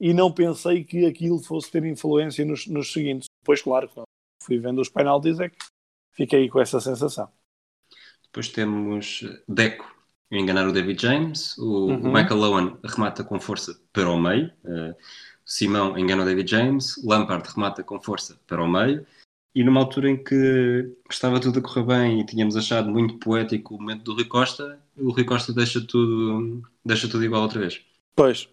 e 0.00 0.12
não 0.12 0.32
pensei 0.32 0.84
que 0.84 1.06
aquilo 1.06 1.38
fosse 1.42 1.70
ter 1.70 1.84
influência 1.84 2.44
nos, 2.44 2.66
nos 2.66 2.92
seguintes. 2.92 3.28
Depois, 3.42 3.62
claro, 3.62 3.90
fui 4.42 4.58
vendo 4.58 4.80
os 4.80 4.88
penaltis 4.88 5.40
é 5.40 5.48
que 5.48 5.56
fiquei 6.12 6.48
com 6.48 6.60
essa 6.60 6.80
sensação. 6.80 7.28
Depois 8.24 8.48
temos 8.48 9.24
Deco 9.48 9.94
enganar 10.30 10.66
o 10.66 10.72
David 10.72 11.00
James, 11.00 11.56
o, 11.58 11.86
uhum. 11.86 12.12
Michael 12.12 12.40
Owen 12.40 12.76
remata 12.84 13.22
com 13.22 13.38
força 13.38 13.78
para 13.92 14.10
o 14.10 14.18
meio, 14.18 14.50
uh, 14.64 14.94
Simão 15.44 15.96
engana 15.98 16.22
o 16.22 16.26
David 16.26 16.50
James, 16.50 17.00
Lampard 17.04 17.48
remata 17.48 17.84
com 17.84 18.00
força 18.00 18.38
para 18.46 18.62
o 18.62 18.68
meio, 18.68 19.06
e 19.54 19.62
numa 19.62 19.80
altura 19.80 20.10
em 20.10 20.16
que 20.16 20.96
estava 21.08 21.38
tudo 21.38 21.60
a 21.60 21.62
correr 21.62 21.84
bem 21.84 22.20
e 22.20 22.26
tínhamos 22.26 22.56
achado 22.56 22.90
muito 22.90 23.18
poético 23.18 23.76
o 23.76 23.80
momento 23.80 24.02
do 24.02 24.14
Rui 24.14 24.24
Costa, 24.24 24.80
o 24.96 25.12
Rui 25.12 25.24
Costa 25.24 25.52
deixa 25.52 25.80
tudo, 25.80 26.62
deixa 26.84 27.08
tudo 27.08 27.24
igual 27.24 27.42
outra 27.42 27.60
vez. 27.60 27.80
Pois, 28.16 28.48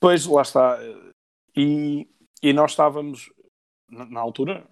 pois 0.00 0.26
lá 0.26 0.42
está. 0.42 0.78
E, 1.56 2.08
e 2.42 2.52
nós 2.52 2.72
estávamos, 2.72 3.30
na, 3.88 4.20
altura, 4.20 4.66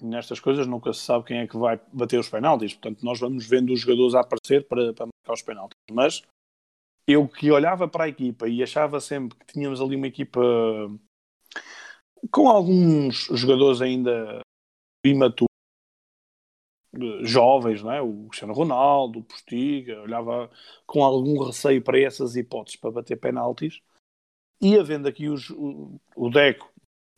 nestas 0.00 0.40
coisas 0.40 0.66
nunca 0.66 0.92
se 0.92 1.00
sabe 1.00 1.24
quem 1.26 1.38
é 1.38 1.46
que 1.46 1.56
vai 1.56 1.80
bater 1.92 2.18
os 2.18 2.28
penaltis, 2.28 2.74
portanto 2.74 3.02
nós 3.02 3.20
vamos 3.20 3.46
vendo 3.46 3.72
os 3.72 3.80
jogadores 3.80 4.14
a 4.14 4.20
aparecer 4.20 4.66
para, 4.66 4.92
para 4.92 5.06
marcar 5.06 5.32
os 5.32 5.42
penaltis. 5.42 5.78
Mas 5.90 6.22
eu 7.06 7.28
que 7.28 7.50
olhava 7.50 7.86
para 7.86 8.04
a 8.04 8.08
equipa 8.08 8.48
e 8.48 8.62
achava 8.62 9.00
sempre 9.00 9.38
que 9.38 9.46
tínhamos 9.46 9.80
ali 9.80 9.96
uma 9.96 10.06
equipa 10.06 10.40
com 12.30 12.48
alguns 12.48 13.28
jogadores 13.32 13.80
ainda 13.82 14.40
imaturos, 15.04 15.48
jovens, 17.22 17.82
não 17.82 17.92
é? 17.92 18.00
o 18.00 18.28
Cristiano 18.28 18.54
Ronaldo, 18.54 19.18
o 19.18 19.24
Postiga, 19.24 20.00
olhava 20.00 20.50
com 20.86 21.04
algum 21.04 21.42
receio 21.42 21.82
para 21.82 22.00
essas 22.00 22.36
hipóteses 22.36 22.78
para 22.78 22.90
bater 22.90 23.16
penaltis, 23.16 23.82
e 24.60 24.78
havendo 24.78 25.08
aqui 25.08 25.28
os, 25.28 25.50
o, 25.50 26.00
o 26.16 26.30
Deco, 26.30 26.72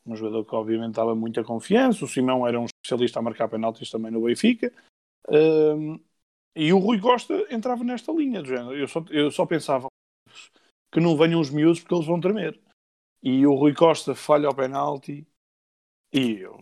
um 0.04 0.16
jogador 0.16 0.44
que 0.44 0.54
obviamente 0.54 0.94
dava 0.94 1.14
muita 1.14 1.42
confiança, 1.42 2.04
o 2.04 2.08
Simão 2.08 2.46
era 2.46 2.60
um 2.60 2.64
especialista 2.64 3.18
a 3.18 3.22
marcar 3.22 3.48
penaltis 3.48 3.90
também 3.90 4.10
no 4.10 4.22
Benfica, 4.22 4.72
um, 5.28 5.98
e 6.54 6.72
o 6.72 6.78
Rui 6.78 7.00
Costa 7.00 7.46
entrava 7.50 7.84
nesta 7.84 8.12
linha 8.12 8.40
do 8.40 8.48
género. 8.48 8.74
Eu 8.74 8.88
só, 8.88 9.04
eu 9.10 9.30
só 9.30 9.44
pensava 9.44 9.88
que 10.90 11.00
não 11.00 11.16
venham 11.16 11.40
os 11.40 11.50
miúdos 11.50 11.80
porque 11.80 11.94
eles 11.94 12.06
vão 12.06 12.20
tremer. 12.20 12.58
E 13.22 13.46
o 13.46 13.54
Rui 13.54 13.74
Costa 13.74 14.14
falha 14.14 14.48
o 14.48 14.54
penalti 14.54 15.26
e 16.12 16.40
eu 16.40 16.58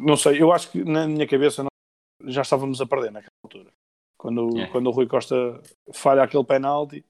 não 0.00 0.16
sei, 0.16 0.40
eu 0.40 0.52
acho 0.52 0.70
que 0.70 0.84
na 0.84 1.08
minha 1.08 1.26
cabeça 1.26 1.62
não, 1.62 2.30
já 2.30 2.42
estávamos 2.42 2.80
a 2.80 2.86
perder 2.86 3.10
naquela 3.10 3.32
altura. 3.42 3.72
Quando, 4.16 4.58
É. 4.58 4.68
quando 4.68 4.86
o 4.86 4.92
Rui 4.92 5.08
Costa 5.08 5.60
falha 5.92 6.22
aquele 6.22 6.44
penalti, 6.44 7.04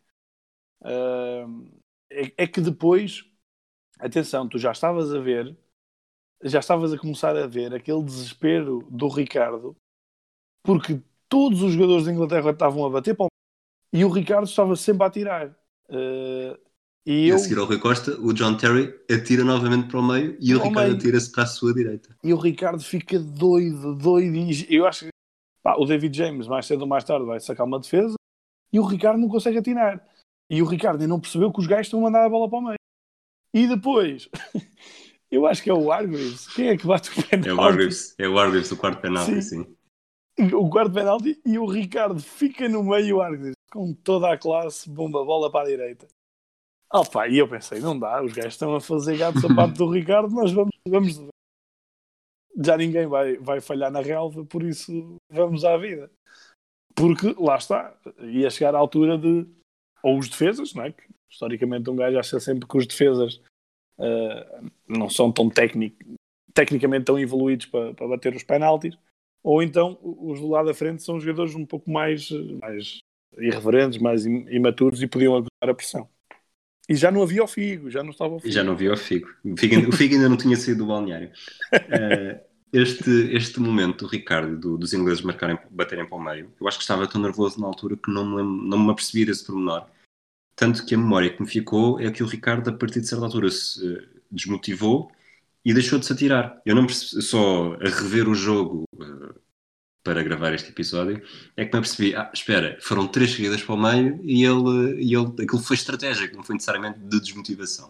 uh, 0.80 1.81
é, 2.12 2.32
é 2.36 2.46
que 2.46 2.60
depois, 2.60 3.24
atenção, 3.98 4.48
tu 4.48 4.58
já 4.58 4.72
estavas 4.72 5.12
a 5.12 5.20
ver, 5.20 5.56
já 6.42 6.60
estavas 6.60 6.92
a 6.92 6.98
começar 6.98 7.36
a 7.36 7.46
ver 7.46 7.74
aquele 7.74 8.02
desespero 8.02 8.86
do 8.90 9.08
Ricardo, 9.08 9.76
porque 10.62 11.00
todos 11.28 11.62
os 11.62 11.72
jogadores 11.72 12.04
da 12.04 12.12
Inglaterra 12.12 12.50
estavam 12.50 12.84
a 12.84 12.90
bater 12.90 13.16
para 13.16 13.26
o 13.26 13.28
e 13.94 14.04
o 14.04 14.08
Ricardo 14.08 14.46
estava 14.46 14.74
sempre 14.74 15.04
a 15.04 15.06
atirar. 15.06 15.48
Uh, 15.88 16.56
e 17.04 17.26
E 17.26 17.28
eu, 17.28 17.36
a 17.36 17.38
seguir 17.38 17.58
ao 17.58 17.66
Rui 17.66 17.78
Costa, 17.78 18.18
o 18.20 18.32
John 18.32 18.56
Terry 18.56 18.94
atira 19.10 19.44
novamente 19.44 19.88
para 19.88 20.00
o 20.00 20.02
meio 20.02 20.36
e 20.40 20.54
o 20.54 20.62
Ricardo 20.62 20.94
atira-se 20.94 21.30
para 21.30 21.42
a 21.42 21.46
sua 21.46 21.74
direita. 21.74 22.16
e 22.24 22.32
o 22.32 22.36
Ricardo 22.36 22.82
fica 22.82 23.18
doido, 23.18 23.94
doido. 23.94 24.34
E 24.34 24.74
eu 24.74 24.86
acho 24.86 25.06
que 25.06 25.12
Pá, 25.62 25.76
o 25.78 25.86
David 25.86 26.16
James, 26.16 26.48
mais 26.48 26.66
cedo 26.66 26.82
ou 26.82 26.88
mais 26.88 27.04
tarde, 27.04 27.24
vai 27.24 27.38
sacar 27.38 27.64
uma 27.64 27.78
defesa 27.78 28.16
e 28.72 28.80
o 28.80 28.84
Ricardo 28.84 29.20
não 29.20 29.28
consegue 29.28 29.58
atinar. 29.58 30.04
E 30.52 30.60
o 30.60 30.66
Ricardo 30.66 31.08
não 31.08 31.18
percebeu 31.18 31.50
que 31.50 31.60
os 31.60 31.66
gajos 31.66 31.86
estão 31.86 32.00
a 32.00 32.02
mandar 32.02 32.26
a 32.26 32.28
bola 32.28 32.46
para 32.46 32.58
o 32.58 32.62
meio. 32.62 32.76
E 33.54 33.66
depois, 33.66 34.28
eu 35.30 35.46
acho 35.46 35.62
que 35.62 35.70
é 35.70 35.74
o 35.74 35.90
Argreaves. 35.90 36.46
Quem 36.48 36.68
é 36.68 36.76
que 36.76 36.86
bate 36.86 37.08
o 37.08 37.26
penalti? 37.26 37.48
É 37.48 37.52
o 37.52 37.56
é 38.18 38.28
o 38.28 38.38
Argreaves, 38.38 38.70
o 38.70 38.76
quarto 38.76 39.00
penalti, 39.00 39.42
sim. 39.42 39.64
sim. 39.64 39.76
O 40.54 40.68
quarto 40.68 40.92
penalti 40.92 41.40
e 41.46 41.58
o 41.58 41.64
Ricardo 41.64 42.20
fica 42.20 42.68
no 42.68 42.84
meio 42.84 43.20
o 43.20 43.52
com 43.72 43.94
toda 43.94 44.30
a 44.30 44.36
classe, 44.36 44.90
bomba, 44.90 45.24
bola 45.24 45.50
para 45.50 45.64
a 45.64 45.70
direita. 45.70 46.06
Opa, 46.92 47.26
e 47.28 47.38
eu 47.38 47.48
pensei, 47.48 47.80
não 47.80 47.98
dá, 47.98 48.22
os 48.22 48.34
gajos 48.34 48.52
estão 48.52 48.74
a 48.74 48.80
fazer 48.80 49.16
gato 49.16 49.40
sapato 49.40 49.72
do 49.72 49.90
Ricardo, 49.90 50.34
nós 50.34 50.52
vamos, 50.52 50.74
vamos 50.86 51.16
já 52.62 52.76
ninguém 52.76 53.06
vai, 53.06 53.38
vai 53.38 53.62
falhar 53.62 53.90
na 53.90 54.02
relva, 54.02 54.44
por 54.44 54.62
isso 54.62 55.16
vamos 55.30 55.64
à 55.64 55.78
vida. 55.78 56.10
Porque 56.94 57.34
lá 57.38 57.56
está, 57.56 57.96
ia 58.20 58.50
chegar 58.50 58.74
à 58.74 58.78
altura 58.78 59.16
de 59.16 59.46
ou 60.02 60.18
os 60.18 60.28
defesas, 60.28 60.74
não 60.74 60.84
é? 60.84 60.92
Que, 60.92 61.02
historicamente 61.30 61.88
um 61.88 61.96
gajo 61.96 62.18
acha 62.18 62.38
sempre 62.38 62.68
que 62.68 62.76
os 62.76 62.86
defesas 62.86 63.40
uh, 63.98 64.70
não 64.86 65.08
são 65.08 65.32
tão 65.32 65.48
técnico, 65.48 65.96
tecnicamente 66.52 67.06
tão 67.06 67.18
evoluídos 67.18 67.66
para, 67.66 67.94
para 67.94 68.08
bater 68.08 68.34
os 68.34 68.42
penaltis, 68.42 68.96
ou 69.42 69.62
então 69.62 69.98
os 70.02 70.40
do 70.40 70.48
lado 70.48 70.66
da 70.66 70.74
frente 70.74 71.02
são 71.02 71.18
jogadores 71.18 71.54
um 71.54 71.64
pouco 71.64 71.90
mais, 71.90 72.30
mais 72.60 72.98
irreverentes, 73.38 73.98
mais 73.98 74.26
imaturos 74.26 75.02
e 75.02 75.06
podiam 75.06 75.34
aguentar 75.34 75.70
a 75.70 75.74
pressão. 75.74 76.08
E 76.88 76.94
já 76.94 77.10
não 77.10 77.22
havia 77.22 77.42
o 77.42 77.48
Figo, 77.48 77.90
já 77.90 78.02
não 78.02 78.10
estava 78.10 78.34
o 78.34 78.40
Figo. 78.40 78.52
Já 78.52 78.62
não 78.62 78.72
havia 78.72 78.92
o 78.92 78.96
Figo. 78.96 79.28
O 79.44 79.56
Figo, 79.56 79.88
o 79.88 79.92
Figo 79.92 80.14
ainda 80.14 80.28
não 80.28 80.36
tinha 80.36 80.56
saído 80.56 80.84
do 80.84 80.88
balneário. 80.88 81.30
Uh, 81.72 82.40
este, 82.72 83.10
este 83.34 83.60
momento 83.60 84.06
do 84.06 84.10
Ricardo, 84.10 84.56
do, 84.56 84.78
dos 84.78 84.94
ingleses 84.94 85.22
marcarem, 85.22 85.58
baterem 85.70 86.06
para 86.06 86.16
o 86.16 86.22
meio, 86.22 86.52
eu 86.58 86.66
acho 86.66 86.78
que 86.78 86.84
estava 86.84 87.06
tão 87.06 87.20
nervoso 87.20 87.60
na 87.60 87.66
altura 87.66 87.96
que 87.96 88.10
não 88.10 88.24
me, 88.24 88.68
não 88.68 88.78
me 88.78 88.90
apercebi 88.90 89.26
desse 89.26 89.44
pormenor. 89.44 89.86
Tanto 90.56 90.84
que 90.86 90.94
a 90.94 90.98
memória 90.98 91.30
que 91.30 91.42
me 91.42 91.48
ficou 91.48 92.00
é 92.00 92.10
que 92.10 92.22
o 92.22 92.26
Ricardo, 92.26 92.70
a 92.70 92.72
partir 92.72 93.00
de 93.00 93.08
certa 93.08 93.24
altura, 93.24 93.50
se 93.50 93.86
uh, 93.86 94.08
desmotivou 94.30 95.12
e 95.64 95.74
deixou 95.74 95.98
de 95.98 96.06
se 96.06 96.12
atirar. 96.12 96.60
Eu 96.64 96.74
não 96.74 96.86
percebi, 96.86 97.22
só 97.22 97.74
a 97.74 97.88
rever 97.88 98.28
o 98.28 98.34
jogo 98.34 98.84
uh, 98.94 99.34
para 100.02 100.22
gravar 100.22 100.54
este 100.54 100.70
episódio, 100.70 101.22
é 101.56 101.64
que 101.66 101.72
me 101.72 101.78
apercebi, 101.78 102.14
ah, 102.16 102.30
espera, 102.32 102.78
foram 102.80 103.06
três 103.06 103.32
seguidas 103.32 103.62
para 103.62 103.74
o 103.74 103.80
meio 103.80 104.18
e 104.22 104.44
ele, 104.44 105.02
e 105.02 105.14
ele 105.14 105.26
aquilo 105.42 105.62
foi 105.62 105.76
estratégico, 105.76 106.36
não 106.36 106.42
foi 106.42 106.54
necessariamente 106.54 106.98
de 107.00 107.20
desmotivação. 107.20 107.88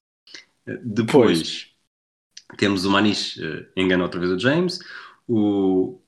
Uh, 0.67 0.79
depois 0.83 1.39
pois. 1.39 1.72
Temos 2.57 2.85
o 2.85 2.91
Maniche 2.91 3.45
uh, 3.45 3.67
engana 3.77 4.05
outra 4.05 4.21
vez 4.21 4.33
o 4.33 4.39
James, 4.39 4.79
o 5.29 6.01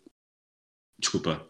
desculpa, 0.99 1.47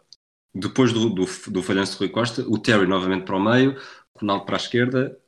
depois 0.55 0.93
do, 0.93 1.11
do, 1.11 1.25
do 1.25 1.63
falhanço 1.63 1.93
de 1.93 1.99
Rui 1.99 2.09
Costa, 2.09 2.45
o 2.49 2.59
Terry 2.59 2.87
novamente 2.87 3.25
para 3.25 3.37
o 3.37 3.43
meio, 3.43 3.77
Ronaldo 4.15 4.45
para 4.45 4.57
a 4.57 4.59
esquerda, 4.59 5.19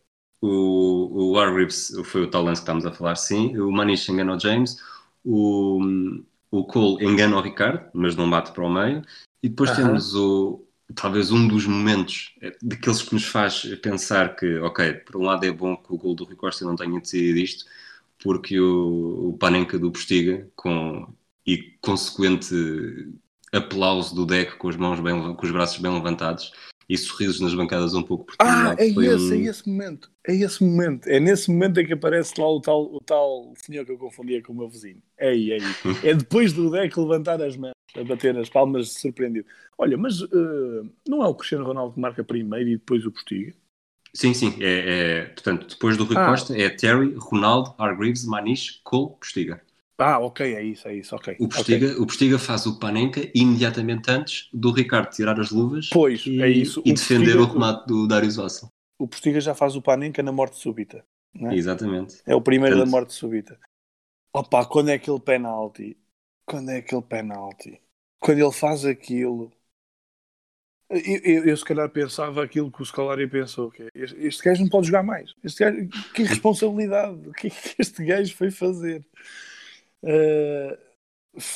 o, 0.40 1.32
o 1.32 1.38
Hargreaves 1.38 1.92
foi 2.04 2.22
o 2.22 2.30
tal 2.30 2.42
lance 2.42 2.60
que 2.60 2.64
estamos 2.64 2.86
a 2.86 2.92
falar, 2.92 3.16
sim, 3.16 3.58
o 3.58 3.70
Maniche 3.72 4.12
engana 4.12 4.36
o 4.36 4.40
James, 4.40 4.76
o, 5.24 5.80
o 6.50 6.64
Cole 6.64 7.04
engana 7.04 7.36
o 7.36 7.40
Ricardo, 7.40 7.90
mas 7.92 8.14
não 8.14 8.30
bate 8.30 8.52
para 8.52 8.64
o 8.64 8.72
meio, 8.72 9.02
e 9.42 9.48
depois 9.48 9.70
temos 9.72 10.14
o, 10.14 10.64
talvez 10.94 11.30
um 11.30 11.48
dos 11.48 11.66
momentos 11.66 12.34
é, 12.40 12.56
daqueles 12.62 13.02
que 13.02 13.14
nos 13.14 13.24
faz 13.24 13.62
pensar 13.82 14.36
que, 14.36 14.58
ok, 14.58 14.94
por 14.94 15.16
um 15.16 15.24
lado 15.24 15.44
é 15.44 15.50
bom 15.50 15.76
que 15.76 15.92
o 15.92 15.98
gol 15.98 16.14
do 16.14 16.24
Rui 16.24 16.36
Costa 16.36 16.64
não 16.64 16.76
tenha 16.76 17.00
decidido 17.00 17.38
isto, 17.38 17.64
porque 18.26 18.58
o, 18.58 19.28
o 19.28 19.38
Panenka 19.38 19.78
do 19.78 19.92
Postiga, 19.92 20.50
com, 20.56 21.14
e 21.46 21.58
consequente 21.80 22.52
aplauso 23.52 24.16
do 24.16 24.26
deck 24.26 24.56
com, 24.56 24.68
as 24.68 24.74
mãos 24.74 24.98
bem, 24.98 25.32
com 25.32 25.46
os 25.46 25.52
braços 25.52 25.78
bem 25.78 25.92
levantados, 25.92 26.52
e 26.88 26.98
sorrisos 26.98 27.40
nas 27.40 27.54
bancadas 27.54 27.94
um 27.94 28.02
pouco 28.02 28.26
por 28.26 28.34
Ah, 28.40 28.74
é 28.76 28.88
esse, 28.88 28.98
um... 28.98 29.32
é 29.32 29.38
esse 29.38 29.68
momento. 29.68 30.10
É 30.26 30.34
esse 30.34 30.64
momento. 30.64 31.08
É 31.08 31.20
nesse 31.20 31.48
momento 31.48 31.78
em 31.78 31.86
que 31.86 31.92
aparece 31.92 32.34
lá 32.36 32.50
o 32.50 32.60
tal, 32.60 32.92
o 32.92 32.98
tal 32.98 33.54
senhor 33.64 33.86
que 33.86 33.92
eu 33.92 33.98
confundia 33.98 34.42
com 34.42 34.52
o 34.52 34.56
meu 34.56 34.68
vizinho. 34.68 35.00
É 35.16 35.28
aí, 35.28 35.52
é 35.52 35.54
aí. 35.54 35.62
é 36.02 36.12
depois 36.12 36.52
do 36.52 36.68
deck 36.68 36.98
levantar 36.98 37.40
as 37.40 37.56
mãos, 37.56 37.74
a 37.94 38.02
bater 38.02 38.36
as 38.36 38.48
palmas, 38.48 38.88
surpreendido. 38.90 39.46
Olha, 39.78 39.96
mas 39.96 40.20
uh, 40.20 40.90
não 41.06 41.22
é 41.22 41.28
o 41.28 41.34
Cristiano 41.34 41.64
Ronaldo 41.64 41.94
que 41.94 42.00
marca 42.00 42.24
primeiro 42.24 42.70
e 42.70 42.76
depois 42.76 43.06
o 43.06 43.12
Postiga? 43.12 43.54
Sim, 44.16 44.32
sim. 44.32 44.56
É, 44.60 44.68
é, 44.70 45.24
portanto, 45.26 45.68
depois 45.68 45.96
do 45.96 46.04
Rui 46.04 46.16
ah. 46.16 46.26
Costa 46.26 46.58
é 46.58 46.70
Terry, 46.70 47.14
Ronaldo, 47.18 47.74
Hargreaves, 47.76 48.24
Maniche, 48.24 48.80
Cole, 48.82 49.14
Postiga. 49.20 49.60
Ah, 49.98 50.18
ok, 50.18 50.54
é 50.54 50.62
isso, 50.62 50.88
é 50.88 50.94
isso, 50.94 51.14
ok. 51.14 51.36
O 51.38 51.48
Postiga, 51.48 51.86
okay. 51.86 51.98
o 52.02 52.06
Postiga 52.06 52.38
faz 52.38 52.66
o 52.66 52.78
Panenka 52.78 53.30
imediatamente 53.34 54.10
antes 54.10 54.48
do 54.52 54.70
Ricardo 54.70 55.10
tirar 55.10 55.38
as 55.38 55.50
luvas 55.50 55.90
pois, 55.90 56.24
e, 56.26 56.42
é 56.42 56.48
isso. 56.48 56.82
e 56.84 56.92
o 56.92 56.94
defender 56.94 57.36
Postiga, 57.36 57.42
o 57.42 57.52
remate 57.52 57.86
do 57.86 58.06
Darius 58.06 58.36
Vassal. 58.36 58.70
O 58.98 59.06
Postiga 59.06 59.38
já 59.38 59.54
faz 59.54 59.76
o 59.76 59.82
Panenka 59.82 60.22
na 60.22 60.32
morte 60.32 60.56
súbita. 60.56 61.04
É? 61.38 61.54
Exatamente. 61.54 62.16
É 62.26 62.34
o 62.34 62.40
primeiro 62.40 62.76
Portanto, 62.76 62.90
da 62.90 62.98
morte 62.98 63.12
súbita. 63.12 63.58
Opa, 64.32 64.64
quando 64.64 64.88
é 64.88 64.94
aquele 64.94 65.20
penalti? 65.20 65.96
Quando 66.46 66.70
é 66.70 66.78
aquele 66.78 67.02
penalti? 67.02 67.80
Quando 68.18 68.38
ele 68.38 68.52
faz 68.52 68.84
aquilo... 68.86 69.52
Eu, 70.88 71.20
eu, 71.24 71.44
eu, 71.46 71.56
se 71.56 71.64
calhar 71.64 71.88
pensava 71.90 72.44
aquilo 72.44 72.70
que 72.70 72.80
o 72.80 72.84
Scolari 72.84 73.26
pensou, 73.26 73.70
que 73.70 73.82
é, 73.82 73.88
este, 73.94 74.16
este 74.24 74.44
gajo 74.44 74.62
não 74.62 74.68
pode 74.68 74.86
jogar 74.86 75.02
mais. 75.02 75.34
Este 75.42 75.64
gajo, 75.64 75.88
que 76.14 76.22
responsabilidade, 76.24 77.28
o 77.28 77.32
que 77.32 77.48
é 77.48 77.50
que 77.50 77.74
este 77.78 78.04
gajo 78.04 78.36
foi 78.36 78.50
fazer? 78.50 79.04
Uh, 80.02 80.78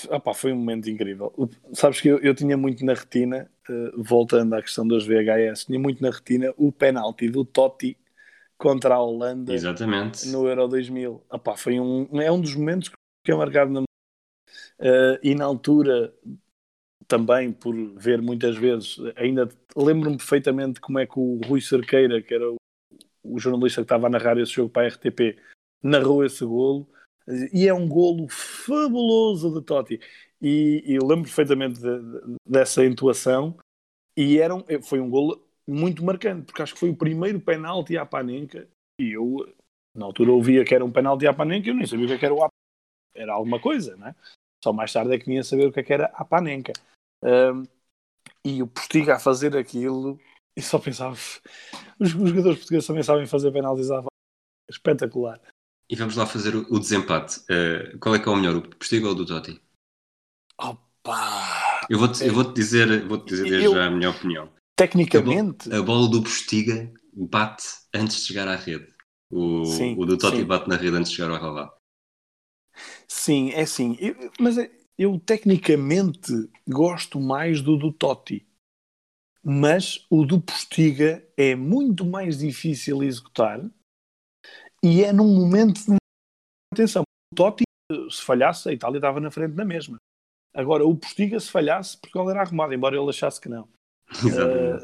opa, 0.08 0.34
foi 0.34 0.52
um 0.52 0.56
momento 0.56 0.90
incrível. 0.90 1.32
Sabes 1.72 2.00
que 2.00 2.08
eu, 2.08 2.18
eu 2.18 2.34
tinha 2.34 2.56
muito 2.56 2.84
na 2.84 2.94
retina, 2.94 3.48
uh, 3.68 4.02
voltando 4.02 4.54
à 4.54 4.62
questão 4.62 4.86
dos 4.86 5.06
VHS, 5.06 5.66
tinha 5.66 5.78
muito 5.78 6.02
na 6.02 6.10
retina 6.10 6.52
o 6.56 6.72
penalti 6.72 7.28
do 7.28 7.44
Totti 7.44 7.96
contra 8.58 8.96
a 8.96 9.00
Holanda 9.00 9.54
Exatamente. 9.54 10.26
no 10.28 10.48
Euro 10.48 10.66
2000. 10.66 11.24
Opa, 11.30 11.56
foi 11.56 11.78
um, 11.78 12.08
é 12.20 12.30
um 12.32 12.40
dos 12.40 12.54
momentos 12.56 12.88
que 12.88 12.96
fiquei 13.24 13.38
marcado 13.38 13.70
na 13.70 13.80
uh, 13.82 15.18
e 15.22 15.34
na 15.36 15.44
altura 15.44 16.12
também 17.10 17.52
por 17.52 17.74
ver 17.96 18.22
muitas 18.22 18.56
vezes, 18.56 18.96
ainda 19.16 19.48
lembro-me 19.76 20.16
perfeitamente 20.16 20.80
como 20.80 21.00
é 21.00 21.06
que 21.06 21.18
o 21.18 21.40
Rui 21.44 21.60
Cerqueira, 21.60 22.22
que 22.22 22.32
era 22.32 22.48
o, 22.48 22.56
o 23.24 23.36
jornalista 23.40 23.80
que 23.80 23.86
estava 23.86 24.06
a 24.06 24.10
narrar 24.10 24.38
esse 24.38 24.52
jogo 24.52 24.70
para 24.70 24.86
a 24.86 24.88
RTP, 24.88 25.36
narrou 25.82 26.24
esse 26.24 26.44
golo 26.44 26.88
e 27.52 27.66
é 27.66 27.74
um 27.74 27.88
golo 27.88 28.28
fabuloso 28.28 29.52
de 29.52 29.66
Totti. 29.66 30.00
E, 30.40 30.84
e 30.86 30.98
lembro 31.00 31.24
perfeitamente 31.24 31.80
de, 31.80 31.98
de, 31.98 32.36
dessa 32.46 32.84
intuação. 32.84 33.56
E 34.16 34.38
era 34.38 34.54
um, 34.54 34.64
foi 34.82 35.00
um 35.00 35.10
golo 35.10 35.44
muito 35.66 36.04
marcante, 36.04 36.46
porque 36.46 36.62
acho 36.62 36.74
que 36.74 36.80
foi 36.80 36.90
o 36.90 36.96
primeiro 36.96 37.40
penalti 37.40 37.96
à 37.96 38.06
Panenka. 38.06 38.68
E 39.00 39.12
eu, 39.12 39.52
na 39.96 40.06
altura, 40.06 40.30
ouvia 40.30 40.64
que 40.64 40.74
era 40.74 40.84
um 40.84 40.92
penalti 40.92 41.26
à 41.26 41.34
Panenka 41.34 41.68
e 41.68 41.70
eu 41.70 41.74
nem 41.74 41.86
sabia 41.86 42.06
o 42.06 42.18
que, 42.18 42.24
é 42.24 42.28
era 42.28 42.34
o 42.34 42.48
Era 43.14 43.32
alguma 43.32 43.58
coisa, 43.60 43.96
né? 43.96 44.14
Só 44.62 44.72
mais 44.72 44.92
tarde 44.92 45.14
é 45.14 45.18
que 45.18 45.26
vinha 45.26 45.42
saber 45.42 45.66
o 45.66 45.72
é 45.80 45.82
que 45.82 45.92
era 45.92 46.06
a 46.14 46.24
Panenka. 46.24 46.72
Um, 47.22 47.64
e 48.44 48.62
o 48.62 48.66
Postiga 48.66 49.16
a 49.16 49.18
fazer 49.18 49.56
aquilo, 49.56 50.18
e 50.56 50.62
só 50.62 50.78
pensava, 50.78 51.14
os, 51.98 52.14
os 52.14 52.30
jogadores 52.30 52.58
portugueses 52.58 52.86
também 52.86 53.02
sabem 53.02 53.26
fazer 53.26 53.52
penaltis 53.52 53.90
à 53.90 54.02
espetacular. 54.70 55.40
E 55.90 55.96
vamos 55.96 56.16
lá 56.16 56.24
fazer 56.24 56.54
o, 56.54 56.60
o 56.72 56.78
desempate. 56.78 57.40
Uh, 57.40 57.98
qual 57.98 58.14
é 58.14 58.18
que 58.18 58.28
é 58.28 58.32
o 58.32 58.36
melhor, 58.36 58.56
o 58.56 58.62
Postiga 58.62 59.06
ou 59.06 59.12
o 59.12 59.14
do 59.14 59.26
Totti? 59.26 59.60
Opa! 60.58 61.86
Eu 61.90 61.98
vou-te 61.98 62.24
é... 62.24 62.30
vou 62.30 62.52
dizer, 62.52 63.06
vou 63.06 63.18
dizer 63.18 63.50
desde 63.50 63.64
eu... 63.64 63.74
já 63.74 63.86
a 63.86 63.90
minha 63.90 64.10
opinião. 64.10 64.52
Tecnicamente? 64.76 65.68
A, 65.68 65.76
bo 65.76 65.78
a, 65.78 65.82
bola 65.82 66.08
do 66.08 66.22
Postiga 66.22 66.92
bate 67.12 67.64
antes 67.92 68.16
de 68.18 68.26
chegar 68.28 68.48
à 68.48 68.56
rede. 68.56 68.88
O, 69.30 69.64
sim, 69.64 69.96
o 69.98 70.06
do 70.06 70.16
Totti 70.16 70.38
sim. 70.38 70.44
bate 70.44 70.68
na 70.68 70.76
rede 70.76 70.96
antes 70.96 71.10
de 71.10 71.16
chegar 71.16 71.30
ao 71.30 71.40
relvado. 71.40 71.72
Sim, 73.08 73.50
é 73.50 73.66
sim. 73.66 73.96
Eu, 74.00 74.14
mas 74.38 74.56
é, 74.56 74.70
eu 75.00 75.18
tecnicamente 75.18 76.30
gosto 76.68 77.18
mais 77.18 77.62
do 77.62 77.78
do 77.78 77.90
Totti. 77.90 78.46
Mas 79.42 80.06
o 80.10 80.26
do 80.26 80.38
Postiga 80.38 81.26
é 81.38 81.54
muito 81.54 82.04
mais 82.04 82.40
difícil 82.40 83.02
executar 83.02 83.64
e 84.84 85.02
é 85.02 85.10
num 85.10 85.34
momento 85.34 85.80
de 85.80 85.96
atenção. 86.74 87.02
O 87.32 87.34
Totti, 87.34 87.64
se 88.10 88.20
falhasse, 88.20 88.68
a 88.68 88.72
Itália 88.74 88.98
estava 88.98 89.18
na 89.20 89.30
frente 89.30 89.54
na 89.54 89.64
mesma. 89.64 89.96
Agora, 90.54 90.84
o 90.84 90.94
Postiga, 90.94 91.40
se 91.40 91.50
falhasse, 91.50 91.96
Portugal 91.96 92.28
era 92.28 92.42
arrumado, 92.42 92.74
embora 92.74 92.94
ele 92.94 93.08
achasse 93.08 93.40
que 93.40 93.48
não. 93.48 93.66
Uh, 94.10 94.82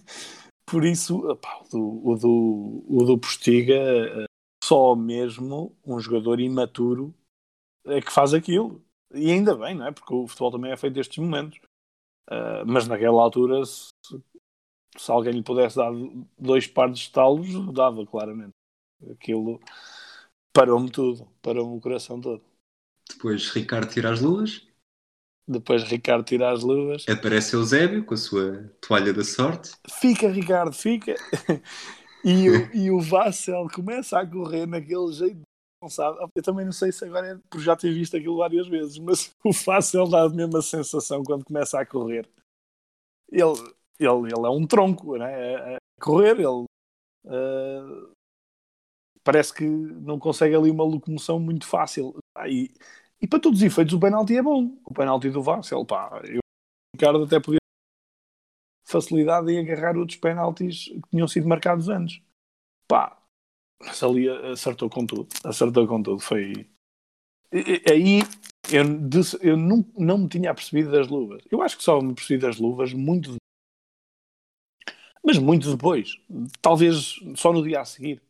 por 0.64 0.86
isso, 0.86 1.28
opa, 1.28 1.62
o, 1.64 1.68
do, 1.68 2.08
o, 2.08 2.16
do, 2.16 2.84
o 2.88 3.04
do 3.04 3.18
Postiga, 3.18 3.74
uh, 3.74 4.24
só 4.64 4.96
mesmo 4.96 5.76
um 5.84 6.00
jogador 6.00 6.40
imaturo 6.40 7.14
é 7.84 8.00
que 8.00 8.10
faz 8.10 8.32
aquilo. 8.32 8.82
E 9.12 9.30
ainda 9.30 9.56
bem, 9.56 9.74
não 9.74 9.86
é? 9.86 9.92
Porque 9.92 10.14
o 10.14 10.26
futebol 10.26 10.52
também 10.52 10.72
é 10.72 10.76
feito 10.76 10.94
destes 10.94 11.18
momentos. 11.18 11.58
Uh, 12.30 12.64
mas 12.64 12.86
naquela 12.86 13.20
altura, 13.20 13.64
se, 13.64 13.92
se, 14.96 15.10
alguém 15.10 15.32
lhe 15.32 15.42
pudesse 15.42 15.76
dar 15.76 15.90
dois 16.38 16.66
pares 16.66 16.98
de 16.98 17.04
estalos, 17.06 17.48
dava 17.72 18.06
claramente. 18.06 18.54
Aquilo 19.10 19.60
parou-me 20.52 20.90
tudo, 20.90 21.26
parou-me 21.42 21.76
o 21.76 21.80
coração 21.80 22.20
todo. 22.20 22.42
Depois 23.08 23.48
Ricardo 23.50 23.90
tira 23.90 24.12
as 24.12 24.20
luvas. 24.20 24.66
Depois 25.48 25.82
Ricardo 25.82 26.24
tira 26.24 26.52
as 26.52 26.62
luvas. 26.62 27.08
Aparece 27.08 27.56
Eusébio 27.56 28.04
com 28.04 28.14
a 28.14 28.16
sua 28.16 28.72
toalha 28.80 29.12
da 29.12 29.24
sorte. 29.24 29.72
Fica, 30.00 30.28
Ricardo, 30.28 30.72
fica. 30.72 31.16
e, 32.24 32.48
o, 32.48 32.76
e 32.76 32.90
o 32.92 33.00
Vassel 33.00 33.66
começa 33.74 34.20
a 34.20 34.26
correr 34.26 34.66
naquele 34.66 35.12
jeito 35.12 35.42
Eu 36.34 36.42
também 36.42 36.64
não 36.64 36.72
sei 36.72 36.92
se 36.92 37.04
agora 37.06 37.28
é 37.28 37.38
por 37.48 37.60
já 37.60 37.74
ter 37.74 37.92
visto 37.92 38.16
aquilo 38.16 38.36
várias 38.36 38.68
vezes, 38.68 38.98
mas 38.98 39.34
o 39.44 39.52
Vassel 39.52 40.08
dá 40.08 40.24
a 40.24 40.28
mesma 40.28 40.60
sensação 40.60 41.22
quando 41.22 41.44
começa 41.44 41.80
a 41.80 41.86
correr. 41.86 42.28
Ele, 43.30 43.58
ele, 43.98 44.32
ele 44.32 44.46
é 44.46 44.50
um 44.50 44.66
tronco, 44.66 45.16
né? 45.16 45.76
A, 45.76 45.78
correr, 46.00 46.36
ele 46.38 46.64
uh, 47.26 48.12
parece 49.22 49.52
que 49.54 49.64
não 49.64 50.18
consegue 50.18 50.54
ali 50.54 50.70
uma 50.70 50.84
locomoção 50.84 51.38
muito 51.38 51.66
fácil. 51.66 52.14
Ah, 52.34 52.48
e, 52.48 52.70
e 53.20 53.26
para 53.26 53.40
todos 53.40 53.60
os 53.60 53.64
efeitos, 53.64 53.94
o 53.94 54.00
penalti 54.00 54.36
é 54.36 54.42
bom. 54.42 54.76
O 54.84 54.94
penalti 54.94 55.30
do 55.30 55.42
Vassel, 55.42 55.84
pá, 55.84 56.20
eu, 56.24 56.38
o 56.38 56.96
Ricardo 56.96 57.24
até 57.24 57.40
podia 57.40 57.60
facilidade 58.84 59.50
em 59.52 59.58
agarrar 59.58 59.96
outros 59.96 60.18
penaltis 60.18 60.86
que 60.86 61.10
tinham 61.10 61.28
sido 61.28 61.48
marcados 61.48 61.88
antes. 61.88 62.20
Pá, 62.88 63.19
mas 63.80 64.02
ali 64.02 64.28
acertou 64.28 64.90
com 64.90 65.06
tudo. 65.06 65.28
Acertou 65.44 65.86
com 65.86 66.02
tudo. 66.02 66.20
Foi. 66.20 66.66
Aí 67.90 68.20
eu, 68.70 68.84
eu 69.40 69.56
não, 69.56 69.84
não 69.96 70.18
me 70.18 70.28
tinha 70.28 70.50
apercebido 70.50 70.90
das 70.90 71.08
luvas. 71.08 71.42
Eu 71.50 71.62
acho 71.62 71.76
que 71.76 71.82
só 71.82 72.00
me 72.00 72.14
percebi 72.14 72.40
das 72.40 72.58
luvas 72.58 72.92
muito. 72.92 73.36
Mas 75.24 75.38
muito 75.38 75.70
depois. 75.70 76.16
Talvez 76.60 77.16
só 77.36 77.52
no 77.52 77.62
dia 77.62 77.80
a 77.80 77.84
seguir. 77.84 78.22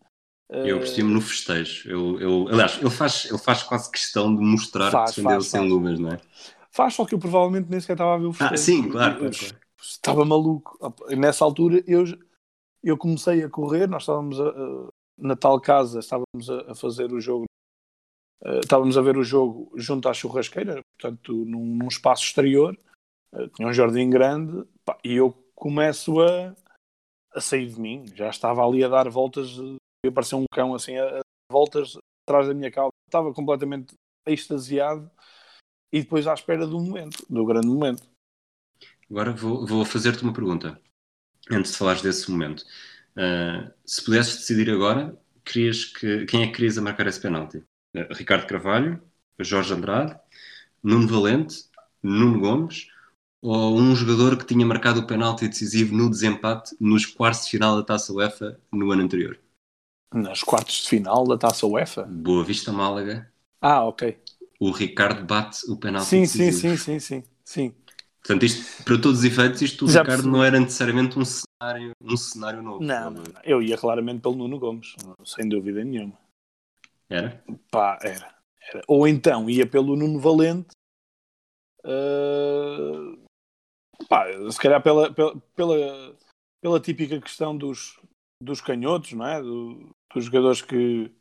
Eu 0.48 0.78
percebi-me 0.78 1.14
no 1.14 1.20
festejo. 1.20 1.89
Eu, 1.89 2.20
eu, 2.20 2.48
aliás, 2.48 2.78
ele 2.81 2.90
faz, 2.90 3.27
ele 3.27 3.39
faz 3.39 3.62
quase 3.62 3.90
questão 3.90 4.35
de 4.35 4.43
mostrar 4.43 4.90
faz, 4.90 5.10
que 5.10 5.16
defendeu 5.20 5.40
sem 5.43 5.68
luvas, 5.68 5.98
não 5.98 6.10
é? 6.10 6.20
Faz, 6.72 6.94
só 6.94 7.05
que 7.05 7.14
eu 7.14 7.18
provavelmente 7.20 7.70
nem 7.70 7.81
sequer 7.81 7.93
estava 7.93 8.14
a 8.14 8.18
ver 8.18 8.27
o 8.27 8.32
festejo. 8.32 8.55
Ah, 8.55 8.56
sim, 8.56 8.90
claro. 8.90 9.18
claro, 9.18 9.36
claro. 9.36 9.56
Estava 9.81 10.24
maluco. 10.24 10.77
Nessa 11.16 11.44
altura 11.44 11.82
eu, 11.86 12.05
eu 12.82 12.97
comecei 12.97 13.44
a 13.44 13.48
correr, 13.48 13.89
nós 13.89 14.02
estávamos 14.02 14.40
a, 14.40 14.90
na 15.21 15.37
tal 15.37 15.61
casa, 15.61 16.01
estávamos 16.01 16.51
a, 16.69 16.75
fazer 16.75 17.13
o 17.13 17.21
jogo, 17.21 17.45
uh, 18.43 18.61
estávamos 18.61 18.97
a 18.97 19.03
ver 19.03 19.17
o 19.17 19.25
jogo 19.25 19.73
junto 19.77 20.09
à 20.09 20.15
churrasqueira, 20.15 20.81
portanto 20.99 21.33
num, 21.33 21.65
num 21.65 21.89
espaço 21.89 22.25
exterior, 22.25 22.77
uh, 23.35 23.49
tinha 23.49 23.69
um 23.69 23.73
jardim 23.73 24.09
grande, 24.11 24.67
pá, 24.85 24.99
e 25.05 25.15
eu 25.15 25.33
começo 25.55 26.21
a, 26.21 26.55
a 27.35 27.41
sair 27.41 27.69
de 27.69 27.81
mim, 27.81 28.05
já 28.15 28.29
estava 28.29 28.67
ali 28.67 28.83
a 28.83 28.89
dar 28.89 29.09
voltas 29.09 29.59
eu 30.03 30.13
parecia 30.13 30.39
um 30.39 30.45
cão 30.51 30.75
assim, 30.75 30.97
a, 30.97 31.21
a 31.21 31.23
voltas 31.53 31.97
atrás 32.27 32.47
da 32.47 32.55
minha 32.55 32.71
cauda. 32.71 32.93
Estava 33.07 33.33
completamente 33.35 33.95
extasiado 34.27 35.11
e 35.93 36.01
depois 36.01 36.27
à 36.27 36.35
espera 36.35 36.67
do 36.67 36.81
momento, 36.81 37.25
do 37.29 37.45
grande 37.45 37.67
momento. 37.67 38.09
Agora 39.11 39.33
vou, 39.33 39.67
vou 39.67 39.85
fazer-te 39.85 40.23
uma 40.23 40.33
pergunta, 40.33 40.81
antes 41.51 41.73
de 41.73 41.79
falares 41.79 42.03
desse 42.03 42.31
momento. 42.31 42.65
Uh, 43.16 43.70
se 43.85 44.05
pudesses 44.05 44.37
decidir 44.37 44.70
agora, 44.70 45.16
querias 45.45 45.85
que, 45.85 46.24
quem 46.27 46.43
é 46.43 46.47
que 46.47 46.53
querias 46.55 46.78
a 46.78 46.82
marcar 46.82 47.07
esse 47.07 47.20
penalti? 47.20 47.59
Uh, 47.95 48.12
Ricardo 48.12 48.47
Carvalho, 48.47 49.03
Jorge 49.39 49.73
Andrade, 49.74 50.16
Nuno 50.82 51.09
Valente, 51.09 51.65
Nuno 52.03 52.41
Gomes 52.41 52.87
ou 53.43 53.78
um 53.78 53.97
jogador 53.97 54.37
que 54.37 54.45
tinha 54.45 54.66
marcado 54.66 55.01
o 55.01 55.07
penalti 55.07 55.49
decisivo 55.49 55.97
no 55.97 56.11
desempate 56.11 56.77
nos 56.78 57.07
quartos 57.07 57.45
de 57.47 57.51
final 57.53 57.77
da 57.77 57.82
Taça 57.82 58.12
UEFA 58.12 58.61
no 58.70 58.91
ano 58.91 59.03
anterior? 59.03 59.39
Nas 60.12 60.43
quartos 60.43 60.82
de 60.82 60.89
final 60.89 61.27
da 61.27 61.39
Taça 61.39 61.66
UEFA? 61.66 62.03
Boa 62.05 62.45
Vista 62.45 62.73
Málaga. 62.73 63.31
Ah, 63.61 63.85
ok. 63.85 64.19
O 64.59 64.70
Ricardo 64.70 65.24
bate 65.24 65.70
o 65.70 65.77
penalti 65.77 66.07
sim, 66.07 66.20
decisivo. 66.20 66.59
Sim, 66.59 66.77
sim, 66.77 66.99
sim, 66.99 67.01
sim, 67.01 67.24
sim. 67.45 67.74
Portanto, 68.20 68.45
isto, 68.45 68.85
para 68.85 68.99
todos 68.99 69.20
os 69.20 69.24
efeitos, 69.24 69.62
isto 69.62 69.87
do 69.87 69.91
Já 69.91 70.03
Ricardo 70.03 70.23
percebi. 70.23 70.37
não 70.37 70.45
era 70.45 70.61
necessariamente 70.61 71.19
um 71.19 71.23
cenário, 71.61 71.93
um 72.03 72.16
cenário 72.16 72.62
novo. 72.62 72.82
Não, 72.82 73.11
não, 73.11 73.23
não, 73.23 73.43
eu 73.45 73.62
ia 73.62 73.77
claramente 73.77 74.23
pelo 74.23 74.35
Nuno 74.35 74.59
Gomes, 74.59 74.97
sem 75.24 75.49
dúvida 75.49 75.85
nenhuma. 75.85 76.19
Era? 77.09 77.43
Pá, 77.70 77.99
era. 78.03 78.35
era. 78.73 78.82
Ou 78.89 79.07
então 79.07 79.49
ia 79.51 79.66
pelo 79.66 79.97
Nuno 79.97 80.19
Valente, 80.19 80.70
uh... 81.85 83.19
pá, 84.09 84.27
se 84.51 84.59
calhar 84.59 84.82
pela, 84.82 85.12
pela, 85.12 85.37
pela, 85.55 86.16
pela 86.62 86.81
típica 86.81 87.20
questão 87.20 87.57
dos, 87.57 88.01
dos 88.43 88.61
canhotos, 88.61 89.12
não 89.12 89.27
é? 89.27 89.43
Do, 89.43 89.91
dos 90.15 90.24
jogadores 90.24 90.62
que, 90.62 91.12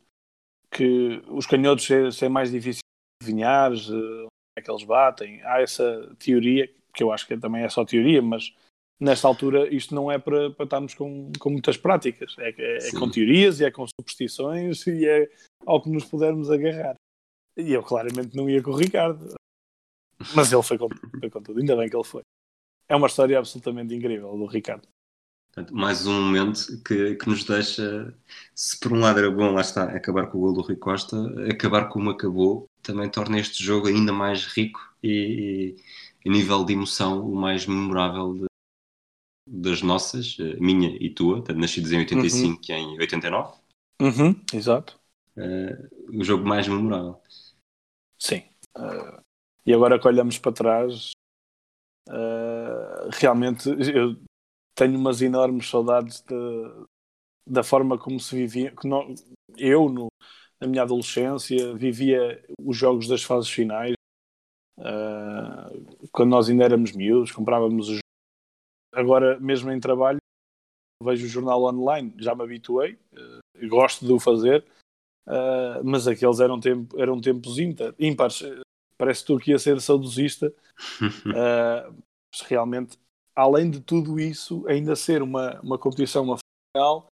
que 0.70 1.22
os 1.28 1.46
canhotos 1.46 1.84
ser, 1.84 2.12
ser 2.12 2.28
mais 2.28 2.50
difícil 2.50 2.80
de 3.22 3.26
adivinhar, 3.26 3.72
uh, 3.72 4.26
é 4.56 4.62
que 4.62 4.70
eles 4.70 4.84
batem. 4.84 5.42
Há 5.42 5.60
essa 5.60 6.14
teoria, 6.18 6.72
que 6.94 7.02
eu 7.02 7.12
acho 7.12 7.26
que 7.26 7.36
também 7.36 7.62
é 7.62 7.68
só 7.68 7.84
teoria, 7.84 8.22
mas 8.22 8.54
nesta 9.00 9.26
altura 9.26 9.74
isto 9.74 9.94
não 9.94 10.12
é 10.12 10.18
para, 10.18 10.50
para 10.50 10.64
estarmos 10.64 10.94
com, 10.94 11.32
com 11.38 11.50
muitas 11.50 11.76
práticas. 11.76 12.36
É, 12.38 12.54
é, 12.56 12.88
é 12.88 12.92
com 12.92 13.10
teorias 13.10 13.58
e 13.60 13.64
é 13.64 13.70
com 13.70 13.86
superstições 13.86 14.86
e 14.86 15.06
é 15.06 15.30
ao 15.66 15.82
que 15.82 15.88
nos 15.88 16.04
pudermos 16.04 16.50
agarrar. 16.50 16.94
E 17.56 17.72
eu 17.72 17.82
claramente 17.82 18.36
não 18.36 18.48
ia 18.48 18.62
com 18.62 18.70
o 18.70 18.76
Ricardo. 18.76 19.34
Mas 20.34 20.52
ele 20.52 20.62
foi 20.62 20.76
com, 20.76 20.88
foi 21.18 21.30
com 21.30 21.42
tudo, 21.42 21.60
ainda 21.60 21.76
bem 21.76 21.88
que 21.88 21.96
ele 21.96 22.04
foi. 22.04 22.22
É 22.86 22.94
uma 22.94 23.06
história 23.06 23.38
absolutamente 23.38 23.94
incrível 23.94 24.36
do 24.36 24.46
Ricardo. 24.46 24.86
Portanto, 25.52 25.74
mais 25.74 26.06
um 26.06 26.12
momento 26.12 26.80
que, 26.84 27.16
que 27.16 27.28
nos 27.28 27.42
deixa, 27.42 28.14
se 28.54 28.78
por 28.78 28.92
um 28.92 29.00
lado 29.00 29.18
era 29.18 29.30
bom, 29.30 29.52
lá 29.52 29.62
está, 29.62 29.84
acabar 29.84 30.28
com 30.28 30.38
o 30.38 30.40
gol 30.42 30.52
do 30.52 30.60
Rui 30.60 30.76
Costa, 30.76 31.16
acabar 31.50 31.88
como 31.88 32.10
acabou, 32.10 32.66
também 32.82 33.08
torna 33.08 33.38
este 33.38 33.64
jogo 33.64 33.88
ainda 33.88 34.12
mais 34.12 34.46
rico 34.46 34.80
e, 35.02 35.74
e 36.24 36.28
a 36.28 36.32
nível 36.32 36.64
de 36.64 36.74
emoção, 36.74 37.28
o 37.28 37.34
mais 37.34 37.66
memorável 37.66 38.34
de, 38.34 38.49
das 39.50 39.82
nossas, 39.82 40.36
eh, 40.38 40.56
minha 40.60 40.96
e 41.00 41.10
tua, 41.10 41.42
nascidos 41.56 41.90
em 41.90 41.98
85 41.98 42.46
uhum. 42.46 42.60
e 42.68 42.72
em 42.72 42.98
89. 43.00 43.58
Uhum, 44.00 44.40
exato. 44.54 44.98
Uh, 45.36 46.18
o 46.18 46.22
jogo 46.22 46.46
mais 46.46 46.68
memorável. 46.68 47.20
Sim. 48.16 48.44
Uh, 48.76 49.20
e 49.66 49.74
agora 49.74 49.98
que 49.98 50.06
olhamos 50.06 50.38
para 50.38 50.52
trás, 50.52 51.10
uh, 52.08 53.10
realmente 53.12 53.68
eu 53.92 54.16
tenho 54.76 54.96
umas 54.96 55.20
enormes 55.20 55.68
saudades 55.68 56.20
de, 56.22 56.86
da 57.44 57.64
forma 57.64 57.98
como 57.98 58.20
se 58.20 58.36
vivia. 58.36 58.72
Que 58.74 58.86
não, 58.86 59.12
eu, 59.56 59.88
no, 59.88 60.06
na 60.60 60.68
minha 60.68 60.82
adolescência, 60.82 61.74
vivia 61.74 62.40
os 62.64 62.76
jogos 62.76 63.08
das 63.08 63.24
fases 63.24 63.50
finais. 63.50 63.94
Quando 66.12 66.30
nós 66.30 66.48
ainda 66.48 66.64
éramos 66.64 66.92
miúdos, 66.92 67.32
comprávamos 67.32 67.90
os 67.90 68.00
Agora, 68.92 69.38
mesmo 69.40 69.70
em 69.70 69.80
trabalho, 69.80 70.18
vejo 71.02 71.26
o 71.26 71.28
jornal 71.28 71.62
online, 71.64 72.12
já 72.18 72.34
me 72.34 72.42
habituei, 72.42 72.98
uh, 73.12 73.68
gosto 73.68 74.04
de 74.04 74.12
o 74.12 74.18
fazer, 74.20 74.64
uh, 75.26 75.82
mas 75.84 76.06
aqueles 76.06 76.40
eram, 76.40 76.60
tempo, 76.60 77.00
eram 77.00 77.20
tempos 77.20 77.58
ímpares. 77.58 78.42
Parece 78.98 79.24
tu 79.24 79.38
que 79.38 79.52
ia 79.52 79.58
ser 79.58 79.80
saudosista, 79.80 80.52
realmente 82.46 82.98
além 83.34 83.70
de 83.70 83.80
tudo 83.80 84.20
isso, 84.20 84.66
ainda 84.68 84.94
ser 84.94 85.22
uma, 85.22 85.58
uma 85.60 85.78
competição, 85.78 86.24
uma 86.24 86.36
final, 86.76 87.06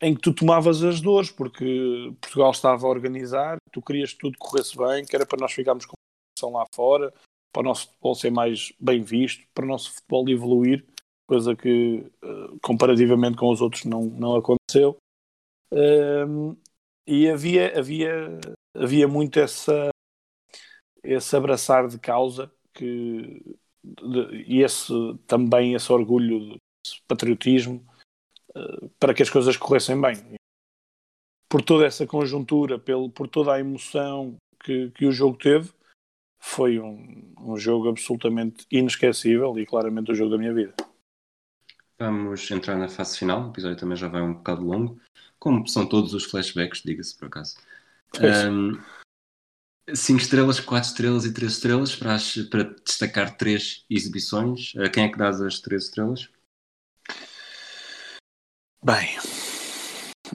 em 0.00 0.14
que 0.14 0.20
tu 0.20 0.32
tomavas 0.32 0.82
as 0.82 1.00
dores, 1.00 1.30
porque 1.30 2.14
Portugal 2.20 2.50
estava 2.50 2.86
a 2.86 2.90
organizar, 2.90 3.56
tu 3.70 3.82
querias 3.82 4.12
que 4.12 4.20
tudo 4.20 4.38
corresse 4.38 4.76
bem, 4.76 5.04
que 5.04 5.14
era 5.14 5.26
para 5.26 5.40
nós 5.40 5.52
ficarmos 5.52 5.84
com 5.84 5.94
a 6.42 6.50
lá 6.50 6.64
fora, 6.74 7.12
para 7.52 7.60
o 7.60 7.64
nosso 7.64 7.86
futebol 7.88 8.14
ser 8.14 8.30
mais 8.30 8.72
bem 8.80 9.02
visto, 9.02 9.46
para 9.54 9.64
o 9.64 9.68
nosso 9.68 9.92
futebol 9.92 10.28
evoluir, 10.28 10.84
coisa 11.26 11.56
que 11.56 12.04
eh, 12.22 12.56
comparativamente 12.62 13.36
com 13.36 13.50
os 13.50 13.60
outros 13.60 13.84
não, 13.84 14.04
não 14.04 14.36
aconteceu. 14.36 14.96
Um, 15.72 16.56
e 17.06 17.28
havia, 17.28 17.78
havia, 17.78 18.38
havia 18.76 19.08
muito 19.08 19.40
essa, 19.40 19.88
esse 21.02 21.34
abraçar 21.34 21.88
de 21.88 21.98
causa 21.98 22.52
que 22.74 23.42
e 24.46 24.62
esse 24.62 24.92
também 25.26 25.74
esse 25.74 25.92
orgulho, 25.92 26.56
esse 26.86 27.00
patriotismo 27.08 27.84
uh, 28.56 28.88
para 28.98 29.12
que 29.12 29.22
as 29.22 29.30
coisas 29.30 29.56
corressem 29.56 30.00
bem. 30.00 30.14
Por 31.48 31.62
toda 31.62 31.86
essa 31.86 32.06
conjuntura, 32.06 32.78
pelo, 32.78 33.10
por 33.10 33.28
toda 33.28 33.52
a 33.52 33.60
emoção 33.60 34.36
que, 34.62 34.90
que 34.92 35.04
o 35.04 35.12
jogo 35.12 35.36
teve, 35.36 35.72
foi 36.40 36.78
um, 36.78 37.34
um 37.40 37.56
jogo 37.56 37.88
absolutamente 37.88 38.66
inesquecível 38.70 39.58
e 39.58 39.66
claramente 39.66 40.12
o 40.12 40.14
jogo 40.14 40.30
da 40.30 40.38
minha 40.38 40.54
vida. 40.54 40.74
Vamos 42.02 42.50
entrar 42.50 42.76
na 42.76 42.88
fase 42.88 43.16
final, 43.16 43.46
o 43.46 43.50
episódio 43.50 43.78
também 43.78 43.96
já 43.96 44.08
vai 44.08 44.20
um 44.20 44.34
bocado 44.34 44.64
longo, 44.64 45.00
como 45.38 45.68
são 45.68 45.88
todos 45.88 46.12
os 46.14 46.24
flashbacks, 46.24 46.82
diga-se 46.82 47.16
por 47.16 47.26
acaso. 47.26 47.54
Um, 48.50 48.72
5 49.94 50.20
estrelas, 50.20 50.58
4 50.58 50.90
estrelas 50.90 51.24
e 51.24 51.32
3 51.32 51.52
estrelas 51.52 51.94
para, 51.94 52.14
as, 52.14 52.34
para 52.50 52.64
destacar 52.64 53.36
3 53.36 53.84
exibições. 53.88 54.72
A 54.84 54.90
quem 54.90 55.04
é 55.04 55.12
que 55.12 55.16
dás 55.16 55.40
as 55.40 55.60
3 55.60 55.84
estrelas? 55.84 56.28
Bem, 58.84 59.16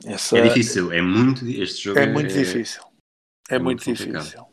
essa... 0.06 0.38
é 0.38 0.48
difícil, 0.48 0.94
é 0.94 1.02
muito 1.02 1.46
este 1.46 1.84
jogo 1.84 2.00
é, 2.00 2.04
é 2.04 2.08
muito 2.08 2.34
difícil. 2.34 2.82
É, 3.50 3.56
é 3.56 3.60
muito, 3.60 3.86
muito 3.86 4.06
difícil. 4.06 4.48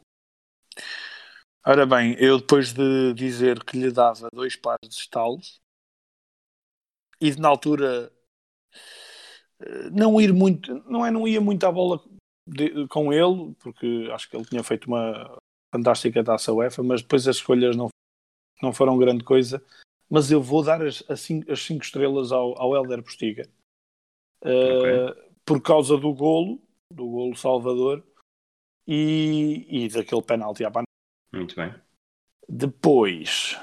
Ora 1.65 1.86
bem, 1.86 2.16
eu 2.19 2.41
depois 2.41 2.73
de 2.73 3.15
dizer 3.15 3.62
que 3.62 3.78
lhe 3.78 3.93
dava 3.93 4.28
dois 4.32 4.57
pares 4.57 4.89
de 4.89 4.97
estalos 4.97 5.62
e 7.20 7.31
de, 7.31 7.41
na 7.41 7.49
altura 7.49 8.12
eh, 9.61 9.91
não 9.91 10.20
ir 10.20 10.32
muito, 10.32 10.74
não 10.89 11.05
é 11.05 11.11
não 11.11 11.27
ia 11.27 11.41
muito 11.41 11.65
à 11.65 11.73
bola 11.73 12.03
de, 12.47 12.86
com 12.89 13.12
ele, 13.12 13.55
porque 13.61 14.09
acho 14.12 14.28
que 14.28 14.36
ele 14.36 14.45
tinha 14.45 14.62
feito 14.62 14.86
uma 14.86 15.39
fantástica 15.74 16.23
taça 16.23 16.53
UEFA, 16.53 16.82
mas 16.82 17.03
depois 17.03 17.27
as 17.27 17.36
escolhas 17.36 17.77
não, 17.77 17.89
não 18.62 18.73
foram 18.73 18.99
grande 18.99 19.24
coisa. 19.24 19.65
Mas 20.09 20.31
eu 20.31 20.41
vou 20.41 20.62
dar 20.62 20.82
as, 20.82 21.03
as, 21.09 21.20
cinco, 21.20 21.51
as 21.51 21.61
cinco 21.61 21.82
estrelas 21.82 22.31
ao, 22.31 22.61
ao 22.61 22.77
Helder 22.77 23.03
Postiga 23.03 23.49
uh, 24.43 24.78
okay. 24.78 25.32
por 25.45 25.61
causa 25.62 25.97
do 25.97 26.12
golo, 26.12 26.61
do 26.93 27.07
golo 27.07 27.35
Salvador 27.35 28.05
e, 28.86 29.66
e 29.69 29.89
daquele 29.89 30.23
penalti 30.23 30.65
à 30.65 30.70
Pan. 30.70 30.85
Muito 31.32 31.57
bem. 31.57 31.74
Depois 32.49 33.59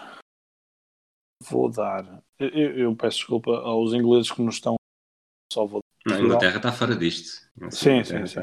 vou 1.49 1.69
dar. 1.69 2.23
Eu, 2.39 2.77
eu, 2.77 2.95
peço 2.95 3.17
desculpa 3.17 3.51
aos 3.51 3.93
ingleses 3.93 4.31
que 4.31 4.41
nos 4.41 4.55
estão. 4.55 4.75
Só 5.51 5.65
vou. 5.65 5.81
Não, 6.05 6.15
a 6.15 6.19
Inglaterra 6.19 6.57
está 6.57 6.71
fora 6.71 6.95
disto. 6.95 7.41
Sim, 7.69 8.03
sim, 8.03 8.25
sim. 8.25 8.39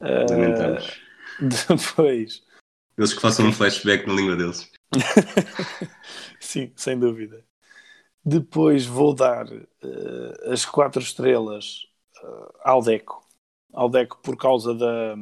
Uh, 0.00 0.76
depois. 1.68 2.44
Eles 2.98 3.12
que 3.12 3.20
façam 3.20 3.46
um 3.46 3.52
flashback 3.52 4.06
na 4.06 4.14
língua 4.14 4.36
deles. 4.36 4.70
sim, 6.40 6.72
sem 6.76 6.98
dúvida. 6.98 7.44
Depois 8.24 8.86
vou 8.86 9.14
dar 9.14 9.46
uh, 9.46 10.50
as 10.50 10.64
quatro 10.64 11.00
estrelas 11.00 11.86
uh, 12.22 12.52
ao 12.64 12.82
Deco. 12.82 13.24
Ao 13.72 13.88
Deco 13.88 14.18
por 14.22 14.36
causa 14.36 14.74
da, 14.74 15.14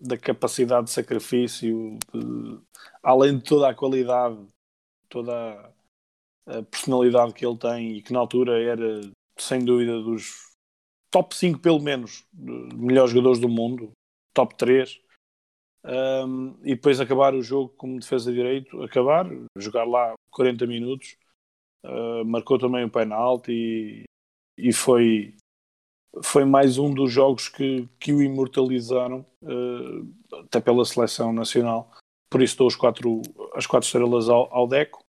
da 0.00 0.16
capacidade 0.16 0.86
de 0.86 0.92
sacrifício, 0.92 1.98
de, 2.14 2.60
além 3.02 3.38
de 3.38 3.44
toda 3.44 3.68
a 3.68 3.74
qualidade, 3.74 4.38
toda 5.08 5.74
a 6.46 6.62
personalidade 6.62 7.34
que 7.34 7.44
ele 7.44 7.58
tem 7.58 7.96
e 7.96 8.02
que 8.02 8.12
na 8.12 8.20
altura 8.20 8.62
era, 8.62 9.00
sem 9.38 9.64
dúvida, 9.64 10.00
dos 10.00 10.52
top 11.10 11.34
5 11.34 11.60
pelo 11.60 11.80
menos, 11.80 12.24
melhores 12.32 13.10
jogadores 13.10 13.40
do 13.40 13.48
mundo, 13.48 13.90
top 14.34 14.54
3. 14.56 15.00
Um, 15.84 16.56
e 16.62 16.74
depois 16.74 17.00
acabar 17.00 17.34
o 17.34 17.42
jogo 17.42 17.72
como 17.76 17.98
defesa 17.98 18.30
de 18.30 18.36
direito, 18.36 18.82
acabar, 18.82 19.26
jogar 19.56 19.84
lá 19.84 20.14
40 20.32 20.66
minutos, 20.66 21.16
uh, 21.84 22.24
marcou 22.24 22.58
também 22.58 22.84
o 22.84 22.90
penalti 22.90 23.52
e, 23.52 24.04
e 24.58 24.72
foi 24.72 25.34
foi 26.22 26.44
mais 26.44 26.78
um 26.78 26.92
dos 26.92 27.12
jogos 27.12 27.48
que, 27.48 27.86
que 28.00 28.12
o 28.12 28.22
imortalizaram, 28.22 29.24
uh, 29.42 30.40
até 30.44 30.60
pela 30.60 30.84
seleção 30.84 31.32
nacional. 31.32 31.92
Por 32.30 32.42
isso 32.42 32.56
dou 32.56 32.66
os 32.66 32.76
quatro, 32.76 33.20
as 33.54 33.66
quatro 33.66 33.86
estrelas 33.86 34.28
ao, 34.28 34.52
ao 34.52 34.66
Deco. 34.66 35.05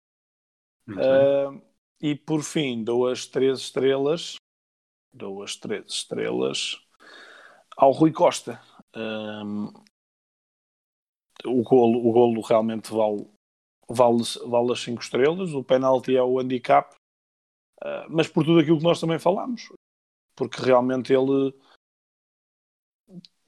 Uh, 0.88 1.62
e 2.00 2.14
por 2.14 2.42
fim, 2.42 2.82
dou 2.82 3.06
as 3.06 3.26
três 3.26 3.60
estrelas, 3.60 4.36
dou 5.12 5.42
as 5.42 5.56
três 5.56 5.84
estrelas 5.86 6.80
ao 7.76 7.92
Rui 7.92 8.12
Costa. 8.12 8.60
Um, 8.94 9.72
o, 11.44 11.62
golo, 11.62 12.08
o 12.08 12.12
golo 12.12 12.40
realmente 12.40 12.92
vale, 12.92 13.28
vale, 13.88 14.22
vale 14.46 14.72
as 14.72 14.80
cinco 14.80 15.02
estrelas, 15.02 15.54
o 15.54 15.64
penalti 15.64 16.16
é 16.16 16.22
o 16.22 16.38
handicap, 16.38 16.94
uh, 17.82 18.06
mas 18.10 18.28
por 18.28 18.44
tudo 18.44 18.60
aquilo 18.60 18.78
que 18.78 18.84
nós 18.84 19.00
também 19.00 19.18
falamos, 19.18 19.68
porque 20.34 20.60
realmente 20.60 21.12
ele 21.12 21.54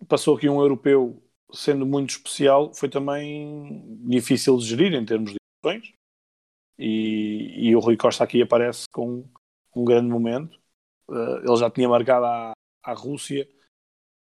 passou 0.09 0.37
aqui 0.37 0.49
um 0.49 0.61
europeu 0.61 1.23
sendo 1.53 1.87
muito 1.87 2.11
especial, 2.11 2.73
foi 2.75 2.89
também 2.89 3.83
difícil 4.07 4.57
de 4.59 4.67
gerir 4.67 4.95
em 4.95 5.05
termos 5.05 5.33
de 5.33 5.39
emoções. 5.65 5.95
E, 6.79 7.69
e 7.69 7.77
o 7.77 7.81
Rui 7.81 7.97
Costa 7.97 8.25
aqui 8.25 8.43
aparece 8.43 8.87
com 8.93 9.29
um 9.75 9.85
grande 9.85 10.09
momento. 10.09 10.59
Uh, 11.09 11.39
ele 11.39 11.57
já 11.57 11.71
tinha 11.71 11.89
marcado 11.89 12.27
à 12.27 12.93
Rússia 12.93 13.49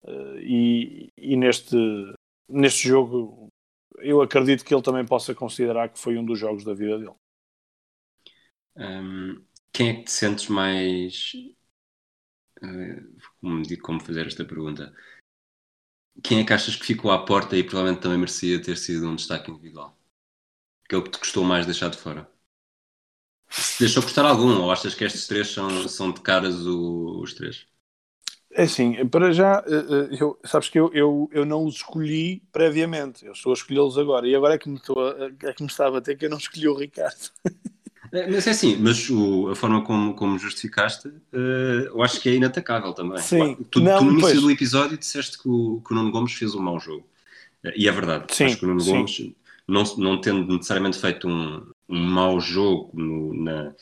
uh, 0.04 0.38
e, 0.38 1.10
e, 1.16 1.36
neste, 1.36 1.76
neste 2.48 2.88
jogo 2.88 3.48
eu 3.98 4.20
acredito 4.20 4.64
que 4.64 4.74
ele 4.74 4.82
também 4.82 5.06
possa 5.06 5.34
considerar 5.34 5.88
que 5.88 5.98
foi 5.98 6.18
um 6.18 6.24
dos 6.24 6.38
jogos 6.38 6.64
da 6.64 6.74
vida 6.74 6.98
dele. 6.98 7.14
Um, 8.76 9.42
quem 9.72 9.88
é 9.88 9.94
que 9.94 10.04
te 10.04 10.10
sentes 10.10 10.48
mais 10.48 11.32
como, 13.40 13.62
como 13.82 14.00
fazer 14.00 14.26
esta 14.26 14.44
pergunta. 14.44 14.94
Quem 16.22 16.40
é 16.40 16.44
que 16.44 16.52
achas 16.52 16.76
que 16.76 16.86
ficou 16.86 17.10
à 17.10 17.24
porta 17.24 17.56
e 17.56 17.64
provavelmente 17.64 18.02
também 18.02 18.18
merecia 18.18 18.62
ter 18.62 18.76
sido 18.76 19.08
um 19.08 19.16
destaque 19.16 19.50
individual? 19.50 19.98
Que 20.88 20.96
é 20.96 21.02
que 21.02 21.10
te 21.10 21.18
custou 21.18 21.44
mais 21.44 21.66
deixar 21.66 21.88
de 21.88 21.98
fora? 21.98 22.30
Se 23.56 23.78
deixou 23.80 24.02
custar 24.02 24.24
algum, 24.24 24.60
ou 24.62 24.72
achas 24.72 24.94
que 24.94 25.04
estes 25.04 25.26
três 25.26 25.48
são, 25.48 25.88
são 25.88 26.10
de 26.10 26.20
caras 26.20 26.66
o, 26.66 27.20
os 27.22 27.34
três? 27.34 27.66
É 28.52 28.64
assim, 28.64 29.04
para 29.06 29.32
já, 29.32 29.64
eh, 29.66 29.74
eh, 29.74 30.16
eu, 30.20 30.38
sabes 30.44 30.68
que 30.68 30.78
eu, 30.78 30.90
eu, 30.92 31.28
eu 31.32 31.44
não 31.44 31.64
os 31.64 31.76
escolhi 31.76 32.42
previamente, 32.52 33.26
eu 33.26 33.32
estou 33.32 33.50
a 33.50 33.54
escolhê-los 33.54 33.98
agora, 33.98 34.28
e 34.28 34.34
agora 34.34 34.54
é 34.54 34.58
que 34.58 34.68
me, 34.68 34.76
estou 34.76 34.96
a, 35.00 35.30
é 35.42 35.52
que 35.52 35.62
me 35.62 35.68
está 35.68 35.88
a 35.88 35.90
bater 35.90 36.16
que 36.16 36.26
eu 36.26 36.30
não 36.30 36.38
escolhi 36.38 36.68
o 36.68 36.74
Ricardo. 36.74 37.30
É, 38.12 38.30
mas 38.30 38.46
é 38.46 38.50
assim, 38.50 38.76
mas 38.76 39.10
o, 39.10 39.48
a 39.48 39.56
forma 39.56 39.82
como, 39.82 40.14
como 40.14 40.38
justificaste, 40.38 41.08
uh, 41.08 41.86
eu 41.86 42.00
acho 42.00 42.20
que 42.20 42.28
é 42.28 42.34
inatacável 42.34 42.92
também. 42.92 43.18
Sim, 43.18 43.56
tu, 43.72 43.80
não, 43.80 43.98
tu 43.98 44.04
no 44.04 44.12
início 44.12 44.30
pois. 44.30 44.42
do 44.42 44.50
episódio 44.52 44.96
disseste 44.96 45.36
que 45.36 45.48
o, 45.48 45.82
que 45.84 45.92
o 45.92 45.96
Nuno 45.96 46.12
Gomes 46.12 46.32
fez 46.32 46.54
um 46.54 46.62
mau 46.62 46.78
jogo. 46.78 47.04
E 47.74 47.88
é 47.88 47.92
verdade. 47.92 48.32
Sim, 48.32 48.44
acho 48.44 48.58
que 48.58 48.64
o 48.64 48.68
Nuno 48.68 48.80
sim. 48.80 48.92
Gomes, 48.92 49.32
não, 49.66 49.82
não 49.96 50.20
tendo 50.20 50.46
necessariamente 50.46 50.96
feito 50.96 51.26
um, 51.26 51.66
um 51.88 52.00
mau 52.00 52.40
jogo 52.40 52.90
no, 52.94 53.34
na, 53.34 53.74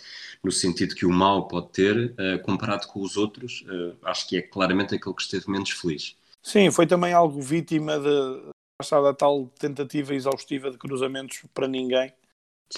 no 0.42 0.50
sentido 0.50 0.94
que 0.94 1.06
o 1.06 1.12
mau 1.12 1.48
pode 1.48 1.70
ter, 1.70 2.12
uh, 2.12 2.42
comparado 2.42 2.86
com 2.88 3.00
os 3.00 3.16
outros, 3.16 3.64
acho 4.02 4.28
que 4.28 4.36
é 4.36 4.42
claramente 4.42 4.94
aquele 4.94 5.14
que 5.14 5.22
esteve 5.22 5.50
menos 5.50 5.70
feliz. 5.70 6.16
Sim, 6.42 6.70
foi 6.70 6.86
também 6.86 7.12
algo 7.12 7.40
vítima 7.40 7.98
de 7.98 8.52
da 8.90 9.14
tal 9.14 9.46
tentativa 9.60 10.12
exaustiva 10.12 10.68
de 10.68 10.76
cruzamentos 10.76 11.44
para 11.54 11.68
ninguém 11.68 12.12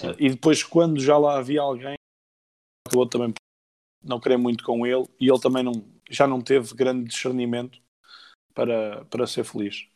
Uh, 0.03 0.17
e 0.19 0.31
depois, 0.31 0.63
quando 0.63 1.01
já 1.01 1.17
lá 1.17 1.39
havia 1.39 1.61
alguém, 1.61 1.95
acabou 2.87 3.07
também 3.07 3.33
não 4.03 4.19
querer 4.19 4.37
muito 4.37 4.65
com 4.65 4.87
ele 4.87 5.07
e 5.21 5.29
ele 5.29 5.41
também 5.41 5.63
não, 5.63 5.85
já 6.11 6.27
não 6.27 6.41
teve 6.41 6.75
grande 6.75 7.09
discernimento 7.09 7.79
para, 8.53 9.05
para 9.07 9.27
ser 9.27 9.45
feliz. 9.45 9.87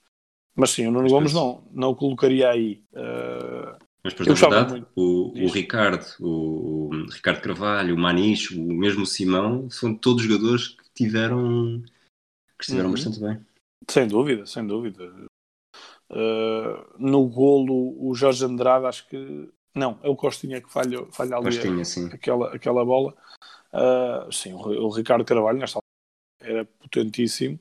Mas 0.55 0.71
sim, 0.71 0.87
o 0.87 0.91
Nuno 0.91 1.09
Gomes 1.09 1.33
não, 1.33 1.65
não 1.71 1.91
o 1.91 1.97
colocaria 1.97 2.49
aí. 2.49 2.83
Uh, 2.93 3.57
mas 4.03 4.15
depois, 4.15 4.41
na 4.41 4.49
verdade, 4.49 4.87
o, 4.95 5.45
o, 5.45 5.49
Ricardo, 5.49 6.05
o, 6.20 6.89
o, 6.89 7.07
Ricardo 7.11 7.43
Carvalho, 7.43 7.95
o 7.95 7.99
Maniche, 7.99 8.59
o 8.59 8.73
mesmo 8.73 9.05
Simão, 9.05 9.69
são 9.70 9.95
todos 9.95 10.23
jogadores 10.23 10.69
que 10.69 10.85
tiveram 10.95 11.83
que 12.59 12.65
estiveram 12.65 12.89
uhum. 12.89 12.95
bastante 12.95 13.20
bem. 13.20 13.47
Sem 13.89 14.09
dúvida, 14.09 14.47
sem 14.47 14.66
dúvida. 14.66 15.05
Uh, 16.11 16.99
no 16.99 17.27
golo, 17.29 17.97
o 18.01 18.15
Jorge 18.15 18.45
Andrade, 18.45 18.87
acho 18.87 19.07
que 19.09 19.49
não, 19.75 19.99
é 20.03 20.09
o 20.09 20.16
Costinha 20.16 20.61
que 20.61 20.70
falha, 20.70 21.05
falha 21.12 21.37
ali 21.37 21.45
Costinha, 21.45 21.85
sim. 21.85 22.07
Aquela, 22.12 22.55
aquela 22.55 22.85
bola. 22.85 23.15
Uh, 23.73 24.33
sim, 24.33 24.53
o, 24.53 24.59
o, 24.59 24.91
Ricardo 24.91 25.25
Carvalho 25.25 25.59
nesta 25.59 25.79
era 26.41 26.65
potentíssimo. 26.65 27.59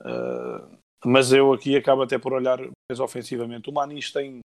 Uh, 0.00 0.76
mas 1.04 1.32
eu 1.32 1.52
aqui 1.52 1.76
acabo 1.76 2.02
até 2.02 2.18
por 2.18 2.32
olhar 2.32 2.58
mais 2.58 3.00
ofensivamente. 3.00 3.70
O 3.70 3.72
Manis 3.72 4.12
tem, 4.12 4.40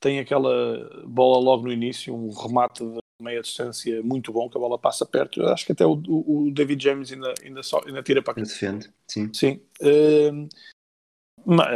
tem 0.00 0.18
aquela 0.18 1.04
bola 1.06 1.38
logo 1.38 1.64
no 1.64 1.72
início, 1.72 2.14
um 2.14 2.30
remate 2.30 2.82
de 2.84 2.98
meia 3.22 3.42
distância 3.42 4.02
muito 4.02 4.32
bom, 4.32 4.48
que 4.48 4.56
a 4.56 4.60
bola 4.60 4.78
passa 4.78 5.04
perto. 5.04 5.42
Eu 5.42 5.48
acho 5.48 5.66
que 5.66 5.72
até 5.72 5.86
o, 5.86 5.92
o 5.92 6.50
David 6.50 6.82
James 6.82 7.12
ainda, 7.12 7.34
ainda, 7.44 7.62
só, 7.62 7.80
ainda 7.86 8.02
tira 8.02 8.22
para 8.22 8.34
cá. 8.34 8.40
Defende, 8.40 8.90
sim. 9.06 9.30
Sim. 9.32 9.60
Uh, 9.82 10.48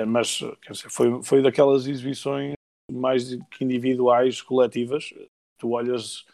mas, 0.07 0.39
quer 0.63 0.73
dizer, 0.73 0.91
foi, 0.91 1.23
foi 1.23 1.43
daquelas 1.43 1.87
exibições 1.87 2.55
mais 2.91 3.35
que 3.51 3.65
individuais, 3.65 4.43
coletivas. 4.43 5.13
Tu 5.59 5.71
olhas 5.71 6.25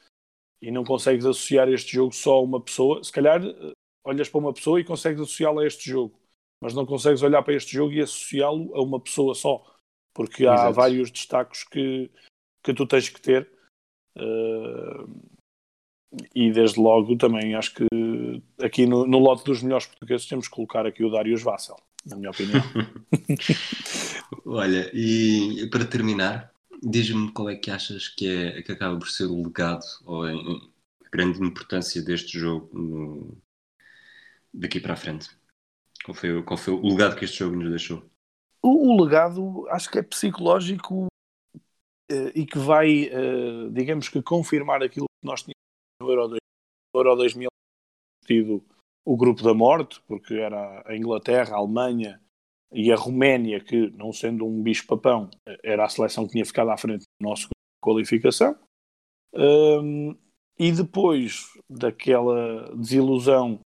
e 0.62 0.70
não 0.70 0.84
consegues 0.84 1.24
associar 1.24 1.68
este 1.68 1.92
jogo 1.94 2.12
só 2.12 2.36
a 2.36 2.42
uma 2.42 2.60
pessoa. 2.60 3.02
Se 3.02 3.12
calhar 3.12 3.44
eh, 3.44 3.72
olhas 4.04 4.28
para 4.28 4.38
uma 4.38 4.52
pessoa 4.52 4.80
e 4.80 4.84
consegues 4.84 5.20
associá-la 5.20 5.62
a 5.62 5.66
este 5.66 5.88
jogo, 5.88 6.18
mas 6.62 6.74
não 6.74 6.84
consegues 6.84 7.22
olhar 7.22 7.42
para 7.42 7.54
este 7.54 7.72
jogo 7.72 7.92
e 7.92 8.00
associá-lo 8.00 8.74
a 8.74 8.82
uma 8.82 9.00
pessoa 9.00 9.34
só, 9.34 9.64
porque 10.14 10.46
há 10.46 10.54
Exato. 10.54 10.72
vários 10.74 11.10
destaques 11.10 11.64
que, 11.64 12.10
que 12.62 12.74
tu 12.74 12.86
tens 12.86 13.08
que 13.08 13.20
ter. 13.20 13.50
Uh, 14.16 15.08
e 16.34 16.50
desde 16.50 16.80
logo 16.80 17.16
também 17.16 17.54
acho 17.54 17.72
que 17.72 17.86
aqui 18.60 18.84
no, 18.84 19.06
no 19.06 19.18
lote 19.18 19.44
dos 19.44 19.62
melhores 19.62 19.86
portugueses 19.86 20.26
temos 20.26 20.48
que 20.48 20.54
colocar 20.54 20.84
aqui 20.84 21.04
o 21.04 21.10
Darius 21.10 21.42
Vassel, 21.42 21.76
na 22.04 22.16
minha 22.16 22.30
opinião. 22.30 22.60
Olha, 24.44 24.90
e 24.92 25.68
para 25.70 25.84
terminar, 25.84 26.52
diz-me 26.82 27.30
qual 27.32 27.50
é 27.50 27.56
que 27.56 27.70
achas 27.70 28.08
que, 28.08 28.28
é, 28.28 28.62
que 28.62 28.72
acaba 28.72 28.98
por 28.98 29.08
ser 29.08 29.26
o 29.26 29.42
legado 29.42 29.84
ou 30.04 30.24
a, 30.24 30.32
a 30.32 31.08
grande 31.12 31.40
importância 31.40 32.02
deste 32.02 32.38
jogo 32.38 32.68
no, 32.76 33.38
daqui 34.52 34.80
para 34.80 34.94
a 34.94 34.96
frente? 34.96 35.30
Qual 36.04 36.14
foi, 36.14 36.42
qual 36.42 36.56
foi 36.56 36.74
o 36.74 36.88
legado 36.88 37.16
que 37.16 37.24
este 37.24 37.38
jogo 37.38 37.56
nos 37.56 37.70
deixou? 37.70 38.09
O, 38.62 38.92
o 38.92 39.02
legado 39.02 39.66
acho 39.68 39.90
que 39.90 39.98
é 39.98 40.02
psicológico 40.02 41.06
e 42.34 42.44
que 42.44 42.58
vai, 42.58 43.08
digamos 43.72 44.08
que, 44.08 44.20
confirmar 44.20 44.82
aquilo 44.82 45.06
que 45.06 45.26
nós 45.26 45.42
tínhamos 45.42 45.54
no 46.02 46.10
Euro, 46.10 46.22
2000, 46.22 46.40
no 46.94 47.00
Euro 47.00 47.16
2000 47.16 47.48
tido 48.26 48.64
o 49.04 49.16
grupo 49.16 49.42
da 49.42 49.54
morte, 49.54 50.00
porque 50.06 50.34
era 50.34 50.82
a 50.86 50.96
Inglaterra, 50.96 51.54
a 51.54 51.58
Alemanha 51.58 52.20
e 52.72 52.92
a 52.92 52.96
Roménia, 52.96 53.60
que, 53.60 53.90
não 53.90 54.12
sendo 54.12 54.46
um 54.46 54.62
bicho-papão, 54.62 55.28
era 55.62 55.84
a 55.84 55.88
seleção 55.88 56.26
que 56.26 56.32
tinha 56.32 56.44
ficado 56.44 56.70
à 56.70 56.76
frente 56.76 57.04
do 57.20 57.28
nosso 57.28 57.48
grupo 57.48 57.54
de 57.54 57.80
qualificação. 57.82 58.56
Um, 59.34 60.16
e 60.58 60.70
depois 60.70 61.46
daquela 61.68 62.74
desilusão 62.76 63.60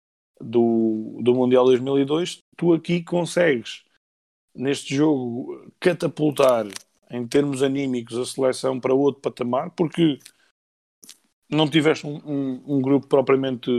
do, 0.40 1.18
do 1.22 1.34
Mundial 1.34 1.64
2002, 1.64 2.38
tu 2.56 2.74
aqui 2.74 3.02
consegues, 3.02 3.84
neste 4.54 4.94
jogo, 4.94 5.72
catapultar 5.78 6.66
em 7.10 7.26
termos 7.26 7.62
anímicos 7.62 8.16
a 8.16 8.24
seleção 8.24 8.78
para 8.78 8.94
outro 8.94 9.20
patamar, 9.20 9.70
porque 9.70 10.18
não 11.50 11.68
tiveste 11.68 12.06
um, 12.06 12.16
um, 12.24 12.76
um 12.76 12.82
grupo 12.82 13.06
propriamente 13.08 13.70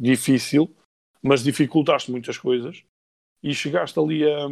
difícil, 0.00 0.74
mas 1.22 1.42
dificultaste 1.42 2.10
muitas 2.10 2.38
coisas 2.38 2.82
e 3.42 3.54
chegaste 3.54 3.98
ali 3.98 4.24
a, 4.24 4.46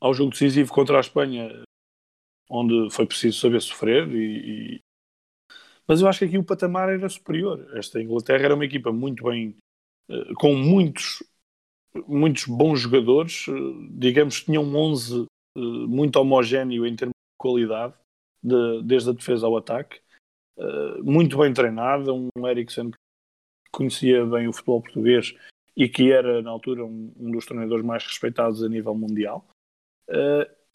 ao 0.00 0.12
jogo 0.12 0.30
decisivo 0.30 0.72
contra 0.72 0.98
a 0.98 1.00
Espanha, 1.00 1.62
onde 2.50 2.90
foi 2.90 3.06
preciso 3.06 3.40
saber 3.40 3.62
sofrer. 3.62 4.08
E, 4.08 4.76
e... 4.76 4.80
Mas 5.88 6.00
eu 6.00 6.08
acho 6.08 6.20
que 6.20 6.24
aqui 6.26 6.38
o 6.38 6.44
patamar 6.44 6.90
era 6.90 7.08
superior. 7.08 7.66
Esta 7.76 8.00
Inglaterra 8.00 8.44
era 8.44 8.54
uma 8.54 8.64
equipa 8.64 8.92
muito 8.92 9.24
bem, 9.24 9.56
eh, 10.10 10.34
com 10.36 10.54
muitos, 10.54 11.22
muitos 12.06 12.46
bons 12.46 12.80
jogadores, 12.80 13.46
eh, 13.48 13.52
digamos 13.90 14.40
que 14.40 14.46
tinham 14.46 14.64
um 14.64 14.76
11 14.76 15.26
eh, 15.56 15.60
muito 15.60 16.16
homogéneo 16.16 16.86
em 16.86 16.96
termos 16.96 17.12
de 17.14 17.38
qualidade, 17.38 17.94
de, 18.42 18.82
desde 18.82 19.10
a 19.10 19.12
defesa 19.12 19.46
ao 19.46 19.56
ataque. 19.56 20.00
muito 21.02 21.38
bem 21.38 21.52
treinado, 21.52 22.14
um 22.14 22.46
Eriksen 22.46 22.90
que 22.90 22.98
conhecia 23.72 24.24
bem 24.26 24.46
o 24.46 24.52
futebol 24.52 24.82
português 24.82 25.34
e 25.76 25.88
que 25.88 26.12
era, 26.12 26.42
na 26.42 26.50
altura, 26.50 26.84
um, 26.84 27.12
um 27.16 27.30
dos 27.30 27.46
treinadores 27.46 27.84
mais 27.84 28.04
respeitados 28.04 28.62
a 28.62 28.68
nível 28.68 28.94
mundial. 28.94 29.44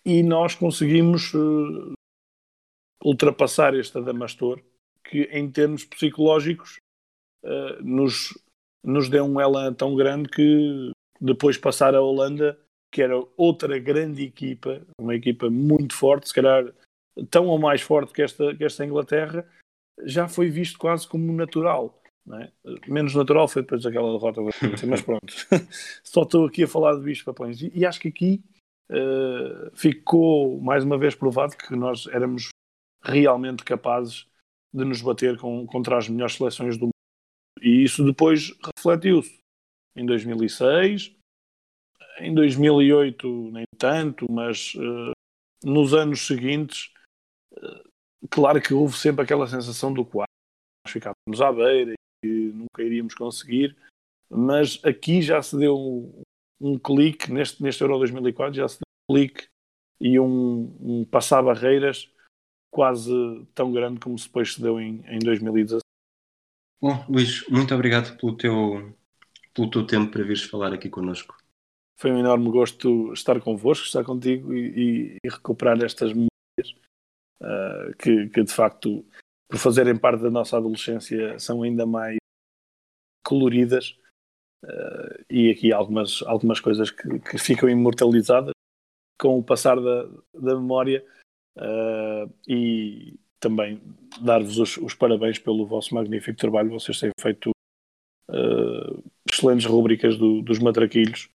E 0.03 0.23
nós 0.23 0.55
conseguimos 0.55 1.31
ultrapassar 3.03 3.75
este 3.75 3.97
Adamastor, 3.97 4.61
que 5.03 5.23
em 5.31 5.49
termos 5.49 5.85
psicológicos 5.85 6.79
nos, 7.81 8.33
nos 8.83 9.07
deu 9.09 9.25
um 9.25 9.39
elan 9.39 9.73
tão 9.73 9.95
grande 9.95 10.27
que 10.27 10.91
depois 11.19 11.57
passar 11.57 11.95
a 11.95 12.01
Holanda, 12.01 12.57
que 12.91 13.01
era 13.01 13.15
outra 13.35 13.77
grande 13.79 14.23
equipa, 14.23 14.81
uma 14.99 15.15
equipa 15.15 15.49
muito 15.49 15.95
forte, 15.95 16.27
se 16.27 16.33
calhar 16.33 16.73
tão 17.29 17.47
ou 17.47 17.59
mais 17.59 17.81
forte 17.81 18.13
que 18.13 18.21
esta, 18.21 18.55
que 18.55 18.63
esta 18.63 18.85
Inglaterra, 18.85 19.47
já 20.03 20.27
foi 20.27 20.49
visto 20.49 20.77
quase 20.77 21.07
como 21.07 21.33
natural. 21.33 21.99
É? 22.33 22.51
Menos 22.87 23.15
natural 23.15 23.47
foi 23.47 23.61
depois 23.61 23.83
daquela 23.83 24.11
derrota, 24.11 24.41
mas 24.41 25.01
pronto. 25.01 25.33
Só 26.03 26.23
estou 26.23 26.45
aqui 26.45 26.63
a 26.63 26.67
falar 26.67 26.95
de 26.95 27.01
bichos 27.01 27.23
papões. 27.23 27.61
E, 27.61 27.71
e 27.73 27.85
acho 27.85 27.99
que 27.99 28.09
aqui 28.09 28.43
uh, 28.91 29.71
ficou 29.73 30.59
mais 30.59 30.83
uma 30.83 30.97
vez 30.97 31.15
provado 31.15 31.55
que 31.57 31.75
nós 31.75 32.05
éramos 32.07 32.49
realmente 33.01 33.63
capazes 33.63 34.27
de 34.73 34.83
nos 34.83 35.01
bater 35.01 35.37
com, 35.39 35.65
contra 35.65 35.97
as 35.97 36.09
melhores 36.09 36.35
seleções 36.35 36.77
do 36.77 36.85
mundo. 36.85 36.91
E 37.61 37.83
isso 37.83 38.03
depois 38.03 38.53
refletiu-se 38.77 39.39
em 39.97 40.05
2006, 40.05 41.15
em 42.19 42.33
2008 42.33 43.51
nem 43.51 43.65
tanto, 43.77 44.31
mas 44.31 44.73
uh, 44.75 45.11
nos 45.63 45.93
anos 45.93 46.25
seguintes, 46.25 46.93
uh, 47.53 47.89
claro 48.29 48.61
que 48.61 48.73
houve 48.73 48.97
sempre 48.97 49.23
aquela 49.23 49.47
sensação 49.47 49.93
do 49.93 50.05
quadro. 50.05 50.31
Nós 50.85 50.93
ficávamos 50.93 51.41
à 51.41 51.51
beira 51.51 51.93
que 52.23 52.51
nunca 52.53 52.83
iríamos 52.83 53.13
conseguir, 53.13 53.75
mas 54.29 54.79
aqui 54.83 55.21
já 55.21 55.41
se 55.41 55.57
deu 55.57 55.77
um, 55.77 56.21
um 56.59 56.79
clique, 56.79 57.31
neste, 57.31 57.61
neste 57.61 57.81
Euro 57.81 57.97
2004 57.99 58.55
já 58.55 58.67
se 58.67 58.77
deu 58.77 58.85
um 59.09 59.15
clique 59.15 59.47
e 59.99 60.19
um, 60.19 60.75
um 60.79 61.05
passar 61.05 61.41
barreiras 61.43 62.09
quase 62.71 63.11
tão 63.55 63.71
grande 63.71 63.99
como 63.99 64.15
depois 64.15 64.53
se 64.53 64.61
deu 64.61 64.79
em, 64.79 65.03
em 65.07 65.19
2016. 65.19 65.81
Bom, 66.79 67.03
Luís, 67.09 67.47
muito 67.49 67.73
obrigado 67.73 68.15
pelo 68.17 68.37
teu, 68.37 68.95
pelo 69.57 69.71
teu 69.71 69.85
tempo 69.85 70.11
para 70.11 70.23
vires 70.23 70.43
falar 70.43 70.71
aqui 70.71 70.87
connosco. 70.87 71.35
Foi 71.99 72.11
um 72.11 72.19
enorme 72.19 72.49
gosto 72.51 73.11
estar 73.11 73.41
convosco, 73.41 73.85
estar 73.85 74.03
contigo 74.03 74.53
e, 74.53 75.17
e, 75.23 75.29
recuperar 75.29 75.83
estas 75.83 76.13
memórias 76.13 76.75
uh, 77.41 77.97
que, 77.97 78.29
que, 78.29 78.43
de 78.43 78.53
facto 78.53 79.03
por 79.49 79.57
fazerem 79.57 79.97
parte 79.97 80.21
da 80.21 80.29
nossa 80.29 80.57
adolescência, 80.57 81.39
são 81.39 81.63
ainda 81.63 81.85
mais 81.85 82.17
coloridas. 83.25 83.97
Uh, 84.63 85.25
e 85.29 85.49
aqui 85.49 85.71
algumas, 85.71 86.21
algumas 86.23 86.59
coisas 86.59 86.91
que, 86.91 87.19
que, 87.19 87.37
ficam 87.37 87.69
imortalizadas 87.69 88.51
com 89.19 89.39
o 89.39 89.43
passar 89.43 89.75
da, 89.79 90.03
da 90.33 90.55
memória 90.55 91.05
uh, 91.57 92.31
e 92.47 93.19
também 93.39 93.81
dar-vos 94.21 94.57
os, 94.57 94.77
os, 94.77 94.93
parabéns 94.93 95.39
pelo 95.39 95.65
vosso 95.65 95.95
magnífico 95.95 96.37
trabalho. 96.37 96.71
Vocês 96.71 96.99
têm 96.99 97.11
feito 97.19 97.51
uh, 98.29 99.03
excelentes 99.31 99.65
rubricas 99.65 100.17
do, 100.17 100.41
dos 100.41 100.59
matraquilhos 100.59 101.29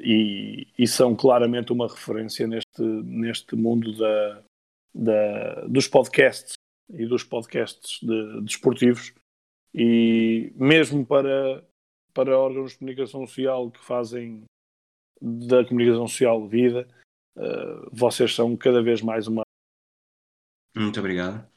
e, 0.00 0.66
e, 0.78 0.88
são 0.88 1.14
claramente 1.14 1.72
uma 1.72 1.86
referência 1.86 2.46
neste, 2.46 2.82
neste 2.82 3.54
mundo 3.54 3.96
da, 3.96 4.42
da, 4.94 5.66
dos 5.66 5.86
podcasts 5.86 6.54
e 6.90 7.06
dos 7.06 7.22
podcasts 7.22 8.00
de, 8.02 8.40
desportivos 8.42 9.12
e 9.74 10.52
mesmo 10.56 11.04
para, 11.04 11.64
para 12.12 12.38
órgãos 12.38 12.72
de 12.72 12.78
comunicação 12.78 13.26
social 13.26 13.70
que 13.70 13.84
fazem 13.84 14.44
da 15.20 15.64
comunicação 15.64 16.06
social 16.08 16.46
vida, 16.48 16.88
uh, 17.36 17.88
vocês 17.92 18.34
são 18.34 18.56
cada 18.56 18.82
vez 18.82 19.00
mais 19.00 19.26
uma. 19.28 19.42
Muito 20.74 20.98
obrigado. 20.98 21.51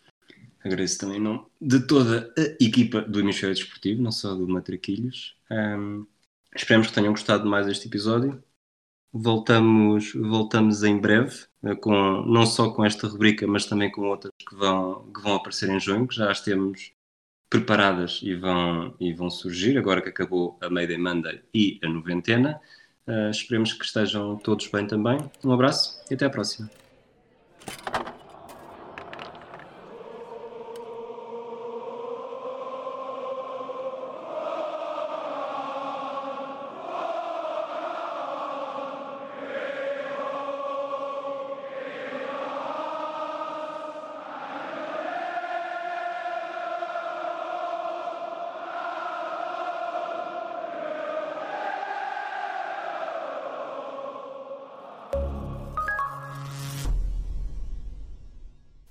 Agradeço 0.65 0.97
também 0.97 1.19
não 1.19 1.45
de 1.61 1.85
toda 1.85 2.33
a 2.35 2.41
equipa 2.63 3.01
do 3.01 3.19
Hemisfério 3.19 3.55
Desportivo, 3.55 4.01
não 4.01 4.11
só 4.11 4.33
do 4.33 4.47
Matraquilhos. 4.47 5.37
Um, 5.51 6.07
esperemos 6.55 6.87
que 6.87 6.93
tenham 6.93 7.13
gostado 7.13 7.47
mais 7.47 7.67
deste 7.67 7.87
episódio. 7.87 8.43
Voltamos, 9.13 10.11
voltamos 10.13 10.83
em 10.83 10.97
breve, 10.99 11.45
eh, 11.63 11.75
com, 11.75 12.23
não 12.25 12.45
só 12.45 12.71
com 12.71 12.83
esta 12.83 13.07
rubrica, 13.07 13.47
mas 13.47 13.65
também 13.65 13.91
com 13.91 14.01
outras 14.09 14.33
que 14.37 14.55
vão, 14.55 15.09
que 15.13 15.21
vão 15.21 15.35
aparecer 15.35 15.69
em 15.69 15.79
junho, 15.79 16.07
que 16.07 16.15
já 16.15 16.31
as 16.31 16.41
temos 16.41 16.91
preparadas 17.49 18.19
e 18.23 18.35
vão, 18.35 18.95
e 18.99 19.13
vão 19.13 19.29
surgir, 19.29 19.77
agora 19.77 20.01
que 20.01 20.09
acabou 20.09 20.57
a 20.61 20.69
Mayday 20.69 20.97
Monday 20.97 21.43
e 21.53 21.79
a 21.83 21.87
noventena. 21.87 22.59
Uh, 23.07 23.29
esperemos 23.29 23.71
que 23.71 23.85
estejam 23.85 24.35
todos 24.37 24.67
bem 24.67 24.87
também. 24.87 25.19
Um 25.43 25.51
abraço 25.53 26.01
e 26.09 26.15
até 26.15 26.25
à 26.25 26.29
próxima. 26.29 26.69